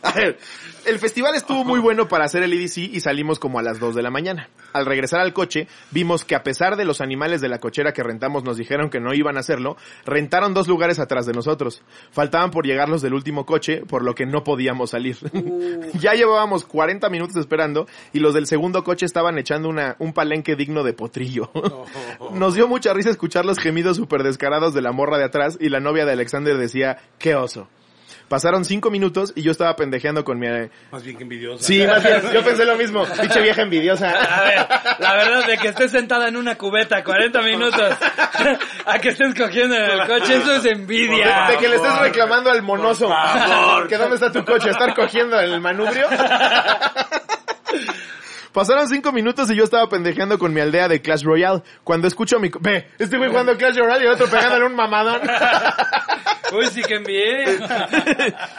A 0.03 0.11
ver, 0.15 0.37
el 0.85 0.99
festival 0.99 1.35
estuvo 1.35 1.63
muy 1.63 1.79
bueno 1.79 2.07
para 2.07 2.25
hacer 2.25 2.43
el 2.43 2.53
EDC 2.53 2.77
y 2.77 2.99
salimos 2.99 3.39
como 3.39 3.59
a 3.59 3.61
las 3.61 3.79
2 3.79 3.95
de 3.95 4.01
la 4.01 4.09
mañana. 4.09 4.49
Al 4.73 4.85
regresar 4.85 5.19
al 5.19 5.33
coche, 5.33 5.67
vimos 5.91 6.25
que 6.25 6.35
a 6.35 6.43
pesar 6.43 6.75
de 6.75 6.85
los 6.85 7.01
animales 7.01 7.41
de 7.41 7.49
la 7.49 7.59
cochera 7.59 7.93
que 7.93 8.03
rentamos 8.03 8.43
nos 8.43 8.57
dijeron 8.57 8.89
que 8.89 8.99
no 8.99 9.13
iban 9.13 9.37
a 9.37 9.41
hacerlo, 9.41 9.77
rentaron 10.05 10.53
dos 10.53 10.67
lugares 10.67 10.99
atrás 10.99 11.25
de 11.25 11.33
nosotros. 11.33 11.81
Faltaban 12.11 12.51
por 12.51 12.65
llegar 12.65 12.89
los 12.89 13.01
del 13.01 13.13
último 13.13 13.45
coche, 13.45 13.81
por 13.87 14.03
lo 14.03 14.15
que 14.15 14.25
no 14.25 14.43
podíamos 14.43 14.91
salir. 14.91 15.17
ya 15.99 16.13
llevábamos 16.13 16.65
40 16.65 17.09
minutos 17.09 17.35
esperando 17.37 17.87
y 18.13 18.19
los 18.19 18.33
del 18.33 18.47
segundo 18.47 18.83
coche 18.83 19.05
estaban 19.05 19.37
echando 19.37 19.69
una, 19.69 19.95
un 19.99 20.13
palenque 20.13 20.55
digno 20.55 20.83
de 20.83 20.93
potrillo. 20.93 21.51
Nos 22.33 22.55
dio 22.55 22.67
mucha 22.67 22.93
risa 22.93 23.09
escuchar 23.09 23.45
los 23.45 23.59
gemidos 23.59 23.97
súper 23.97 24.23
descarados 24.23 24.73
de 24.73 24.81
la 24.81 24.91
morra 24.91 25.17
de 25.17 25.25
atrás 25.25 25.57
y 25.59 25.69
la 25.69 25.79
novia 25.79 26.05
de 26.05 26.13
Alexander 26.13 26.57
decía, 26.57 26.97
qué 27.17 27.35
oso. 27.35 27.67
Pasaron 28.29 28.63
cinco 28.63 28.91
minutos 28.91 29.33
y 29.35 29.41
yo 29.41 29.51
estaba 29.51 29.75
pendejeando 29.75 30.23
con 30.23 30.37
mi... 30.37 30.47
Más 30.91 31.03
bien 31.03 31.17
que 31.17 31.23
envidiosa. 31.23 31.63
Sí, 31.63 31.85
más 31.85 32.03
bien, 32.03 32.21
yo 32.31 32.43
pensé 32.43 32.63
lo 32.63 32.75
mismo. 32.77 33.05
Dicha 33.21 33.39
vieja 33.39 33.63
envidiosa. 33.63 34.11
A 34.11 34.43
ver, 34.43 34.67
la 34.99 35.15
verdad 35.15 35.47
de 35.47 35.57
que 35.57 35.69
estés 35.69 35.91
sentada 35.91 36.27
en 36.27 36.37
una 36.37 36.55
cubeta 36.55 37.03
40 37.03 37.41
minutos 37.41 37.97
a 38.85 38.99
que 38.99 39.09
estés 39.09 39.33
cogiendo 39.33 39.75
en 39.75 39.89
el 39.99 40.07
coche, 40.07 40.37
eso 40.37 40.55
es 40.55 40.65
envidia. 40.65 41.47
De 41.49 41.57
que 41.57 41.67
le 41.67 41.77
estés 41.77 41.99
reclamando 41.99 42.51
al 42.51 42.61
monoso. 42.61 43.07
Por 43.07 43.17
favor. 43.17 43.87
Que 43.89 43.97
dónde 43.97 44.15
está 44.15 44.31
tu 44.31 44.45
coche, 44.45 44.69
estar 44.69 44.93
cogiendo 44.93 45.39
en 45.39 45.51
el 45.51 45.61
manubrio. 45.61 46.07
Pasaron 48.59 48.89
cinco 48.89 49.13
minutos 49.13 49.49
y 49.49 49.55
yo 49.55 49.63
estaba 49.63 49.87
pendejeando 49.87 50.37
con 50.37 50.53
mi 50.53 50.59
aldea 50.59 50.89
de 50.89 51.01
Clash 51.01 51.23
Royale. 51.23 51.63
Cuando 51.85 52.09
escucho 52.09 52.35
a 52.35 52.39
mi... 52.39 52.51
Ve, 52.59 52.89
este 52.99 53.17
güey 53.17 53.29
jugando 53.29 53.55
Clash 53.55 53.77
Royale 53.77 54.03
y 54.03 54.07
el 54.07 54.13
otro 54.15 54.27
pegándole 54.27 54.65
un 54.65 54.75
mamadón. 54.75 55.21
Uy, 56.53 56.67
sí 56.67 56.81
que 56.81 56.95
envidia. 56.95 57.87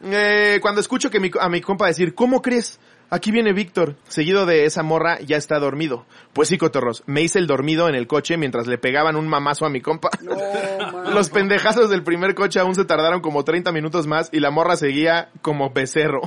Eh, 0.00 0.60
cuando 0.62 0.80
escucho 0.80 1.10
que 1.10 1.18
mi, 1.18 1.28
a 1.40 1.48
mi 1.48 1.60
compa 1.60 1.88
decir, 1.88 2.14
¿cómo 2.14 2.40
crees? 2.40 2.78
Aquí 3.10 3.30
viene 3.30 3.54
Víctor, 3.54 3.96
seguido 4.08 4.44
de 4.44 4.66
esa 4.66 4.82
morra, 4.82 5.18
ya 5.20 5.38
está 5.38 5.58
dormido. 5.58 6.04
Pues 6.34 6.48
sí, 6.48 6.58
cotorros, 6.58 7.02
me 7.06 7.22
hice 7.22 7.38
el 7.38 7.46
dormido 7.46 7.88
en 7.88 7.94
el 7.94 8.06
coche 8.06 8.36
mientras 8.36 8.66
le 8.66 8.76
pegaban 8.76 9.16
un 9.16 9.26
mamazo 9.26 9.64
a 9.64 9.70
mi 9.70 9.80
compa. 9.80 10.10
Los 11.14 11.30
pendejazos 11.30 11.88
del 11.88 12.02
primer 12.02 12.34
coche 12.34 12.60
aún 12.60 12.74
se 12.74 12.84
tardaron 12.84 13.20
como 13.20 13.44
30 13.44 13.72
minutos 13.72 14.06
más 14.06 14.28
y 14.30 14.40
la 14.40 14.50
morra 14.50 14.76
seguía 14.76 15.30
como 15.40 15.70
becerro. 15.70 16.20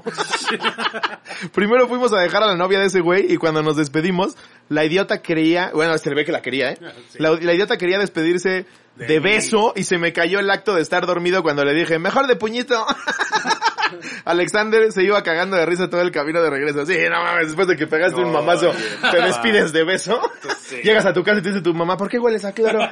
Primero 1.53 1.87
fuimos 1.87 2.13
a 2.13 2.19
dejar 2.19 2.41
a 2.43 2.47
la 2.47 2.55
novia 2.55 2.79
de 2.79 2.87
ese 2.87 3.01
güey 3.01 3.31
y 3.31 3.37
cuando 3.37 3.61
nos 3.61 3.77
despedimos, 3.77 4.35
la 4.67 4.83
idiota 4.83 5.21
quería, 5.21 5.71
bueno, 5.73 5.95
se 5.99 6.09
le 6.09 6.15
ve 6.15 6.25
que 6.25 6.31
la 6.31 6.41
quería, 6.41 6.71
¿eh? 6.71 6.77
La, 7.17 7.31
la 7.31 7.53
idiota 7.53 7.77
quería 7.77 7.99
despedirse 7.99 8.65
de, 8.95 9.05
De 9.05 9.19
beso 9.19 9.73
y 9.75 9.83
se 9.83 9.97
me 9.97 10.13
cayó 10.13 10.39
el 10.39 10.49
acto 10.49 10.73
de 10.73 10.81
estar 10.81 11.05
dormido 11.05 11.43
cuando 11.43 11.63
le 11.63 11.73
dije, 11.73 11.99
mejor 11.99 12.27
de 12.27 12.35
puñito. 12.35 12.85
Alexander 14.25 14.91
se 14.91 15.03
iba 15.03 15.21
cagando 15.23 15.57
de 15.57 15.65
risa 15.65 15.89
todo 15.89 16.01
el 16.01 16.11
camino 16.11 16.41
de 16.41 16.49
regreso. 16.49 16.85
Sí, 16.85 16.97
no 17.09 17.21
mames, 17.23 17.47
después 17.47 17.67
de 17.67 17.75
que 17.75 17.87
pegaste 17.87 18.19
un 18.19 18.31
No, 18.31 18.41
mamazo, 18.41 18.71
bien. 18.71 19.11
te 19.11 19.21
despides 19.21 19.71
de 19.73 19.83
beso. 19.83 20.19
Sí. 20.61 20.77
Llegas 20.83 21.05
a 21.05 21.13
tu 21.13 21.23
casa 21.23 21.39
y 21.39 21.41
te 21.41 21.49
dice 21.49 21.61
tu 21.61 21.73
mamá, 21.73 21.97
¿por 21.97 22.09
qué 22.09 22.19
hueles 22.19 22.45
a 22.45 22.51
cloro? 22.53 22.79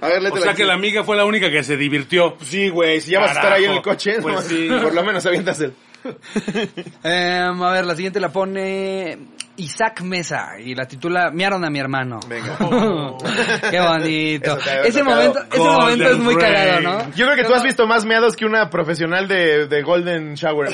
a 0.00 0.08
ver, 0.08 0.26
O 0.32 0.36
sea 0.38 0.54
que 0.54 0.64
la 0.64 0.74
amiga 0.74 1.04
fue 1.04 1.16
la 1.16 1.24
única 1.24 1.50
que 1.50 1.62
se 1.62 1.76
divirtió. 1.76 2.36
Sí, 2.42 2.68
güey, 2.68 3.00
si 3.00 3.10
ya 3.12 3.20
vas 3.20 3.30
a 3.30 3.34
estar 3.34 3.52
ahí 3.52 3.64
en 3.64 3.72
el 3.72 3.82
coche, 3.82 4.16
Pues 4.20 4.34
no, 4.34 4.40
sí. 4.42 4.68
por 4.82 4.94
lo 4.94 5.04
menos 5.04 5.24
avientas 5.26 5.60
el... 5.60 5.72
Em, 7.02 7.62
a 7.62 7.72
ver, 7.72 7.86
la 7.86 7.94
siguiente 7.94 8.20
la 8.20 8.30
pone 8.30 9.18
Isaac 9.56 10.02
Mesa 10.02 10.58
y 10.58 10.74
la 10.74 10.86
titula 10.86 11.30
Miaron 11.32 11.64
a 11.64 11.70
mi 11.70 11.78
hermano. 11.78 12.20
Venga. 12.28 12.56
Qué 13.70 13.80
bonito. 13.80 14.58
Ese 14.84 15.02
momento, 15.02 15.38
ese 15.50 15.58
momento 15.58 16.08
es 16.10 16.18
muy 16.18 16.34
Rain. 16.34 16.54
cagado, 16.54 16.80
¿no? 16.80 17.10
Yo 17.14 17.24
creo 17.26 17.36
que 17.36 17.44
tú 17.44 17.54
has 17.54 17.62
visto 17.62 17.86
más 17.86 18.04
meados 18.04 18.36
que 18.36 18.44
una 18.44 18.68
profesional 18.68 19.28
de, 19.28 19.66
de 19.66 19.82
Golden 19.82 20.34
Shower. 20.34 20.68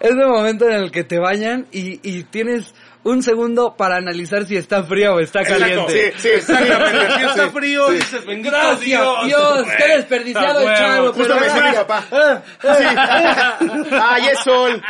Ese 0.00 0.24
momento 0.24 0.66
en 0.68 0.74
el 0.74 0.90
que 0.90 1.04
te 1.04 1.18
bañan 1.18 1.66
y, 1.72 2.00
y 2.08 2.22
tienes 2.24 2.74
un 3.04 3.22
segundo 3.22 3.74
para 3.76 3.96
analizar 3.96 4.44
si 4.44 4.56
está 4.56 4.82
frío 4.82 5.14
o 5.14 5.20
está 5.20 5.42
caliente. 5.44 6.12
Sí, 6.16 6.20
sí, 6.20 6.28
exactamente. 6.34 7.06
Si 7.18 7.22
está 7.24 7.44
Sí. 7.44 7.50
frío, 7.50 7.86
Sí. 7.88 7.94
dices, 7.94 8.24
Gracias, 8.26 8.80
Dios. 8.80 9.24
Dios, 9.26 9.66
qué 9.78 9.88
desperdiciado 9.96 10.60
el 10.60 10.76
chavo. 10.76 11.12
Justo 11.12 11.34
me 11.36 11.40
decía 11.42 11.62
mi 11.70 11.76
papá. 11.76 12.04
Ah, 12.12 12.42
ah, 12.64 13.56
Sí. 13.60 13.64
Ay, 14.02 14.28
es 14.28 14.38
sol. 14.40 14.82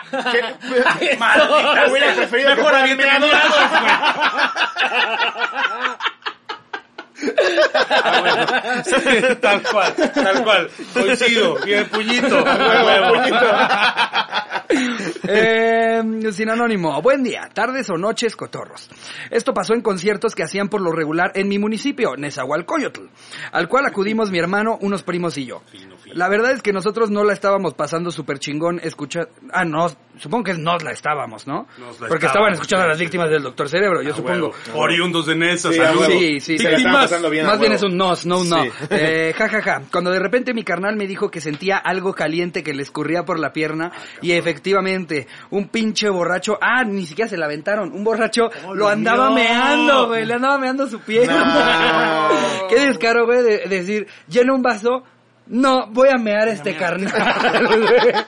Maldita 1.19 1.87
Hubiera 1.91 2.15
preferido 2.15 2.49
que 2.51 2.57
Mejor 2.57 2.71
fueran 2.73 2.83
avientadorados, 2.83 3.55
güey. 3.71 3.93
Ah, 7.81 8.21
bueno. 8.21 9.35
Tal 9.41 9.63
cual, 9.63 9.95
tal 10.15 10.45
cual. 10.45 10.71
Coincido. 10.93 11.57
Y 11.67 11.73
el 11.73 11.87
puñito. 11.87 12.43
Huevo. 12.43 13.15
Eh, 15.31 16.03
sin 16.33 16.51
anónimo. 16.51 17.01
Buen 17.01 17.23
día, 17.25 17.49
tardes 17.53 17.89
o 17.91 17.97
noches, 17.97 18.37
cotorros. 18.37 18.89
Esto 19.31 19.55
pasó 19.55 19.75
en 19.75 19.81
conciertos 19.81 20.35
que 20.35 20.43
hacían 20.43 20.69
por 20.69 20.81
lo 20.81 20.93
regular 20.93 21.33
en 21.35 21.49
mi 21.49 21.59
municipio, 21.59 22.17
Nezahualcóyotl, 22.17 23.07
al 23.53 23.69
cual 23.69 23.87
acudimos 23.87 24.31
mi 24.31 24.39
hermano, 24.39 24.79
unos 24.81 25.03
primos 25.03 25.39
y 25.39 25.47
yo. 25.47 25.63
La 26.13 26.29
verdad 26.29 26.53
es 26.53 26.63
que 26.63 26.73
nosotros 26.73 27.11
no 27.11 27.25
la 27.25 27.33
estábamos 27.33 27.75
pasando 27.75 28.11
súper 28.11 28.39
chingón 28.39 28.81
escuchar... 28.83 29.31
Ah, 29.53 29.65
no, 29.65 29.91
supongo 30.19 30.45
que 30.45 30.55
nos 30.55 30.83
la 30.83 30.91
estábamos, 30.93 31.47
¿no? 31.47 31.67
Nos 31.79 32.01
la 32.01 32.09
Porque 32.09 32.27
estaban 32.27 32.53
escuchando 32.53 32.85
a 32.85 32.89
las 32.89 32.99
víctimas 32.99 33.31
del 33.31 33.43
Doctor 33.43 33.69
Cerebro, 33.69 34.03
yo 34.03 34.13
A 34.13 34.17
supongo. 34.17 34.49
huevo. 34.49 34.81
Oriundos 34.81 35.27
de 35.27 35.35
Nesa, 35.37 35.71
Sí, 35.71 35.77
saludos. 35.79 36.09
Sí, 36.09 36.41
sí, 36.41 36.53
Víctimas. 36.59 37.03
pasando 37.05 37.31
bien 37.31 37.47
Más 37.47 37.59
bien 37.61 37.73
es 37.73 37.83
un 37.83 37.97
nos, 37.97 38.27
no 38.27 38.41
un 38.41 38.49
no. 38.49 38.63
Sí. 38.65 38.71
Eh, 38.91 39.35
ja, 39.37 39.49
ja, 39.49 39.63
ja. 39.63 39.83
Cuando 39.91 40.11
de 40.11 40.19
repente 40.19 40.53
mi 40.55 40.63
carnal 40.65 40.97
me 40.97 41.07
dijo 41.07 41.31
que 41.31 41.41
sentía 41.41 41.77
algo 41.79 42.15
caliente 42.15 42.63
que 42.63 42.75
le 42.75 42.83
escurría 42.83 43.25
por 43.25 43.39
la 43.39 43.53
pierna 43.53 43.93
y 44.23 44.33
efectivamente 44.33 45.27
un 45.51 45.69
pinche 45.69 46.09
borracho, 46.09 46.59
ah, 46.61 46.85
ni 46.85 47.07
siquiera 47.07 47.29
se 47.29 47.37
la 47.37 47.47
aventaron, 47.47 47.93
un 47.93 48.05
borracho 48.05 48.51
lo 48.75 48.89
andaba 48.89 49.29
no. 49.29 49.35
meando, 49.35 50.07
güey, 50.09 50.25
le 50.27 50.35
andaba 50.35 50.59
meando 50.59 50.87
su 50.87 51.01
pierna. 51.01 52.29
No. 52.31 52.69
Qué 52.69 52.81
descaro, 52.81 53.27
güey, 53.27 53.43
de, 53.43 53.59
de 53.59 53.69
decir, 53.69 54.07
llena 54.29 54.53
un 54.55 54.63
vaso, 54.63 55.03
no, 55.47 55.87
voy 55.89 56.09
a 56.11 56.19
mear 56.19 56.49
a 56.49 56.53
este 56.53 56.77
carnal. 56.77 57.11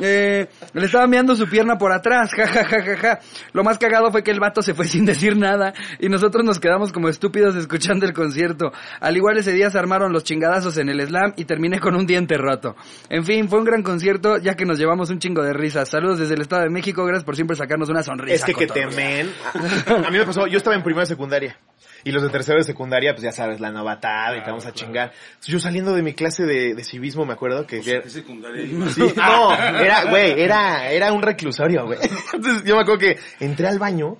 eh, 0.00 0.46
le 0.72 0.86
estaba 0.86 1.06
meando 1.06 1.34
su 1.34 1.48
pierna 1.48 1.76
por 1.76 1.92
atrás, 1.92 2.30
ja, 2.34 2.46
ja, 2.46 2.64
ja, 2.64 2.82
ja, 2.82 2.96
ja. 2.96 3.18
Lo 3.52 3.64
más 3.64 3.78
cagado 3.78 4.10
fue 4.10 4.22
que 4.22 4.30
el 4.30 4.40
vato 4.40 4.62
se 4.62 4.74
fue 4.74 4.86
sin 4.88 5.04
decir 5.04 5.36
nada 5.36 5.72
y 5.98 6.08
nosotros 6.08 6.44
nos 6.44 6.58
quedamos 6.58 6.92
como 6.92 7.08
estúpidos 7.08 7.56
escuchando 7.56 8.06
el 8.06 8.12
concierto. 8.12 8.72
Al 9.00 9.16
igual 9.16 9.38
ese 9.38 9.52
día 9.52 9.70
se 9.70 9.78
armaron 9.78 10.12
los 10.12 10.24
chingadazos 10.24 10.76
en 10.78 10.88
el 10.88 11.00
slam 11.06 11.32
y 11.36 11.44
terminé 11.44 11.80
con 11.80 11.94
un 11.94 12.06
diente 12.06 12.36
roto. 12.36 12.76
En 13.08 13.24
fin, 13.24 13.48
fue 13.48 13.58
un 13.58 13.64
gran 13.64 13.82
concierto 13.82 14.38
ya 14.38 14.54
que 14.54 14.64
nos 14.64 14.78
llevamos 14.78 15.10
un 15.10 15.18
chingo 15.18 15.42
de 15.42 15.52
risas. 15.52 15.88
Saludos 15.88 16.18
desde 16.18 16.34
el 16.34 16.42
Estado 16.42 16.62
de 16.62 16.70
México, 16.70 17.04
gracias 17.04 17.24
por 17.24 17.36
siempre 17.36 17.56
sacarnos 17.56 17.88
una 17.88 18.02
sonrisa. 18.02 18.34
Es 18.34 18.44
que 18.44 18.54
que 18.54 18.66
temen. 18.66 19.30
A 20.06 20.10
mí 20.10 20.18
me 20.18 20.24
pasó, 20.24 20.46
yo 20.46 20.58
estaba 20.58 20.76
en 20.76 20.82
primero 20.82 21.00
de 21.00 21.06
secundaria. 21.06 21.56
Y 22.04 22.12
los 22.12 22.22
de 22.22 22.28
tercero 22.28 22.58
de 22.58 22.64
secundaria, 22.64 23.12
pues 23.12 23.22
ya 23.22 23.32
sabes, 23.32 23.60
la 23.60 23.70
novatada 23.70 24.36
y 24.36 24.42
te 24.42 24.50
vamos 24.50 24.66
a 24.66 24.72
chingar. 24.72 25.12
Yo 25.44 25.58
saliendo 25.58 25.94
de 25.94 26.02
mi 26.02 26.14
clase 26.14 26.44
de, 26.44 26.74
de 26.74 26.84
civismo, 26.84 27.24
me 27.24 27.32
acuerdo 27.32 27.66
que... 27.66 27.80
¿Qué 27.80 28.08
secundaria? 28.08 28.64
Sí, 28.94 29.12
no, 29.16 29.54
era, 29.80 30.04
güey, 30.04 30.40
era, 30.40 30.90
era 30.90 31.12
un 31.12 31.22
reclusorio, 31.22 31.86
güey. 31.86 31.98
Entonces 32.32 32.64
yo 32.64 32.76
me 32.76 32.82
acuerdo 32.82 32.98
que 32.98 33.18
entré 33.40 33.68
al 33.68 33.78
baño, 33.78 34.16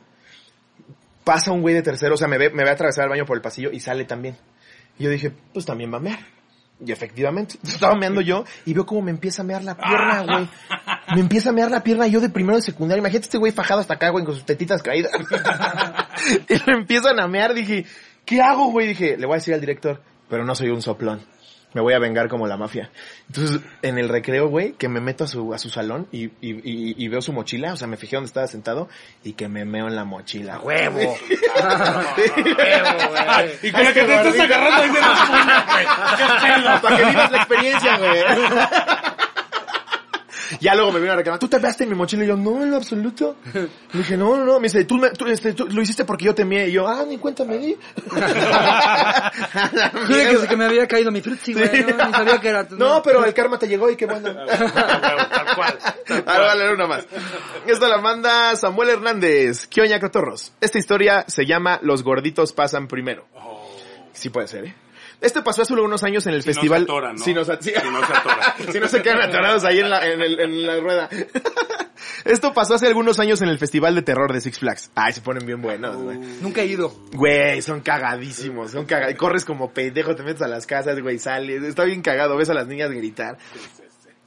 pasa 1.25 1.53
un 1.53 1.63
güey 1.63 1.75
de 1.75 1.83
tercero, 1.83 2.15
o 2.15 2.17
sea, 2.17 2.29
me 2.29 2.39
ve, 2.39 2.51
me 2.51 2.65
ve 2.65 2.71
atravesar 2.71 3.05
el 3.05 3.11
baño 3.11 3.27
por 3.27 3.37
el 3.37 3.43
pasillo 3.43 3.71
y 3.73 3.81
sale 3.81 4.05
también. 4.05 4.37
Y 4.99 5.05
yo 5.05 5.11
dije, 5.11 5.33
pues 5.53 5.65
también 5.65 5.93
va 5.93 5.99
a 5.99 6.01
mear. 6.01 6.19
Y 6.85 6.93
efectivamente, 6.93 7.59
estaba 7.67 7.95
meando 7.95 8.21
yo 8.21 8.45
y 8.65 8.75
veo 8.75 8.87
cómo 8.87 9.03
me 9.03 9.11
empieza 9.11 9.43
a 9.43 9.45
mear 9.45 9.63
la 9.63 9.77
pierna, 9.77 10.23
güey. 10.23 10.49
Me 11.15 11.21
empieza 11.21 11.51
a 11.51 11.53
mear 11.53 11.71
la 11.71 11.83
pierna 11.83 12.07
yo 12.07 12.21
de 12.21 12.29
primero 12.29 12.57
de 12.57 12.63
secundaria. 12.63 13.01
Imagínate 13.01 13.27
este 13.27 13.39
güey 13.39 13.53
fajado 13.53 13.81
hasta 13.81 13.95
acá, 13.95 14.11
güey, 14.11 14.25
con 14.25 14.35
sus 14.35 14.45
tetitas 14.45 14.83
caídas. 14.83 15.13
y 16.49 16.71
me 16.71 16.79
empiezan 16.79 17.21
a 17.21 17.27
mear. 17.27 17.55
Dije, 17.55 17.87
¿qué 18.25 18.41
hago, 18.43 18.71
güey? 18.71 18.89
Dije, 18.89 19.17
le 19.17 19.27
voy 19.27 19.35
a 19.35 19.39
decir 19.39 19.55
al 19.55 19.61
director, 19.61 20.01
pero 20.29 20.45
no 20.45 20.55
soy 20.55 20.69
un 20.71 20.83
soplón. 20.83 21.21
Me 21.73 21.81
voy 21.81 21.95
a 21.95 22.01
vengar 22.01 22.29
como 22.29 22.49
la 22.49 22.57
mafia. 22.57 22.91
Entonces, 23.29 23.61
en 23.83 23.97
el 23.97 24.09
recreo, 24.09 24.49
güey, 24.49 24.73
que 24.73 24.89
me 24.89 25.01
meto 25.01 25.23
a 25.23 25.29
su, 25.29 25.55
a 25.55 25.59
su 25.59 25.71
salón 25.71 26.09
y, 26.11 26.25
y, 26.25 26.51
y, 26.51 26.97
y 26.99 27.09
veo 27.09 27.23
su 27.23 27.33
mochila, 27.33 27.73
o 27.73 27.77
sea, 27.77 27.87
me 27.87 27.97
fijé 27.97 28.17
dónde 28.17 28.27
estaba 28.27 28.49
sentado 28.49 28.89
y 29.23 29.35
que 29.35 29.49
me 29.49 29.65
meo 29.65 29.87
en 29.87 29.95
la 29.95 30.05
mochila. 30.05 30.57
güey. 30.63 30.89
Huevo. 30.89 31.17
Y 33.63 33.71
con 33.71 33.85
la 33.85 33.93
que 33.93 34.03
te 34.03 34.15
estás 34.17 34.41
agarrando 34.41 34.83
ahí 34.83 34.89
de 34.91 35.01
la 35.01 35.67
güey. 35.71 35.87
¿Qué 36.17 36.25
pedo? 36.47 36.83
Para 36.83 36.97
que 36.97 37.05
vivas 37.05 37.31
la 37.31 37.39
experiencia, 37.39 37.99
güey. 37.99 39.20
Ya 40.61 40.75
luego 40.75 40.91
me 40.93 41.01
vino 41.01 41.13
a 41.13 41.17
reclamar, 41.17 41.39
¿tú 41.39 41.49
te 41.49 41.59
veaste 41.59 41.85
en 41.85 41.91
mi 41.91 41.97
mochila? 41.97 42.25
Y 42.25 42.27
yo, 42.29 42.37
no, 42.37 42.63
en 42.63 42.71
lo 42.71 42.77
absoluto. 42.77 43.37
Le 43.55 43.69
dije, 43.93 44.17
no, 44.17 44.37
no, 44.37 44.45
no. 44.45 44.59
Me 44.59 44.65
dice, 44.69 44.85
tú, 44.85 44.97
me- 44.97 45.11
tú, 45.11 45.27
este, 45.29 45.53
tú 45.53 45.67
lo 45.69 45.81
hiciste 45.83 46.05
porque 46.05 46.25
yo 46.25 46.35
te 46.35 46.45
mié. 46.45 46.69
Y 46.69 46.73
yo, 46.73 46.89
ah, 46.89 47.05
ni 47.07 47.19
cuenta 47.19 47.45
me 47.45 47.59
di. 47.59 47.77
Jure 50.07 50.29
que, 50.41 50.47
que 50.49 50.57
me 50.57 50.65
había 50.65 50.87
caído 50.87 51.11
mi 51.11 51.21
frutzi, 51.21 51.53
güey. 51.53 51.85
No, 51.85 52.07
ni 52.07 52.13
sabía 52.13 52.39
que 52.41 52.49
era. 52.49 52.67
No, 52.71 53.03
pero 53.03 53.25
el 53.25 53.35
karma 53.35 53.59
te 53.59 53.69
llegó 53.69 53.91
y 53.91 53.97
qué 53.97 54.07
bueno. 54.07 54.35
Tal 54.47 55.55
cual. 55.55 55.79
Ahora 56.27 56.41
voy 56.41 56.49
a 56.51 56.55
leer 56.55 56.75
una 56.75 56.87
más. 56.87 57.05
Esta 57.67 57.89
la 57.89 57.99
manda 57.99 58.57
Samuel 58.57 58.91
Hernández. 58.91 59.67
¿Qué 59.67 59.81
oña, 59.83 60.01
cotorros? 60.01 60.53
Esta 60.61 60.79
historia 60.79 61.25
se 61.29 61.47
llama 61.47 61.79
Los 61.83 62.03
gorditos 62.03 62.53
pasan 62.53 62.89
primero. 62.89 63.27
Sí 64.13 64.31
puede 64.31 64.49
ser, 64.49 64.65
¿eh? 64.67 64.75
Este 65.21 65.43
pasó 65.43 65.63
hace 65.63 65.75
unos 65.75 66.03
años 66.03 66.27
en 66.27 66.35
el 66.35 66.43
Si 66.43 66.49
no 66.49 66.55
festival. 66.55 66.81
se 66.81 66.85
atoran, 66.85 67.17
¿no? 67.17 67.25
Si 67.25 67.35
no 67.35 67.45
se. 67.45 67.57
Si 67.63 67.73
no 67.73 68.07
se 68.07 68.13
atoran. 68.13 68.55
si 68.73 68.81
no 68.81 68.89
se 68.89 69.03
quedan 69.03 69.21
atorados 69.23 69.65
ahí 69.65 69.79
en 69.81 69.91
la, 69.91 70.07
en, 70.07 70.21
el- 70.23 70.41
en 70.41 70.67
la 70.67 70.81
rueda. 70.81 71.09
Esto 72.25 72.53
pasó 72.55 72.75
hace 72.75 72.87
algunos 72.87 73.19
años 73.19 73.41
en 73.43 73.49
el 73.49 73.59
Festival 73.59 73.95
de 73.95 74.03
Terror 74.03 74.33
de 74.33 74.41
Six 74.41 74.59
Flags. 74.59 74.91
Ay, 74.95 75.13
se 75.13 75.21
ponen 75.21 75.47
bien 75.47 75.61
buenos, 75.63 75.97
güey. 75.97 76.19
Nunca 76.41 76.63
he 76.63 76.67
ido. 76.67 76.95
Güey, 77.13 77.61
son 77.63 77.81
cagadísimos, 77.81 78.71
son 78.73 78.85
cagados. 78.87 79.15
Corres 79.17 79.45
como 79.45 79.73
pendejo, 79.73 80.15
te 80.15 80.23
metes 80.23 80.43
a 80.43 80.49
las 80.49 80.67
casas, 80.67 81.01
güey, 81.01 81.19
sales. 81.19 81.63
Está 81.63 81.85
bien 81.85 82.03
cagado, 82.03 82.37
ves 82.37 82.51
a 82.51 82.55
las 82.55 82.67
niñas 82.67 82.91
gritar. 82.91 83.37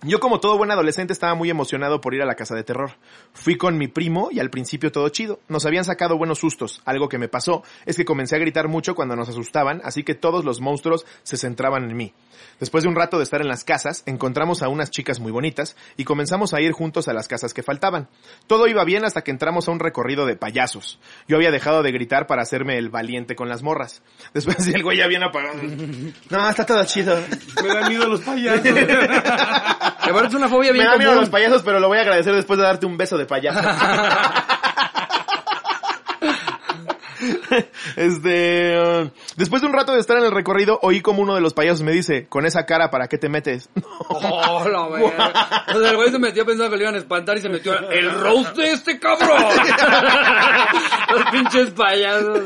Yo 0.05 0.19
como 0.19 0.41
todo 0.41 0.57
buen 0.57 0.69
adolescente 0.69 1.13
estaba 1.13 1.33
muy 1.33 1.49
emocionado 1.49 2.01
por 2.01 2.13
ir 2.13 2.21
a 2.21 2.25
la 2.25 2.35
casa 2.35 2.55
de 2.55 2.65
terror. 2.65 2.91
Fui 3.31 3.55
con 3.55 3.77
mi 3.77 3.87
primo 3.87 4.27
y 4.31 4.39
al 4.41 4.49
principio 4.49 4.91
todo 4.91 5.07
chido. 5.07 5.39
Nos 5.47 5.65
habían 5.65 5.85
sacado 5.85 6.17
buenos 6.17 6.39
sustos. 6.39 6.81
Algo 6.83 7.07
que 7.07 7.17
me 7.17 7.29
pasó 7.29 7.63
es 7.85 7.95
que 7.95 8.03
comencé 8.03 8.35
a 8.35 8.39
gritar 8.39 8.67
mucho 8.67 8.95
cuando 8.95 9.15
nos 9.15 9.29
asustaban, 9.29 9.79
así 9.85 10.03
que 10.03 10.13
todos 10.13 10.43
los 10.43 10.59
monstruos 10.59 11.05
se 11.23 11.37
centraban 11.37 11.89
en 11.89 11.95
mí. 11.95 12.13
Después 12.59 12.83
de 12.83 12.89
un 12.89 12.95
rato 12.95 13.17
de 13.17 13.23
estar 13.23 13.39
en 13.39 13.47
las 13.47 13.63
casas, 13.63 14.03
encontramos 14.05 14.61
a 14.61 14.67
unas 14.67 14.91
chicas 14.91 15.21
muy 15.21 15.31
bonitas 15.31 15.77
y 15.95 16.03
comenzamos 16.03 16.53
a 16.53 16.59
ir 16.59 16.73
juntos 16.73 17.07
a 17.07 17.13
las 17.13 17.29
casas 17.29 17.53
que 17.53 17.63
faltaban. 17.63 18.09
Todo 18.45 18.67
iba 18.67 18.83
bien 18.83 19.05
hasta 19.05 19.21
que 19.21 19.31
entramos 19.31 19.69
a 19.69 19.71
un 19.71 19.79
recorrido 19.79 20.25
de 20.25 20.35
payasos. 20.35 20.99
Yo 21.29 21.37
había 21.37 21.51
dejado 21.51 21.81
de 21.81 21.91
gritar 21.93 22.27
para 22.27 22.41
hacerme 22.41 22.77
el 22.77 22.89
valiente 22.89 23.35
con 23.35 23.47
las 23.47 23.63
morras. 23.63 24.01
Después 24.33 24.67
el 24.67 24.83
güey 24.83 24.97
ya 24.97 25.07
bien 25.07 25.23
apagado. 25.23 25.61
No, 26.29 26.49
está 26.49 26.65
todo 26.65 26.83
chido. 26.85 27.15
Me 27.61 27.67
da 27.67 27.87
miedo 27.87 28.07
los 28.07 28.21
payasos. 28.21 28.63
Aparte 30.11 30.27
es 30.29 30.33
una 30.35 30.49
fobia 30.49 30.71
Me 30.71 30.79
bien 30.79 30.85
da 30.85 30.97
miedo 30.97 31.11
a 31.11 31.13
común. 31.13 31.21
los 31.21 31.29
payasos, 31.29 31.61
pero 31.63 31.79
lo 31.79 31.87
voy 31.87 31.97
a 31.97 32.01
agradecer 32.01 32.33
después 32.35 32.57
de 32.59 32.65
darte 32.65 32.85
un 32.85 32.97
beso 32.97 33.17
de 33.17 33.25
payaso. 33.25 33.59
Este, 37.95 38.79
uh, 38.79 39.09
después 39.37 39.61
de 39.61 39.67
un 39.67 39.73
rato 39.73 39.93
de 39.93 39.99
estar 39.99 40.17
en 40.17 40.25
el 40.25 40.31
recorrido, 40.31 40.79
oí 40.81 41.01
como 41.01 41.21
uno 41.21 41.35
de 41.35 41.41
los 41.41 41.53
payasos 41.53 41.83
me 41.83 41.91
dice, 41.91 42.27
con 42.27 42.45
esa 42.45 42.65
cara, 42.65 42.89
¿para 42.89 43.07
qué 43.07 43.17
te 43.17 43.29
metes? 43.29 43.69
Oh, 44.09 44.67
la 44.67 44.87
verga. 44.87 45.63
O 45.73 45.79
sea, 45.79 45.91
el 45.91 45.95
güey 45.95 46.11
se 46.11 46.19
metió 46.19 46.45
pensando 46.45 46.71
que 46.71 46.77
le 46.77 46.83
iban 46.83 46.95
a 46.95 46.99
espantar 46.99 47.37
y 47.37 47.41
se 47.41 47.49
metió 47.49 47.77
el 47.89 48.11
roast 48.11 48.55
de 48.55 48.71
este 48.71 48.99
cabrón. 48.99 49.43
Los 51.13 51.31
pinches 51.31 51.71
payasos. 51.71 52.41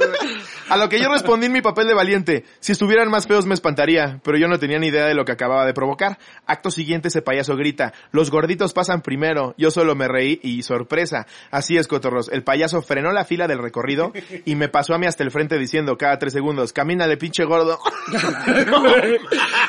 A 0.69 0.75
lo 0.75 0.89
que 0.89 0.99
yo 0.99 1.07
respondí 1.09 1.45
en 1.45 1.53
mi 1.53 1.61
papel 1.61 1.87
de 1.87 1.93
valiente, 1.93 2.43
si 2.59 2.73
estuvieran 2.73 3.09
más 3.09 3.25
feos 3.25 3.45
me 3.45 3.53
espantaría, 3.53 4.19
pero 4.23 4.37
yo 4.37 4.49
no 4.49 4.59
tenía 4.59 4.79
ni 4.79 4.87
idea 4.87 5.05
de 5.05 5.13
lo 5.13 5.23
que 5.23 5.31
acababa 5.31 5.65
de 5.65 5.73
provocar. 5.73 6.17
Acto 6.45 6.71
siguiente 6.71 7.07
ese 7.07 7.21
payaso 7.21 7.55
grita, 7.55 7.93
los 8.11 8.29
gorditos 8.29 8.73
pasan 8.73 9.01
primero, 9.01 9.55
yo 9.57 9.71
solo 9.71 9.95
me 9.95 10.09
reí 10.09 10.41
y 10.43 10.63
sorpresa. 10.63 11.25
Así 11.51 11.77
es, 11.77 11.87
cotorros, 11.87 12.29
el 12.29 12.43
payaso 12.43 12.81
frenó 12.81 13.13
la 13.13 13.23
fila 13.23 13.47
del 13.47 13.59
recorrido 13.59 14.11
y 14.43 14.55
me 14.55 14.66
pasó 14.67 14.93
a 14.93 14.97
mí 14.97 15.05
hasta 15.05 15.23
el 15.23 15.31
frente 15.31 15.57
diciendo 15.57 15.97
cada 15.97 16.17
tres 16.19 16.33
segundos, 16.33 16.73
camínale 16.73 17.17
pinche 17.17 17.43
gordo. 17.43 17.79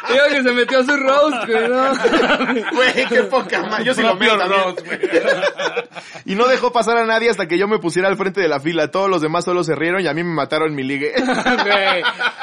Digo 0.09 0.25
que 0.31 0.43
se 0.43 0.53
metió 0.53 0.79
a 0.79 0.85
su 0.85 0.97
roast, 0.97 1.47
güey, 1.47 1.69
¿no? 1.69 1.93
Güey, 2.73 3.07
qué 3.09 3.23
poca 3.25 3.63
madre. 3.63 3.85
Yo 3.85 3.95
sí 3.95 4.03
lo 4.03 4.15
meo 4.15 4.37
también. 4.39 4.77
Y 6.25 6.35
no 6.35 6.47
dejó 6.47 6.73
pasar 6.73 6.97
a 6.99 7.07
nadie 7.07 7.31
hasta 7.31 7.47
que 7.47 7.59
yo 7.59 7.69
me 7.69 7.79
pusiera 7.79 8.09
al 8.09 8.17
frente 8.17 8.41
de 8.41 8.49
la 8.49 8.61
fila. 8.61 8.91
Todos 8.91 9.09
los 9.09 9.23
demás 9.23 9.45
solo 9.45 9.65
se 9.65 9.75
rieron 9.75 10.03
y 10.03 10.07
a 10.07 10.15
mí 10.15 10.23
me 10.23 10.33
mataron 10.35 10.75
mi 10.75 10.83
ligue. 10.83 11.15
Güey, 11.69 12.03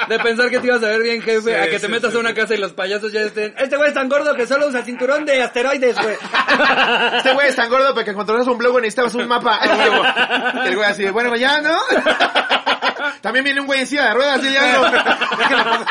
de 0.10 0.20
pensar 0.20 0.50
que 0.50 0.60
te 0.60 0.68
ibas 0.68 0.84
a 0.84 0.88
ver 0.88 1.02
bien, 1.02 1.22
jefe, 1.22 1.42
Sí, 1.42 1.52
a 1.54 1.66
que 1.66 1.80
te 1.80 1.80
sí, 1.80 1.88
metas 1.88 2.12
sí, 2.12 2.18
a 2.18 2.20
una 2.20 2.34
casa 2.34 2.54
y 2.54 2.58
los 2.58 2.74
payasos 2.74 3.12
ya 3.12 3.22
estén. 3.22 3.54
Este 3.58 3.78
güey 3.78 3.90
es 3.90 3.94
tan 3.94 4.10
gordo 4.10 4.36
que 4.36 4.46
solo 4.46 4.68
usa 4.68 4.84
cinturón 4.84 5.26
de 5.26 5.42
asteroides, 5.42 5.96
güey. 6.02 6.16
Este 7.18 7.34
güey 7.34 7.48
es 7.48 7.56
tan 7.56 7.70
gordo 7.70 7.94
porque 7.94 8.14
cuando 8.14 8.36
un 8.52 8.58
blog 8.58 8.76
necesitabas 8.76 9.16
un 9.16 9.28
mapa. 9.28 9.60
El 10.66 10.76
güey 10.76 10.88
así, 10.90 11.04
de, 11.04 11.12
bueno, 11.12 11.36
ya, 11.36 11.62
¿no? 11.62 11.78
También 13.22 13.44
viene 13.46 13.62
un 13.62 13.68
güey 13.68 13.82
en 13.82 13.88
silla 13.88 14.06
de 14.10 14.14
ruedas 14.14 14.42
y 14.44 14.54
ya 14.54 14.74
no. 14.74 15.86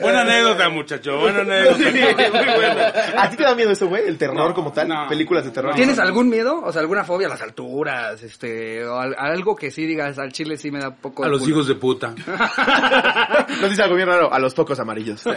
Buena 0.00 0.20
anécdota, 0.22 0.68
muchacho, 0.68 1.18
buena 1.18 1.40
anécdota. 1.40 1.78
Muy 1.78 2.54
buena. 2.54 2.92
¿A 3.18 3.28
ti 3.28 3.36
te 3.36 3.42
da 3.42 3.54
miedo 3.56 3.72
eso, 3.72 3.88
güey? 3.88 4.06
El 4.06 4.16
terror 4.16 4.36
No, 4.36 4.54
como 4.54 4.72
tal, 4.72 4.86
no. 4.88 5.08
películas 5.08 5.44
de 5.44 5.50
terror. 5.50 5.74
¿Tienes 5.74 5.98
algún 5.98 6.28
miedo? 6.28 6.60
O 6.64 6.70
sea, 6.72 6.80
alguna 6.80 7.02
fobia 7.04 7.26
a 7.26 7.30
las 7.30 7.42
alturas, 7.42 8.22
este, 8.22 8.84
o 8.84 8.98
al- 8.98 9.16
algo 9.18 9.56
que 9.56 9.70
sí 9.72 9.84
digas 9.86 10.18
al 10.18 10.32
chile 10.32 10.56
sí 10.56 10.70
me 10.70 10.78
da 10.78 10.94
poco 10.94 11.24
A 11.24 11.28
los 11.28 11.40
culo? 11.40 11.50
hijos 11.54 11.68
de 11.68 11.74
puta. 11.74 12.14
Nos 13.60 13.70
dice 13.70 13.82
algo 13.82 13.96
bien 13.96 14.08
raro, 14.08 14.32
a 14.32 14.38
los 14.38 14.54
focos 14.54 14.78
amarillos. 14.78 15.22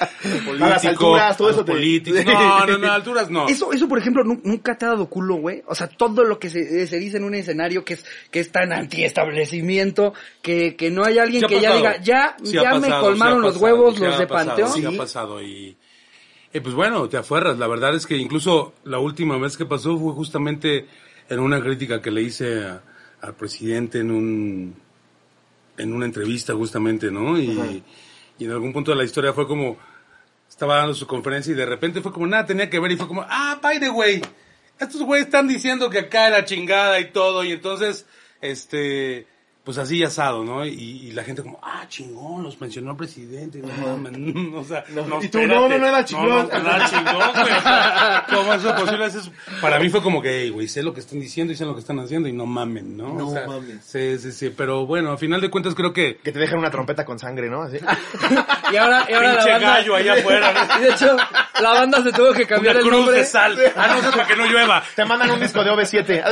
a 0.00 0.04
las 0.04 0.12
Político, 0.82 0.88
alturas, 0.88 1.36
todo 1.36 1.48
a 1.48 1.50
eso 1.52 1.64
te... 1.64 1.72
políticos. 1.72 2.24
No, 2.26 2.66
no, 2.66 2.78
no, 2.78 2.92
alturas 2.92 3.30
no. 3.30 3.48
Eso, 3.48 3.72
eso 3.72 3.88
por 3.88 3.98
ejemplo, 3.98 4.24
nu- 4.24 4.40
nunca 4.44 4.76
te 4.76 4.84
ha 4.86 4.88
dado 4.88 5.08
culo, 5.08 5.36
güey. 5.36 5.62
O 5.66 5.74
sea, 5.74 5.88
todo 5.88 6.24
lo 6.24 6.38
que 6.38 6.50
se, 6.50 6.82
eh, 6.82 6.86
se 6.86 6.98
dice 6.98 7.16
en 7.18 7.24
un 7.24 7.34
escenario 7.34 7.84
que 7.84 7.94
es, 7.94 8.04
que 8.30 8.40
es 8.40 8.50
tan 8.52 8.72
antiestablecimiento, 8.72 10.14
que, 10.42 10.76
que 10.76 10.90
no 10.90 11.04
hay 11.04 11.18
alguien 11.18 11.40
Sí 11.40 11.44
ha 11.46 11.48
que 11.48 11.60
ya 11.60 11.76
diga, 11.76 11.96
ya, 12.02 12.36
Sí 12.42 12.52
ya 12.52 12.74
me 12.74 12.80
pasado, 12.80 13.00
colmaron 13.02 13.38
sí 13.38 13.42
los 13.44 13.52
pasado, 13.54 13.64
huevos 13.64 13.94
sí 13.96 14.00
los 14.04 14.18
de 14.18 14.26
pasado, 14.26 14.46
Panteón. 14.48 14.72
Sí 14.72 14.80
Sí. 14.80 14.86
ha 14.86 14.98
pasado 14.98 15.42
y... 15.42 15.76
eh, 16.52 16.60
pues 16.60 16.74
bueno, 16.74 17.08
te 17.08 17.16
aferras. 17.16 17.58
La 17.58 17.66
verdad 17.68 17.94
es 17.94 18.06
que 18.06 18.16
incluso 18.16 18.74
la 18.84 18.98
última 18.98 19.38
vez 19.38 19.56
que 19.56 19.64
pasó 19.66 19.98
fue 19.98 20.12
justamente 20.12 20.86
en 21.28 21.40
una 21.40 21.60
crítica 21.60 22.00
que 22.02 22.10
le 22.10 22.22
hice 22.22 22.64
a- 22.64 22.82
al 23.20 23.34
presidente 23.34 24.00
en 24.00 24.10
un 24.10 24.74
en 25.76 25.92
una 25.92 26.04
entrevista 26.06 26.54
justamente, 26.54 27.10
¿no? 27.10 27.36
Y, 27.38 27.82
y 28.38 28.44
en 28.44 28.50
algún 28.50 28.72
punto 28.72 28.90
de 28.90 28.96
la 28.96 29.04
historia 29.04 29.32
fue 29.32 29.46
como 29.46 29.76
estaba 30.48 30.76
dando 30.76 30.94
su 30.94 31.06
conferencia 31.06 31.52
y 31.52 31.56
de 31.56 31.66
repente 31.66 32.00
fue 32.00 32.12
como 32.12 32.26
nada 32.26 32.46
tenía 32.46 32.70
que 32.70 32.78
ver 32.78 32.92
y 32.92 32.96
fue 32.96 33.08
como 33.08 33.24
ah 33.28 33.58
by 33.62 33.80
the 33.80 33.90
way 33.90 34.22
estos 34.78 35.02
güeyes 35.02 35.26
están 35.26 35.48
diciendo 35.48 35.90
que 35.90 36.00
acá 36.00 36.30
la 36.30 36.44
chingada 36.44 37.00
y 37.00 37.10
todo 37.10 37.44
y 37.44 37.52
entonces 37.52 38.06
este 38.40 39.26
pues 39.64 39.78
así 39.78 40.04
asado, 40.04 40.44
¿no? 40.44 40.64
Y, 40.66 40.72
y 40.72 41.12
la 41.12 41.24
gente 41.24 41.42
como, 41.42 41.58
ah, 41.62 41.84
chingón, 41.88 42.42
los 42.42 42.60
mencionó 42.60 42.90
el 42.90 42.96
presidente, 42.98 43.58
no 43.60 43.68
mames, 43.96 44.12
o 44.54 44.64
sea, 44.64 44.84
No. 44.90 45.06
no, 45.06 45.22
Y 45.22 45.28
tú, 45.28 45.38
espérate. 45.38 45.54
no, 45.54 45.68
no, 45.68 45.78
no 45.78 45.86
era 45.86 46.04
chingón. 46.04 46.28
No, 46.28 46.42
no, 46.42 46.58
no 46.58 46.70
era 46.76 46.90
chingón, 46.90 47.14
güey. 47.32 47.52
O 47.54 47.60
sea, 47.62 48.26
¿Cómo 48.28 48.52
es 48.54 48.60
eso 48.64 48.74
posible? 48.76 49.06
Eso 49.06 49.18
es- 49.20 49.30
Para 49.62 49.78
mí 49.78 49.88
fue 49.88 50.02
como 50.02 50.20
que, 50.20 50.42
hey, 50.42 50.50
güey, 50.50 50.68
sé 50.68 50.82
lo 50.82 50.92
que 50.92 51.00
están 51.00 51.18
diciendo 51.18 51.52
y 51.52 51.56
sé 51.56 51.64
lo 51.64 51.72
que 51.74 51.80
están 51.80 51.98
haciendo 51.98 52.28
y 52.28 52.32
no 52.32 52.44
mamen, 52.46 52.96
¿no? 52.96 53.14
No 53.14 53.28
O 53.28 53.32
sea, 53.32 53.46
mames. 53.46 53.78
Sí, 53.84 54.18
sí, 54.18 54.32
sí, 54.32 54.50
pero 54.50 54.84
bueno, 54.86 55.12
a 55.12 55.16
final 55.16 55.40
de 55.40 55.48
cuentas 55.50 55.74
creo 55.74 55.92
que 55.94 56.18
Que 56.22 56.30
te 56.32 56.38
dejan 56.38 56.58
una 56.58 56.70
trompeta 56.70 57.04
con 57.06 57.18
sangre, 57.18 57.48
¿no? 57.48 57.62
Así. 57.62 57.78
Y 58.72 58.76
ahora, 58.76 59.04
y 59.08 59.12
ahora 59.12 59.28
la 59.28 59.34
pinche 59.36 59.50
banda, 59.52 59.68
gallo 59.76 59.94
allá 59.94 60.12
afuera, 60.18 60.52
¿no? 60.52 60.78
Y 60.78 60.82
de 60.84 60.90
hecho, 60.90 61.16
la 61.60 61.70
banda 61.74 62.02
se 62.02 62.12
tuvo 62.12 62.32
que 62.32 62.46
cambiar 62.46 62.74
Una 62.76 62.82
el 62.84 62.88
cruz 62.88 63.00
nombre. 63.00 63.18
de 63.18 63.24
sal. 63.24 63.58
Ah, 63.76 63.86
no, 63.88 63.94
eso 63.98 64.08
es 64.08 64.14
para 64.16 64.26
que 64.26 64.36
no 64.36 64.46
llueva. 64.46 64.82
Te 64.96 65.04
mandan 65.04 65.30
un 65.30 65.40
disco 65.40 65.62
de 65.62 65.70
OV7. 65.70 66.22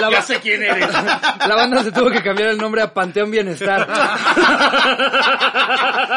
La, 0.00 0.10
Ya 0.10 0.22
sé 0.22 0.40
quién 0.40 0.62
eres. 0.62 0.88
la 0.92 1.54
banda 1.54 1.82
se 1.82 1.92
tuvo 1.92 2.10
que 2.10 2.22
cambiar 2.22 2.50
el 2.50 2.58
nombre 2.58 2.82
a 2.82 2.92
Panteón 2.92 3.30
Bienestar. 3.30 3.86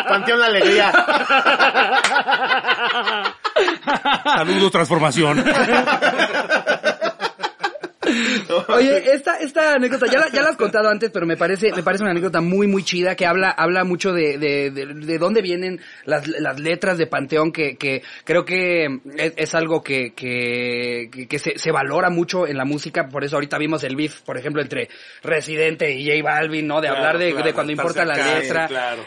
Panteón 0.08 0.40
La 0.40 0.46
Alegría. 0.48 0.92
Saludos, 4.24 4.72
transformación. 4.72 5.44
Oye, 8.70 9.14
esta, 9.14 9.38
esta 9.38 9.74
anécdota, 9.76 10.08
ya 10.08 10.20
la, 10.20 10.30
ya 10.30 10.42
la 10.42 10.50
has 10.50 10.58
contado 10.58 10.90
antes, 10.90 11.12
pero 11.12 11.26
me 11.26 11.38
parece, 11.38 11.72
me 11.72 11.84
parece 11.84 12.04
una 12.04 12.12
anécdota 12.12 12.42
muy, 12.42 12.68
muy 12.68 12.84
chida 12.84 13.16
que 13.16 13.26
habla, 13.26 13.50
habla 13.52 13.84
mucho 13.84 14.12
de, 14.12 14.38
de, 14.38 14.72
de, 14.72 14.86
de 14.86 15.18
dónde 15.18 15.42
vienen 15.42 15.82
las, 16.06 16.28
las 16.28 16.60
letras 16.60 16.98
de 16.98 17.08
Panteón, 17.08 17.52
que, 17.52 17.76
que 17.78 18.04
creo 18.24 18.46
que 18.46 18.86
es, 19.18 19.34
es 19.36 19.56
algo 19.56 19.82
que, 19.84 20.14
que, 20.14 21.40
se, 21.40 21.58
se 21.58 21.72
valora 21.72 22.10
mucho 22.10 22.48
en 22.48 22.58
la 22.58 22.66
música, 22.66 23.08
por 23.10 23.24
eso 23.24 23.36
ahorita 23.36 23.58
vimos 23.58 23.84
el 23.84 23.96
beef, 23.96 24.22
por 24.22 24.38
ejemplo, 24.38 24.62
entre 24.62 24.90
Residente 25.24 25.92
y 25.92 26.06
J 26.06 26.24
Balvin, 26.24 26.68
¿no? 26.68 26.82
De 26.82 26.88
hablar 26.88 27.18
de, 27.18 27.34
de 27.34 27.54
cuando 27.54 27.72
importa 27.72 28.06
la 28.06 28.16
letra. 28.16 28.68
Claro. 28.68 29.04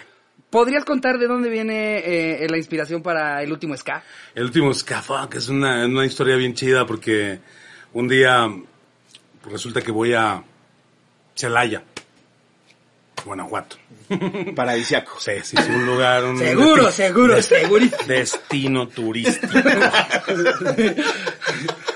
¿Podrías 0.50 0.84
contar 0.84 1.18
de 1.18 1.26
dónde 1.26 1.50
viene 1.50 1.98
eh, 1.98 2.46
la 2.48 2.56
inspiración 2.56 3.02
para 3.02 3.42
el 3.42 3.50
último 3.50 3.76
ska? 3.76 4.02
El 4.34 4.44
último 4.44 4.72
Ska, 4.72 5.02
que 5.28 5.38
es 5.38 5.48
una, 5.48 5.84
una 5.86 6.06
historia 6.06 6.36
bien 6.36 6.54
chida 6.54 6.86
porque 6.86 7.40
un 7.92 8.06
día 8.06 8.46
pues, 9.46 9.52
resulta 9.52 9.80
que 9.80 9.90
voy 9.92 10.12
a 10.14 10.42
Celaya, 11.34 11.82
Guanajuato. 13.24 13.76
Paradisiaco. 14.54 15.18
Sí, 15.18 15.32
sí, 15.42 15.56
es 15.58 15.68
un 15.68 15.84
lugar... 15.86 16.24
Un 16.24 16.38
Seguro, 16.38 16.88
desti- 16.88 16.92
seguro, 16.92 17.42
segurísimo. 17.42 18.02
Destino 18.06 18.88
turístico. 18.88 19.58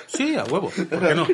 sí, 0.06 0.34
a 0.36 0.44
huevo. 0.44 0.70
¿Por 0.70 1.08
qué 1.08 1.14
no? 1.14 1.26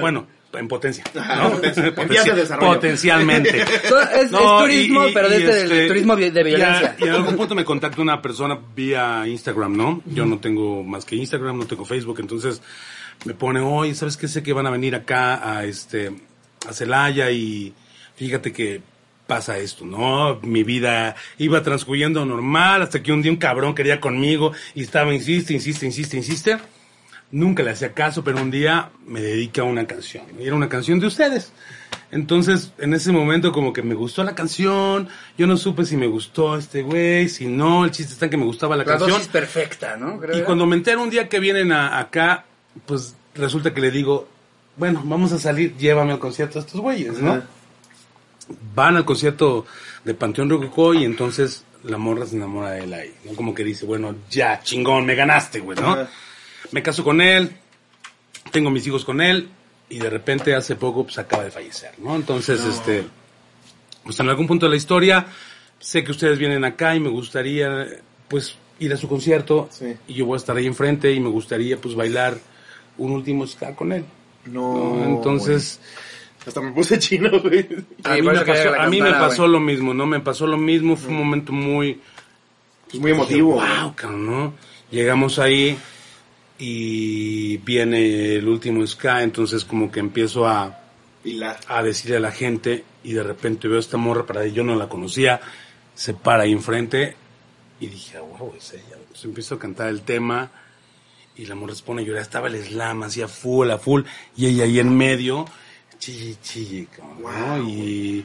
Bueno, 0.00 0.26
en 0.52 0.68
potencia. 0.68 1.02
¿no? 1.14 1.50
potencia. 1.52 1.86
En 1.86 1.94
Potencia-. 1.94 2.58
Potencialmente. 2.58 3.64
So- 3.88 4.00
es, 4.00 4.30
No, 4.30 4.38
es 4.58 4.62
turismo, 4.64 5.06
y- 5.06 5.10
y- 5.10 5.14
pero 5.14 5.28
de 5.28 5.40
y 5.40 5.42
este, 5.42 5.62
este, 5.62 5.86
turismo 5.88 6.16
de, 6.16 6.30
de 6.30 6.40
y 6.40 6.42
a- 6.42 6.44
violencia. 6.56 6.96
Y, 6.98 7.04
en 7.04 7.10
algún 7.10 7.36
punto 7.36 7.54
me 7.54 7.64
contacta 7.64 8.00
una 8.00 8.22
persona 8.22 8.58
vía 8.76 9.24
Instagram, 9.26 9.76
¿no? 9.76 10.02
Yo 10.06 10.24
no 10.24 10.38
tengo 10.38 10.84
más 10.84 11.04
que 11.04 11.16
Instagram, 11.16 11.58
no 11.58 11.66
tengo 11.66 11.84
Facebook, 11.84 12.18
entonces 12.20 12.62
me 13.24 13.34
pone, 13.34 13.60
oye, 13.60 13.94
¿sabes 13.94 14.16
qué? 14.16 14.28
Sé 14.28 14.42
que 14.42 14.52
van 14.52 14.66
a 14.66 14.70
venir 14.70 14.94
acá 14.94 15.56
a 15.56 15.64
este, 15.64 16.12
a 16.68 16.72
Celaya 16.72 17.30
y 17.30 17.72
fíjate 18.16 18.52
que 18.52 18.80
pasa 19.26 19.58
esto, 19.58 19.84
¿no? 19.86 20.40
Mi 20.42 20.62
vida 20.64 21.14
iba 21.38 21.62
transcurriendo 21.62 22.24
normal 22.26 22.82
hasta 22.82 23.02
que 23.02 23.12
un 23.12 23.22
día 23.22 23.30
un 23.32 23.38
cabrón 23.38 23.74
quería 23.74 24.00
conmigo 24.00 24.52
y 24.74 24.82
estaba, 24.82 25.14
insiste, 25.14 25.54
insiste, 25.54 25.86
insiste, 25.86 26.16
insiste. 26.16 26.58
Nunca 27.30 27.62
le 27.62 27.70
hacía 27.70 27.94
caso, 27.94 28.22
pero 28.22 28.42
un 28.42 28.50
día 28.50 28.90
me 29.06 29.22
dedica 29.22 29.62
a 29.62 29.64
una 29.64 29.86
canción. 29.86 30.24
Y 30.38 30.46
era 30.46 30.54
una 30.54 30.68
canción 30.68 31.00
de 31.00 31.06
ustedes. 31.06 31.50
Entonces, 32.10 32.72
en 32.78 32.92
ese 32.92 33.10
momento 33.10 33.52
como 33.52 33.72
que 33.72 33.82
me 33.82 33.94
gustó 33.94 34.22
la 34.22 34.34
canción, 34.34 35.08
yo 35.38 35.46
no 35.46 35.56
supe 35.56 35.86
si 35.86 35.96
me 35.96 36.06
gustó 36.08 36.58
este 36.58 36.82
güey, 36.82 37.30
si 37.30 37.46
no, 37.46 37.86
el 37.86 37.90
chiste 37.90 38.12
está 38.12 38.26
en 38.26 38.32
que 38.32 38.36
me 38.36 38.44
gustaba 38.44 38.76
la, 38.76 38.82
La 38.84 38.90
canción. 38.90 39.12
dosis 39.12 39.28
perfecta, 39.28 39.96
¿no? 39.96 40.18
Creo 40.20 40.38
Y 40.38 40.42
cuando 40.42 40.66
me 40.66 40.76
entero 40.76 41.02
un 41.02 41.08
día 41.08 41.30
que 41.30 41.40
vienen 41.40 41.72
a- 41.72 41.98
acá, 41.98 42.44
pues 42.86 43.14
resulta 43.34 43.72
que 43.74 43.80
le 43.80 43.90
digo, 43.90 44.28
bueno, 44.76 45.02
vamos 45.04 45.32
a 45.32 45.38
salir, 45.38 45.76
llévame 45.76 46.12
al 46.12 46.18
concierto 46.18 46.58
a 46.58 46.62
estos 46.62 46.80
güeyes, 46.80 47.18
¿no? 47.18 47.32
Ajá. 47.32 47.46
Van 48.74 48.96
al 48.96 49.04
concierto 49.04 49.66
de 50.04 50.14
Panteón 50.14 50.50
Rococó 50.50 50.94
y 50.94 51.04
entonces 51.04 51.64
la 51.84 51.98
morra 51.98 52.26
se 52.26 52.36
enamora 52.36 52.70
de 52.72 52.84
él 52.84 52.94
ahí, 52.94 53.14
¿no? 53.24 53.34
Como 53.34 53.54
que 53.54 53.64
dice, 53.64 53.86
bueno, 53.86 54.14
ya, 54.30 54.60
chingón, 54.62 55.06
me 55.06 55.14
ganaste, 55.14 55.60
güey, 55.60 55.78
¿no? 55.78 55.92
Ajá. 55.92 56.08
Me 56.70 56.82
caso 56.82 57.04
con 57.04 57.20
él, 57.20 57.52
tengo 58.50 58.70
mis 58.70 58.86
hijos 58.86 59.04
con 59.04 59.20
él 59.20 59.48
y 59.88 59.98
de 59.98 60.08
repente 60.10 60.54
hace 60.54 60.76
poco 60.76 61.04
pues 61.04 61.18
acaba 61.18 61.44
de 61.44 61.50
fallecer, 61.50 61.92
¿no? 61.98 62.16
Entonces, 62.16 62.62
este, 62.64 63.04
pues 64.04 64.18
en 64.20 64.28
algún 64.28 64.46
punto 64.46 64.66
de 64.66 64.70
la 64.70 64.76
historia, 64.76 65.26
sé 65.78 66.02
que 66.04 66.12
ustedes 66.12 66.38
vienen 66.38 66.64
acá 66.64 66.94
y 66.94 67.00
me 67.00 67.08
gustaría, 67.10 67.86
pues, 68.28 68.56
ir 68.78 68.92
a 68.92 68.96
su 68.96 69.08
concierto 69.08 69.68
Sí. 69.70 69.94
y 70.08 70.14
yo 70.14 70.26
voy 70.26 70.34
a 70.34 70.38
estar 70.38 70.56
ahí 70.56 70.66
enfrente 70.66 71.12
y 71.12 71.20
me 71.20 71.28
gustaría, 71.28 71.76
pues, 71.76 71.94
bailar 71.94 72.38
un 72.98 73.12
último 73.12 73.46
ska 73.46 73.74
con 73.74 73.92
él. 73.92 74.04
No. 74.46 74.94
¿no? 74.96 75.04
Entonces, 75.04 75.78
güey. 75.80 76.12
Hasta 76.46 76.60
me 76.60 76.72
puse 76.72 76.98
chino, 76.98 77.30
güey. 77.40 77.68
a, 78.04 78.14
mí 78.14 78.22
me 78.22 78.40
pasó, 78.40 78.74
a 78.74 78.88
mí 78.88 79.00
me 79.00 79.48
lo 79.48 79.60
mismo, 79.60 79.94
¿no? 79.94 80.06
Me 80.06 80.20
pasó 80.20 80.46
lo 80.46 80.58
mismo, 80.58 80.96
fue 80.96 81.10
un 81.10 81.18
momento 81.18 81.52
muy... 81.52 82.00
Es 82.92 82.98
muy 82.98 83.12
emotivo. 83.12 83.54
Wow, 83.54 83.94
cabrón, 83.94 84.26
¿no? 84.26 84.54
Llegamos 84.90 85.38
ahí 85.38 85.78
y 86.58 87.56
viene 87.58 88.36
el 88.36 88.48
último 88.48 88.86
ska, 88.86 89.22
entonces 89.22 89.64
como 89.64 89.90
que 89.90 90.00
empiezo 90.00 90.46
a, 90.46 90.80
Pilar. 91.22 91.58
a 91.68 91.82
decirle 91.82 92.16
a 92.16 92.20
la 92.20 92.32
gente 92.32 92.84
y 93.02 93.12
de 93.12 93.22
repente 93.22 93.68
veo 93.68 93.78
esta 93.78 93.96
morra 93.96 94.26
para 94.26 94.46
yo 94.46 94.62
no 94.62 94.74
la 94.74 94.88
conocía, 94.88 95.40
se 95.94 96.12
para 96.12 96.42
ahí 96.42 96.52
enfrente 96.52 97.16
y 97.80 97.86
dije, 97.86 98.18
wow, 98.18 98.52
es 98.56 98.74
ella. 98.74 98.96
Entonces 98.96 99.24
empiezo 99.24 99.54
a 99.54 99.58
cantar 99.58 99.88
el 99.88 100.02
tema 100.02 100.50
y 101.36 101.46
la 101.46 101.54
morra 101.54 101.74
se 101.74 101.82
pone 101.82 102.02
a 102.02 102.04
llorar, 102.04 102.22
estaba 102.22 102.48
el 102.48 102.62
slam 102.62 103.02
así 103.04 103.22
a 103.22 103.28
full, 103.28 103.70
a 103.70 103.78
full, 103.78 104.02
y 104.36 104.46
ella 104.46 104.64
ahí 104.64 104.78
en 104.78 104.96
medio, 104.96 105.46
chille, 105.98 106.36
chille, 106.42 106.88
cabrón, 106.94 107.62
¿no? 107.62 107.68
Y, 107.68 108.24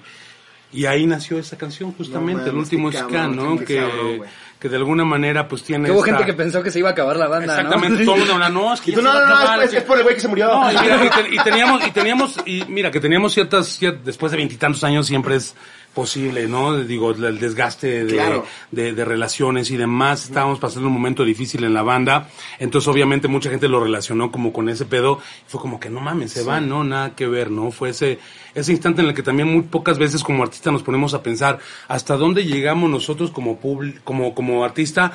y 0.74 0.86
ahí 0.86 1.06
nació 1.06 1.40
esa 1.40 1.58
canción 1.58 1.94
justamente, 1.94 2.44
No 2.46 2.50
el 2.52 2.58
último 2.58 2.92
ska, 2.92 3.08
cabrón, 3.08 3.36
¿no? 3.36 3.58
Que, 3.64 3.78
cabrón, 3.78 4.22
que 4.60 4.70
de 4.70 4.76
alguna 4.76 5.06
manera 5.06 5.48
pues 5.48 5.64
tiene 5.64 5.86
Que 5.86 5.92
hubo 5.92 6.04
esta- 6.04 6.18
gente 6.18 6.32
que 6.32 6.34
pensó 6.38 6.62
que 6.64 6.72
se 6.72 6.80
iba 6.80 6.90
a 6.90 6.92
acabar 6.92 7.16
la 7.16 7.28
banda, 7.28 7.46
¿no? 7.46 7.54
Exactamente, 7.62 8.04
todo 8.04 8.16
el 8.16 8.20
mundo 8.22 8.34
habla, 8.34 8.50
no, 8.50 8.74
es 8.74 8.82
que 8.82 8.92
tú, 8.92 9.02
no, 9.02 9.14
no, 9.14 9.20
no, 9.28 9.36
acabar, 9.36 9.64
es, 9.64 9.74
es 9.74 9.84
por 9.84 9.98
el 9.98 10.04
güey 10.04 10.16
que 10.16 10.22
se 10.22 10.28
murió. 10.28 10.48
no, 10.48 10.72
y, 10.72 10.78
mira, 10.78 11.06
y, 11.06 11.10
te- 11.10 11.36
y 11.36 11.38
teníamos, 11.44 11.88
y 11.88 11.92
teníamos, 11.92 12.36
y 12.46 12.64
mira, 12.68 12.92
que 12.92 13.00
teníamos 13.00 13.34
ciertas, 13.34 13.80
cier- 13.82 14.02
después 14.04 14.32
de 14.32 14.38
veintitantos 14.40 14.84
años 14.84 15.06
siempre 15.08 15.36
es 15.36 15.56
posible, 15.98 16.48
¿no? 16.48 16.78
Digo, 16.78 17.10
el 17.10 17.40
desgaste 17.40 18.06
de, 18.06 18.14
Claro. 18.14 18.46
de, 18.70 18.94
de 18.94 19.04
relaciones 19.04 19.72
y 19.72 19.78
demás. 19.78 20.26
Estábamos 20.26 20.60
pasando 20.60 20.90
un 20.90 20.94
momento 20.94 21.26
difícil 21.26 21.64
en 21.64 21.74
la 21.74 21.82
banda. 21.82 22.30
Entonces, 22.60 22.88
obviamente, 22.88 23.28
mucha 23.28 23.50
gente 23.50 23.68
lo 23.68 23.80
relacionó 23.80 24.32
como 24.32 24.54
con 24.54 24.70
ese 24.70 24.86
pedo. 24.86 25.20
Fue 25.48 25.60
como 25.60 25.80
que 25.80 25.90
no 25.90 26.00
mames, 26.00 26.34
se 26.34 26.44
van, 26.44 26.70
¿no? 26.70 26.84
Nada 26.84 27.16
que 27.16 27.26
ver, 27.26 27.50
¿no? 27.50 27.72
Fue 27.72 27.90
ese, 27.90 28.20
ese 28.54 28.72
instante 28.74 29.02
en 29.02 29.08
el 29.08 29.16
que 29.16 29.24
también 29.24 29.52
muy 29.52 29.64
pocas 29.64 29.98
veces 29.98 30.24
como 30.24 30.44
artista 30.44 30.72
nos 30.72 30.84
ponemos 30.84 31.16
a 31.16 31.24
pensar 31.24 31.58
hasta 31.88 32.16
dónde 32.16 32.46
llegamos 32.46 32.92
nosotros 32.92 33.32
como 33.32 33.58
como, 34.04 34.36
como 34.36 34.64
artista 34.64 35.14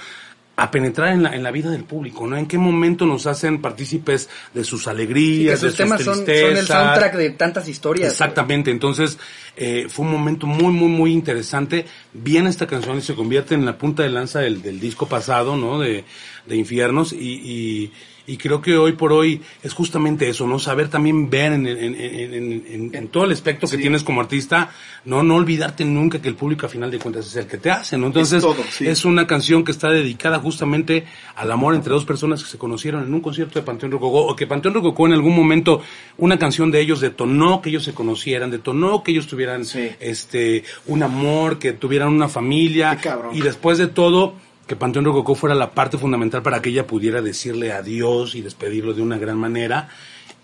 a 0.55 0.71
penetrar 0.71 1.15
en 1.15 1.23
la, 1.23 1.35
en 1.35 1.43
la 1.43 1.51
vida 1.51 1.71
del 1.71 1.85
público, 1.85 2.27
¿no? 2.27 2.37
En 2.37 2.47
qué 2.47 2.59
momento 2.59 3.07
nos 3.07 3.27
hacen 3.27 3.63
partícipes 3.63 4.29
de 4.53 4.65
sus 4.65 4.85
que 4.85 4.91
alegrías, 4.91 5.61
sus 5.61 5.77
de 5.77 5.85
temas 5.85 5.99
sus 6.01 6.05
son, 6.05 6.15
son 6.17 6.35
el 6.35 6.43
tristezas. 6.43 6.67
soundtrack 6.67 7.15
de 7.17 7.31
tantas 7.31 7.69
historias. 7.69 8.11
Exactamente, 8.13 8.71
entonces 8.71 9.19
eh, 9.57 9.87
fue 9.89 10.05
un 10.05 10.13
momento 10.13 10.47
muy, 10.47 10.73
muy, 10.73 10.89
muy 10.89 11.13
interesante. 11.13 11.87
Viene 12.13 12.51
esta 12.51 12.67
canción 12.67 12.99
y 12.99 13.03
se 13.03 13.15
convierte 13.15 13.55
en 13.55 13.65
la 13.65 13.79
punta 13.79 14.03
de 14.03 14.11
lanza 14.11 14.41
del, 14.41 14.61
del 14.61 14.79
disco 14.79 15.07
pasado, 15.07 15.57
¿no? 15.57 15.79
De, 15.81 16.05
de 16.47 16.57
Infiernos 16.57 17.13
y, 17.13 17.17
y, 17.17 17.93
y 18.27 18.37
creo 18.37 18.61
que 18.63 18.77
hoy 18.77 18.93
por 18.93 19.13
hoy 19.13 19.41
es 19.63 19.73
justamente 19.73 20.29
eso, 20.29 20.47
¿no? 20.47 20.59
Saber 20.59 20.89
también 20.89 21.29
ver 21.29 21.53
en, 21.53 21.67
en, 21.67 22.91
en, 22.95 23.09
todo 23.09 23.25
el 23.25 23.33
espectro 23.33 23.69
que 23.69 23.79
tienes 23.79 24.03
como 24.03 24.21
artista, 24.21 24.71
no, 25.05 25.23
no 25.23 25.37
olvidarte 25.37 25.85
nunca 25.85 26.21
que 26.23 26.29
el 26.29 26.35
público 26.35 26.67
a 26.67 26.69
final 26.69 26.91
de 26.91 26.99
cuentas 26.99 27.27
es 27.27 27.37
el 27.37 27.47
que 27.47 27.59
te 27.59 27.71
hace, 27.71 27.99
¿no? 27.99 28.07
Entonces 28.07 28.43
todo, 28.43 28.57
sí. 28.71 28.87
es 28.87 29.05
una 29.05 29.27
canción 29.27 29.65
que 29.65 29.73
está 29.73 29.91
dedicada 29.91 30.39
justamente 30.39 31.05
al 31.37 31.51
amor 31.51 31.75
entre 31.75 31.93
dos 31.93 32.05
personas 32.05 32.43
que 32.43 32.51
se 32.51 32.59
conocieron 32.59 33.05
en 33.05 33.13
un 33.13 33.21
concierto 33.21 33.59
de 33.59 33.65
Panteón 33.65 33.93
Rococó 33.93 34.27
o 34.27 34.37
que 34.37 34.47
Panteón 34.47 34.75
Rococó 34.75 35.07
en 35.07 35.13
algún 35.15 35.35
momento 35.35 35.83
una 36.19 36.39
canción 36.39 36.71
de 36.71 36.81
ellos 36.81 37.01
detonó 37.01 37.61
que 37.61 37.71
ellos 37.71 37.85
se 37.85 37.93
conocieran, 37.95 38.51
detonó 38.51 39.03
que 39.03 39.11
ellos 39.13 39.27
tuvieran 39.27 39.65
Sí. 39.65 39.91
este 40.01 40.65
un 40.87 41.03
amor, 41.03 41.59
que 41.59 41.73
tuvieran 41.73 42.09
una 42.09 42.29
familia 42.29 42.97
Qué 42.97 43.09
cabrón. 43.09 43.35
y 43.37 43.41
después 43.41 43.79
de 43.79 43.87
todo 43.89 44.35
que 44.67 44.77
Panteón 44.77 45.05
Rococó 45.05 45.35
fuera 45.35 45.55
la 45.55 45.73
parte 45.73 45.99
fundamental 45.99 46.43
para 46.43 46.63
que 46.63 46.71
ella 46.71 46.87
pudiera 46.87 47.21
decirle 47.21 47.73
adiós 47.73 48.35
y 48.35 48.43
despedirlo 48.43 48.95
de 48.95 49.03
una 49.03 49.19
gran 49.19 49.39
manera. 49.39 49.89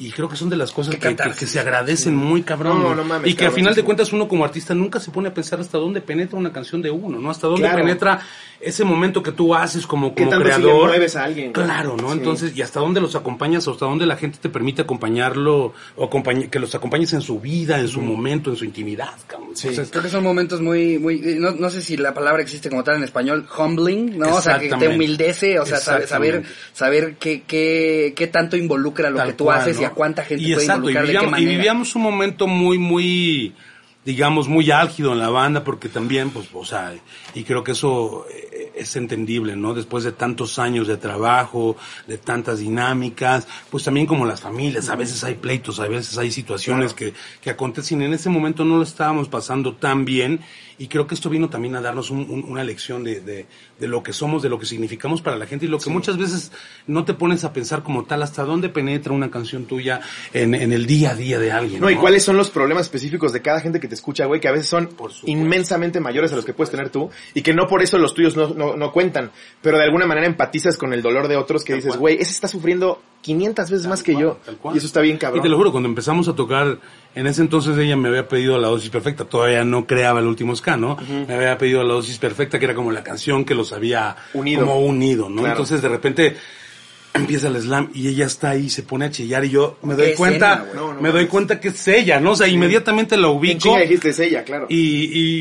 Y 0.01 0.13
creo 0.13 0.29
que 0.29 0.37
son 0.37 0.49
de 0.49 0.57
las 0.57 0.71
cosas 0.71 0.95
que, 0.95 1.01
que- 1.01 1.09
catarsis. 1.17 1.41
que 1.41 1.47
se 1.47 1.59
agradecen 1.59 2.15
muy 2.15 2.43
cabrón. 2.43 2.79
No, 2.81 2.91
¿no? 2.91 2.95
no 2.97 3.05
mames, 3.05 3.31
y 3.31 3.35
que 3.35 3.47
a 3.47 3.51
final 3.51 3.75
de 3.75 3.83
cuentas 3.83 4.13
uno 4.13 4.29
como 4.29 4.45
artista 4.45 4.73
nunca 4.73 5.01
se 5.01 5.11
pone 5.11 5.29
a 5.29 5.35
pensar 5.35 5.59
hasta 5.59 5.77
dónde 5.79 6.01
penetra 6.01 6.39
una 6.39 6.53
canción 6.53 6.81
de 6.83 6.91
uno, 6.91 7.19
¿no? 7.19 7.31
Hasta 7.31 7.49
dónde 7.49 7.63
Claro. 7.63 7.83
penetra 7.83 8.21
ese 8.61 8.85
momento 8.85 9.23
que 9.23 9.33
tú 9.33 9.55
haces 9.57 9.87
como, 9.89 10.15
¿Qué 10.15 10.23
como 10.25 10.31
tanto 10.31 10.45
sí 10.47 10.61
le 10.61 10.65
creador. 10.67 11.17
a 11.17 11.25
alguien? 11.25 11.53
Claro, 11.53 11.97
¿no? 11.97 12.13
Sí. 12.13 12.19
Entonces, 12.19 12.57
y 12.57 12.63
hasta 12.63 12.79
dónde 12.81 13.01
los 13.01 13.17
acompañas, 13.17 13.67
o 13.67 13.73
hasta 13.73 13.87
dónde 13.87 14.07
la 14.07 14.17
gente 14.17 14.39
te 14.41 14.49
permite 14.49 14.83
acompañarlo, 14.83 15.73
o 15.97 16.09
acompañ- 16.11 16.49
que 16.49 16.59
los 16.61 16.75
acompañes 16.75 17.13
en 17.13 17.21
su 17.21 17.41
vida, 17.41 17.79
en 17.81 17.89
su 17.89 18.01
momento, 18.01 18.51
en 18.51 18.57
su 18.57 18.65
intimidad, 18.65 19.15
cabrón. 19.27 19.51
Sí. 19.57 19.69
Entonces, 19.69 19.91
Creo 19.91 20.03
que 20.05 20.11
son 20.11 20.23
momentos 20.23 20.61
muy, 20.61 20.99
muy, 20.99 21.21
no, 21.39 21.53
no 21.53 21.71
sé 21.71 21.81
si 21.83 21.97
la 21.97 22.15
palabra 22.15 22.43
existe 22.43 22.69
como 22.71 22.85
tal 22.85 22.97
en 22.97 23.05
español, 23.05 23.47
humbling, 23.59 24.17
¿no? 24.19 24.37
O 24.37 24.41
sea, 24.41 24.59
que 24.61 24.69
te 24.69 24.89
humildece, 24.89 25.59
o 25.59 25.67
sea, 25.67 25.79
saber, 25.79 26.07
saber, 26.07 26.43
saber 26.73 27.17
qué, 27.19 27.43
qué, 27.47 28.13
qué 28.17 28.27
tanto 28.29 28.57
involucra 28.57 29.11
lo 29.11 29.17
Tal 29.19 29.29
que 29.29 29.33
tú 29.35 29.45
cual, 29.45 29.61
haces 29.61 29.81
y. 29.81 29.88
a 29.89 29.95
cuánta 29.95 30.25
gente 30.25 30.45
y 30.45 30.55
puede 30.55 30.65
exacto, 30.65 30.91
y 30.91 30.93
involucrar 30.93 31.07
de 31.07 31.13
qué 31.13 31.19
vivíamos, 31.19 31.41
y 31.41 31.47
vivíamos 31.47 31.95
un 31.97 32.03
momento 32.03 32.47
muy, 32.47 32.79
muy, 32.79 33.55
digamos, 34.05 34.49
muy 34.49 34.71
álgido 34.71 35.13
en 35.13 35.19
la 35.19 35.29
banda, 35.29 35.65
porque 35.65 35.89
también, 35.89 36.31
pues, 36.31 36.49
o 36.53 36.65
sea, 36.65 36.95
y 37.35 37.45
creo 37.45 37.65
que 37.65 37.73
eso 37.73 38.27
es 38.79 38.97
entendible, 38.97 39.57
¿no? 39.57 39.75
Después 39.75 40.05
de 40.05 40.13
tantos 40.13 40.59
años 40.59 40.87
de 40.87 40.97
trabajo, 40.97 41.77
de 42.07 42.19
tantas 42.19 42.61
dinámicas, 42.61 43.47
pues 43.71 43.85
también 43.85 44.07
como 44.07 44.25
las 44.27 44.41
familias, 44.41 44.89
a 44.89 44.97
veces 44.97 45.23
hay 45.25 45.35
pleitos, 45.35 45.81
a 45.81 45.89
veces 45.89 46.17
hay 46.19 46.31
situaciones 46.31 46.95
que, 46.95 47.13
que 47.41 47.51
acontecen, 47.51 48.03
en 48.03 48.15
ese 48.15 48.29
momento 48.31 48.65
no 48.65 48.77
lo 48.77 48.83
estábamos 48.83 49.29
pasando 49.29 49.75
tan 49.77 50.05
bien, 50.05 50.41
y 50.81 50.87
creo 50.87 51.09
que 51.09 51.15
esto 51.17 51.29
vino 51.29 51.49
también 51.51 51.75
a 51.75 51.81
darnos 51.81 52.11
un- 52.11 52.31
un- 52.31 52.45
una 52.45 52.63
lección 52.63 53.03
de, 53.03 53.21
de, 53.21 53.47
de 53.81 53.89
lo 53.89 54.03
que 54.05 54.13
somos, 54.13 54.43
de 54.43 54.49
lo 54.49 54.59
que 54.61 54.67
significamos 54.67 55.21
para 55.23 55.37
la 55.37 55.47
gente, 55.47 55.67
y 55.67 55.69
lo 55.69 55.79
que 55.81 55.91
muchas 55.91 56.17
veces 56.17 56.53
no 56.87 57.05
te 57.05 57.15
pones 57.15 57.43
a 57.45 57.53
pensar 57.53 57.83
como 57.83 58.05
tal, 58.05 58.23
hasta 58.23 58.45
dónde 58.45 58.69
penetra 58.69 59.13
una 59.13 59.29
canción 59.31 59.65
tuya 59.65 60.01
en, 60.33 60.55
en 60.55 60.73
el 60.73 60.87
día 60.87 61.11
a 61.11 61.15
día 61.17 61.39
de 61.41 61.51
alguien. 61.51 61.81
No, 61.81 61.91
y 61.91 61.97
cuáles 61.97 62.23
son 62.23 62.37
los 62.37 62.51
problemas 62.51 62.85
específicos 62.85 63.33
de 63.33 63.43
cada 63.43 63.61
gente 63.61 63.81
que 63.81 63.89
te 63.89 63.95
escucha, 63.97 64.27
güey, 64.27 64.41
que 64.41 64.47
a 64.49 64.53
veces 64.53 64.69
son 64.69 64.87
Por 64.87 65.11
inmensamente 65.25 65.99
mayores 66.01 66.33
a 66.33 66.37
los 66.37 66.45
que 66.45 66.53
puedes 66.55 66.71
tener 66.71 66.91
tú 66.91 67.11
y 67.35 67.43
que 67.43 67.55
no 67.55 67.67
por 67.67 67.83
eso 67.83 67.99
los 67.99 68.15
tuyos 68.15 68.37
no, 68.37 68.55
no, 68.55 68.68
no 68.77 68.93
cuentan, 68.93 69.31
pero 69.63 69.79
de 69.79 69.85
alguna 69.85 70.07
manera 70.07 70.27
empatizas 70.27 70.77
con 70.77 70.93
el 70.93 71.03
dolor 71.03 71.29
de 71.29 71.37
otros 71.37 71.65
que 71.65 71.73
Tal 71.73 71.83
dices, 71.83 71.97
güey, 71.99 72.17
ese 72.17 72.33
está 72.33 72.49
sufriendo 72.49 73.01
500 73.23 73.71
veces 73.71 73.87
más 73.87 74.03
que 74.03 74.13
cual, 74.13 74.23
yo 74.25 74.39
tal 74.45 74.57
cual. 74.59 74.75
y 74.75 74.79
eso 74.79 74.87
está 74.87 75.01
bien 75.01 75.17
cabrón. 75.19 75.41
Y 75.41 75.43
te 75.43 75.49
lo 75.49 75.57
juro, 75.57 75.71
cuando 75.73 75.89
empezamos 75.89 76.29
a 76.29 76.35
tocar, 76.35 76.79
en 77.15 77.27
ese 77.27 77.41
entonces 77.43 77.77
ella 77.77 77.97
me 77.97 78.09
había 78.09 78.29
pedido 78.29 78.59
la 78.59 78.69
dosis 78.69 78.91
perfecta, 78.91 79.25
todavía 79.25 79.65
no 79.65 79.87
creaba 79.87 80.21
el 80.21 80.27
último 80.27 80.55
ska, 80.55 80.77
¿no? 80.77 80.97
Me 81.27 81.35
había 81.35 81.57
pedido 81.59 81.83
la 81.83 81.95
dosis 81.95 82.19
perfecta, 82.19 82.59
que 82.59 82.65
era 82.65 82.75
como 82.75 82.93
la 82.93 83.03
canción 83.03 83.45
que 83.45 83.55
los 83.55 83.73
había 83.73 84.17
Unido. 84.35 84.61
como 84.61 84.81
unido, 84.81 85.29
¿no? 85.29 85.43
Claro. 85.43 85.51
Entonces 85.51 85.83
de 85.83 85.89
repente 85.89 86.37
empieza 87.15 87.49
el 87.49 87.61
slam 87.61 87.91
y 87.95 88.09
ella 88.09 88.27
está 88.27 88.51
ahí, 88.51 88.71
se 88.71 88.83
pone 88.83 89.07
a 89.07 89.11
chillar 89.11 89.45
y 89.45 89.51
yo 89.51 89.79
me 89.83 89.95
doy 89.95 90.15
cuenta, 90.15 90.53
escena, 90.53 90.65
güey. 90.73 90.77
No, 90.77 90.95
no 90.95 91.01
me 91.01 91.11
doy 91.11 91.27
cuenta 91.27 91.59
que 91.59 91.69
es 91.69 91.89
ella, 91.89 92.21
¿no? 92.21 92.33
O 92.33 92.37
sea, 92.37 92.47
inmediatamente 92.47 93.17
la 93.17 93.29
ubico 93.29 93.77
dijiste 93.77 94.11
es 94.11 94.19
ella, 94.21 94.45
claro. 94.45 94.67
y, 94.69 94.77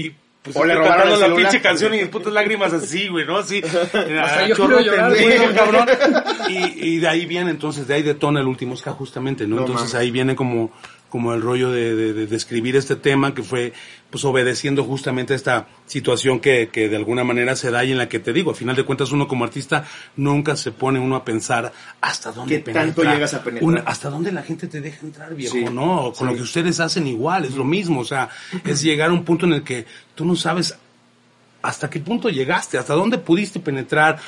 y 0.08 0.16
pues 0.48 0.58
O 0.58 0.66
le 0.66 0.76
robaron 0.76 1.20
la 1.20 1.36
pinche 1.36 1.62
canción 1.62 1.94
y 1.94 2.00
mis 2.00 2.08
putas 2.10 2.34
lágrimas 2.34 2.74
así, 2.74 3.08
güey, 3.08 3.26
¿no? 3.26 3.38
Así. 3.38 3.62
sea, 3.92 4.48
yo 4.48 4.56
chorro 4.56 4.78
quiero 4.78 4.92
llorar, 4.92 5.12
güey. 5.12 5.56
cabrón. 5.56 5.88
Y, 6.50 6.90
y 6.90 6.98
de 7.00 7.08
ahí 7.08 7.26
viene, 7.26 7.52
entonces, 7.52 7.88
de 7.88 7.96
ahí 7.96 8.04
detona 8.04 8.40
el 8.40 8.48
último 8.48 8.76
ska 8.76 8.92
justamente, 8.92 9.48
¿no? 9.48 9.58
No 9.58 9.62
entonces 9.62 9.94
ahí 9.96 10.12
viene 10.12 10.36
como, 10.36 10.72
como 11.10 11.34
el 11.34 11.42
rollo 11.42 11.72
de, 11.72 11.96
de, 11.96 12.14
de- 12.26 12.36
escribir 12.36 12.76
este 12.76 12.96
tema 12.98 13.34
que 13.34 13.42
fue, 13.42 13.72
pues, 14.10 14.26
obedeciendo 14.26 14.84
justamente 14.84 15.34
esta 15.36 15.68
situación 15.86 16.40
que, 16.42 16.68
que 16.70 16.90
de 16.90 16.98
alguna 16.98 17.24
manera 17.24 17.56
se 17.56 17.72
da 17.72 17.84
y 17.86 17.92
en 17.94 17.98
la 17.98 18.10
que 18.10 18.20
te 18.20 18.34
digo, 18.34 18.50
al 18.52 18.58
final 18.58 18.76
de 18.76 18.84
cuentas 18.84 19.12
uno 19.14 19.28
como 19.28 19.46
artista 19.46 19.86
nunca 20.18 20.56
se 20.58 20.72
pone 20.74 21.00
uno 21.00 21.16
a 21.16 21.24
pensar 21.24 21.72
hasta 22.02 22.32
dónde 22.34 22.62
¿Qué 22.62 22.74
tanto 22.74 23.04
llegas 23.04 23.34
a 23.34 23.44
penetrar? 23.44 23.68
una- 23.70 23.82
hasta 23.82 24.10
dónde 24.10 24.32
la 24.34 24.44
gente 24.44 24.68
te 24.68 24.82
deja 24.82 25.06
entrar, 25.06 25.34
viejo, 25.34 25.54
Sí, 25.56 25.64
¿no? 25.64 26.12
Con 26.14 26.16
sí. 26.16 26.26
lo 26.26 26.36
que 26.36 26.42
ustedes 26.42 26.80
hacen 26.82 27.08
igual, 27.08 27.46
es 27.46 27.56
lo 27.56 27.64
mismo, 27.64 28.02
o 28.02 28.06
sea, 28.06 28.30
es 28.66 28.82
llegar 28.82 29.10
a 29.10 29.14
un 29.14 29.24
punto 29.24 29.46
en 29.46 29.54
el 29.54 29.64
que 29.64 29.86
tú 30.14 30.26
no 30.26 30.36
sabes 30.36 30.76
hasta 31.62 31.90
qué 31.90 32.00
punto 32.00 32.30
llegaste, 32.30 32.78
hasta 32.78 32.94
dónde 32.94 33.18
pudiste 33.18 33.60
penetrar 33.60 34.20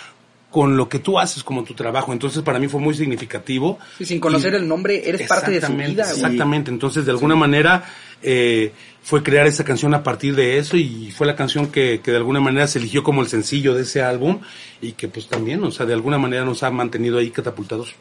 con 0.50 0.76
lo 0.78 0.90
que 0.90 1.00
tú 1.00 1.20
haces 1.20 1.44
como 1.44 1.64
tu 1.64 1.74
trabajo. 1.74 2.12
Entonces 2.14 2.42
para 2.42 2.58
mí 2.60 2.68
fue 2.68 2.80
muy 2.82 2.94
significativo. 2.96 3.78
Sí, 3.98 4.06
sin 4.06 4.20
conocer 4.20 4.54
Y- 4.54 4.58
el 4.58 4.68
nombre, 4.68 5.08
eres 5.08 5.28
parte 5.28 5.52
de 5.52 5.62
su 5.62 5.74
vida, 5.74 6.04
güey. 6.06 6.16
Exactamente, 6.16 6.72
entonces 6.72 7.06
de 7.06 7.12
alguna 7.12 7.36
manera 7.36 7.84
eh, 8.22 8.72
fue 9.02 9.24
crear 9.24 9.48
esa 9.48 9.64
canción 9.64 9.94
a 9.94 10.04
partir 10.04 10.36
de 10.36 10.58
eso 10.58 10.76
y 10.76 11.12
fue 11.12 11.26
la 11.28 11.36
canción 11.36 11.68
que, 11.68 12.02
que 12.04 12.12
de 12.12 12.18
alguna 12.18 12.40
manera 12.40 12.68
se 12.68 12.80
eligió 12.80 13.04
como 13.04 13.22
el 13.22 13.28
sencillo 13.28 13.74
de 13.76 13.84
ese 13.84 14.02
álbum 14.02 14.40
y 14.82 14.92
que 14.94 15.08
pues 15.08 15.28
también, 15.28 15.64
o 15.64 15.72
sea, 15.72 15.86
de 15.86 15.94
alguna 15.94 16.18
manera 16.18 16.44
nos 16.46 16.64
ha 16.64 16.72
mantenido 16.72 17.18
ahí 17.20 17.30
catapultados 17.30 17.94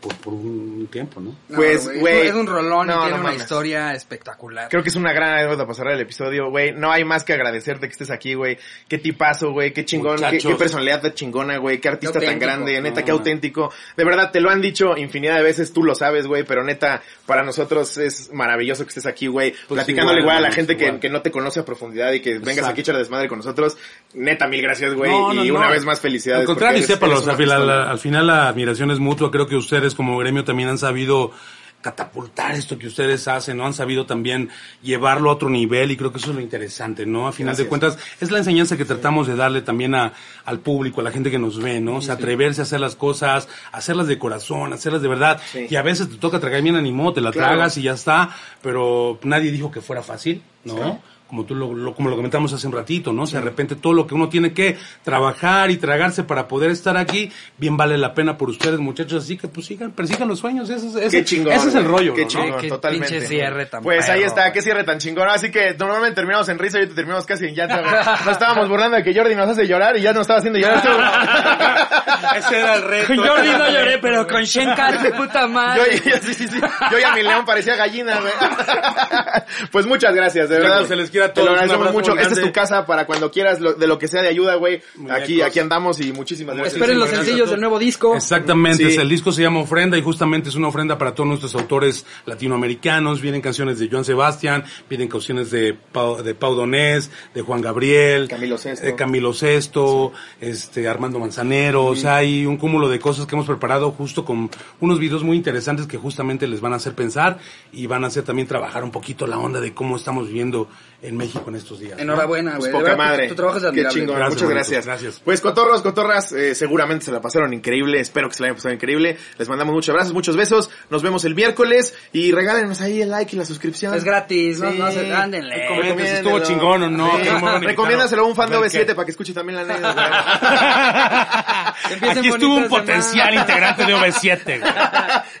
por, 0.00 0.14
por 0.16 0.32
un 0.32 0.88
tiempo, 0.90 1.20
¿no? 1.20 1.34
No, 1.48 1.56
Pues, 1.56 1.88
güey, 2.00 2.28
Es 2.28 2.34
un 2.34 2.46
rolón 2.46 2.86
no, 2.86 2.92
y 2.92 2.96
tiene 2.96 3.10
no 3.10 3.14
una 3.16 3.22
mames. 3.24 3.42
historia 3.42 3.92
espectacular. 3.94 4.68
Creo 4.68 4.82
que 4.82 4.90
es 4.90 4.96
una 4.96 5.12
gran 5.12 5.34
anécdota 5.34 5.64
para 5.64 5.74
cerrar 5.74 5.94
el 5.94 6.00
episodio, 6.00 6.50
güey. 6.50 6.72
No 6.72 6.92
hay 6.92 7.04
más 7.04 7.24
que 7.24 7.32
agradecerte 7.32 7.86
que 7.88 7.92
estés 7.92 8.10
aquí, 8.10 8.34
güey. 8.34 8.58
Qué 8.88 8.98
tipazo, 8.98 9.50
güey. 9.50 9.72
Qué 9.72 9.84
chingón. 9.84 10.20
Qué, 10.30 10.54
personalidad 10.54 11.02
tan 11.02 11.14
chingona, 11.14 11.56
güey. 11.58 11.80
Qué 11.80 11.88
artista 11.88 12.20
Qué 12.20 12.26
tan 12.26 12.38
grande. 12.38 12.80
Neta, 12.80 13.00
No, 13.00 13.06
qué 13.06 13.10
auténtico. 13.10 13.72
De 13.96 14.04
verdad, 14.04 14.30
te 14.30 14.40
lo 14.40 14.50
han 14.50 14.60
dicho 14.60 14.96
infinidad 14.96 15.36
de 15.36 15.42
veces. 15.42 15.72
Tú 15.72 15.82
lo 15.82 15.96
sabes, 15.96 16.26
güey. 16.26 16.44
Pero 16.44 16.62
neta, 16.62 17.02
para 17.26 17.42
nosotros 17.42 17.98
es 17.98 18.32
maravilloso 18.32 18.84
que 18.84 18.90
estés 18.90 19.06
aquí, 19.06 19.26
güey. 19.26 19.52
platicándole 19.66 20.20
igual, 20.20 20.36
igual 20.36 20.44
a 20.44 20.48
la 20.48 20.54
gente 20.54 20.76
que, 20.76 21.00
que 21.00 21.08
no 21.08 21.22
te 21.22 21.32
conoce 21.32 21.60
a 21.60 21.64
profundidad 21.64 22.12
y 22.12 22.20
que 22.20 22.38
vengas 22.38 22.66
aquí 22.66 22.80
a 22.80 22.82
echar 22.82 22.96
desmadre 22.96 23.28
con 23.28 23.38
nosotros. 23.38 23.76
Neta, 24.14 24.46
mil 24.46 24.62
gracias, 24.62 24.94
güey. 24.94 25.10
No, 25.10 25.34
no, 25.34 25.44
y 25.44 25.48
no. 25.48 25.56
una 25.56 25.70
vez 25.70 25.84
más 25.84 26.00
felicidades. 26.00 26.42
Al 26.42 26.46
contrario, 26.46 26.82
sépalos, 26.82 27.26
al 27.26 27.98
final 27.98 28.26
la 28.26 28.48
admiración 28.48 28.92
es 28.92 29.00
mutua. 29.00 29.30
Creo 29.30 29.46
que 29.46 29.56
ustedes 29.56 29.87
como 29.94 30.16
gremio 30.18 30.44
también 30.44 30.68
han 30.68 30.78
sabido 30.78 31.32
catapultar 31.80 32.56
esto 32.56 32.76
que 32.76 32.88
ustedes 32.88 33.28
hacen, 33.28 33.56
¿no? 33.56 33.64
Han 33.64 33.72
sabido 33.72 34.04
también 34.04 34.50
llevarlo 34.82 35.30
a 35.30 35.34
otro 35.34 35.48
nivel 35.48 35.92
y 35.92 35.96
creo 35.96 36.10
que 36.10 36.18
eso 36.18 36.30
es 36.30 36.34
lo 36.36 36.42
interesante, 36.42 37.06
¿no? 37.06 37.28
A 37.28 37.32
final 37.32 37.50
Gracias. 37.54 37.64
de 37.64 37.68
cuentas, 37.68 37.98
es 38.20 38.32
la 38.32 38.38
enseñanza 38.38 38.76
que 38.76 38.84
tratamos 38.84 39.28
de 39.28 39.36
darle 39.36 39.62
también 39.62 39.94
a, 39.94 40.12
al 40.44 40.58
público, 40.58 41.00
a 41.00 41.04
la 41.04 41.12
gente 41.12 41.30
que 41.30 41.38
nos 41.38 41.60
ve, 41.62 41.80
¿no? 41.80 41.96
O 41.96 42.02
sea, 42.02 42.14
atreverse 42.14 42.60
a 42.60 42.64
hacer 42.64 42.80
las 42.80 42.96
cosas, 42.96 43.48
hacerlas 43.70 44.08
de 44.08 44.18
corazón, 44.18 44.72
hacerlas 44.72 45.02
de 45.02 45.08
verdad. 45.08 45.40
Sí. 45.52 45.66
Y 45.70 45.76
a 45.76 45.82
veces 45.82 46.08
te 46.08 46.16
toca 46.16 46.40
tragar 46.40 46.62
bien 46.62 46.74
animó, 46.74 47.12
te 47.12 47.20
la 47.20 47.30
Claro. 47.30 47.48
tragas 47.54 47.76
y 47.78 47.82
ya 47.82 47.92
está, 47.92 48.30
pero 48.60 49.20
nadie 49.22 49.52
dijo 49.52 49.70
que 49.70 49.80
fuera 49.80 50.02
fácil, 50.02 50.42
¿no? 50.64 51.00
Como 51.28 51.44
tú 51.44 51.54
lo, 51.54 51.74
lo- 51.74 51.94
como 51.94 52.08
lo 52.08 52.16
comentamos 52.16 52.50
hace 52.54 52.66
un 52.66 52.72
ratito, 52.72 53.12
¿no? 53.12 53.24
O 53.24 53.26
sea, 53.26 53.40
de 53.40 53.44
repente 53.44 53.76
todo 53.76 53.92
lo 53.92 54.06
que 54.06 54.14
uno 54.14 54.30
tiene 54.30 54.54
que 54.54 54.78
trabajar 55.04 55.70
y 55.70 55.76
tragarse 55.76 56.22
para 56.24 56.48
poder 56.48 56.70
estar 56.70 56.96
aquí, 56.96 57.30
bien 57.58 57.76
vale 57.76 57.98
la 57.98 58.14
pena 58.14 58.38
por 58.38 58.48
ustedes, 58.48 58.78
muchachos. 58.80 59.24
Así 59.24 59.36
que 59.36 59.46
pues 59.46 59.66
sigan, 59.66 59.90
persigan 59.90 60.26
los 60.26 60.38
sueños. 60.38 60.70
Ese, 60.70 60.86
es- 60.86 60.94
ese- 60.96 61.18
Qué 61.18 61.24
chingón. 61.26 61.52
ese 61.52 61.68
es 61.68 61.74
el 61.74 61.84
rollo, 61.84 62.14
Qué 62.14 62.22
¿no? 62.22 62.28
chingón, 62.28 62.60
Qué 62.62 62.68
totalmente. 62.68 63.08
pinche 63.10 63.26
cierre 63.26 63.66
tan 63.66 63.82
Pues 63.82 64.08
ahí 64.08 64.22
está, 64.22 64.50
qué 64.52 64.62
cierre 64.62 64.84
tan 64.84 64.98
chingón. 64.98 65.28
Así 65.28 65.50
que 65.50 65.74
normalmente 65.78 66.14
terminamos 66.14 66.48
en 66.48 66.58
risa 66.58 66.78
y 66.78 66.80
ahorita 66.80 66.94
terminamos 66.94 67.26
casi 67.26 67.44
en 67.46 67.54
llanto. 67.54 67.76
güey. 67.78 67.94
Nos 68.24 68.28
estábamos 68.28 68.68
burlando 68.68 68.96
de 68.96 69.02
que 69.04 69.14
Jordi 69.14 69.34
nos 69.34 69.50
hace 69.50 69.66
llorar 69.66 69.98
y 69.98 70.00
ya 70.00 70.12
nos 70.14 70.22
estaba 70.22 70.38
haciendo 70.38 70.58
llorar. 70.58 70.82
Ese 72.38 72.58
era 72.58 72.74
el 72.76 72.82
reto. 72.82 73.06
Con 73.14 73.18
Jordi 73.26 73.48
no 73.50 73.68
lloré, 73.70 73.98
pero 73.98 74.26
con 74.26 74.42
Shenkar, 74.44 75.00
de 75.02 75.10
puta 75.12 75.42
Yo, 75.42 75.48
madre. 75.48 76.00
yo- 76.04 76.16
sí, 76.22 76.34
sí, 76.34 76.48
sí. 76.48 76.58
Yo 76.90 76.98
y 76.98 77.02
a 77.02 77.12
mi 77.14 77.22
león 77.22 77.44
parecía 77.44 77.76
gallina, 77.76 78.18
güey. 78.20 78.32
Pues 79.72 79.86
muchas 79.86 80.14
gracias, 80.14 80.48
de 80.48 80.58
verdad. 80.58 80.84
Se 80.86 80.96
les 80.96 81.10
Te 81.32 81.44
lo 81.44 81.50
agradecemos 81.50 81.92
mucho. 81.92 82.16
Esta 82.16 82.34
es 82.34 82.40
tu 82.40 82.52
casa 82.52 82.86
para 82.86 83.06
cuando 83.06 83.30
quieras 83.30 83.60
lo- 83.60 83.74
de 83.74 83.86
lo 83.86 83.98
que 83.98 84.08
sea 84.08 84.22
de 84.22 84.28
ayuda, 84.28 84.54
güey. 84.56 84.80
Aquí, 85.10 85.42
aquí 85.42 85.58
andamos 85.58 86.00
y 86.00 86.12
muchísimas 86.12 86.54
gracias. 86.56 86.74
Esperen 86.74 86.98
los 86.98 87.10
sencillos 87.10 87.50
del 87.50 87.60
nuevo 87.60 87.78
disco. 87.78 88.14
Exactamente, 88.14 88.90
Sí. 88.90 88.96
el 88.98 89.08
disco 89.08 89.32
se 89.32 89.42
llama 89.42 89.60
Ofrenda 89.60 89.96
y 89.98 90.02
justamente 90.02 90.48
es 90.48 90.54
una 90.54 90.68
ofrenda 90.68 90.96
para 90.98 91.14
todos 91.14 91.28
nuestros 91.28 91.54
autores 91.54 92.04
latinoamericanos. 92.26 93.20
Vienen 93.20 93.40
canciones 93.40 93.78
de 93.78 93.88
Joan 93.90 94.04
Sebastián, 94.04 94.64
vienen 94.88 95.08
canciones 95.08 95.50
de 95.50 95.74
Pau, 95.74 96.22
de 96.22 96.34
Pau 96.34 96.54
Donés, 96.54 97.10
de 97.34 97.42
Juan 97.42 97.60
Gabriel, 97.60 98.28
Camilo 98.28 98.58
Sesto. 98.58 98.86
de 98.86 98.94
Camilo 98.94 99.32
Sesto, 99.32 100.12
este 100.40 100.88
Armando 100.88 101.18
Manzanero. 101.18 101.84
O 101.86 101.96
sea, 101.96 102.16
hay 102.16 102.46
un 102.46 102.56
cúmulo 102.56 102.88
de 102.88 102.98
cosas 102.98 103.26
que 103.26 103.34
hemos 103.34 103.46
preparado 103.46 103.90
justo 103.90 104.24
con 104.24 104.50
unos 104.80 104.98
videos 104.98 105.22
muy 105.22 105.36
interesantes 105.36 105.86
que 105.86 105.96
justamente 105.98 106.46
les 106.46 106.60
van 106.60 106.72
a 106.72 106.76
hacer 106.76 106.94
pensar 106.94 107.38
y 107.72 107.86
van 107.86 108.04
a 108.04 108.06
hacer 108.08 108.22
también 108.24 108.48
trabajar 108.48 108.84
un 108.84 108.90
poquito 108.90 109.26
la 109.26 109.38
onda 109.38 109.60
de 109.60 109.74
cómo 109.74 109.96
estamos 109.96 110.26
viviendo 110.28 110.68
en 111.00 111.16
México 111.16 111.44
en 111.48 111.54
estos 111.54 111.78
días. 111.78 111.96
Enhorabuena, 111.98 112.52
Pues 112.56 112.60
güey. 112.60 112.72
poca 112.72 112.82
verdad, 112.82 112.96
tu- 112.96 113.02
madre. 113.10 113.28
Tu, 113.28 113.34
trabajo 113.36 113.58
es 113.58 113.64
Qué 113.72 113.86
chingón. 113.88 114.16
Gracias, 114.16 114.34
Muchas 114.34 114.48
gracias. 114.50 114.86
gracias. 114.86 115.20
Pues 115.24 115.40
cotorros, 115.40 115.80
cotorras, 115.82 116.32
eh, 116.32 116.56
seguramente 116.56 117.04
se 117.04 117.12
la 117.12 117.20
pasaron 117.20 117.54
increíble. 117.54 118.00
Espero 118.00 118.28
que 118.28 118.34
se 118.34 118.42
la 118.42 118.46
hayan 118.48 118.56
pasado 118.56 118.74
increíble. 118.74 119.16
Les 119.38 119.48
mandamos 119.48 119.74
muchos 119.74 119.90
abrazos, 119.90 120.12
muchos 120.12 120.36
besos. 120.36 120.70
Nos 120.90 121.02
vemos 121.02 121.24
el 121.24 121.36
miércoles 121.36 121.94
y 122.12 122.32
regálenos 122.32 122.80
ahí 122.80 123.00
el 123.00 123.10
like 123.10 123.36
y 123.36 123.38
la 123.38 123.44
suscripción. 123.44 123.94
Es 123.94 124.02
gratis, 124.02 124.58
no, 124.58 124.72
Sí. 124.72 124.78
no 124.78 124.90
se 124.90 125.14
ándenle. 125.14 125.66
Comenten 125.68 126.06
si 126.06 126.12
estuvo 126.14 126.40
chingón 126.40 126.82
o 126.82 126.90
no. 126.90 127.12
Sí. 127.18 127.28
Recomiéndaselo 127.64 128.22
a 128.22 128.26
un 128.26 128.34
fan 128.34 128.50
de 128.50 128.56
A 128.56 128.60
ver 128.60 128.68
OV7 128.70 128.86
qué. 128.86 128.94
para 128.96 129.04
que 129.04 129.10
escuche 129.12 129.32
también 129.32 129.56
la 129.56 129.62
anécdota. 129.74 131.74
Aquí 132.10 132.28
estuvo 132.28 132.56
un 132.56 132.68
potencial 132.68 133.34
integrante 133.34 133.84
de 133.84 133.94
OV7. 133.94 134.58
güey. 134.60 134.72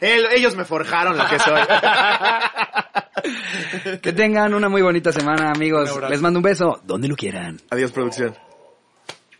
El- 0.00 0.26
ellos 0.32 0.54
me 0.54 0.64
forjaron 0.64 1.18
lo 1.18 1.26
que 1.28 1.38
soy. 1.40 1.60
Que 4.02 4.12
tengan 4.12 4.54
una 4.54 4.68
muy 4.68 4.82
bonita 4.82 5.12
semana, 5.12 5.50
amigos. 5.50 5.90
Les 6.08 6.20
mando 6.20 6.38
un 6.38 6.42
beso 6.42 6.80
donde 6.84 7.08
lo 7.08 7.16
quieran. 7.16 7.60
Adiós, 7.70 7.92
producción. 7.92 8.34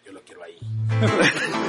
Yo 0.04 0.12
lo 0.12 0.20
quiero 0.22 0.42
ahí. 0.42 0.58